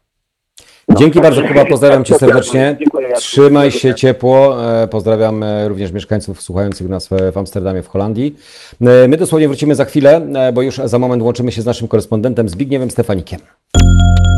Dzięki 0.90 1.22
bardzo, 1.22 1.42
Kuba, 1.42 1.66
pozdrawiam 1.66 2.04
Cię 2.04 2.16
serdecznie. 2.16 2.78
Trzymaj 3.16 3.72
się 3.72 3.96
ciepło. 3.96 4.66
E, 4.84 4.88
Pozdrawiam 4.88 5.44
e, 5.44 5.68
również 5.68 5.92
mieszkańców 5.92 6.42
słuchających 6.42 6.90
nas 6.90 7.12
e, 7.12 7.32
w 7.32 7.38
Amsterdamie, 7.38 7.84
w 7.84 7.88
Holandii. 7.88 8.36
My 8.80 9.18
dosłownie 9.18 9.48
wrócimy 9.48 9.76
za 9.76 9.86
chwilę, 9.86 10.22
bo 10.54 10.62
już 10.62 10.76
za 10.86 11.00
moment 11.00 11.24
łączymy 11.24 11.52
się 11.52 11.62
z 11.62 11.66
naszym 11.66 11.88
korespondentem 11.88 12.50
Zbigniewem 12.50 12.92
Stefanikiem. 12.92 13.40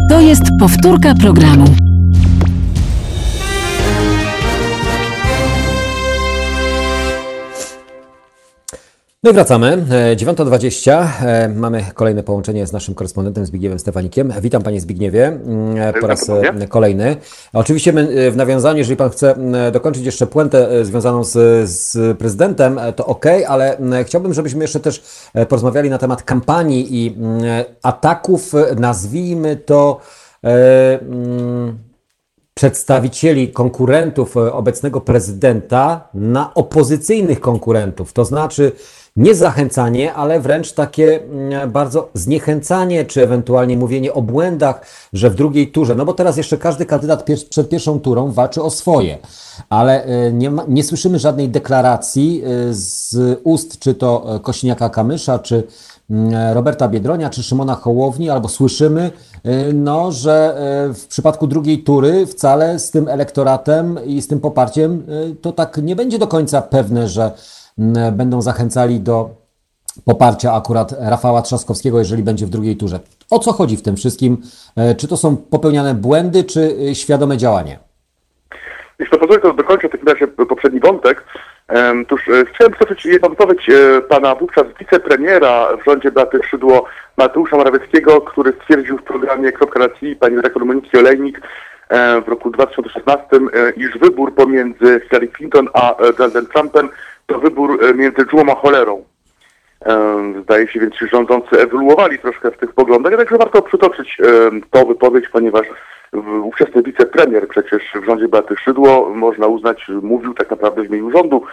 To 0.09 0.19
jest 0.19 0.43
powtórka 0.59 1.13
programu. 1.21 1.65
No 9.23 9.29
i 9.29 9.33
wracamy. 9.33 9.85
E, 9.91 10.15
9.20. 10.15 11.07
E, 11.25 11.49
Mamy 11.49 11.85
kolejne 11.93 12.23
połączenie 12.23 12.67
z 12.67 12.71
naszym 12.71 12.95
korespondentem 12.95 13.45
Zbigniewem 13.45 13.79
Stefanikiem. 13.79 14.33
Witam 14.41 14.63
Panie 14.63 14.81
Zbigniewie 14.81 15.39
e, 15.75 15.93
po 16.01 16.07
raz 16.07 16.29
e, 16.29 16.67
kolejny. 16.67 17.15
Oczywiście 17.53 17.91
e, 17.91 18.31
w 18.31 18.37
nawiązaniu, 18.37 18.77
jeżeli 18.77 18.97
Pan 18.97 19.09
chce 19.09 19.35
dokończyć 19.71 20.05
jeszcze 20.05 20.27
puentę 20.27 20.69
e, 20.69 20.85
związaną 20.85 21.23
z, 21.23 21.69
z 21.69 22.17
prezydentem, 22.17 22.79
e, 22.79 22.93
to 22.93 23.05
ok, 23.05 23.25
ale 23.47 23.77
chciałbym, 24.03 24.33
żebyśmy 24.33 24.63
jeszcze 24.63 24.79
też 24.79 25.03
e, 25.33 25.45
porozmawiali 25.45 25.89
na 25.89 25.97
temat 25.97 26.23
kampanii 26.23 26.95
i 27.05 27.17
ataków, 27.83 28.55
e, 28.55 28.75
nazwijmy 28.75 29.55
to. 29.55 29.99
e, 30.43 30.99
przedstawicieli 32.53 33.51
konkurentów 33.51 34.37
e, 34.37 34.53
obecnego 34.53 35.01
prezydenta 35.01 36.07
na 36.13 36.53
opozycyjnych 36.53 37.39
konkurentów. 37.39 38.13
To 38.13 38.25
znaczy 38.25 38.71
nie 39.15 39.35
zachęcanie, 39.35 40.13
ale 40.13 40.39
wręcz 40.39 40.71
takie 40.71 41.23
mm, 41.23 41.71
bardzo 41.71 42.09
zniechęcanie, 42.13 43.05
czy 43.05 43.23
ewentualnie 43.23 43.77
mówienie 43.77 44.13
o 44.13 44.21
błędach, 44.21 44.85
że 45.13 45.29
w 45.29 45.35
drugiej 45.35 45.71
turze, 45.71 45.95
no 45.95 46.05
bo 46.05 46.13
teraz 46.13 46.37
jeszcze 46.37 46.57
każdy 46.57 46.85
kandydat 46.85 47.29
pier- 47.29 47.49
przed 47.49 47.69
pierwszą 47.69 47.99
turą 47.99 48.31
walczy 48.31 48.61
o 48.61 48.69
swoje, 48.69 49.17
ale 49.69 50.03
e, 50.03 50.33
nie, 50.33 50.51
nie 50.67 50.83
słyszymy 50.83 51.19
żadnej 51.19 51.49
deklaracji 51.49 52.43
e, 52.45 52.73
z 52.73 53.15
ust, 53.43 53.79
czy 53.79 53.95
to 53.95 54.35
e, 54.35 54.39
Kośniaka-Kamysza, 54.39 55.41
czy 55.41 55.63
mm, 56.09 56.53
Roberta 56.53 56.87
Biedronia 56.87 57.29
czy 57.29 57.43
Szymona 57.43 57.75
Hołowni, 57.75 58.29
albo 58.29 58.49
słyszymy, 58.49 59.11
y, 59.45 59.73
no, 59.73 60.11
że 60.11 60.57
y, 60.89 60.93
w 60.93 61.07
przypadku 61.07 61.47
drugiej 61.47 61.83
tury 61.83 62.25
wcale 62.25 62.79
z 62.79 62.91
tym 62.91 63.07
elektoratem 63.07 63.99
i 64.05 64.21
z 64.21 64.27
tym 64.27 64.39
poparciem 64.39 65.03
y, 65.09 65.35
to 65.35 65.51
tak 65.51 65.77
nie 65.77 65.95
będzie 65.95 66.19
do 66.19 66.27
końca 66.27 66.61
pewne, 66.61 67.07
że 67.07 67.31
będą 68.11 68.41
zachęcali 68.41 68.99
do 68.99 69.29
poparcia 70.05 70.53
akurat 70.53 70.95
Rafała 70.99 71.41
Trzaskowskiego, 71.41 71.99
jeżeli 71.99 72.23
będzie 72.23 72.45
w 72.45 72.49
drugiej 72.49 72.77
turze. 72.77 72.99
O 73.29 73.39
co 73.39 73.53
chodzi 73.53 73.77
w 73.77 73.81
tym 73.81 73.95
wszystkim? 73.95 74.37
Y, 74.91 74.95
Czy 74.95 75.07
to 75.07 75.17
są 75.17 75.37
popełniane 75.37 75.93
błędy, 75.93 76.43
czy 76.43 76.59
y, 76.59 76.95
świadome 76.95 77.37
działanie? 77.37 77.79
Jeśli 78.99 79.19
pozwolę, 79.19 79.41
to 79.41 79.53
dokończę 79.53 79.87
w 79.87 79.91
takim 79.91 80.07
razie 80.07 80.27
poprzedni 80.27 80.79
wątek. 80.79 81.23
Otóż 82.01 82.27
e, 82.27 82.45
chciałem 82.45 82.73
przytoczyć 82.73 83.07
wypowiedź 83.21 83.69
e, 83.69 84.01
pana 84.01 84.35
wówczas 84.35 84.63
wicepremiera 84.79 85.67
w 85.77 85.85
rządzie 85.85 86.11
Beaty 86.11 86.39
Szydło 86.49 86.85
Mateusza 87.17 87.57
Morawieckiego, 87.57 88.21
który 88.21 88.53
stwierdził 88.61 88.97
w 88.97 89.03
programie 89.03 89.51
Kropka 89.51 89.79
na 89.79 89.87
pani 90.19 90.35
redaktor 90.35 90.65
Moniki 90.65 90.97
Olejnik 90.97 91.41
e, 91.89 92.21
w 92.21 92.27
roku 92.27 92.49
2016, 92.49 93.25
e, 93.33 93.71
iż 93.71 93.97
wybór 93.97 94.35
pomiędzy 94.35 95.01
Hillary 95.09 95.27
Clinton 95.27 95.69
a 95.73 95.97
e, 95.97 96.13
Donaldem 96.13 96.45
Trumpem 96.45 96.89
to 97.25 97.39
wybór 97.39 97.85
e, 97.85 97.93
między 97.93 98.25
dżumą 98.25 98.51
a 98.51 98.55
cholerą. 98.55 99.03
Em, 99.85 100.43
Zdaje 100.43 100.67
się 100.67 100.79
więc, 100.79 100.95
że 100.95 101.07
rządzący 101.07 101.61
ewoluowali 101.61 102.19
troszkę 102.19 102.51
w 102.51 102.57
tych 102.57 102.73
poglądach, 102.73 103.11
jednakże 103.11 103.37
warto 103.37 103.61
przytoczyć 103.61 104.17
em, 104.19 104.61
tą 104.71 104.85
wypowiedź, 104.85 105.29
ponieważ 105.29 105.67
ówczesny 106.43 106.83
wicepremier 106.83 107.47
przecież 107.47 107.83
w 108.01 108.05
rządzie 108.05 108.27
Beaty 108.27 108.55
Szydło, 108.57 109.09
można 109.09 109.47
uznać, 109.47 109.87
mówił 110.01 110.33
tak 110.33 110.49
naprawdę 110.51 110.81
w 110.81 110.85
imieniu 110.85 111.11
rządu, 111.11 111.43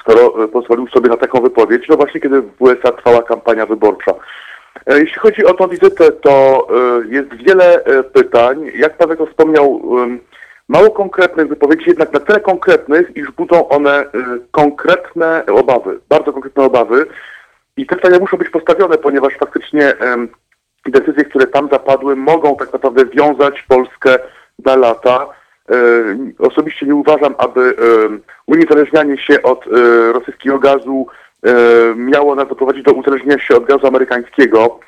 skoro 0.00 0.44
e, 0.44 0.48
pozwolił 0.48 0.88
sobie 0.88 1.08
na 1.08 1.16
taką 1.16 1.40
wypowiedź, 1.40 1.88
no 1.88 1.96
właśnie 1.96 2.20
kiedy 2.20 2.42
w 2.42 2.62
USA 2.62 2.92
trwała 2.92 3.22
kampania 3.22 3.66
wyborcza. 3.66 4.14
E, 4.86 4.98
Jeśli 4.98 5.18
chodzi 5.18 5.44
o 5.44 5.54
tą 5.54 5.68
wizytę, 5.68 6.12
to 6.12 6.66
e, 6.70 7.14
jest 7.14 7.34
wiele 7.34 7.84
e, 7.84 8.02
pytań. 8.02 8.70
Jak 8.74 8.96
Paweł 8.96 9.26
wspomniał, 9.26 9.82
mało 10.72 10.90
konkretnych 10.90 11.48
wypowiedzi, 11.48 11.84
jednak 11.88 12.12
na 12.12 12.20
tyle 12.20 12.40
konkretnych, 12.40 13.16
iż 13.16 13.30
budzą 13.30 13.68
one 13.68 13.90
e, 13.90 14.06
konkretne 14.50 15.46
obawy, 15.46 15.98
bardzo 16.08 16.32
konkretne 16.32 16.64
obawy. 16.64 17.06
I 17.76 17.86
te 17.86 17.96
pytania 17.96 18.18
muszą 18.18 18.36
być 18.36 18.50
postawione, 18.50 18.98
ponieważ 18.98 19.34
faktycznie 19.38 19.94
decyzje, 20.86 21.24
które 21.24 21.46
tam 21.46 21.68
zapadły, 21.72 22.16
mogą 22.16 22.56
tak 22.56 22.72
naprawdę 22.72 23.06
wiązać 23.06 23.62
Polskę 23.62 24.18
na 24.64 24.76
lata. 24.76 25.26
E, 25.70 25.74
Osobiście 26.38 26.86
nie 26.86 26.94
uważam, 26.94 27.34
aby 27.38 27.74
uniezależnianie 28.46 29.18
się 29.18 29.42
od 29.42 29.66
e, 29.66 30.12
rosyjskiego 30.12 30.58
gazu 30.58 31.06
miało 31.96 32.34
nas 32.34 32.48
doprowadzić 32.48 32.84
do 32.84 32.92
uzależnienia 32.92 33.38
się 33.38 33.56
od 33.56 33.64
gazu 33.64 33.86
amerykańskiego. 33.86 34.80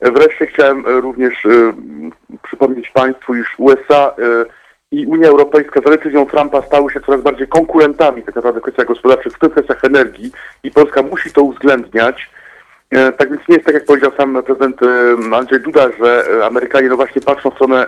Wreszcie 0.00 0.46
chciałem 0.46 0.86
e, 0.86 1.00
również 1.00 1.46
przypomnieć 2.42 2.90
Państwu, 2.90 3.34
iż 3.34 3.54
USA 3.58 4.14
i 4.92 5.06
Unia 5.06 5.28
Europejska 5.28 5.80
za 5.84 5.90
decyzją 5.90 6.26
Trumpa 6.26 6.62
stały 6.62 6.92
się 6.92 7.00
coraz 7.00 7.20
bardziej 7.22 7.48
konkurentami 7.48 8.22
tak 8.22 8.34
naprawdę 8.34 8.60
w 8.60 8.62
kwestiach 8.62 8.86
gospodarczych, 8.86 9.32
w 9.32 9.38
tym 9.38 9.50
kwestiach 9.50 9.84
energii 9.84 10.32
i 10.64 10.70
Polska 10.70 11.02
musi 11.02 11.32
to 11.32 11.42
uwzględniać. 11.42 12.30
E, 12.90 13.12
Tak 13.12 13.30
więc 13.30 13.48
nie 13.48 13.54
jest 13.54 13.66
tak, 13.66 13.74
jak 13.74 13.84
powiedział 13.84 14.12
sam 14.16 14.42
prezydent 14.42 14.82
e, 14.82 15.36
Andrzej 15.36 15.60
Duda, 15.60 15.88
że 16.00 16.24
e, 16.40 16.46
Amerykanie 16.46 16.88
no 16.88 16.96
właśnie 16.96 17.20
patrzą 17.20 17.50
w 17.50 17.54
stronę 17.54 17.86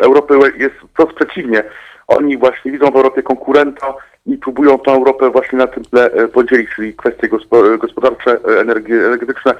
Europy, 0.00 0.34
jest 0.56 0.74
wprost 0.74 1.12
przeciwnie. 1.12 1.62
Oni 2.08 2.36
właśnie 2.38 2.72
widzą 2.72 2.90
w 2.90 2.96
Europie 2.96 3.22
konkurenta 3.22 3.94
i 4.26 4.36
próbują 4.36 4.78
tą 4.78 4.92
Europę 4.94 5.30
właśnie 5.30 5.58
na 5.58 5.66
tym 5.66 5.84
tle 5.84 6.10
podzielić, 6.32 6.70
czyli 6.76 6.94
kwestie 6.94 7.28
gospo- 7.28 7.78
gospodarcze, 7.78 8.38
energetyczne 8.60 9.54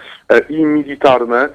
i 0.49 0.65
militarne. 0.65 1.49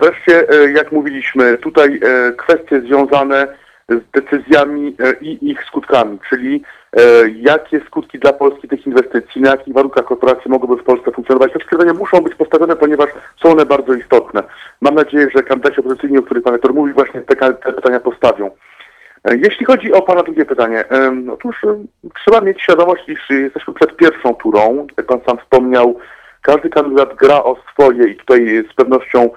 Wreszcie, 0.00 0.46
jak 0.74 0.92
mówiliśmy, 0.92 1.58
tutaj 1.58 2.00
kwestie 2.36 2.80
związane 2.80 3.48
z 3.88 4.10
decyzjami 4.12 4.96
e, 5.00 5.12
i 5.20 5.50
ich 5.50 5.64
skutkami, 5.64 6.18
czyli 6.28 6.62
e, 6.96 7.00
jakie 7.36 7.80
skutki 7.80 8.18
dla 8.18 8.32
Polski 8.32 8.68
tych 8.68 8.86
inwestycji, 8.86 9.40
na 9.40 9.50
jakich 9.50 9.74
warunkach 9.74 10.04
korporacje 10.04 10.50
mogłyby 10.50 10.82
w 10.82 10.84
Polsce 10.84 11.12
funkcjonować. 11.12 11.52
Te 11.52 11.64
stwierdzenia 11.64 11.94
muszą 11.94 12.20
być 12.20 12.34
postawione, 12.34 12.76
ponieważ 12.76 13.10
są 13.42 13.50
one 13.50 13.66
bardzo 13.66 13.94
istotne. 13.94 14.42
Mam 14.80 14.94
nadzieję, 14.94 15.28
że 15.36 15.42
kandydaci 15.42 15.80
opozycyjni, 15.80 16.18
o 16.18 16.22
których 16.22 16.42
pan 16.42 16.52
rektor 16.52 16.74
mówi, 16.74 16.92
właśnie 16.92 17.20
te, 17.20 17.36
te 17.36 17.72
pytania 17.72 18.00
postawią. 18.00 18.50
E, 19.24 19.36
Jeśli 19.36 19.66
chodzi 19.66 19.92
o 19.92 20.02
Pana 20.02 20.22
drugie 20.22 20.44
pytanie, 20.44 20.84
otóż 21.32 21.56
trzeba 22.14 22.40
mieć 22.40 22.62
świadomość, 22.62 23.08
iż 23.08 23.30
jesteśmy 23.30 23.74
przed 23.74 23.96
pierwszą 23.96 24.34
turą. 24.34 24.86
Jak 24.96 25.06
Pan 25.06 25.20
sam 25.26 25.38
wspomniał, 25.38 25.98
każdy 26.42 26.70
kandydat 26.70 27.14
gra 27.14 27.44
o 27.44 27.56
swoje 27.72 28.08
i 28.08 28.16
tutaj 28.16 28.64
z 28.72 28.74
pewnością 28.74 29.30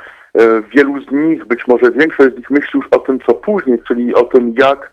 wielu 0.76 1.02
z 1.02 1.12
nich, 1.12 1.46
być 1.46 1.68
może 1.68 1.92
większość 1.92 2.34
z 2.34 2.38
nich 2.38 2.50
myśli 2.50 2.80
już 2.80 2.88
o 2.92 3.00
tym, 3.00 3.20
co 3.28 3.34
później, 3.34 3.80
czyli 3.88 4.16
o 4.16 4.24
tym, 4.24 4.54
jak 4.58 4.92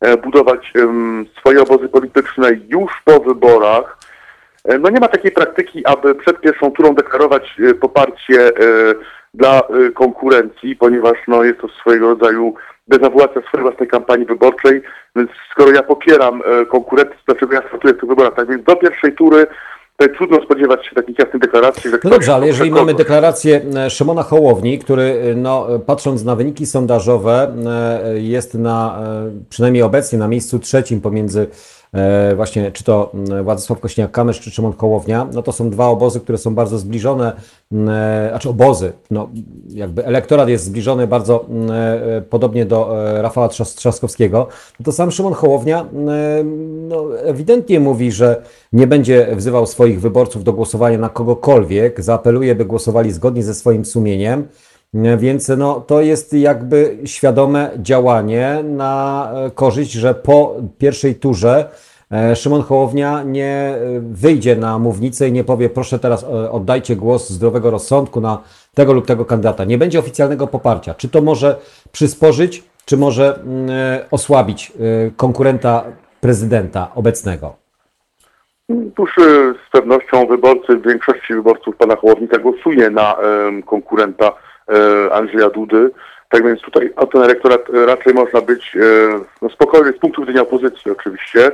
e, 0.00 0.16
budować 0.16 0.72
swoje 1.38 1.62
obozy 1.62 1.88
polityczne 1.88 2.50
już 2.68 2.92
po 3.04 3.20
wyborach. 3.20 3.98
E, 4.64 4.78
No 4.78 4.90
nie 4.90 5.00
ma 5.00 5.08
takiej 5.08 5.32
praktyki, 5.32 5.86
aby 5.86 6.14
przed 6.14 6.40
pierwszą 6.40 6.70
turą 6.70 6.94
deklarować 6.94 7.56
e, 7.70 7.74
poparcie 7.74 8.48
e, 8.48 8.50
dla 9.34 9.60
e, 9.60 9.90
konkurencji, 9.90 10.76
ponieważ 10.76 11.18
no, 11.28 11.44
jest 11.44 11.60
to 11.60 11.68
swojego 11.68 12.08
rodzaju 12.08 12.54
dezawuacja 12.88 13.42
swojej 13.42 13.62
własnej 13.62 13.88
kampanii 13.88 14.26
wyborczej, 14.26 14.82
więc 15.16 15.30
skoro 15.50 15.70
ja 15.70 15.82
popieram 15.82 16.42
e, 16.44 16.66
konkurencję, 16.66 17.14
to 17.14 17.22
dlaczego 17.32 17.54
ja 17.54 17.68
startuję 17.68 17.94
w 17.94 18.00
tych 18.00 18.08
wyborach? 18.08 18.34
Tak 18.34 18.48
więc 18.48 18.64
do 18.64 18.76
pierwszej 18.76 19.12
tury 19.12 19.46
tutaj 19.96 20.16
trudno 20.16 20.42
spodziewać 20.42 20.86
się 20.86 20.94
takich 20.94 21.18
jasnych 21.18 21.42
deklaracji. 21.42 21.90
No 22.04 22.10
dobrze, 22.10 22.34
ale 22.34 22.46
jeżeli 22.46 22.70
mamy 22.70 22.94
deklarację 22.94 23.60
e, 23.76 23.90
Szymona 23.90 24.22
Hołowni, 24.22 24.78
który 24.78 25.02
e, 25.02 25.34
no, 25.34 25.74
e, 25.74 25.78
patrząc 25.78 26.24
na 26.24 26.36
wyniki 26.36 26.66
sondażowe 26.66 27.54
jest 28.14 28.54
na, 28.54 28.98
przynajmniej 29.48 29.82
obecnie 29.82 30.18
na 30.18 30.28
miejscu 30.28 30.58
trzecim 30.58 31.00
pomiędzy 31.00 31.46
właśnie 32.36 32.72
czy 32.72 32.84
to 32.84 33.10
m, 33.14 33.44
Władysław 33.44 33.80
Kośniak-Kamysz 33.80 34.40
czy 34.40 34.50
Szymon 34.50 34.72
Hołownia, 34.72 35.26
no 35.32 35.42
to 35.42 35.52
są 35.52 35.70
dwa 35.70 35.86
obozy, 35.86 36.20
które 36.20 36.38
są 36.38 36.54
bardzo 36.54 36.78
zbliżone, 36.78 37.32
m, 37.72 37.88
e, 37.88 38.28
znaczy 38.30 38.48
obozy, 38.48 38.92
no 39.10 39.28
jakby 39.68 40.06
elektorat 40.06 40.48
jest 40.48 40.64
zbliżony 40.64 41.06
bardzo 41.06 41.44
m, 41.50 41.70
e, 41.70 42.22
podobnie 42.22 42.66
do 42.66 43.08
e, 43.18 43.22
Rafała 43.22 43.48
Trzas- 43.48 43.74
Trzaskowskiego, 43.74 44.48
no 44.80 44.84
to 44.84 44.92
sam 44.92 45.10
Szymon 45.10 45.32
Hołownia 45.32 45.86
no, 46.88 47.18
ewidentnie 47.18 47.80
mówi, 47.80 48.12
że 48.12 48.42
nie 48.72 48.86
będzie 48.86 49.28
wzywał 49.36 49.66
swoich 49.66 50.00
wyborców 50.00 50.44
do 50.44 50.52
głosowania 50.52 50.98
na 50.98 51.08
kogokolwiek, 51.08 52.02
zaapeluje, 52.02 52.54
by 52.54 52.64
głosowali 52.64 53.12
zgodnie 53.12 53.42
ze 53.42 53.54
swoim 53.54 53.84
sumieniem. 53.84 54.48
Więc 54.94 55.48
no, 55.48 55.80
to 55.80 56.00
jest 56.00 56.32
jakby 56.32 56.98
świadome 57.04 57.70
działanie 57.76 58.60
na 58.64 59.30
e, 59.34 59.50
korzyść, 59.50 59.92
że 59.92 60.14
po 60.14 60.56
pierwszej 60.78 61.14
turze 61.14 61.68
e, 62.12 62.36
Szymon 62.36 62.62
Hołownia 62.62 63.22
nie 63.22 63.46
e, 63.46 63.78
wyjdzie 64.00 64.56
na 64.56 64.78
mównicę 64.78 65.28
i 65.28 65.32
nie 65.32 65.44
powie, 65.44 65.68
proszę 65.68 65.98
teraz 65.98 66.24
oddajcie 66.50 66.96
głos 66.96 67.30
zdrowego 67.30 67.70
rozsądku 67.70 68.20
na 68.20 68.42
tego 68.74 68.92
lub 68.92 69.06
tego 69.06 69.24
kandydata. 69.24 69.64
Nie 69.64 69.78
będzie 69.78 69.98
oficjalnego 69.98 70.46
poparcia. 70.46 70.94
Czy 70.94 71.08
to 71.08 71.22
może 71.22 71.56
przysporzyć, 71.92 72.62
czy 72.84 72.96
może 72.96 73.36
mm, 73.36 73.70
osłabić 74.10 74.72
konkurenta 75.16 75.84
prezydenta 76.20 76.90
obecnego? 76.94 77.56
Tuż 78.96 79.10
z 79.68 79.70
pewnością 79.72 80.26
wyborcy, 80.26 80.78
większości 80.86 81.34
wyborców 81.34 81.76
pana 81.76 81.96
Hołownika 81.96 82.38
głosuje 82.38 82.90
na 82.90 83.16
konkurenta 83.66 84.32
Andrzeja 85.12 85.50
Dudy. 85.50 85.90
Tak 86.28 86.44
więc 86.44 86.60
tutaj 86.60 86.92
o 86.96 87.06
ten 87.06 87.22
elektorat 87.22 87.70
e, 87.70 87.86
raczej 87.86 88.14
można 88.14 88.40
być 88.40 88.76
e, 88.76 88.80
no, 89.42 89.48
spokojny 89.48 89.92
z 89.92 89.98
punktu 89.98 90.20
widzenia 90.22 90.42
opozycji 90.42 90.90
oczywiście. 90.90 91.52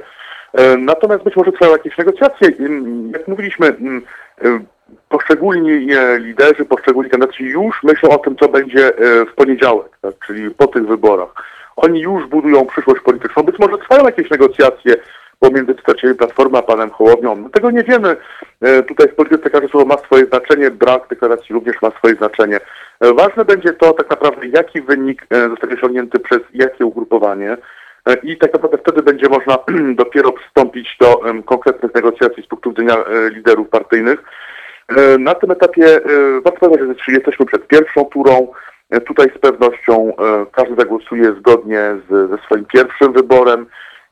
E, 0.53 0.77
natomiast 0.77 1.25
być 1.25 1.37
może 1.37 1.53
trwają 1.53 1.73
jakieś 1.73 1.99
negocjacje. 1.99 2.49
Ym, 2.61 3.11
Jak 3.13 3.29
mówiliśmy, 3.29 3.67
y, 3.69 4.61
poszczególni 5.09 5.93
e, 5.95 6.19
liderzy, 6.19 6.65
poszczególni 6.65 7.11
kandydaci 7.11 7.45
już 7.45 7.83
myślą 7.83 8.11
o 8.11 8.19
tym, 8.19 8.37
co 8.37 8.49
będzie 8.49 8.87
e, 8.99 9.27
w 9.27 9.35
poniedziałek, 9.35 9.99
tak, 10.03 10.15
czyli 10.27 10.51
po 10.51 10.67
tych 10.67 10.87
wyborach. 10.87 11.29
Oni 11.77 12.01
już 12.01 12.27
budują 12.27 12.67
przyszłość 12.67 13.03
polityczną. 13.03 13.43
Być 13.43 13.59
może 13.59 13.79
trwają 13.79 14.05
jakieś 14.05 14.31
negocjacje 14.31 14.95
pomiędzy 15.39 15.75
przedstawicielami 15.75 16.19
Platformy 16.19 16.59
a 16.59 16.63
panem 16.63 16.91
Hołownią. 16.91 17.51
Tego 17.51 17.71
nie 17.71 17.83
wiemy. 17.83 18.17
E, 18.61 18.83
Tutaj 18.83 19.09
w 19.09 19.15
polityce 19.15 19.51
każde 19.51 19.69
słowo 19.69 19.87
ma 19.87 19.97
swoje 19.97 20.27
znaczenie, 20.27 20.71
brak 20.71 21.09
deklaracji 21.11 21.55
również 21.55 21.83
ma 21.83 21.91
swoje 21.91 22.15
znaczenie. 22.15 22.61
Ważne 23.01 23.45
będzie 23.45 23.73
to 23.73 23.93
tak 23.93 24.11
naprawdę, 24.11 24.47
jaki 24.47 24.83
wynik 24.83 25.27
e, 25.31 25.49
zostanie 25.49 25.75
osiągnięty 25.75 26.19
przez 26.19 26.39
jakie 26.55 26.87
ugrupowanie. 26.87 27.57
E, 28.07 28.15
I 28.23 28.37
tak 28.37 28.53
naprawdę 28.53 28.79
wtedy 28.79 29.03
będzie 29.03 29.29
można 29.29 29.59
dopiero 30.03 30.33
przystąpić 30.33 30.97
do 31.01 31.21
konkretnych 31.45 31.95
negocjacji 31.95 32.43
z 32.43 32.47
punktu 32.47 32.71
widzenia 32.71 32.95
e, 32.97 33.31
liderów 33.31 33.69
partyjnych. 33.69 34.23
Na 35.19 35.35
tym 35.35 35.51
etapie 35.51 36.01
warto 36.45 36.71
powiedzieć, 36.71 37.03
że 37.09 37.13
jesteśmy 37.13 37.47
przed 37.47 37.67
pierwszą 37.67 38.05
turą. 38.05 38.53
Tutaj 39.07 39.33
z 39.37 39.39
pewnością 39.39 40.13
każdy 40.53 40.75
zagłosuje 40.77 41.35
zgodnie 41.39 41.81
z, 42.09 42.31
ze 42.31 42.39
swoim 42.39 42.65
pierwszym 42.65 43.13
wyborem. 43.13 43.67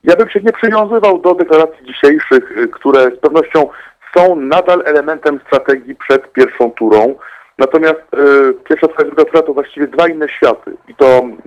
Ja 0.05 0.17
bym 0.17 0.29
się 0.31 0.41
nie 0.41 0.53
przywiązywał 0.53 1.19
do 1.19 1.35
deklaracji 1.35 1.87
dzisiejszych, 1.87 2.71
które 2.73 3.11
z 3.11 3.19
pewnością 3.19 3.69
są 4.17 4.37
nadal 4.37 4.83
elementem 4.85 5.41
strategii 5.47 5.95
przed 5.95 6.33
pierwszą 6.33 6.71
turą. 6.71 7.15
Natomiast 7.59 7.97
e, 7.97 8.53
pierwsza 8.69 8.89
twoja 8.89 9.11
druga 9.11 9.43
to 9.43 9.55
właściwie 9.55 9.87
dwa 9.87 10.09
inne 10.09 10.29
światy. 10.29 10.77
I 10.89 10.95
to 10.95 11.07
mm, 11.07 11.39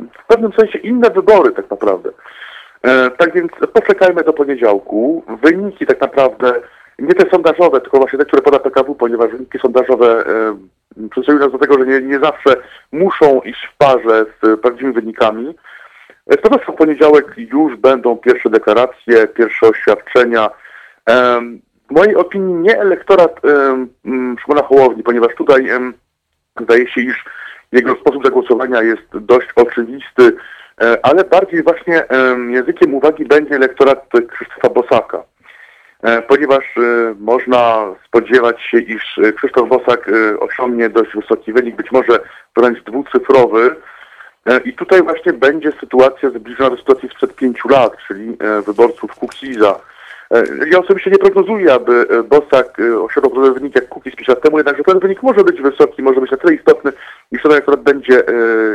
w 0.00 0.26
pewnym 0.26 0.52
sensie 0.52 0.78
inne 0.78 1.10
wybory 1.10 1.52
tak 1.52 1.70
naprawdę. 1.70 2.10
E, 2.82 3.10
tak 3.10 3.34
więc 3.34 3.52
poczekajmy 3.72 4.24
do 4.24 4.32
poniedziałku. 4.32 5.24
Wyniki 5.42 5.86
tak 5.86 6.00
naprawdę, 6.00 6.52
nie 6.98 7.14
te 7.14 7.30
sondażowe, 7.30 7.80
tylko 7.80 7.98
właśnie 7.98 8.18
te, 8.18 8.24
które 8.24 8.42
poda 8.42 8.58
PKW, 8.58 8.94
ponieważ 8.94 9.30
wyniki 9.30 9.58
sondażowe 9.58 10.26
e, 10.26 10.56
przyzwyczaiły 11.10 11.40
nas 11.40 11.52
do 11.52 11.58
tego, 11.58 11.78
że 11.78 11.86
nie, 11.86 12.00
nie 12.00 12.18
zawsze 12.18 12.56
muszą 12.92 13.40
iść 13.40 13.68
w 13.74 13.76
parze 13.76 14.26
z 14.42 14.60
prawdziwymi 14.60 14.94
wynikami. 14.94 15.54
E, 16.26 16.34
Z 16.34 16.40
pewnością 16.40 16.72
w 16.72 16.76
poniedziałek 16.76 17.34
już 17.36 17.76
będą 17.76 18.16
pierwsze 18.16 18.50
deklaracje, 18.50 19.26
pierwsze 19.26 19.68
oświadczenia. 19.68 20.50
Em, 21.06 21.60
W 21.90 21.94
mojej 21.94 22.16
opinii 22.16 22.54
nie 22.54 22.78
elektorat 22.78 23.44
em, 23.44 23.88
m, 24.04 24.36
Szymona 24.42 24.62
Hołowni, 24.62 25.02
ponieważ 25.02 25.34
tutaj 25.34 25.70
em, 25.70 25.94
zdaje 26.60 26.88
się, 26.88 27.00
iż 27.00 27.24
jego 27.72 27.94
sposób 27.94 28.24
zagłosowania 28.24 28.82
jest 28.82 29.02
dość 29.12 29.48
oczywisty, 29.56 30.36
e, 30.80 31.06
ale 31.06 31.24
bardziej 31.24 31.62
właśnie 31.62 32.08
em, 32.08 32.50
językiem 32.50 32.94
uwagi 32.94 33.24
będzie 33.24 33.54
elektorat 33.54 34.06
Krzysztofa 34.32 34.68
Bosaka. 34.68 35.22
E, 36.02 36.22
Ponieważ 36.22 36.64
e, 36.76 37.14
można 37.20 37.94
spodziewać 38.06 38.62
się, 38.62 38.78
iż 38.78 39.20
Krzysztof 39.36 39.68
Bosak 39.68 40.10
osiągnie 40.40 40.88
dość 40.88 41.14
wysoki 41.14 41.52
wynik, 41.52 41.76
być 41.76 41.92
może 41.92 42.20
wręcz 42.56 42.82
dwucyfrowy. 42.82 43.76
I 44.64 44.72
tutaj 44.72 45.02
właśnie 45.02 45.32
będzie 45.32 45.72
sytuacja 45.80 46.30
zbliżona 46.30 46.70
do 46.70 46.76
sytuacji 46.76 47.08
sprzed 47.08 47.34
pięciu 47.34 47.68
lat, 47.68 47.92
czyli 48.08 48.36
wyborców 48.66 49.14
Kukiza. 49.14 49.80
E, 50.34 50.44
Ja 50.70 50.78
osobiście 50.78 51.10
nie 51.10 51.18
prognozuję, 51.18 51.74
aby 51.74 52.06
e, 52.10 52.22
Bosak 52.22 52.80
e, 52.80 53.00
osiągnął 53.02 53.30
podobny 53.30 53.60
wynik 53.60 53.74
jak 53.74 53.88
Kukiz 53.88 54.16
5 54.16 54.28
lat 54.28 54.42
temu, 54.42 54.58
jednakże 54.58 54.82
ten 54.84 54.98
wynik 54.98 55.22
może 55.22 55.44
być 55.44 55.60
wysoki, 55.60 56.02
może 56.02 56.20
być 56.20 56.30
na 56.30 56.36
tyle 56.36 56.54
istotny, 56.54 56.92
iż 57.32 57.42
ten 57.42 57.52
elektorat 57.52 57.80
będzie 57.82 58.22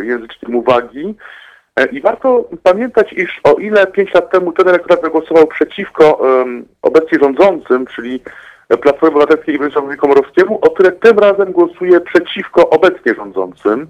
języczkiem 0.02 0.56
uwagi. 0.56 1.16
I 1.92 2.02
warto 2.02 2.50
pamiętać, 2.64 3.14
iż 3.14 3.40
o 3.44 3.54
ile 3.54 3.88
5 3.88 4.14
lat 4.14 4.32
temu 4.32 4.52
ten 4.52 4.68
elektorat 4.68 5.02
zagłosował 5.02 5.48
przeciwko 5.48 6.22
em, 6.42 6.66
obecnie 6.82 7.20
rządzącym, 7.20 7.86
czyli 7.86 8.20
Platformie 8.82 9.16
Obywatelskiej 9.16 9.56
i 9.56 9.58
Władysławowi 9.58 9.98
Komorowskiemu, 9.98 10.60
o 10.62 10.70
tyle 10.70 10.92
tym 10.92 11.20
razem 11.20 11.52
głosuje 11.52 12.02
przeciwko 12.02 12.70
obecnie 12.70 13.16
rządzącym. 13.16 13.88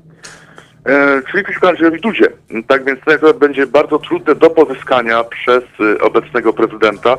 E, 0.85 1.21
czyli 1.31 1.43
przeciwko 1.43 1.69
Andrzejowi 1.69 2.01
Dudzie. 2.01 2.27
Tak 2.67 2.83
więc 2.85 2.99
ten 2.99 3.11
elektorat 3.11 3.37
będzie 3.37 3.67
bardzo 3.67 3.99
trudny 3.99 4.35
do 4.35 4.49
pozyskania 4.49 5.23
przez 5.23 5.63
obecnego 6.01 6.53
prezydenta. 6.53 7.17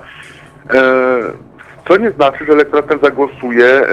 E, 0.75 1.57
co 1.89 1.97
nie 1.97 2.11
znaczy, 2.11 2.45
że 2.45 2.53
elektorat 2.53 2.89
ten 2.89 2.99
zagłosuje 3.03 3.87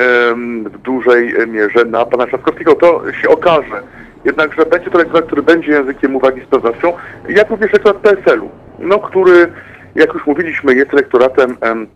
w 0.66 0.78
dużej 0.78 1.34
mierze 1.48 1.86
na 1.86 2.06
pana 2.06 2.28
Trzaskowskiego. 2.28 2.76
To 2.76 3.12
się 3.12 3.30
okaże. 3.30 3.82
Jednakże 4.26 4.66
będzie 4.66 4.90
to 4.90 5.00
elektorat, 5.00 5.26
który 5.26 5.42
będzie 5.42 5.72
językiem 5.72 6.16
uwagi 6.16 6.42
z 6.42 6.46
pewnością, 6.46 6.94
jak 7.30 7.50
również 7.50 7.74
elektorat 7.74 7.98
PSL-u, 7.98 8.50
no, 8.80 9.00
który, 9.00 9.52
jak 9.96 10.14
już 10.14 10.26
mówiliśmy, 10.26 10.76
jest 10.76 10.94
elektoratem 10.94 11.58
em, 11.62 11.88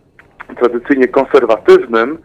tradycyjnie 0.56 1.08
konserwatywnym 1.08 2.18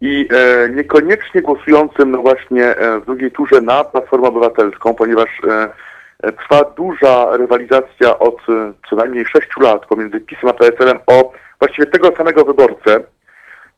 i 0.00 0.28
e, 0.32 0.68
niekoniecznie 0.68 1.42
głosującym 1.42 2.10
no 2.10 2.18
właśnie 2.18 2.64
e, 2.64 3.00
w 3.00 3.06
drugiej 3.06 3.30
turze 3.30 3.60
na 3.60 3.84
Platformę 3.84 4.28
Obywatelską, 4.28 4.94
ponieważ 4.94 5.28
e, 5.48 5.68
e, 6.22 6.32
trwa 6.32 6.64
duża 6.76 7.36
rywalizacja 7.36 8.18
od 8.18 8.36
e, 8.48 8.72
co 8.90 8.96
najmniej 8.96 9.24
sześciu 9.26 9.60
lat 9.60 9.86
pomiędzy 9.86 10.20
PiSem 10.20 10.48
a 10.48 10.52
PSL-em 10.52 10.98
o 11.06 11.32
właściwie 11.60 11.86
tego 11.86 12.16
samego 12.16 12.44
wyborcę. 12.44 13.00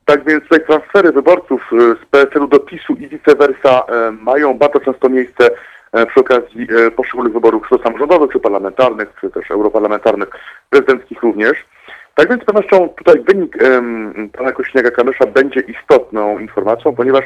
Tak 0.05 0.25
więc 0.25 0.43
tutaj 0.43 0.67
transfery 0.67 1.13
wyborców 1.13 1.71
e, 1.73 1.77
z 1.77 2.07
PSL-u 2.11 2.47
do 2.47 2.61
PiSu 2.61 2.93
i 2.93 3.09
vice 3.09 3.35
versa 3.35 3.83
e, 3.89 4.11
mają 4.11 4.59
bardzo 4.59 4.81
często 4.81 5.09
miejsce 5.09 5.51
e, 5.93 6.07
przy 6.07 6.21
okazji 6.21 6.67
poszczególnych 6.97 7.33
wyborów, 7.33 7.63
czy 7.69 7.79
to 7.79 7.85
samorządowych, 7.85 8.33
czy 8.33 8.41
parlamentarnych, 8.41 9.09
czy 9.21 9.31
też 9.31 9.51
europarlamentarnych, 9.51 10.29
prezydenckich 10.71 11.23
również. 11.23 11.65
Tak 12.15 12.29
więc 12.29 12.43
z 12.43 12.47
pewnością 12.47 12.89
tutaj 12.89 13.21
wynik 13.21 13.63
em, 13.63 14.31
pana 14.39 14.53
Kośniaka-Kamysza 14.53 15.27
będzie 15.27 15.61
istotną 15.61 16.39
informacją, 16.39 16.95
ponieważ 16.95 17.25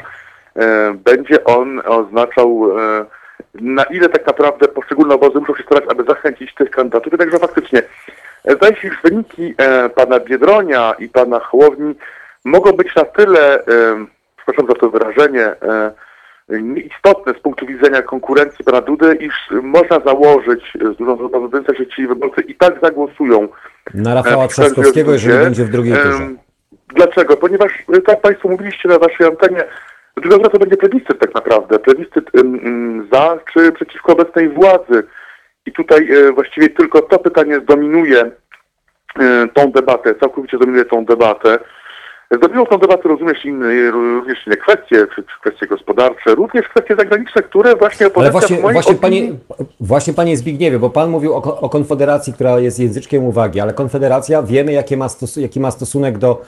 e, 0.55 0.93
będzie 0.93 1.43
on 1.43 1.81
oznaczał 1.85 2.79
e, 2.79 3.05
na 3.53 3.83
ile 3.83 4.09
tak 4.09 4.27
naprawdę 4.27 4.67
poszczególne 4.67 5.15
obozy 5.15 5.39
muszą 5.39 5.55
się 5.55 5.63
starać, 5.63 5.83
aby 5.89 6.03
zachęcić 6.03 6.53
tych 6.55 6.69
kandydatów. 6.69 7.13
Jednakże 7.13 7.39
faktycznie 7.39 7.81
zdaje 8.45 8.75
się, 8.75 8.87
iż 8.87 9.01
wyniki 9.03 9.53
e, 9.57 9.89
pana 9.89 10.19
Biedronia 10.19 10.95
i 10.99 11.09
pana 11.09 11.39
Hołowni 11.39 11.95
mogą 12.45 12.71
być 12.71 12.95
na 12.95 13.05
tyle, 13.05 13.59
e, 13.59 13.65
przepraszam 14.37 14.67
za 14.67 14.73
to 14.73 14.89
wyrażenie, 14.89 15.45
e, 15.45 15.91
nieistotne 16.49 17.33
z 17.33 17.39
punktu 17.39 17.65
widzenia 17.65 18.01
konkurencji 18.01 18.65
pana 18.65 18.81
Dudy, 18.81 19.15
iż 19.15 19.33
można 19.61 19.99
założyć 19.99 20.63
z 20.73 20.97
dużą 20.97 21.17
prawdopodobieństwem, 21.17 21.75
że 21.75 21.87
ci 21.87 22.07
wyborcy 22.07 22.41
i 22.41 22.55
tak 22.55 22.79
zagłosują 22.83 23.47
Na 23.93 24.13
Rafała 24.13 24.47
Trzaskowskiego, 24.47 25.13
jeżeli 25.13 25.37
będzie 25.37 25.65
w 25.65 25.69
drugiej 25.69 25.93
turze. 25.93 26.29
Dlaczego? 26.95 27.37
Ponieważ, 27.37 27.71
tak 28.05 28.21
Państwo 28.21 28.49
mówiliście 28.49 28.89
na 28.89 28.99
Waszej 28.99 29.27
antenie, 29.27 29.63
druga 30.17 30.37
tura 30.37 30.49
to 30.49 30.59
będzie 30.59 30.77
plebiscyt 30.77 31.19
tak 31.19 31.35
naprawdę. 31.35 31.79
Plebiscyt 31.79 32.31
za 33.13 33.37
czy 33.53 33.71
przeciwko 33.71 34.13
obecnej 34.13 34.49
władzy. 34.49 35.03
I 35.67 35.71
tutaj 35.71 36.11
e, 36.11 36.31
właściwie 36.31 36.69
tylko 36.69 37.01
to 37.01 37.19
pytanie 37.19 37.59
zdominuje 37.59 38.31
e, 39.19 39.47
tą 39.53 39.71
debatę, 39.71 40.15
całkowicie 40.15 40.57
zdominuje 40.57 40.85
tą 40.85 41.05
debatę. 41.05 41.59
Zdominują 42.31 42.65
tą 42.65 42.77
debatę 42.77 43.09
również 43.09 43.45
inne, 43.45 43.91
również 43.91 44.47
inne 44.47 44.57
kwestie, 44.57 45.07
czy, 45.15 45.23
czy 45.23 45.39
kwestie 45.41 45.67
gospodarcze, 45.67 46.35
również 46.35 46.67
kwestie 46.67 46.95
zagraniczne, 46.95 47.41
które 47.41 47.75
właśnie 47.75 48.05
Ale 48.15 48.29
opozycja 48.29 48.57
właśnie, 48.57 48.73
właśnie, 48.73 48.95
opinii... 48.95 49.37
panie, 49.57 49.65
właśnie 49.79 50.13
panie 50.13 50.37
Zbigniewie, 50.37 50.79
bo 50.79 50.89
pan 50.89 51.09
mówił 51.09 51.33
o, 51.33 51.59
o 51.59 51.69
Konfederacji, 51.69 52.33
która 52.33 52.59
jest 52.59 52.79
języczkiem 52.79 53.23
uwagi, 53.23 53.59
ale 53.59 53.73
Konfederacja 53.73 54.43
wiemy, 54.43 54.71
jakie 54.71 54.97
ma 54.97 55.07
stos- 55.07 55.41
jaki 55.41 55.59
ma 55.59 55.71
stosunek 55.71 56.17
do 56.17 56.41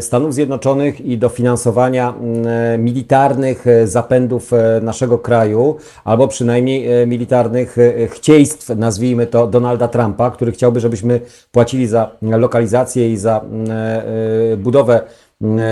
Stanów 0.00 0.34
Zjednoczonych 0.34 1.00
i 1.00 1.18
do 1.18 1.28
finansowania 1.28 2.14
mm, 2.20 2.46
e, 2.46 2.78
militarnych 2.78 3.66
e, 3.66 3.86
zapędów 3.86 4.52
e, 4.52 4.80
naszego 4.82 5.18
kraju, 5.18 5.76
albo 6.04 6.28
przynajmniej 6.28 7.02
e, 7.02 7.06
militarnych 7.06 7.78
e, 7.78 8.06
chcieństw, 8.06 8.68
nazwijmy 8.76 9.26
to, 9.26 9.46
Donalda 9.46 9.88
Trumpa, 9.88 10.30
który 10.30 10.52
chciałby, 10.52 10.80
żebyśmy 10.80 11.20
płacili 11.52 11.86
za 11.86 12.10
lokalizację 12.22 13.12
i 13.12 13.16
za 13.16 13.40
mm, 13.40 13.70
e, 13.70 14.04
e, 14.52 14.56
budowę 14.56 15.00
mm, 15.42 15.58
e, 15.58 15.62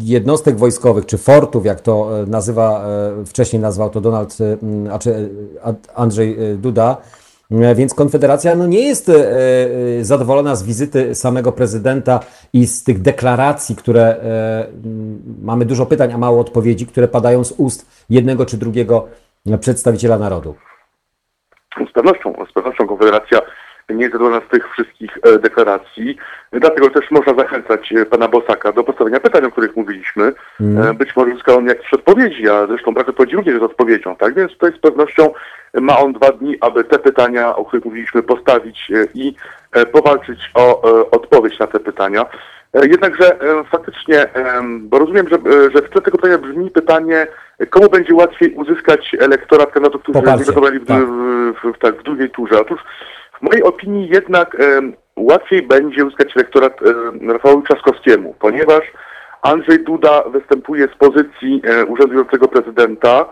jednostek 0.00 0.56
wojskowych, 0.56 1.06
czy 1.06 1.18
fortów, 1.18 1.64
jak 1.64 1.80
to 1.80 2.22
e, 2.22 2.26
nazywa, 2.26 2.84
e, 3.20 3.24
wcześniej 3.24 3.62
nazwał 3.62 3.90
to 3.90 4.00
Donald, 4.00 4.38
e, 4.40 4.44
m, 4.62 4.88
a 4.92 4.98
czy 4.98 5.10
e, 5.14 5.18
A- 5.64 6.00
Andrzej 6.00 6.52
e, 6.52 6.56
Duda. 6.56 6.96
E, 7.52 7.74
Więc 7.74 7.94
Konfederacja 7.94 8.54
no, 8.54 8.66
nie 8.66 8.80
jest 8.80 9.08
e, 9.08 9.12
e, 9.14 10.04
zadowolona 10.04 10.54
z 10.56 10.62
wizyty 10.62 11.14
samego 11.14 11.52
prezydenta 11.52 12.20
i 12.52 12.66
z 12.66 12.84
tych 12.84 13.02
deklaracji, 13.02 13.76
które 13.76 14.16
mamy 15.42 15.64
dużo 15.64 15.86
pytań, 15.86 16.12
a 16.12 16.18
mało 16.18 16.40
odpowiedzi, 16.40 16.86
które 16.86 17.08
padają 17.08 17.44
z 17.44 17.52
ust 17.52 18.06
jednego 18.10 18.46
czy 18.46 18.56
drugiego 18.56 19.08
przedstawiciela 19.60 20.18
narodu. 20.18 20.54
Z 21.90 21.92
pewnością, 21.92 22.34
z 22.50 22.52
pewnością 22.52 22.86
Konfederacja 22.86 23.40
nie 23.94 24.02
jest 24.02 24.12
zadowolona 24.12 24.42
z 24.46 24.50
tych 24.50 24.72
wszystkich 24.72 25.18
e, 25.22 25.38
deklaracji. 25.38 26.16
Dlatego 26.52 26.90
też 26.90 27.10
można 27.10 27.34
zachęcać 27.34 27.92
e, 27.92 28.06
pana 28.06 28.28
Bosaka 28.28 28.72
do 28.72 28.84
postawienia 28.84 29.20
pytań, 29.20 29.44
o 29.44 29.50
których 29.50 29.76
mówiliśmy. 29.76 30.32
E, 30.60 30.94
Być 30.94 31.16
może 31.16 31.30
uzyska 31.30 31.54
on 31.54 31.66
jakieś 31.66 31.94
odpowiedzi, 31.94 32.48
a 32.48 32.66
zresztą 32.66 32.94
brak 32.94 33.08
odpowiedzi 33.08 33.36
również 33.36 33.52
jest 33.52 33.64
odpowiedzią. 33.64 34.16
Tak 34.16 34.34
więc 34.34 34.52
tutaj 34.52 34.72
z 34.72 34.78
pewnością 34.78 35.30
ma 35.80 35.98
on 35.98 36.12
dwa 36.12 36.32
dni, 36.32 36.56
aby 36.60 36.84
te 36.84 36.98
pytania, 36.98 37.56
o 37.56 37.64
których 37.64 37.84
mówiliśmy, 37.84 38.22
postawić 38.22 38.92
i 39.14 39.34
powalczyć 39.92 40.50
o 40.54 40.82
odpowiedź 41.10 41.58
na 41.58 41.66
te 41.66 41.80
pytania. 41.80 42.26
Jednakże 42.74 43.36
faktycznie, 43.70 44.26
bo 44.80 44.98
rozumiem, 44.98 45.28
że, 45.28 45.38
że 45.74 45.82
w 45.82 45.90
tle 45.90 46.00
tego 46.00 46.18
pytania 46.18 46.38
brzmi 46.38 46.70
pytanie, 46.70 47.26
komu 47.70 47.88
będzie 47.88 48.14
łatwiej 48.14 48.54
uzyskać 48.54 49.16
elektorat 49.20 49.72
kandydatów, 49.72 50.02
którzy 50.02 50.18
Poparcie, 50.18 50.44
wygotowali 50.44 50.78
w, 50.78 50.86
tak. 50.86 51.04
w, 51.06 51.74
w, 51.74 51.78
tak, 51.78 51.96
w 52.00 52.02
drugiej 52.02 52.30
turze. 52.30 52.60
Otóż 52.60 52.80
w 53.42 53.44
mojej 53.44 53.62
opinii 53.62 54.08
jednak 54.08 54.56
łatwiej 55.16 55.62
będzie 55.62 56.04
uzyskać 56.04 56.36
elektorat 56.36 56.80
Rafałowi 57.28 57.62
Trzaskowskiemu, 57.62 58.34
ponieważ 58.38 58.82
Andrzej 59.42 59.84
Duda 59.84 60.22
występuje 60.22 60.88
z 60.88 60.96
pozycji 60.96 61.62
e, 61.64 61.84
urzędującego 61.84 62.48
prezydenta 62.48 63.28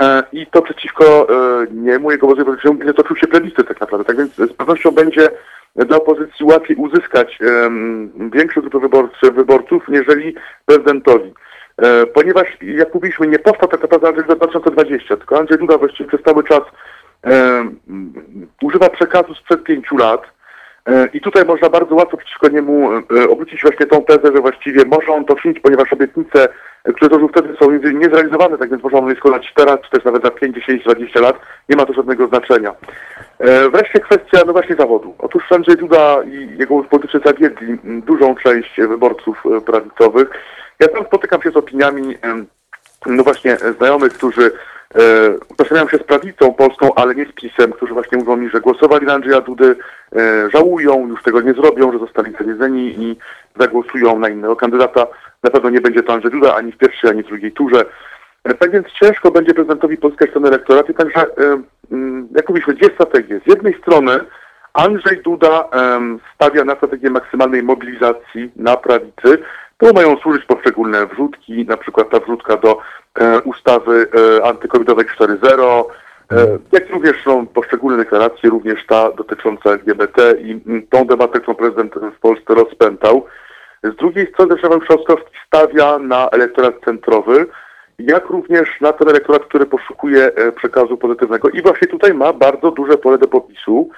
e, 0.00 0.22
i 0.32 0.46
to 0.46 0.62
przeciwko 0.62 1.28
e, 1.28 1.66
niemu, 1.72 2.10
jego 2.10 2.26
obozowi 2.26 2.44
politycznemu, 2.44 2.92
toczył 2.92 3.16
się 3.16 3.26
plebiscyt 3.26 3.68
tak 3.68 3.80
naprawdę. 3.80 4.04
Tak 4.04 4.16
więc 4.16 4.34
z 4.34 4.52
pewnością 4.52 4.90
będzie 4.90 5.28
dla 5.76 5.96
opozycji 5.96 6.46
łatwiej 6.46 6.76
uzyskać 6.76 7.38
większą 8.32 8.60
grupę 8.60 8.78
wyborcy, 8.80 9.32
wyborców, 9.32 9.88
niżeli 9.88 10.34
prezydentowi. 10.66 11.34
Ponieważ, 12.14 12.46
jak 12.62 12.94
mówiliśmy, 12.94 13.26
nie 13.26 13.38
powstał 13.38 13.68
tak 13.68 13.82
naprawdę 13.82 14.08
Andrzej 14.08 14.24
Duda 14.24 14.36
2020, 14.36 15.16
tylko 15.16 15.38
Andrzej 15.38 15.58
Duda 15.58 15.78
właściwie 15.78 16.08
przez 16.08 16.22
cały 16.22 16.44
czas 16.44 16.60
e, 17.26 17.64
używa 18.62 18.88
przekazu 18.88 19.34
sprzed 19.34 19.64
pięciu 19.64 19.96
lat. 19.96 20.22
E, 20.86 21.08
I 21.12 21.20
tutaj 21.20 21.44
można 21.44 21.68
bardzo 21.68 21.94
łatwo 21.94 22.16
przeciwko 22.16 22.48
niemu 22.48 22.92
e, 22.92 23.28
obrócić 23.28 23.62
właśnie 23.62 23.86
tą 23.86 24.04
tezę, 24.04 24.32
że 24.34 24.40
właściwie 24.40 24.84
może 24.84 25.12
on 25.12 25.24
to 25.24 25.36
czynić, 25.36 25.60
ponieważ 25.60 25.92
obietnice, 25.92 26.48
które 26.94 27.08
złożył 27.08 27.28
wtedy 27.28 27.56
są 27.62 27.70
niezrealizowane, 27.70 28.58
tak 28.58 28.70
więc 28.70 28.82
można 28.82 28.98
on 28.98 29.08
je 29.08 29.16
składać 29.16 29.52
teraz, 29.56 29.80
czy 29.80 29.90
też 29.90 30.04
nawet 30.04 30.24
za 30.24 30.30
5, 30.30 30.56
10, 30.56 30.84
20 30.84 31.20
lat. 31.20 31.36
Nie 31.68 31.76
ma 31.76 31.86
to 31.86 31.92
żadnego 31.92 32.26
znaczenia. 32.26 32.74
E, 33.38 33.70
Wreszcie 33.70 34.00
kwestia, 34.00 34.38
no 34.46 34.52
właśnie 34.52 34.76
zawodu. 34.76 35.14
Otóż 35.18 35.52
Andrzej 35.52 35.76
Duda 35.76 36.22
i 36.22 36.58
jego 36.58 36.84
politycy 36.84 37.20
zawiedli 37.24 37.78
dużą 37.84 38.34
część 38.34 38.76
wyborców 38.76 39.42
e, 39.56 39.60
prawicowych. 39.60 40.30
Ja 40.80 40.88
tam 40.88 41.04
spotykam 41.04 41.42
się 41.42 41.50
z 41.50 41.56
opiniami 41.56 42.16
no 43.06 43.22
właśnie 43.22 43.52
e, 43.52 43.72
znajomych, 43.72 44.12
którzy 44.12 44.50
e, 44.94 45.00
utożsamiają 45.48 45.88
się 45.88 45.96
z 45.96 46.02
prawicą 46.02 46.52
polską, 46.52 46.94
ale 46.94 47.14
nie 47.14 47.26
z 47.26 47.32
PiSem, 47.32 47.72
którzy 47.72 47.94
właśnie 47.94 48.18
mówią 48.18 48.36
mi, 48.36 48.48
że 48.48 48.60
głosowali 48.60 49.06
na 49.06 49.14
Andrzeja 49.14 49.40
Dudy, 49.40 49.76
e, 50.16 50.50
żałują, 50.50 51.08
już 51.08 51.22
tego 51.22 51.40
nie 51.40 51.52
zrobią, 51.52 51.92
że 51.92 51.98
zostali 51.98 52.32
zawiedzeni 52.32 52.94
i 52.98 53.16
zagłosują 53.56 54.18
na 54.18 54.28
innego 54.28 54.56
kandydata. 54.56 55.06
Na 55.42 55.50
pewno 55.50 55.70
nie 55.70 55.80
będzie 55.80 56.02
to 56.02 56.12
Andrzej 56.12 56.30
Duda 56.30 56.54
ani 56.54 56.72
w 56.72 56.78
pierwszej, 56.78 57.10
ani 57.10 57.22
w 57.22 57.26
drugiej 57.26 57.52
turze. 57.52 57.84
E, 58.44 58.54
Tak 58.54 58.70
więc 58.70 58.86
ciężko 59.02 59.30
będzie 59.30 59.54
prezydentowi 59.54 59.96
pozyskać 59.96 60.30
ten 60.34 60.46
elektorat 60.46 60.88
i 60.88 60.94
także, 60.94 61.26
mm, 61.92 62.28
jak 62.36 62.48
mówiliśmy, 62.48 62.74
dwie 62.74 62.94
strategie. 62.94 63.40
Z 63.46 63.48
jednej 63.48 63.78
strony 63.78 64.20
Andrzej 64.74 65.22
Duda 65.22 65.68
stawia 66.34 66.64
na 66.64 66.76
strategię 66.76 67.10
maksymalnej 67.10 67.62
mobilizacji 67.62 68.50
na 68.56 68.76
prawicy. 68.76 69.38
Tu 69.78 69.94
mają 69.94 70.16
służyć 70.16 70.44
poszczególne 70.44 71.06
wrzutki, 71.06 71.66
na 71.66 71.76
przykład 71.76 72.10
ta 72.10 72.20
wrzutka 72.20 72.56
do 72.56 72.78
ustawy 73.44 74.06
e, 74.38 74.44
antykowidowej 74.44 75.06
4.0, 75.06 75.84
e, 76.32 76.58
jak 76.72 76.90
również 76.90 77.24
są 77.24 77.46
poszczególne 77.46 77.98
deklaracje, 77.98 78.50
również 78.50 78.86
ta 78.86 79.12
dotycząca 79.12 79.70
LGBT 79.70 80.34
i 80.40 80.60
tą 80.90 81.06
debatę, 81.06 81.40
którą 81.40 81.54
prezydent 81.54 81.94
w 82.16 82.20
Polsce 82.20 82.54
rozpętał. 82.54 83.26
Z 83.82 83.96
drugiej 83.96 84.26
strony 84.26 84.54
też 84.54 84.62
Rafał 84.62 84.80
Trzaskowski 84.80 85.36
stawia 85.46 85.98
na 85.98 86.28
elektorat 86.28 86.74
centrowy, 86.84 87.46
jak 87.98 88.26
również 88.26 88.80
na 88.80 88.92
ten 88.92 89.08
elektorat, 89.08 89.44
który 89.44 89.66
poszukuje 89.66 90.34
e, 90.34 90.52
przekazu 90.52 90.96
pozytywnego. 90.96 91.48
I 91.48 91.62
właśnie 91.62 91.88
tutaj 91.88 92.14
ma 92.14 92.32
bardzo 92.32 92.70
duże 92.70 92.96
pole 92.96 93.18
do 93.18 93.28
popisu, 93.28 93.90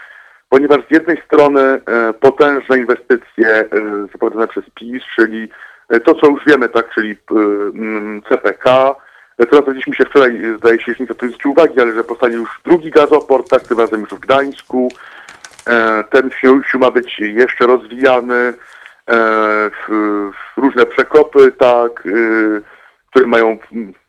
ponieważ 0.48 0.78
z 0.88 0.90
jednej 0.90 1.22
strony 1.26 1.60
e, 1.60 1.80
potężne 2.12 2.78
inwestycje 2.78 3.48
e, 3.48 3.66
zapowiadane 4.12 4.48
przez 4.48 4.64
PiS, 4.74 5.02
czyli 5.16 5.42
e, 5.44 5.71
to, 6.00 6.14
co 6.14 6.26
już 6.26 6.44
wiemy, 6.46 6.68
tak, 6.68 6.94
czyli 6.94 7.10
e, 7.10 7.34
mm, 7.74 8.22
CPK, 8.28 8.94
e, 9.38 9.46
to 9.46 9.56
dowiedzieliśmy 9.56 9.94
się 9.94 10.04
wczoraj, 10.04 10.44
e, 10.44 10.56
zdaje 10.58 10.80
się, 10.80 10.94
nie 11.00 11.06
to 11.06 11.14
zwrócił 11.14 11.50
uwagi, 11.50 11.80
ale 11.80 11.92
że 11.92 12.04
powstanie 12.04 12.34
już 12.36 12.60
drugi 12.64 12.90
gazoport, 12.90 13.48
tak, 13.50 13.62
tym 13.62 13.78
razem 13.78 14.00
już 14.00 14.10
w 14.10 14.18
Gdańsku. 14.20 14.88
E, 15.66 16.04
Ten 16.10 16.30
w 16.30 16.34
Świnoujściu 16.34 16.78
ma 16.78 16.90
być 16.90 17.18
jeszcze 17.20 17.66
rozwijany, 17.66 18.34
e, 18.34 18.54
w, 19.88 20.22
różne 20.56 20.86
przekopy, 20.86 21.52
tak, 21.52 22.06
e, 22.06 22.10
które 23.10 23.26
mają 23.26 23.58
w- 23.58 24.02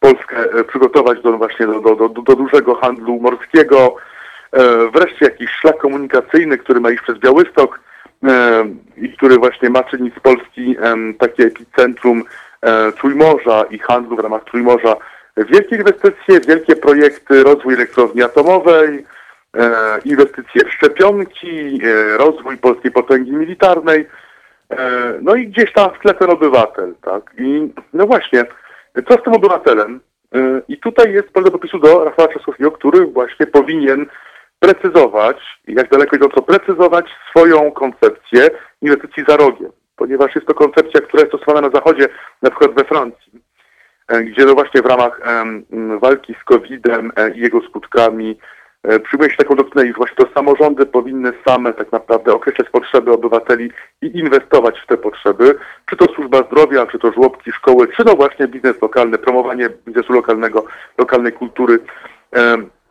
Polskę 0.00 0.36
e, 0.36 0.64
przygotować 0.64 1.22
do 1.22 1.32
właśnie 1.38 1.66
do, 1.66 1.80
do, 1.80 1.96
do, 1.96 2.08
do 2.08 2.36
dużego 2.36 2.74
handlu 2.74 3.20
morskiego. 3.20 3.96
E, 4.52 4.90
Wreszcie 4.90 5.24
jakiś 5.24 5.50
szlak 5.50 5.78
komunikacyjny, 5.78 6.58
który 6.58 6.80
ma 6.80 6.90
iść 6.90 7.02
przez 7.02 7.18
Białystok 7.18 7.80
e, 7.80 7.84
i 8.96 9.12
który 9.12 9.36
właśnie 9.36 9.70
ma 9.70 9.82
czynić 9.82 10.14
z 10.14 10.20
Polski 10.20 10.76
takie 11.18 11.44
epicentrum 11.44 12.24
e, 12.62 12.92
Trójmorza 12.92 13.64
i 13.70 13.78
handlu 13.78 14.16
w 14.16 14.20
ramach 14.20 14.44
Trójmorza. 14.44 14.96
Wielkie 15.36 15.76
inwestycje, 15.76 16.40
wielkie 16.48 16.76
projekty, 16.76 17.42
rozwój 17.42 17.74
elektrowni 17.74 18.22
atomowej, 18.22 19.04
e, 19.56 19.98
inwestycje 20.04 20.64
w 20.64 20.72
szczepionki, 20.72 21.80
e, 21.84 22.16
rozwój 22.18 22.56
polskiej 22.56 22.90
potęgi 22.90 23.32
militarnej. 23.32 24.06
No 25.22 25.34
i 25.34 25.48
gdzieś 25.48 25.72
tam 25.72 25.90
w 25.90 25.98
tle 25.98 26.14
ten 26.14 26.30
obywatel, 26.30 26.94
tak? 27.02 27.22
I 27.38 27.72
no 27.92 28.06
właśnie, 28.06 28.44
co 29.08 29.14
z 29.14 29.22
tym 29.22 29.32
obywatelem? 29.32 30.00
I 30.68 30.78
tutaj 30.78 31.12
jest 31.12 31.32
pole 31.32 31.44
do 31.44 31.50
popisu 31.50 31.78
do 31.78 32.04
Rafała 32.04 32.28
Trzaskowskiego, 32.28 32.70
który 32.70 33.06
właśnie 33.06 33.46
powinien 33.46 34.06
precyzować, 34.58 35.36
jak 35.68 35.90
daleko 35.90 36.16
idąco 36.16 36.42
precyzować 36.42 37.06
swoją 37.30 37.72
koncepcję 37.72 38.48
inwestycji 38.82 39.24
za 39.28 39.36
rogiem, 39.36 39.70
ponieważ 39.96 40.34
jest 40.34 40.46
to 40.46 40.54
koncepcja, 40.54 41.00
która 41.00 41.22
jest 41.22 41.34
stosowana 41.34 41.68
na 41.68 41.74
zachodzie, 41.74 42.08
na 42.42 42.50
przykład 42.50 42.74
we 42.74 42.84
Francji, 42.84 43.32
e, 44.08 44.22
gdzie 44.22 44.44
no 44.44 44.54
właśnie 44.54 44.82
w 44.82 44.86
ramach 44.86 45.20
walki 46.00 46.34
z 46.40 46.44
COVID-em 46.44 47.12
e, 47.16 47.30
i 47.30 47.40
jego 47.40 47.60
skutkami 47.60 48.38
e, 48.82 49.00
przyjmuje 49.00 49.30
się 49.30 49.36
taką 49.36 49.54
doktrynę, 49.54 49.86
iż 49.88 49.96
właśnie 49.96 50.16
to 50.16 50.26
samorządy 50.34 50.86
powinny 50.86 51.32
same 51.48 51.72
tak 51.72 51.92
naprawdę 51.92 52.34
określać 52.34 52.68
potrzeby 52.70 53.12
obywateli 53.12 53.70
i 54.02 54.18
inwestować 54.18 54.80
w 54.80 54.86
te 54.86 54.96
potrzeby, 54.96 55.58
czy 55.86 55.96
to 55.96 56.14
służba 56.14 56.42
zdrowia, 56.42 56.86
czy 56.86 56.98
to 56.98 57.12
żłobki, 57.12 57.52
szkoły, 57.52 57.88
czy 57.88 58.04
to 58.04 58.16
właśnie 58.16 58.48
biznes 58.48 58.82
lokalny, 58.82 59.18
promowanie 59.18 59.68
biznesu 59.86 60.12
lokalnego, 60.12 60.64
lokalnej 60.98 61.32
kultury. 61.32 61.78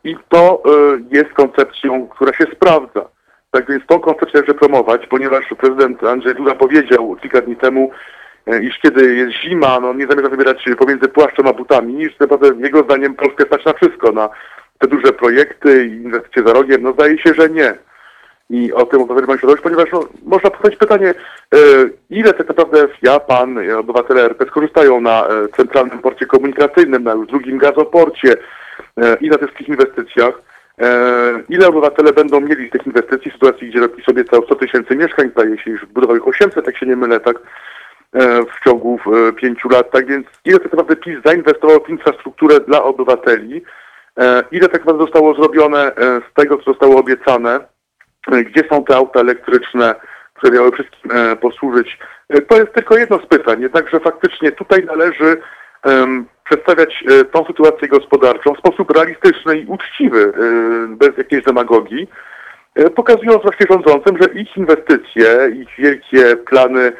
I 0.04 0.16
to 0.28 0.62
e, 0.66 0.70
jest 1.10 1.32
koncepcją, 1.32 2.08
która 2.08 2.32
się 2.32 2.44
sprawdza. 2.44 3.08
Tak 3.50 3.68
więc 3.68 3.86
tą 3.86 4.00
koncepcję 4.00 4.40
należy 4.40 4.54
promować, 4.54 5.06
ponieważ 5.06 5.44
prezydent 5.58 6.04
Andrzej 6.04 6.34
Duda 6.34 6.54
powiedział 6.54 7.16
kilka 7.22 7.40
dni 7.40 7.56
temu, 7.56 7.90
e, 8.46 8.62
iż 8.62 8.78
kiedy 8.78 9.14
jest 9.14 9.32
zima, 9.32 9.80
no 9.80 9.92
nie 9.94 10.06
zamierza 10.06 10.28
wybierać 10.28 10.64
pomiędzy 10.78 11.08
płaszczem 11.08 11.46
a 11.46 11.52
butami, 11.52 12.02
iż 12.02 12.18
naprawdę 12.18 12.48
jego 12.58 12.82
zdaniem 12.82 13.14
Polskę 13.14 13.44
stać 13.44 13.64
na 13.64 13.72
wszystko, 13.72 14.12
na 14.12 14.28
te 14.78 14.86
duże 14.86 15.12
projekty 15.12 15.86
i 15.86 15.90
inwestycje 15.90 16.42
za 16.46 16.52
rogiem. 16.52 16.82
No 16.82 16.92
zdaje 16.92 17.18
się, 17.18 17.34
że 17.34 17.48
nie. 17.48 17.74
I 18.50 18.72
o 18.72 18.86
tym 18.86 19.02
opowiadam 19.02 19.28
mam 19.28 19.38
świadomość, 19.38 19.62
ponieważ 19.62 19.92
no, 19.92 20.08
można 20.24 20.50
postawić 20.50 20.78
pytanie, 20.78 21.08
e, 21.54 21.58
ile 22.10 22.32
tak 22.32 22.48
naprawdę 22.48 22.88
ja, 23.02 23.20
pan, 23.20 23.58
obywatele 23.78 24.22
RP 24.22 24.46
skorzystają 24.46 25.00
na 25.00 25.28
centralnym 25.56 25.98
porcie 25.98 26.26
komunikacyjnym, 26.26 27.04
na 27.04 27.12
już 27.12 27.26
drugim 27.26 27.58
gazoporcie 27.58 28.36
i 29.20 29.28
na 29.28 29.38
tych 29.38 29.48
wszystkich 29.48 29.68
inwestycjach. 29.68 30.34
E, 30.80 31.42
ile 31.48 31.68
obywatele 31.68 32.12
będą 32.12 32.40
mieli 32.40 32.68
z 32.68 32.70
tych 32.70 32.86
inwestycji 32.86 33.30
w 33.30 33.34
sytuacji, 33.34 33.68
gdzie 33.70 33.80
robi 33.80 34.02
sobie 34.04 34.24
całe 34.24 34.46
100 34.46 34.54
tysięcy 34.54 34.96
mieszkań, 34.96 35.30
zdaje 35.30 35.58
się, 35.58 35.70
już 35.70 35.86
budował 35.86 36.16
ich 36.16 36.28
800, 36.28 36.66
jak 36.66 36.78
się 36.78 36.86
nie 36.86 36.96
mylę, 36.96 37.20
tak, 37.20 37.36
e, 38.12 38.42
w 38.42 38.64
ciągu 38.64 38.98
e, 39.06 39.32
pięciu 39.32 39.68
lat. 39.68 39.90
Tak 39.90 40.06
więc 40.06 40.26
ile 40.44 40.58
tak 40.58 40.72
naprawdę 40.72 40.96
PiS 40.96 41.18
zainwestował 41.24 41.84
w 41.84 41.88
infrastrukturę 41.88 42.60
dla 42.60 42.82
obywateli, 42.82 43.62
e, 44.18 44.42
ile 44.50 44.68
tak 44.68 44.80
naprawdę 44.80 45.02
zostało 45.04 45.34
zrobione 45.34 45.96
e, 45.96 46.20
z 46.30 46.34
tego, 46.34 46.56
co 46.58 46.64
zostało 46.64 47.00
obiecane, 47.00 47.60
e, 48.32 48.44
gdzie 48.44 48.62
są 48.70 48.84
te 48.84 48.96
auta 48.96 49.20
elektryczne, 49.20 49.94
które 50.34 50.52
miały 50.52 50.72
wszystkim 50.72 51.10
e, 51.10 51.36
posłużyć. 51.36 51.98
E, 52.28 52.40
To 52.40 52.58
jest 52.58 52.72
tylko 52.72 52.98
jedno 52.98 53.18
z 53.18 53.26
pytań, 53.26 53.60
jednakże 53.62 54.00
faktycznie 54.00 54.52
tutaj 54.52 54.84
należy 54.84 55.36
przedstawiać 56.44 57.04
e, 57.08 57.24
tą 57.24 57.44
sytuację 57.44 57.88
gospodarczą 57.88 58.54
w 58.54 58.58
sposób 58.58 58.90
realistyczny 58.90 59.58
i 59.58 59.66
uczciwy, 59.66 60.32
e, 60.36 60.96
bez 60.96 61.18
jakiejś 61.18 61.44
demagogii, 61.44 62.08
e, 62.74 62.90
pokazując 62.90 63.42
właśnie 63.42 63.66
rządzącym, 63.70 64.18
że 64.22 64.28
ich 64.28 64.56
inwestycje, 64.56 65.50
ich 65.54 65.68
wielkie 65.78 66.36
plany 66.36 66.92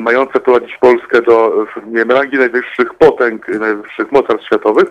mające 0.00 0.40
prowadzić 0.40 0.76
Polskę 0.76 1.22
do 1.22 1.66
nie 1.86 1.98
wiem, 1.98 2.10
rangi 2.10 2.38
najwyższych 2.38 2.94
potęg, 2.94 3.48
najwyższych 3.48 4.12
mocarstw 4.12 4.46
światowych, 4.46 4.84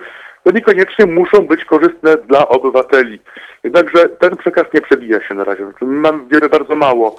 to 0.44 0.52
niekoniecznie 0.52 1.06
muszą 1.06 1.48
być 1.48 1.66
korzystne 1.66 2.18
dla 2.18 2.48
obywateli. 2.48 3.20
Jednakże 3.64 4.10
ten 4.10 4.38
przekaz 4.38 4.64
nie 4.74 4.82
przebija 4.82 5.28
się 5.28 5.36
na 5.36 5.44
razie. 5.44 5.64
Znaczy, 5.64 5.86
Mam 5.86 6.28
wiele 6.28 6.49
bardzo 6.49 6.76
mało 6.76 7.16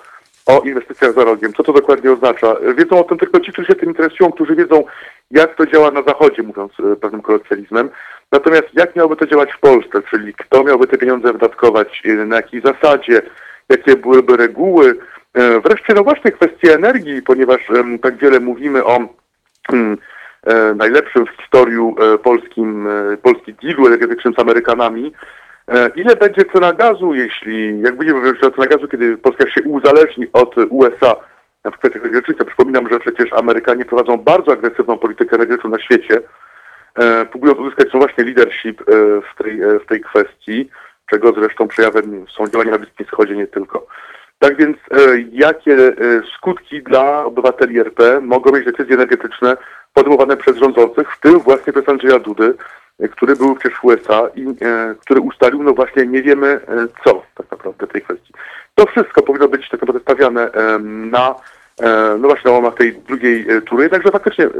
o 0.50 0.60
inwestycjach 0.60 1.12
za 1.12 1.24
rogiem. 1.24 1.52
Co 1.52 1.62
to 1.62 1.72
dokładnie 1.72 2.12
oznacza? 2.12 2.56
Wiedzą 2.78 2.98
o 2.98 3.04
tym 3.04 3.18
tylko 3.18 3.40
ci, 3.40 3.52
którzy 3.52 3.68
się 3.68 3.74
tym 3.74 3.88
interesują, 3.88 4.32
którzy 4.32 4.56
wiedzą, 4.56 4.84
jak 5.30 5.54
to 5.54 5.66
działa 5.66 5.90
na 5.90 6.02
Zachodzie, 6.02 6.42
mówiąc 6.42 6.72
e, 6.80 6.96
pewnym 6.96 7.22
kolokwializmem. 7.22 7.90
Natomiast 8.32 8.68
jak 8.72 8.96
miałoby 8.96 9.16
to 9.16 9.26
działać 9.26 9.52
w 9.52 9.60
Polsce, 9.60 10.02
czyli 10.10 10.34
kto 10.34 10.64
miałby 10.64 10.86
te 10.86 10.98
pieniądze 10.98 11.32
wydatkować, 11.32 12.02
e, 12.04 12.12
na 12.12 12.36
jakiej 12.36 12.60
zasadzie, 12.60 13.22
jakie 13.68 13.96
byłyby 13.96 14.36
reguły. 14.36 14.96
E, 15.34 15.60
Wreszcie 15.60 15.94
no 15.94 16.04
właśnie 16.04 16.32
kwestie 16.32 16.74
energii, 16.74 17.22
ponieważ 17.22 17.60
tak 18.02 18.16
wiele 18.16 18.40
mówimy 18.40 18.84
o 18.84 18.98
mm, 19.72 19.98
najlepszym 20.76 21.26
w 21.26 21.42
historii 21.42 21.94
polskim, 22.22 22.88
polski 23.22 23.54
dealu 23.54 23.86
energetycznym 23.86 24.34
z 24.34 24.38
Amerykanami. 24.38 25.12
E, 25.70 25.90
Ile 25.96 26.16
będzie 26.16 26.44
cena 26.44 26.72
gazu, 26.72 27.14
jeśli, 27.14 27.80
jak 27.80 27.96
będziemy 27.96 28.30
o 28.42 28.50
cena 28.50 28.66
gazu, 28.66 28.88
kiedy 28.88 29.16
Polska 29.16 29.50
się 29.50 29.62
uzależni 29.62 30.26
od 30.32 30.58
USA 30.58 31.16
w 31.64 31.78
kwestiach 31.78 32.02
energetycznych? 32.02 32.48
Przypominam, 32.48 32.88
że 32.88 33.00
przecież 33.00 33.32
Amerykanie 33.32 33.84
prowadzą 33.84 34.16
bardzo 34.16 34.52
agresywną 34.52 34.98
politykę 34.98 35.36
energetyczną 35.36 35.70
na 35.70 35.80
świecie, 35.80 36.20
e, 36.94 37.26
próbując 37.26 37.60
uzyskać 37.60 37.88
no 37.94 38.00
właśnie 38.00 38.24
leadership 38.24 38.80
e, 38.80 38.84
w 39.20 39.42
tej, 39.42 39.60
w 39.84 39.86
tej 39.86 40.00
kwestii, 40.00 40.70
czego 41.10 41.32
zresztą 41.32 41.68
przejawem 41.68 42.26
są 42.36 42.46
działania 42.46 42.70
na 42.70 42.78
Bliskim 42.78 43.06
Wschodzie 43.06 43.36
nie 43.36 43.46
tylko. 43.46 43.86
Tak 44.38 44.56
więc 44.56 44.76
jakie 45.32 45.76
skutki 46.36 46.82
dla 46.82 47.24
obywateli 47.24 47.78
RP 47.78 48.20
mogą 48.20 48.52
mieć 48.52 48.64
decyzje 48.64 48.94
energetyczne 48.94 49.56
podejmowane 49.94 50.36
przez 50.36 50.56
rządzących, 50.56 51.12
w 51.12 51.20
tym 51.20 51.38
właśnie 51.38 51.72
przez 51.72 51.88
Andrzeja 51.88 52.18
Dudy, 52.18 52.54
który 53.08 53.36
był 53.36 53.56
przecież 53.56 53.78
w 53.78 53.84
USA 53.84 54.28
i 54.34 54.46
e, 54.48 54.94
który 55.00 55.20
ustalił, 55.20 55.62
no 55.62 55.72
właśnie 55.72 56.06
nie 56.06 56.22
wiemy 56.22 56.46
e, 56.46 56.60
co 57.04 57.22
tak 57.34 57.50
naprawdę 57.50 57.86
w 57.86 57.92
tej 57.92 58.02
kwestii. 58.02 58.32
To 58.74 58.86
wszystko 58.86 59.22
powinno 59.22 59.48
być 59.48 59.68
tak 59.68 59.80
naprawdę 59.80 60.00
stawiane 60.00 60.52
em, 60.52 61.10
na 61.10 61.34
e, 61.82 62.16
no 62.20 62.28
właśnie 62.28 62.50
na 62.50 62.56
łamach 62.56 62.74
tej 62.74 62.92
drugiej 63.08 63.50
e, 63.50 63.60
tury, 63.60 63.82
jednakże 63.82 64.10
faktycznie 64.10 64.44
e, 64.44 64.50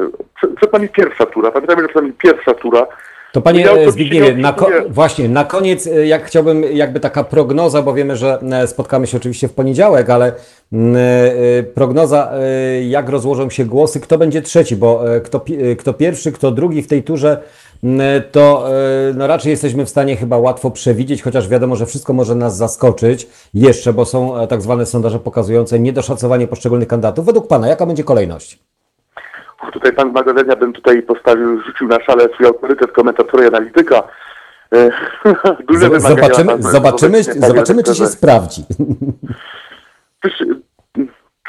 przed, 0.57 0.73
nami 0.73 0.89
pierwsza 0.89 1.27
tura, 1.27 1.51
pamiętajmy, 1.51 1.83
że 1.83 1.89
przed 1.89 2.03
nami 2.03 2.12
pierwsza 2.12 2.55
tura, 2.55 2.87
To 3.33 3.41
panie 3.41 3.71
e, 3.71 3.91
Zbigniewie, 3.91 4.35
nie 4.35 4.43
na 4.43 4.55
właśnie, 4.89 5.29
na 5.29 5.45
koniec, 5.45 5.87
e, 5.87 6.07
jak 6.07 6.25
chciałbym, 6.25 6.62
jakby 6.62 7.01
taka 7.01 7.25
prognoza, 7.25 7.83
bo 7.83 7.95
wiemy, 7.95 8.17
że 8.17 8.39
e, 8.53 8.67
spotkamy 8.67 9.07
się 9.07 9.17
oczywiście 9.17 9.49
w 9.49 9.55
poniedziałek, 9.55 10.11
ale 10.11 10.33
e, 10.73 11.62
prognoza, 11.62 12.33
e, 12.33 12.83
jak 12.83 13.09
rozłożą 13.09 13.51
się 13.51 13.65
głosy, 13.65 14.01
kto 14.01 14.19
będzie 14.19 14.43
trzeci, 14.43 14.77
bo 14.77 15.17
e, 15.17 15.21
kto, 15.21 15.45
e, 15.73 15.77
kto 15.77 15.93
pierwszy, 15.95 16.33
kto 16.33 16.51
drugi 16.51 16.83
w 16.83 16.89
tej 16.89 17.03
turze, 17.03 17.43
to 18.32 18.65
e, 18.69 19.15
no 19.15 19.27
raczej 19.27 19.51
jesteśmy 19.51 19.85
w 19.85 19.89
stanie 19.89 20.16
chyba 20.16 20.39
łatwo 20.39 20.70
przewidzieć, 20.70 21.23
chociaż 21.23 21.48
wiadomo, 21.48 21.77
że 21.77 21.86
wszystko 21.86 22.12
może 22.12 22.35
nas 22.35 22.57
zaskoczyć 22.57 23.27
jeszcze, 23.55 23.93
bo 23.93 24.05
są 24.05 24.39
e, 24.39 24.47
tak 24.47 24.62
zwane 24.62 24.86
sondaże 24.86 25.19
pokazujące 25.19 25.78
niedoszacowanie 25.78 26.47
poszczególnych 26.47 26.89
kandydatów. 26.89 27.27
Według 27.27 27.48
Pana, 27.48 27.69
jaka 27.69 27.86
będzie 27.86 28.05
kolejność? 28.05 28.59
Tutaj 29.73 29.93
pan 29.93 30.12
Magdalena 30.12 30.57
bym 30.57 30.73
tutaj 30.73 31.02
postawił, 31.02 31.62
rzucił 31.62 31.89
na 31.89 32.05
szale 32.05 32.28
swój 32.35 32.47
autorytet 32.47 32.93
komentatora 32.93 33.44
i 33.44 33.47
analityka. 33.47 34.02
E, 34.74 34.90
Duże 35.69 36.01
Zobaczymy, 36.01 36.62
zobaczymy, 36.62 37.23
zobaczymy 37.23 37.82
czy 37.82 37.94
się 37.94 38.07
sprawdzi. 38.07 38.62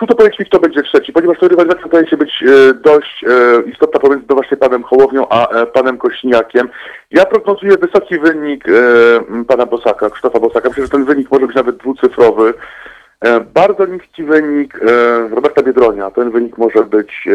Trudno 0.01 0.15
powiedzieć 0.15 0.39
mi, 0.39 0.45
kto 0.45 0.59
będzie 0.59 0.83
trzeci, 0.83 1.13
ponieważ 1.13 1.39
to 1.39 1.47
rywalizacja 1.47 1.83
wydaje 1.83 2.07
się 2.07 2.17
być 2.17 2.43
e, 2.43 2.73
dość 2.73 3.23
e, 3.23 3.61
istotna 3.69 3.99
pomiędzy 3.99 4.25
właśnie 4.29 4.57
panem 4.57 4.83
Hołownią 4.83 5.27
a 5.29 5.47
e, 5.49 5.65
panem 5.65 5.97
Kośniakiem. 5.97 6.69
Ja 7.11 7.25
prognozuję 7.25 7.77
wysoki 7.77 8.19
wynik 8.19 8.65
pana 9.47 9.65
Bosaka, 9.65 10.09
Krzysztofa 10.09 10.39
Bosaka. 10.39 10.69
Myślę, 10.69 10.83
że 10.83 10.89
ten 10.89 11.05
wynik 11.05 11.31
może 11.31 11.47
być 11.47 11.55
nawet 11.55 11.77
dwucyfrowy. 11.77 12.53
Bardzo 13.53 13.85
niski 13.85 14.23
wynik 14.23 14.79
Roberta 15.31 15.63
Biedronia. 15.63 16.11
Ten 16.11 16.31
wynik 16.31 16.57
może 16.57 16.83
być 16.83 17.27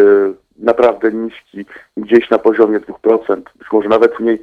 naprawdę 0.58 1.12
niski, 1.12 1.66
gdzieś 1.96 2.30
na 2.30 2.38
poziomie 2.38 2.80
2%, 2.80 3.36
być 3.58 3.72
może 3.72 3.88
nawet 3.88 4.20
mniej. 4.20 4.40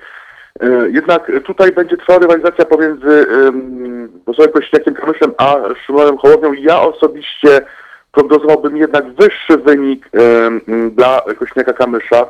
Jednak 0.92 1.32
tutaj 1.46 1.72
będzie 1.72 1.98
trwała 1.98 2.20
rywalizacja 2.20 2.66
pomiędzy 2.66 3.26
um, 3.46 4.22
Kośniakiem 4.54 4.94
Kamyszem 4.94 5.32
a 5.38 5.56
Szymonem 5.86 6.18
Hołownią. 6.18 6.54
Ja 6.54 6.82
osobiście 6.82 7.62
prognozowałbym 8.14 8.78
jednak 8.78 9.06
wyższy 9.14 9.58
wynik 9.58 10.10
dla 10.92 11.22
Kośniaka 11.40 11.74
Kamysza, 11.74 12.26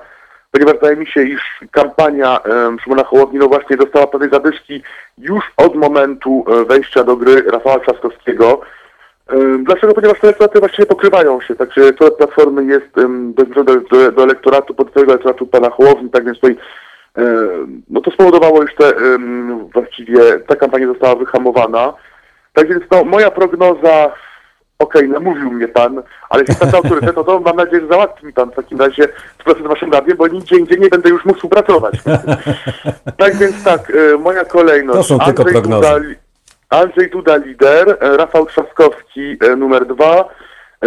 ponieważ 0.52 0.74
wydaje 0.74 0.96
mi 0.96 1.08
się, 1.08 1.24
iż 1.24 1.60
kampania 1.72 2.40
Szymona 2.84 3.04
Hołowni 3.04 3.40
no 3.40 3.48
właśnie 3.48 3.78
dostała 3.78 4.08
pewnej 4.08 4.30
zadyszki 4.30 4.84
już 5.18 5.44
od 5.58 5.76
momentu 5.76 6.46
e, 6.48 6.66
wejścia 6.66 7.04
do 7.04 7.16
gry 7.16 7.44
Rafała 7.52 7.80
Trzaskowskiego. 7.80 8.62
Dlaczego? 9.64 9.94
Ponieważ 9.94 10.20
te 10.20 10.28
elektoraty 10.28 10.60
właściwie 10.60 10.86
pokrywają 10.86 11.42
się, 11.42 11.56
także 11.56 11.82
elektorat 11.82 12.14
Platformy 12.14 12.66
jest 12.66 13.08
bezwzględny 13.10 13.82
do, 13.92 14.12
do, 14.12 14.24
elektoratu, 14.24 14.74
potencjalnego 14.74 15.14
elektoratu 15.14 15.48
pana 15.48 15.70
Hołowni, 15.70 16.10
tak 16.10 16.26
więc 16.26 16.40
tutaj 16.40 16.56
no 17.90 18.02
to 18.02 18.12
spowodowało, 18.12 18.62
już 18.62 18.76
te 18.76 18.94
właściwie 19.74 20.40
ta 20.48 20.56
kampania 20.56 20.88
została 20.88 21.16
wyhamowana. 21.16 21.94
Tak 22.54 22.68
więc 22.68 22.84
no, 22.92 23.04
moja 23.04 23.32
prognoza, 23.32 24.12
okej, 24.84 25.10
namówił 25.10 25.52
mnie 25.52 25.68
pan, 25.68 26.04
ale 26.30 26.44
jeśli 26.48 26.56
pan 26.56 26.76
autorytet, 26.76 27.16
no 27.16 27.24
to 27.24 27.40
mam 27.40 27.56
nadzieję, 27.56 27.82
że 27.82 27.88
załatwi 27.88 28.26
mi 28.26 28.34
pan 28.34 28.52
w 28.52 28.56
takim 28.56 28.80
razie 28.80 29.08
współpracę 29.38 29.64
z 29.64 29.68
waszym 29.68 29.92
radiem, 29.92 30.18
bo 30.18 30.28
nigdzie 30.28 30.58
indziej 30.58 30.80
nie 30.80 30.90
będę 30.90 31.10
już 31.10 31.26
mógł 31.26 31.36
współpracować. 31.36 31.96
tak 33.18 33.36
więc 33.36 33.64
tak, 33.64 33.92
e, 33.96 34.18
moja 34.18 34.46
kolejność. 34.46 34.98
To 34.98 35.04
są 35.04 35.20
tylko 35.20 35.46
prognozy. 35.46 35.82
Duda, 35.82 36.00
Andrzej 36.70 37.10
Duda 37.10 37.36
lider, 37.36 37.98
e, 38.00 38.18
Rafał 38.18 38.46
Trzaskowski 38.46 39.38
e, 39.42 39.56
numer 39.56 39.86
dwa, 39.86 40.30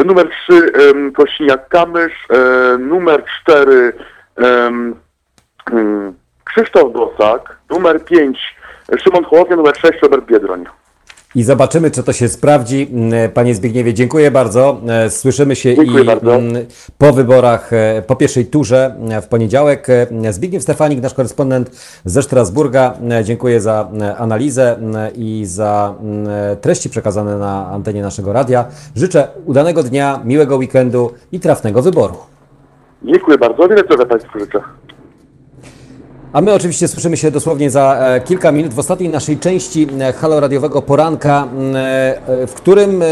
numer 0.04 0.28
trzy 0.30 0.72
Kośniak-Kamysz, 1.12 2.28
numer 2.78 3.24
cztery 3.24 3.92
mm, 4.36 4.94
Krzysztof 6.44 6.92
Bosak, 6.92 7.56
numer 7.70 8.04
pięć 8.04 8.56
Szymon 8.98 9.24
Hołownia, 9.24 9.56
numer 9.56 9.76
6, 9.76 10.02
Robert 10.02 10.24
Biedroń. 10.24 10.64
I 11.36 11.42
zobaczymy, 11.44 11.90
czy 11.90 12.02
to 12.02 12.12
się 12.12 12.28
sprawdzi. 12.28 12.88
Mm, 12.92 13.30
Panie 13.30 13.54
Zbigniewie, 13.54 13.94
dziękuję 13.94 14.30
bardzo. 14.30 14.80
E, 14.88 15.10
Słyszymy 15.10 15.56
się 15.56 15.74
Dziękuję 15.76 16.02
i 16.02 16.06
bardzo. 16.06 16.34
mm, 16.34 16.66
po 16.98 17.12
wyborach, 17.12 17.72
e, 17.72 18.02
po 18.06 18.16
pierwszej 18.16 18.46
turze 18.46 18.94
e, 19.10 19.20
w 19.22 19.28
poniedziałek. 19.28 19.86
E, 19.90 20.32
Zbigniew 20.32 20.62
Stefanik, 20.62 21.02
nasz 21.02 21.14
korespondent 21.14 21.70
ze 22.04 22.22
Strasburga. 22.22 22.94
E, 23.10 23.24
Dziękuję 23.24 23.60
za 23.60 23.88
e, 24.00 24.16
analizę 24.16 24.76
i 25.14 25.42
za 25.46 25.94
m, 26.02 26.26
treści 26.60 26.90
przekazane 26.90 27.38
na 27.38 27.66
antenie 27.70 28.02
naszego 28.02 28.32
radia. 28.32 28.64
Życzę 28.96 29.28
udanego 29.46 29.82
dnia, 29.82 30.20
miłego 30.24 30.56
weekendu 30.56 31.10
i 31.32 31.40
trafnego 31.40 31.82
wyboru. 31.82 32.14
Dziękuję 33.02 33.38
bardzo. 33.38 33.68
Wiele 33.68 33.82
zdrowia 33.82 34.06
Państwu 34.06 34.38
życzę. 34.38 34.60
A 36.32 36.40
my 36.40 36.54
oczywiście 36.54 36.88
słyszymy 36.88 37.16
się 37.16 37.30
dosłownie 37.30 37.70
za 37.70 37.98
e, 37.98 38.20
kilka 38.20 38.52
minut 38.52 38.74
w 38.74 38.78
ostatniej 38.78 39.08
naszej 39.08 39.38
części 39.38 39.88
e, 40.00 40.12
halo 40.12 40.40
radiowego 40.40 40.82
poranka, 40.82 41.48
m, 41.52 41.76
e, 41.76 42.46
w 42.46 42.52
którym, 42.54 43.02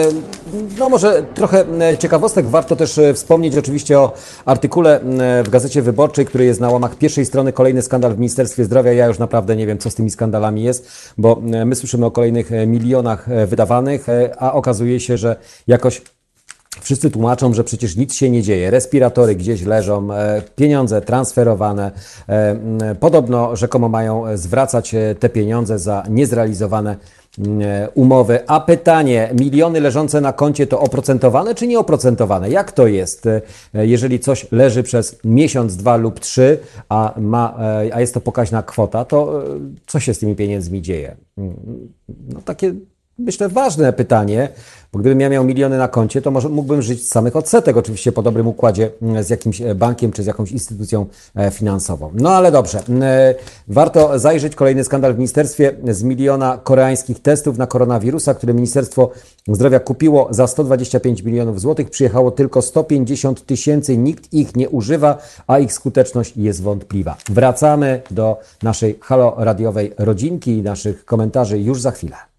no 0.79 0.89
może 0.89 1.23
trochę 1.35 1.65
ciekawostek 1.99 2.47
warto 2.47 2.77
też 2.77 3.01
wspomnieć 3.15 3.57
oczywiście 3.57 3.99
o 3.99 4.13
artykule 4.45 5.01
w 5.45 5.49
Gazecie 5.51 5.83
Wyborczej, 5.83 6.27
który 6.27 6.45
jest 6.45 6.61
na 6.61 6.71
łamach 6.71 6.97
pierwszej 6.97 7.27
strony, 7.27 7.53
kolejny 7.53 7.83
skandal 7.83 8.15
w 8.15 8.19
Ministerstwie 8.19 8.65
Zdrowia. 8.65 8.93
Ja 8.93 9.07
już 9.07 9.19
naprawdę 9.19 9.57
nie 9.57 9.67
wiem, 9.67 9.79
co 9.79 9.91
z 9.91 9.95
tymi 9.95 10.11
skandalami 10.11 10.63
jest, 10.63 11.13
bo 11.19 11.43
my 11.67 11.75
słyszymy 11.75 12.07
o 12.07 12.11
kolejnych 12.11 12.51
milionach 12.67 13.29
wydawanych, 13.47 14.07
a 14.39 14.53
okazuje 14.53 15.01
się, 15.01 15.17
że 15.17 15.37
jakoś 15.67 16.03
Wszyscy 16.81 17.11
tłumaczą, 17.11 17.55
że 17.55 17.65
przecież 17.65 17.97
nic 17.97 18.15
się 18.15 18.31
nie 18.31 18.43
dzieje. 18.43 18.71
Respiratory 18.71 19.35
gdzieś 19.35 19.63
leżą, 19.63 20.13
e, 20.13 20.43
pieniądze 20.57 21.01
transferowane. 21.01 21.91
e, 22.29 22.95
Podobno 23.01 23.57
rzekomo 23.57 23.89
mają 23.89 24.27
e, 24.27 24.39
zwracać 24.39 24.95
te 25.21 25.29
pieniądze 25.29 25.79
za 25.79 26.03
niezrealizowane 26.11 26.97
umowy. 27.95 28.41
A 28.47 28.61
pytanie, 28.61 29.31
miliony 29.41 29.81
leżące 29.81 30.21
na 30.21 30.33
koncie 30.33 30.67
to 30.67 30.81
oprocentowane 30.81 31.55
czy 31.55 31.67
nieoprocentowane? 31.67 32.51
Jak 32.51 32.73
to 32.73 32.87
jest, 32.87 33.29
jeżeli 33.75 34.21
coś 34.21 34.53
leży 34.53 34.83
przez 34.83 35.19
miesiąc, 35.25 35.77
dwa 35.77 35.97
lub 35.97 36.21
trzy, 36.21 36.59
a, 36.89 37.15
ma, 37.21 37.57
a 37.93 38.01
jest 38.01 38.15
to 38.15 38.21
pokaźna 38.21 38.63
kwota, 38.63 39.05
to 39.05 39.43
co 39.87 40.01
się 40.01 40.15
z 40.15 40.19
tymi 40.19 40.37
pieniędzmi 40.37 40.83
dzieje? 40.83 41.17
Mm, 41.39 41.55
No 42.29 42.41
takie 42.45 42.75
myślę, 43.19 43.49
ważne 43.49 43.93
pytanie, 43.93 44.49
bo 44.93 44.99
gdybym 44.99 45.21
ja 45.21 45.29
miał 45.29 45.45
miliony 45.45 45.79
na 45.79 45.89
koncie, 45.89 46.23
to 46.23 46.31
może 46.31 46.49
mógłbym 46.49 46.83
żyć 46.83 47.07
z 47.07 47.09
samych 47.09 47.37
odsetek, 47.37 47.77
oczywiście 47.77 48.13
po 48.13 48.23
dobrym 48.23 48.47
układzie 48.47 48.91
mm, 49.03 49.25
z 49.25 49.31
jakimś 49.31 49.61
e, 49.61 49.75
bankiem 49.75 50.13
czy 50.13 50.23
z 50.23 50.27
jakąś 50.27 50.53
instytucją 50.53 51.07
e, 51.37 51.51
finansową. 51.51 52.11
No 52.15 52.31
ale 52.31 52.53
dobrze. 52.53 52.83
Mm, 52.89 53.03
e, 53.03 53.35
Warto 53.69 54.19
zajrzeć 54.19 54.55
kolejny 54.55 54.85
skandal 54.85 55.15
w 55.15 55.17
ministerstwie 55.17 55.75
z 55.89 56.03
miliona 56.03 56.59
koreańskich 56.65 57.23
testów 57.23 57.59
na 57.59 57.67
koronawirusa, 57.67 58.35
które 58.35 58.55
Ministerstwo 58.55 59.11
Zdrowia 59.49 59.81
kupiło 59.81 60.29
za 60.31 60.47
125 60.47 61.23
milionów 61.23 61.61
złotych. 61.61 61.91
Przyjechało 61.91 62.31
tylko 62.31 62.63
150 62.63 63.47
tysięcy, 63.47 63.97
nikt 63.97 64.33
ich 64.33 64.57
nie 64.57 64.69
używa, 64.71 65.19
a 65.47 65.59
ich 65.59 65.73
skuteczność 65.73 66.37
jest 66.37 66.63
wątpliwa. 66.63 67.17
Wracamy 67.29 68.03
do 68.11 68.41
naszej 68.63 68.99
halo 69.01 69.35
radiowej 69.39 69.93
rodzinki 69.99 70.51
i 70.51 70.63
naszych 70.63 71.05
komentarzy 71.05 71.59
już 71.59 71.81
za 71.81 71.91
chwilę. 71.91 72.34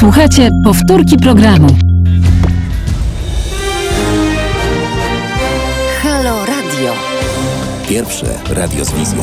Słuchajcie 0.00 0.50
powtórki 0.64 1.16
programu. 1.16 1.66
Halo 6.02 6.46
Radio. 6.46 6.92
Pierwsze 7.88 8.26
radio 8.50 8.84
z 8.84 8.92
wizją. 8.92 9.22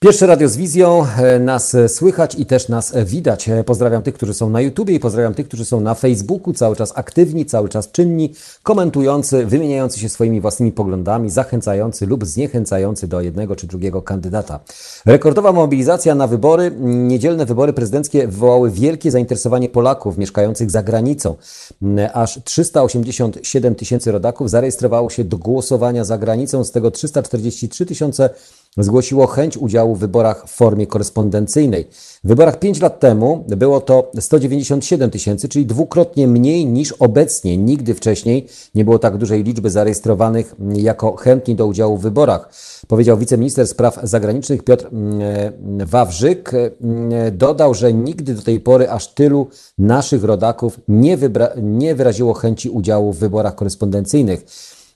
Pierwsze 0.00 0.26
radio 0.26 0.48
z 0.48 0.56
wizją, 0.56 1.06
e, 1.16 1.38
nas 1.38 1.76
słychać 1.88 2.34
i 2.34 2.46
też 2.46 2.68
nas 2.68 2.94
widać. 3.04 3.48
E, 3.48 3.64
Pozdrawiam 3.64 4.02
tych, 4.02 4.14
którzy 4.14 4.34
są 4.34 4.50
na 4.50 4.60
YouTubie 4.60 4.94
i 4.94 5.00
pozdrawiam 5.00 5.34
tych, 5.34 5.48
którzy 5.48 5.64
są 5.64 5.80
na 5.80 5.94
Facebooku, 5.94 6.54
cały 6.54 6.76
czas 6.76 6.92
aktywni, 6.94 7.46
cały 7.46 7.68
czas 7.68 7.90
czynni, 7.90 8.34
komentujący, 8.62 9.46
wymieniający 9.46 10.00
się 10.00 10.08
swoimi 10.08 10.40
własnymi 10.40 10.72
poglądami, 10.72 11.30
zachęcający 11.30 12.06
lub 12.06 12.26
zniechęcający 12.26 13.08
do 13.08 13.20
jednego 13.20 13.56
czy 13.56 13.66
drugiego 13.66 14.02
kandydata. 14.02 14.60
Rekordowa 15.06 15.52
mobilizacja 15.52 16.14
na 16.14 16.26
wybory, 16.26 16.72
niedzielne 16.80 17.46
wybory 17.46 17.72
prezydenckie 17.72 18.28
wywołały 18.28 18.70
wielkie 18.70 19.10
zainteresowanie 19.10 19.68
Polaków 19.68 20.18
mieszkających 20.18 20.70
za 20.70 20.82
granicą. 20.82 21.36
Mm, 21.82 22.10
Aż 22.14 22.40
387 22.44 23.74
tysięcy 23.74 24.12
rodaków 24.12 24.50
zarejestrowało 24.50 25.10
się 25.10 25.24
do 25.24 25.38
głosowania 25.38 26.04
za 26.04 26.18
granicą, 26.18 26.64
z 26.64 26.70
tego 26.70 26.90
343 26.90 27.86
tysiące 27.86 28.30
zgłosiło 28.76 29.26
chęć 29.26 29.56
udziału 29.56 29.94
w 29.94 29.98
wyborach 29.98 30.44
w 30.46 30.50
formie 30.50 30.86
korespondencyjnej. 30.86 31.88
W 32.24 32.28
wyborach 32.28 32.58
5 32.58 32.80
lat 32.80 33.00
temu 33.00 33.44
było 33.48 33.80
to 33.80 34.10
197 34.20 35.10
tysięcy, 35.10 35.48
czyli 35.48 35.66
dwukrotnie 35.66 36.28
mniej 36.28 36.66
niż 36.66 36.92
obecnie. 36.92 37.56
Nigdy 37.56 37.94
wcześniej 37.94 38.46
nie 38.74 38.84
było 38.84 38.98
tak 38.98 39.16
dużej 39.16 39.44
liczby 39.44 39.70
zarejestrowanych 39.70 40.54
jako 40.74 41.16
chętni 41.16 41.54
do 41.54 41.66
udziału 41.66 41.96
w 41.96 42.02
wyborach. 42.02 42.50
Powiedział 42.88 43.18
wiceminister 43.18 43.66
spraw 43.66 43.98
zagranicznych 44.02 44.62
Piotr 44.62 44.86
mm, 44.92 45.86
Wawrzyk. 45.86 46.52
Mm, 46.54 47.38
Dodał, 47.38 47.74
że 47.74 47.92
nigdy 47.92 48.34
do 48.34 48.42
tej 48.42 48.60
pory 48.60 48.90
aż 48.90 49.14
tylu 49.14 49.48
naszych 49.78 50.24
rodaków 50.24 50.80
nie, 50.88 51.18
nie 51.62 51.94
wyraziło 51.94 52.34
chęci 52.34 52.70
udziału 52.70 53.12
w 53.12 53.18
wyborach 53.18 53.54
korespondencyjnych. 53.54 54.44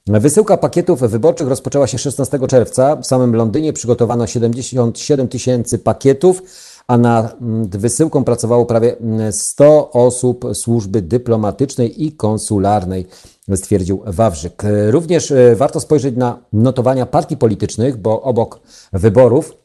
Wysyłka 0.07 0.57
pakietów 0.57 1.01
wyborczych 1.01 1.49
rozpoczęła 1.49 1.87
się 1.87 1.99
16 1.99 2.39
czerwca. 2.49 2.97
W 2.97 3.07
samym 3.07 3.37
Londynie 3.37 3.73
przygotowano 3.73 4.27
77 4.27 5.29
tysięcy 5.29 5.79
pakietów, 5.79 6.43
a 6.87 6.99
nad 6.99 7.37
wysyłką 7.69 8.24
pracowało 8.24 8.66
prawie 8.66 8.97
100 9.31 9.91
osób 9.91 10.45
służby 10.55 11.03
dyplomatycznej 11.03 12.05
i 12.05 12.12
konsularnej, 12.12 13.07
stwierdził 13.55 14.03
Wawrzyk. 14.07 14.62
Również 14.91 15.31
e, 15.31 15.57
warto 15.57 15.81
spojrzeć 15.81 16.16
na 16.16 16.39
notowania 16.53 17.07
partii 17.07 17.37
politycznych, 17.37 17.97
bo 17.97 18.23
obok 18.23 18.61
wyborów 18.93 19.61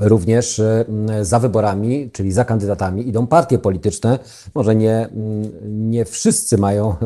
Również 0.00 0.60
m, 0.60 1.24
za 1.24 1.38
wyborami, 1.38 2.10
czyli 2.12 2.32
za 2.32 2.44
kandydatami, 2.44 3.08
idą 3.08 3.26
partie 3.26 3.58
polityczne. 3.58 4.18
Może 4.54 4.74
nie, 4.74 5.08
nie 5.64 6.04
wszyscy 6.04 6.58
mają 6.58 6.90
e, 6.90 6.96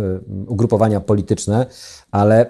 ugrupowania 0.46 1.00
polityczne, 1.00 1.66
ale 2.10 2.46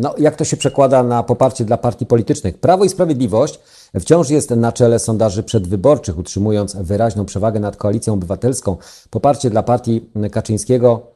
no, 0.00 0.14
jak 0.18 0.36
to 0.36 0.44
się 0.44 0.56
przekłada 0.56 1.02
na 1.02 1.22
poparcie 1.22 1.64
dla 1.64 1.76
partii 1.76 2.06
politycznych? 2.06 2.58
Prawo 2.58 2.84
i 2.84 2.88
Sprawiedliwość 2.88 3.60
wciąż 4.00 4.30
jest 4.30 4.50
na 4.50 4.72
czele 4.72 4.98
sondaży 4.98 5.42
przedwyborczych, 5.42 6.18
utrzymując 6.18 6.76
wyraźną 6.76 7.24
przewagę 7.24 7.60
nad 7.60 7.76
koalicją 7.76 8.14
obywatelską. 8.14 8.76
Poparcie 9.10 9.50
dla 9.50 9.62
partii 9.62 10.10
Kaczyńskiego 10.30 11.14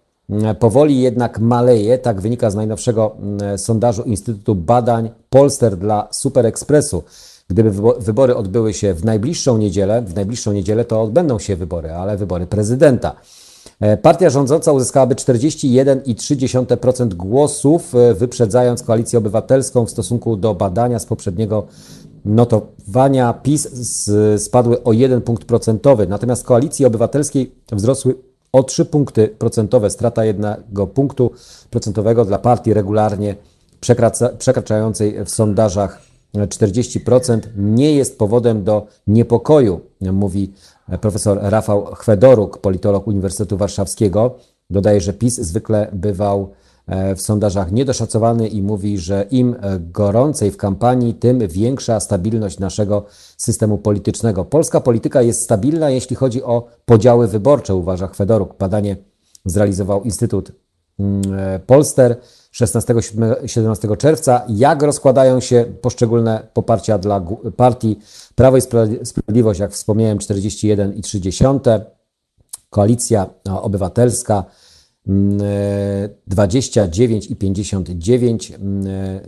powoli 0.58 1.00
jednak 1.00 1.38
maleje, 1.38 1.98
tak 1.98 2.20
wynika 2.20 2.50
z 2.50 2.54
najnowszego 2.54 3.16
sondażu 3.56 4.02
Instytutu 4.02 4.54
Badań 4.54 5.10
Polster 5.30 5.76
dla 5.76 6.08
Super 6.10 6.46
Expressu. 6.46 7.02
Gdyby 7.48 7.70
wybo- 7.70 8.00
wybory 8.00 8.36
odbyły 8.36 8.74
się 8.74 8.94
w 8.94 9.04
najbliższą 9.04 9.58
niedzielę, 9.58 10.02
w 10.02 10.14
najbliższą 10.14 10.52
niedzielę 10.52 10.84
to 10.84 11.02
odbędą 11.02 11.38
się 11.38 11.56
wybory, 11.56 11.92
ale 11.92 12.16
wybory 12.16 12.46
prezydenta. 12.46 13.14
E, 13.80 13.96
Partia 13.96 14.30
rządząca 14.30 14.72
uzyskałaby 14.72 15.14
41,3% 15.14 17.14
głosów, 17.14 17.94
e, 17.94 18.14
wyprzedzając 18.14 18.82
koalicję 18.82 19.18
obywatelską 19.18 19.86
w 19.86 19.90
stosunku 19.90 20.36
do 20.36 20.54
badania 20.54 20.98
z 20.98 21.06
poprzedniego 21.06 21.66
notowania. 22.24 23.32
PiS 23.32 23.68
spadły 24.38 24.82
o 24.82 24.92
1 24.92 25.20
punkt 25.20 25.44
procentowy, 25.44 26.06
natomiast 26.06 26.44
koalicji 26.44 26.84
obywatelskiej 26.84 27.52
wzrosły 27.72 28.14
o 28.52 28.62
3 28.62 28.84
punkty 28.84 29.28
procentowe. 29.28 29.90
Strata 29.90 30.24
jednego 30.24 30.86
punktu 30.86 31.30
procentowego 31.70 32.24
dla 32.24 32.38
partii 32.38 32.74
regularnie 32.74 33.36
przekracza, 33.80 34.28
przekraczającej 34.28 35.24
w 35.24 35.30
sondażach 35.30 36.07
40% 36.34 37.40
nie 37.56 37.94
jest 37.94 38.18
powodem 38.18 38.64
do 38.64 38.86
niepokoju, 39.06 39.80
mówi 40.00 40.52
profesor 41.00 41.38
Rafał 41.42 41.84
Chwedoruk, 41.84 42.58
politolog 42.58 43.06
Uniwersytetu 43.06 43.56
Warszawskiego. 43.56 44.34
Dodaje, 44.70 45.00
że 45.00 45.12
PiS 45.12 45.34
zwykle 45.34 45.90
bywał 45.92 46.50
e, 46.86 47.14
w 47.14 47.20
sondażach 47.20 47.72
niedoszacowany 47.72 48.48
i 48.48 48.62
mówi, 48.62 48.98
że 48.98 49.26
im 49.30 49.56
gorącej 49.80 50.50
w 50.50 50.56
kampanii, 50.56 51.14
tym 51.14 51.48
większa 51.48 52.00
stabilność 52.00 52.58
naszego 52.58 53.04
systemu 53.36 53.78
politycznego. 53.78 54.44
Polska 54.44 54.80
polityka 54.80 55.22
jest 55.22 55.42
stabilna, 55.42 55.90
jeśli 55.90 56.16
chodzi 56.16 56.42
o 56.42 56.66
podziały 56.84 57.28
wyborcze, 57.28 57.74
uważa 57.74 58.06
Chwedoruk. 58.06 58.54
Badanie 58.58 58.96
zrealizował 59.44 60.02
Instytut 60.02 60.52
mm, 60.98 61.22
e, 61.34 61.58
Polster 61.58 62.16
16-17 62.60 63.96
czerwca. 63.96 64.42
Jak 64.48 64.82
rozkładają 64.82 65.40
się 65.40 65.64
poszczególne 65.80 66.46
poparcia 66.52 66.98
dla 66.98 67.24
partii. 67.56 67.98
Prawo 68.34 68.56
i 68.56 68.60
Spra- 68.60 69.04
Sprawiedliwość, 69.04 69.60
jak 69.60 69.72
wspomniałem, 69.72 70.18
41,3, 70.18 71.80
Koalicja 72.70 73.26
Obywatelska 73.62 74.44
mm, 75.08 75.40
e, 75.42 76.08
29,59 76.30 78.54
mm, 78.54 78.86
e, 78.86 79.20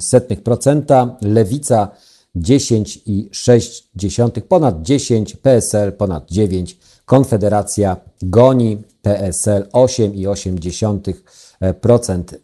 setnych 0.00 0.42
procenta, 0.42 1.16
Lewica 1.22 1.90
10,6, 2.36 4.40
ponad 4.40 4.82
10, 4.82 5.36
PSL 5.36 5.92
ponad 5.92 6.30
9, 6.30 6.78
Konfederacja 7.04 7.96
goni 8.22 8.82
PSL 9.02 9.66
8,8%, 9.72 11.12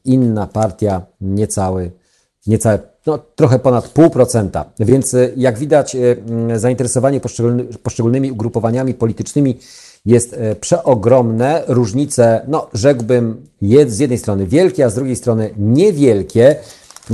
inna 0.04 0.46
partia 0.46 1.06
niecały, 1.20 1.90
niecałe, 2.46 2.78
no, 3.06 3.18
trochę 3.18 3.58
ponad 3.58 3.94
0,5%. 3.94 4.64
Więc 4.80 5.14
y, 5.14 5.32
jak 5.36 5.58
widać, 5.58 5.94
y, 5.94 6.16
mm, 6.28 6.58
zainteresowanie 6.58 7.20
poszczególny, 7.20 7.64
poszczególnymi 7.64 8.32
ugrupowaniami 8.32 8.94
politycznymi 8.94 9.58
jest 10.06 10.32
y, 10.32 10.56
przeogromne. 10.60 11.62
Różnice, 11.66 12.40
no 12.48 12.68
rzekłbym, 12.72 13.46
jest 13.62 13.96
z 13.96 13.98
jednej 13.98 14.18
strony 14.18 14.46
wielkie, 14.46 14.84
a 14.84 14.90
z 14.90 14.94
drugiej 14.94 15.16
strony 15.16 15.50
niewielkie. 15.58 16.56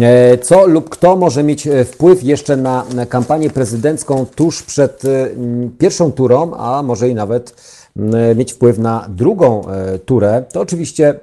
E, 0.01 0.39
Co 0.39 0.67
lub 0.67 0.91
kto 0.91 1.17
może 1.17 1.43
mieć 1.43 1.67
e, 1.67 1.85
wpływ 1.85 2.23
jeszcze 2.23 2.57
na 2.57 2.85
kampanię 3.09 3.51
prezydencką 3.51 4.27
tuż 4.27 4.63
przed 4.63 5.05
e, 5.05 5.31
m, 5.31 5.71
pierwszą 5.79 6.13
turą, 6.13 6.55
a 6.55 6.83
może 6.83 7.09
i 7.09 7.15
nawet 7.15 7.55
m, 7.97 8.39
mieć 8.39 8.53
wpływ 8.53 8.79
na 8.79 9.07
drugą 9.09 9.69
e, 9.69 9.99
turę, 9.99 10.45
to 10.53 10.61
oczywiście 10.61 11.21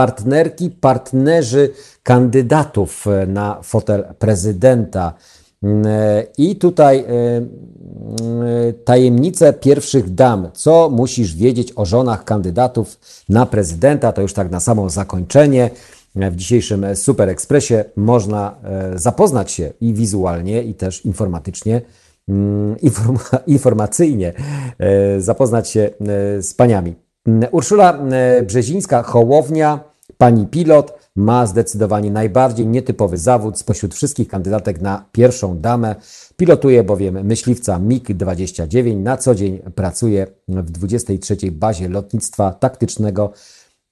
partnerki, 0.00 0.70
partnerzy 0.70 1.70
kandydatów 2.02 3.06
e, 3.06 3.26
na 3.26 3.58
fotel 3.62 4.04
prezydenta. 4.18 5.14
Mm, 5.62 5.86
e, 5.86 6.24
I 6.38 6.56
tutaj 6.56 6.98
e, 6.98 7.04
mm, 7.06 7.48
tajemnice 8.84 9.52
pierwszych 9.52 10.14
dam. 10.14 10.48
Co 10.52 10.90
musisz 10.90 11.36
wiedzieć 11.36 11.72
o 11.76 11.84
żonach 11.86 12.24
kandydatów 12.24 12.98
na 13.28 13.46
prezydenta? 13.46 14.12
To 14.12 14.22
już 14.22 14.32
tak 14.32 14.50
na 14.50 14.60
samo 14.60 14.90
zakończenie. 14.90 15.70
W 16.14 16.36
dzisiejszym 16.36 16.86
Super 16.94 17.28
Expressie 17.28 17.74
można 17.96 18.54
zapoznać 18.94 19.52
się 19.52 19.72
i 19.80 19.94
wizualnie, 19.94 20.62
i 20.62 20.74
też 20.74 21.04
informatycznie, 21.04 21.80
mm, 22.28 22.76
informa- 22.88 23.38
informacyjnie 23.46 24.32
zapoznać 25.18 25.68
się 25.68 25.90
z 26.40 26.54
paniami. 26.54 26.94
Urszula 27.50 27.98
Brzezińska, 28.42 29.02
Hołownia, 29.02 29.89
pani 30.20 30.46
pilot, 30.46 30.92
ma 31.16 31.46
zdecydowanie 31.46 32.10
najbardziej 32.10 32.66
nietypowy 32.66 33.18
zawód 33.18 33.58
spośród 33.58 33.94
wszystkich 33.94 34.28
kandydatek 34.28 34.80
na 34.80 35.04
pierwszą 35.12 35.58
damę. 35.58 35.96
Pilotuje 36.36 36.84
bowiem 36.84 37.26
myśliwca 37.26 37.78
MiG-29. 37.78 38.96
Na 38.96 39.16
co 39.16 39.34
dzień 39.34 39.58
pracuje 39.74 40.26
w 40.48 40.70
23. 40.70 41.36
bazie 41.52 41.88
lotnictwa 41.88 42.52
taktycznego 42.52 43.32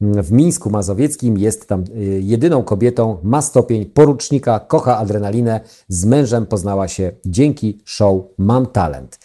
w 0.00 0.32
Mińsku 0.32 0.70
Mazowieckim. 0.70 1.38
Jest 1.38 1.68
tam 1.68 1.84
y, 1.96 2.20
jedyną 2.22 2.62
kobietą, 2.62 3.18
ma 3.22 3.42
stopień 3.42 3.86
porucznika, 3.86 4.60
kocha 4.60 4.98
adrenalinę. 4.98 5.60
Z 5.88 6.04
mężem 6.04 6.46
poznała 6.46 6.88
się 6.88 7.12
dzięki 7.24 7.78
show 7.84 8.22
Mam 8.38 8.66
Talent. 8.66 9.18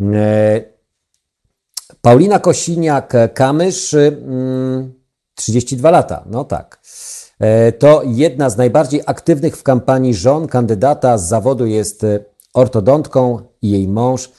E, 0.00 0.76
Paulina 2.02 2.38
Kosiniak-Kamysz, 2.38 3.96
mm, 3.96 4.95
32 5.36 5.90
lata, 5.90 6.24
no 6.26 6.44
tak. 6.44 6.80
E, 7.40 7.72
To 7.72 8.02
jedna 8.06 8.50
z 8.50 8.56
najbardziej 8.56 9.02
aktywnych 9.06 9.56
w 9.56 9.62
kampanii 9.62 10.14
żon 10.14 10.46
kandydata 10.48 11.18
z 11.18 11.28
zawodu 11.28 11.66
jest 11.66 12.04
e, 12.04 12.24
ortodontką 12.54 13.40
i 13.62 13.70
jej 13.70 13.88
mąż 13.88 14.30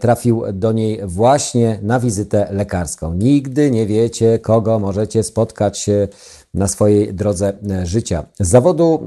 trafił 0.00 0.42
do 0.52 0.72
niej 0.72 1.00
właśnie 1.04 1.78
na 1.82 2.00
wizytę 2.00 2.48
lekarską. 2.50 3.14
Nigdy 3.14 3.70
nie 3.70 3.86
wiecie, 3.86 4.38
kogo 4.38 4.78
możecie 4.78 5.22
spotkać 5.22 5.88
e, 5.88 6.08
na 6.54 6.68
swojej 6.68 7.14
drodze 7.14 7.52
życia. 7.82 8.24
Z 8.40 8.48
zawodu 8.48 9.06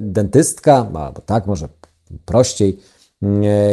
dentystka, 0.00 0.86
albo 0.94 1.20
tak 1.20 1.46
może 1.46 1.68
prościej, 2.24 2.78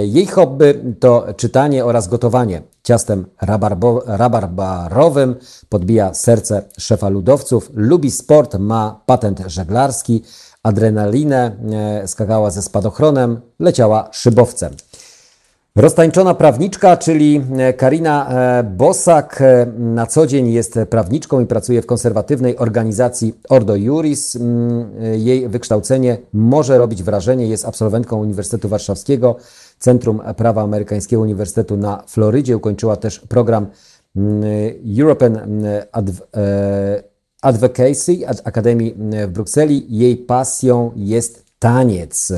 jej 0.06 0.26
hobby 0.26 0.96
to 1.00 1.28
czytanie 1.38 1.86
oraz 1.86 2.08
gotowanie. 2.08 2.62
Ciastem 2.84 3.26
rabarbo, 3.42 4.04
rabarbarowym 4.06 5.36
podbija 5.70 6.14
serce 6.14 6.62
szefa 6.78 7.10
ludowców. 7.10 7.72
Lubi 7.74 8.12
sport, 8.12 8.56
ma 8.60 9.02
patent 9.06 9.44
żeglarski, 9.48 10.24
adrenalinę, 10.64 11.56
e, 11.72 12.08
skakała 12.08 12.52
ze 12.52 12.62
spadochronem, 12.62 13.42
leciała 13.60 14.10
szybowcem. 14.12 14.74
Roztańczona 15.78 16.34
prawniczka, 16.34 16.98
czyli 16.98 17.42
e, 17.58 17.74
Karina 17.74 18.30
e, 18.30 18.64
Bosak, 18.64 19.42
e, 19.42 19.66
na 19.78 20.06
co 20.06 20.28
dzień 20.28 20.52
jest 20.52 20.80
prawniczką 20.90 21.40
i 21.40 21.46
pracuje 21.46 21.82
w 21.82 21.86
konserwatywnej 21.86 22.58
organizacji 22.58 23.34
Ordo 23.50 23.76
Juris. 23.76 24.36
Mm, 24.36 24.92
Jej 25.14 25.50
wykształcenie 25.50 26.18
może 26.34 26.78
robić 26.78 27.04
wrażenie, 27.04 27.48
jest 27.48 27.66
absolwentką 27.66 28.20
Uniwersytetu 28.20 28.70
Warszawskiego, 28.70 29.36
Centrum 29.80 30.22
Prawa 30.38 30.62
Amerykańskiego 30.62 31.22
Uniwersytetu 31.22 31.78
na 31.78 32.04
Florydzie. 32.08 32.58
Ukończyła 32.58 32.96
też 32.96 33.20
program 33.20 33.68
mm, 34.16 34.44
European 35.00 35.38
mm, 35.38 35.84
Adv- 35.92 36.22
Advocacy 37.42 38.28
Ad- 38.28 38.42
Akademii 38.44 38.96
w 39.28 39.32
Brukseli. 39.32 39.86
Jej 39.90 40.18
pasją 40.18 40.92
jest 40.96 41.46
taniec. 41.60 42.34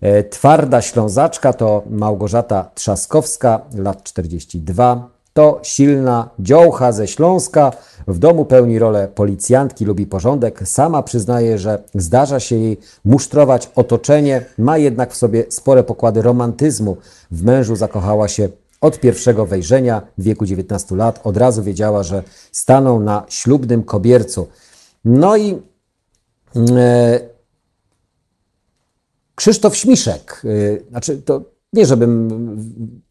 E, 0.00 0.24
Twarda 0.24 0.82
Ślązaczka 0.82 1.52
to 1.52 1.82
Małgorzata 1.90 2.70
Trzaskowska, 2.74 3.60
lat 3.74 4.02
42. 4.02 5.08
To 5.32 5.60
silna 5.62 6.30
dziołcha 6.38 6.92
ze 6.92 7.06
Śląska. 7.08 7.72
W 8.08 8.18
domu 8.18 8.44
pełni 8.44 8.78
rolę 8.78 9.08
policjantki, 9.14 9.84
lubi 9.84 10.06
porządek. 10.06 10.68
Sama 10.68 11.02
przyznaje, 11.02 11.58
że 11.58 11.82
zdarza 11.94 12.40
się 12.40 12.56
jej 12.56 12.78
musztrować 13.04 13.70
otoczenie. 13.74 14.44
Ma 14.58 14.78
jednak 14.78 15.12
w 15.12 15.16
sobie 15.16 15.44
spore 15.48 15.82
pokłady 15.82 16.22
romantyzmu. 16.22 16.96
W 17.30 17.44
mężu 17.44 17.76
zakochała 17.76 18.28
się 18.28 18.48
od 18.80 19.00
pierwszego 19.00 19.46
wejrzenia 19.46 20.02
w 20.18 20.22
wieku 20.22 20.46
19 20.46 20.96
lat. 20.96 21.20
Od 21.24 21.36
razu 21.36 21.62
wiedziała, 21.62 22.02
że 22.02 22.22
staną 22.52 23.00
na 23.00 23.24
ślubnym 23.28 23.82
kobiercu. 23.82 24.48
No 25.04 25.36
i 25.36 25.62
e, 26.56 27.20
Krzysztof 29.36 29.76
Śmiszek, 29.76 30.42
y, 30.44 30.84
znaczy 30.90 31.22
to 31.22 31.40
nie 31.72 31.86
żebym 31.86 32.28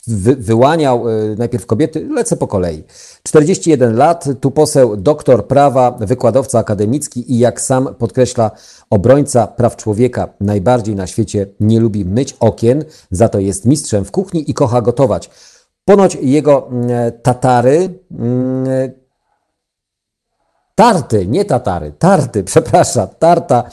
wy, 0.07 0.35
wyłaniał 0.35 1.09
y, 1.09 1.35
najpierw 1.37 1.65
kobiety, 1.65 2.07
lecę 2.09 2.37
po 2.37 2.47
kolei. 2.47 2.83
41 3.23 3.95
lat, 3.95 4.25
tu 4.41 4.51
poseł 4.51 4.97
doktor 4.97 5.47
prawa, 5.47 5.91
wykładowca 5.91 6.59
akademicki 6.59 7.33
i 7.33 7.39
jak 7.39 7.61
sam 7.61 7.95
podkreśla 7.95 8.51
obrońca 8.89 9.47
praw 9.47 9.75
człowieka, 9.75 10.29
najbardziej 10.39 10.95
na 10.95 11.07
świecie 11.07 11.47
nie 11.59 11.79
lubi 11.79 12.05
myć 12.05 12.35
okien, 12.39 12.83
za 13.11 13.29
to 13.29 13.39
jest 13.39 13.65
mistrzem 13.65 14.05
w 14.05 14.11
kuchni 14.11 14.51
i 14.51 14.53
kocha 14.53 14.81
gotować. 14.81 15.29
Ponoć 15.85 16.17
jego 16.21 16.67
mm, 16.67 16.89
tatary 17.23 17.99
mm, 18.11 18.65
Tarty, 20.75 21.27
nie 21.27 21.45
tatary, 21.45 21.91
tarty, 21.91 22.43
przepraszam, 22.53 23.07
tarta 23.19 23.63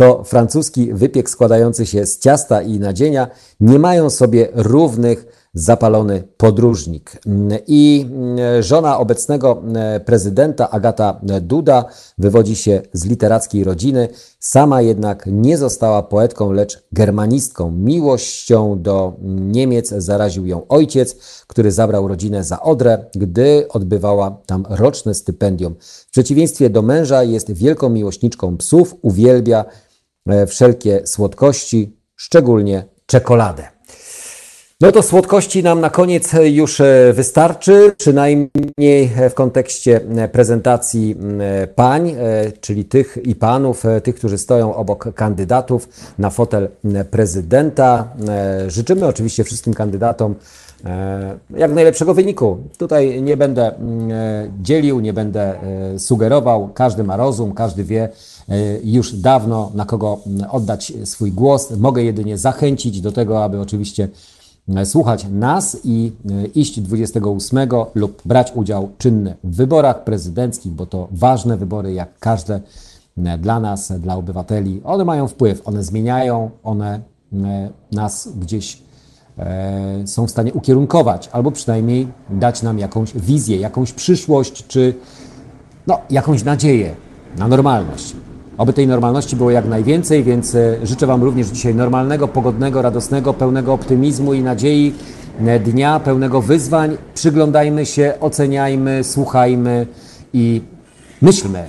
to 0.00 0.24
francuski 0.24 0.94
wypiek 0.94 1.30
składający 1.30 1.86
się 1.86 2.06
z 2.06 2.18
ciasta 2.18 2.62
i 2.62 2.78
nadzienia. 2.78 3.28
Nie 3.60 3.78
mają 3.78 4.10
sobie 4.10 4.48
równych 4.54 5.26
zapalony 5.54 6.22
podróżnik. 6.36 7.22
I 7.66 8.06
żona 8.60 8.98
obecnego 8.98 9.62
prezydenta 10.04 10.70
Agata 10.70 11.20
Duda 11.40 11.84
wywodzi 12.18 12.56
się 12.56 12.82
z 12.92 13.04
literackiej 13.04 13.64
rodziny. 13.64 14.08
Sama 14.38 14.82
jednak 14.82 15.24
nie 15.26 15.58
została 15.58 16.02
poetką, 16.02 16.52
lecz 16.52 16.82
germanistką. 16.92 17.70
Miłością 17.70 18.82
do 18.82 19.16
Niemiec 19.22 19.88
zaraził 19.88 20.46
ją 20.46 20.68
ojciec, 20.68 21.16
który 21.46 21.72
zabrał 21.72 22.08
rodzinę 22.08 22.44
za 22.44 22.60
Odrę, 22.60 23.04
gdy 23.14 23.66
odbywała 23.68 24.38
tam 24.46 24.66
roczne 24.68 25.14
stypendium. 25.14 25.74
W 25.80 26.10
przeciwieństwie 26.10 26.70
do 26.70 26.82
męża 26.82 27.22
jest 27.22 27.52
wielką 27.52 27.88
miłośniczką 27.88 28.56
psów, 28.56 28.96
uwielbia 29.02 29.64
e, 29.64 29.89
wszelkie 30.46 31.06
słodkości, 31.06 31.96
szczególnie 32.16 32.84
czekoladę. 33.06 33.80
No 34.80 34.92
to 34.92 35.02
słodkości 35.02 35.62
nam 35.62 35.80
na 35.80 35.90
koniec 35.90 36.30
już 36.44 36.80
e, 36.80 37.12
wystarczy, 37.12 37.92
przynajmniej 37.98 39.10
w 39.30 39.34
kontekście 39.34 40.00
e, 40.16 40.28
prezentacji 40.28 41.16
e, 41.40 41.66
pań, 41.66 42.10
e, 42.10 42.52
czyli 42.60 42.84
tych 42.84 43.18
i 43.22 43.34
panów, 43.34 43.84
e, 43.86 44.00
tych, 44.00 44.14
którzy 44.14 44.38
stoją 44.38 44.74
obok 44.74 45.14
kandydatów 45.14 45.88
na 46.18 46.30
fotel 46.30 46.68
e, 46.84 47.04
prezydenta. 47.04 48.08
E, 48.28 48.70
Życzymy 48.70 49.06
oczywiście 49.06 49.44
wszystkim 49.44 49.74
kandydatom 49.74 50.32
e, 50.32 50.69
jak 51.56 51.72
najlepszego 51.74 52.14
wyniku. 52.14 52.58
Tutaj 52.78 53.22
nie 53.22 53.36
będę 53.36 53.76
mm, 53.76 54.10
e, 54.10 54.50
dzielił, 54.62 55.00
nie 55.00 55.12
będę 55.12 55.62
e, 55.62 55.98
sugerował. 55.98 56.68
Każdy 56.74 57.04
ma 57.04 57.16
rozum, 57.16 57.54
każdy 57.54 57.84
wie 57.84 58.08
e, 58.48 58.56
już 58.84 59.12
dawno, 59.12 59.70
na 59.74 59.84
kogo 59.84 60.18
mm, 60.26 60.50
oddać 60.50 60.92
swój 61.04 61.32
głos. 61.32 61.70
Mogę 61.70 62.02
jedynie 62.02 62.38
zachęcić 62.38 63.00
do 63.00 63.12
tego, 63.12 63.44
aby 63.44 63.60
oczywiście 63.60 64.08
e, 64.76 64.86
słuchać 64.86 65.26
nas 65.30 65.76
i 65.84 66.12
e, 66.30 66.46
iść 66.46 66.80
28 66.80 67.68
lub 67.94 68.22
brać 68.24 68.52
udział 68.54 68.88
czynny 68.98 69.36
w 69.44 69.56
wyborach 69.56 70.04
prezydenckich, 70.04 70.72
bo 70.72 70.86
to 70.86 71.08
ważne 71.10 71.56
wybory, 71.56 71.92
jak 71.92 72.18
każde 72.18 72.60
e, 73.24 73.38
dla 73.38 73.60
nas, 73.60 73.92
dla 73.92 74.16
obywateli. 74.16 74.80
One 74.84 75.04
mają 75.04 75.28
wpływ, 75.28 75.68
one 75.68 75.84
zmieniają, 75.84 76.50
one 76.62 77.00
e, 77.32 77.70
nas 77.92 78.28
gdzieś 78.40 78.74
e, 78.76 78.89
są 80.06 80.26
w 80.26 80.30
stanie 80.30 80.52
ukierunkować, 80.52 81.28
albo 81.32 81.50
przynajmniej 81.50 82.08
dać 82.30 82.62
nam 82.62 82.78
jakąś 82.78 83.12
wizję, 83.12 83.56
jakąś 83.56 83.92
przyszłość, 83.92 84.66
czy 84.66 84.94
no, 85.86 85.98
jakąś 86.10 86.44
nadzieję 86.44 86.94
na 87.38 87.48
normalność. 87.48 88.16
Oby 88.58 88.72
tej 88.72 88.86
normalności 88.86 89.36
było 89.36 89.50
jak 89.50 89.68
najwięcej, 89.68 90.24
więc 90.24 90.54
e, 90.54 90.76
życzę 90.82 91.06
Wam 91.06 91.22
również 91.22 91.46
dzisiaj 91.46 91.74
normalnego, 91.74 92.28
pogodnego, 92.28 92.82
radosnego, 92.82 93.34
pełnego 93.34 93.72
optymizmu 93.72 94.34
i 94.34 94.42
nadziei 94.42 94.94
e, 95.46 95.60
dnia, 95.60 96.00
pełnego 96.00 96.42
wyzwań. 96.42 96.96
Przyglądajmy 97.14 97.86
się, 97.86 98.14
oceniajmy, 98.20 99.04
słuchajmy 99.04 99.86
i 100.32 100.62
myślmy, 101.22 101.64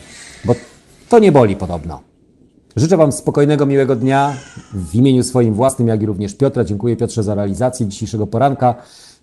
bo 0.45 0.55
to 1.09 1.19
nie 1.19 1.31
boli 1.31 1.55
podobno. 1.55 2.10
Życzę 2.75 2.97
Wam 2.97 3.11
spokojnego, 3.11 3.65
miłego 3.65 3.95
dnia 3.95 4.33
w 4.73 4.95
imieniu 4.95 5.23
swoim 5.23 5.53
własnym, 5.53 5.87
jak 5.87 6.01
i 6.01 6.05
również 6.05 6.35
Piotra. 6.35 6.63
Dziękuję 6.63 6.95
Piotrze 6.95 7.23
za 7.23 7.35
realizację 7.35 7.87
dzisiejszego 7.87 8.27
poranka. 8.27 8.75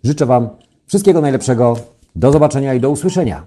Życzę 0.04 0.26
Wam 0.26 0.48
wszystkiego 0.86 1.20
najlepszego. 1.20 1.76
Do 2.16 2.32
zobaczenia 2.32 2.74
i 2.74 2.80
do 2.80 2.90
usłyszenia. 2.90 3.46